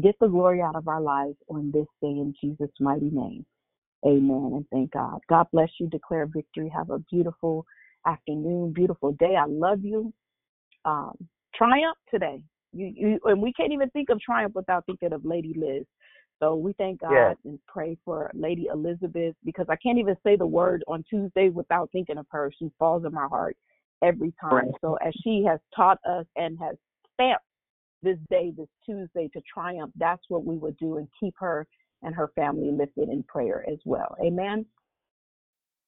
Get 0.00 0.16
the 0.20 0.28
glory 0.28 0.60
out 0.60 0.76
of 0.76 0.88
our 0.88 1.00
lives 1.00 1.36
on 1.48 1.70
this 1.72 1.86
day 2.00 2.08
in 2.08 2.34
Jesus' 2.40 2.70
mighty 2.80 3.10
name. 3.10 3.44
Amen. 4.04 4.52
And 4.54 4.66
thank 4.70 4.92
God. 4.92 5.18
God 5.28 5.46
bless 5.52 5.70
you. 5.78 5.88
Declare 5.88 6.26
victory. 6.26 6.68
Have 6.74 6.90
a 6.90 6.98
beautiful 6.98 7.66
afternoon, 8.06 8.72
beautiful 8.72 9.12
day. 9.12 9.34
I 9.36 9.46
love 9.46 9.84
you. 9.84 10.12
Um, 10.84 11.16
triumph 11.54 11.98
today. 12.10 12.42
You, 12.72 12.92
you, 12.94 13.20
and 13.24 13.40
we 13.40 13.52
can't 13.52 13.72
even 13.72 13.90
think 13.90 14.10
of 14.10 14.20
triumph 14.20 14.54
without 14.54 14.86
thinking 14.86 15.12
of 15.12 15.24
Lady 15.24 15.54
Liz. 15.56 15.84
So 16.40 16.54
we 16.54 16.72
thank 16.74 17.00
God 17.00 17.14
Yes. 17.14 17.36
and 17.44 17.58
pray 17.66 17.96
for 18.04 18.30
Lady 18.34 18.68
Elizabeth 18.72 19.34
because 19.44 19.66
I 19.68 19.76
can't 19.76 19.98
even 19.98 20.16
say 20.22 20.36
the 20.36 20.46
word 20.46 20.84
on 20.86 21.04
Tuesday 21.08 21.48
without 21.48 21.90
thinking 21.90 22.18
of 22.18 22.26
her. 22.30 22.52
She 22.58 22.70
falls 22.78 23.04
in 23.04 23.12
my 23.12 23.26
heart 23.26 23.56
every 24.02 24.32
time. 24.40 24.66
Right. 24.66 24.74
So 24.80 24.94
as 24.96 25.12
she 25.24 25.44
has 25.48 25.58
taught 25.74 25.98
us 26.08 26.26
and 26.36 26.56
has 26.60 26.76
stamped 27.14 27.44
this 28.02 28.18
day, 28.30 28.52
this 28.56 28.68
Tuesday 28.86 29.28
to 29.32 29.40
triumph, 29.52 29.92
that's 29.96 30.22
what 30.28 30.44
we 30.44 30.56
would 30.56 30.76
do 30.76 30.98
and 30.98 31.08
keep 31.18 31.34
her 31.38 31.66
and 32.02 32.14
her 32.14 32.28
family 32.36 32.70
lifted 32.70 33.08
in 33.08 33.24
prayer 33.24 33.64
as 33.68 33.78
well. 33.84 34.14
Amen. 34.22 34.64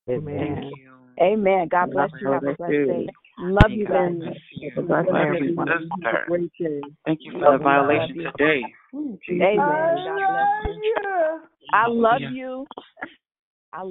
Amen. 0.08 0.72
Amen. 1.20 1.68
God 1.68 1.92
bless 1.92 2.10
you. 2.20 2.32
Have 2.32 2.42
a 2.46 2.54
blessed 2.54 2.72
day. 2.88 3.06
Love 3.42 3.70
you 3.70 3.86
God 3.86 4.18
bless 4.18 4.36
you. 4.52 4.70
Bless 4.82 5.06
everyone. 5.08 5.68
Great 6.26 6.50
day. 6.58 6.80
Thank 7.06 7.20
you 7.22 7.32
for 7.32 7.38
Love 7.38 7.60
the 7.60 7.64
violation 7.64 8.16
Love 8.16 8.16
you. 8.16 8.30
today. 8.38 8.62
Amen. 9.42 9.58
God 10.04 10.20
bless 10.28 10.76
you. 10.82 11.40
I 11.72 11.86
love 11.88 12.20
you. 12.30 12.66
I 13.72 13.82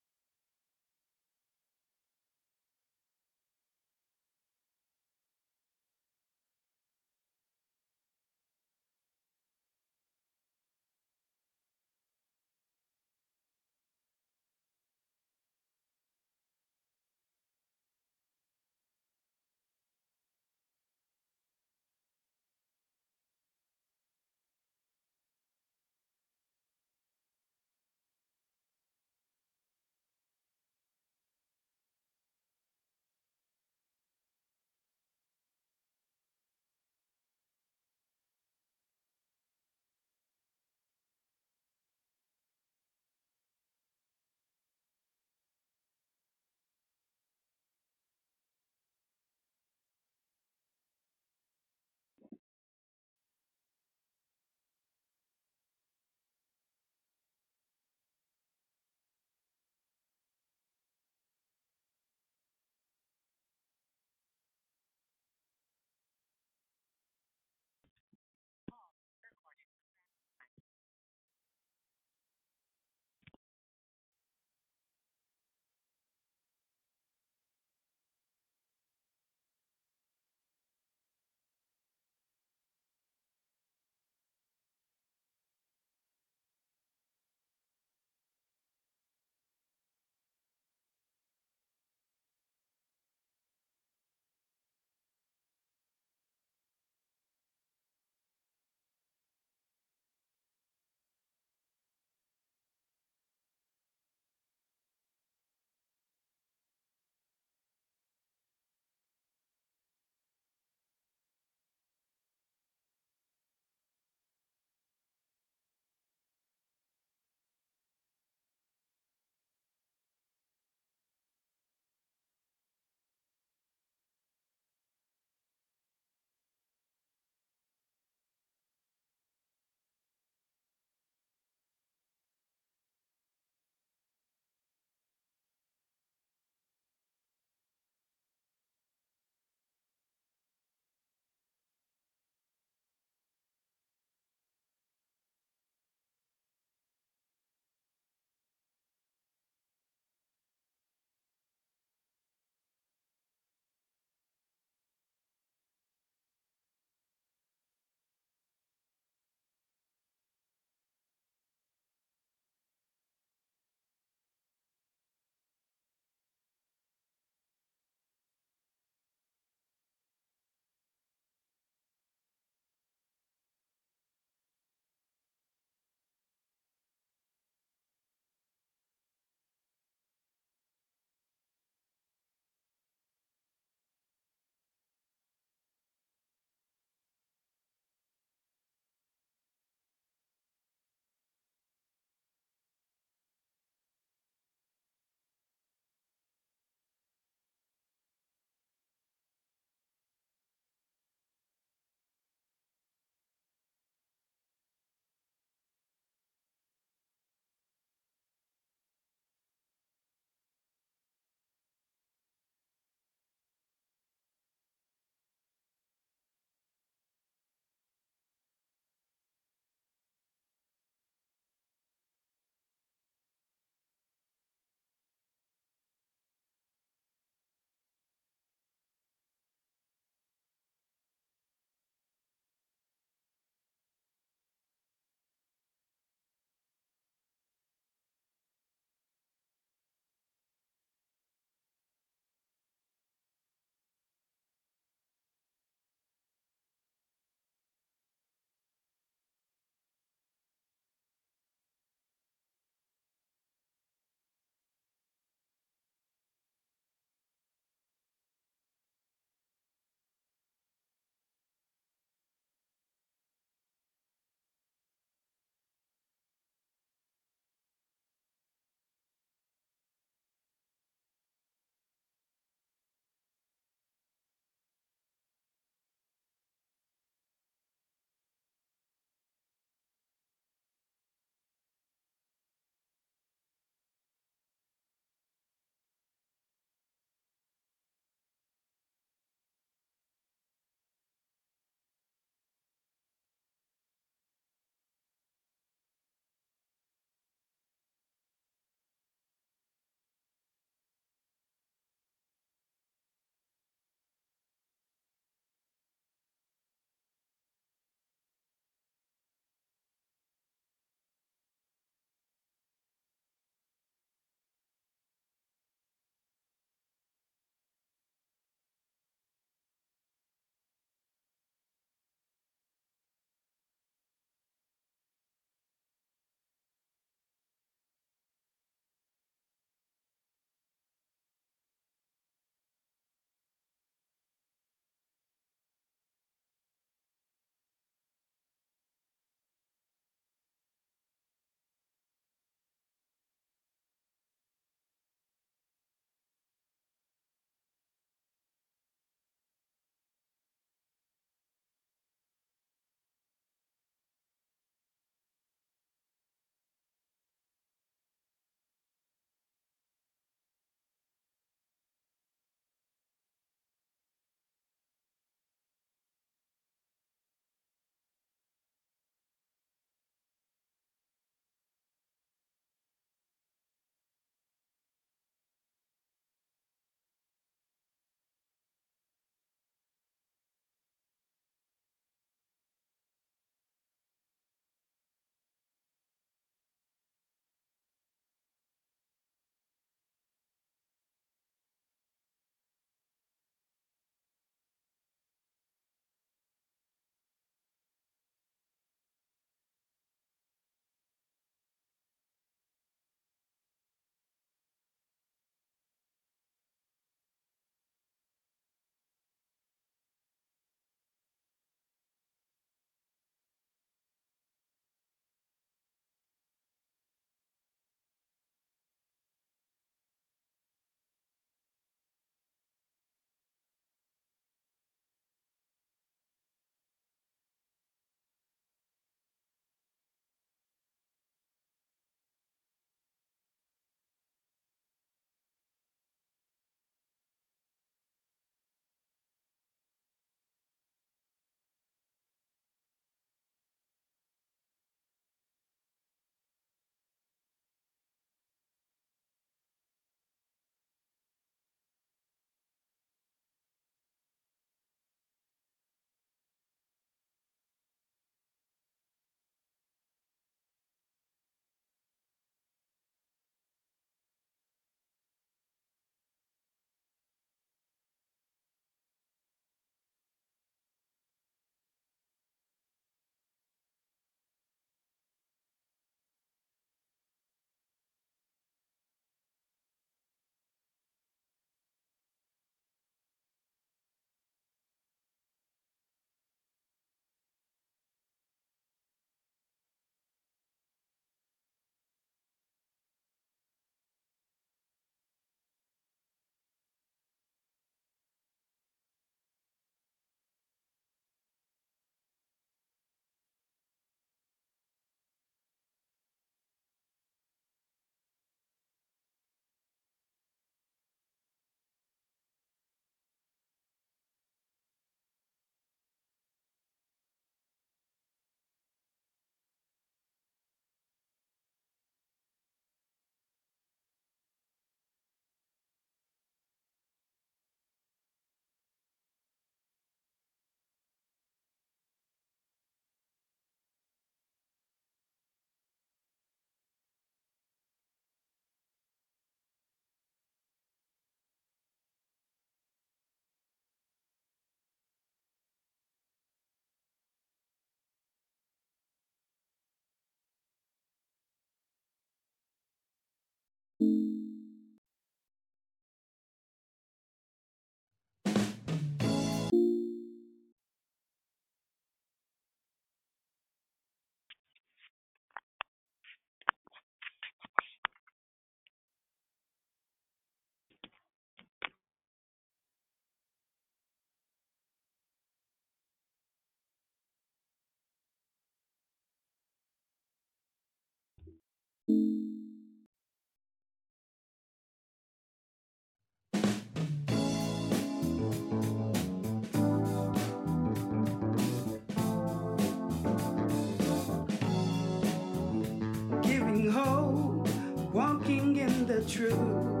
in 598.59 599.05
the 599.07 599.21
truth. 599.21 600.00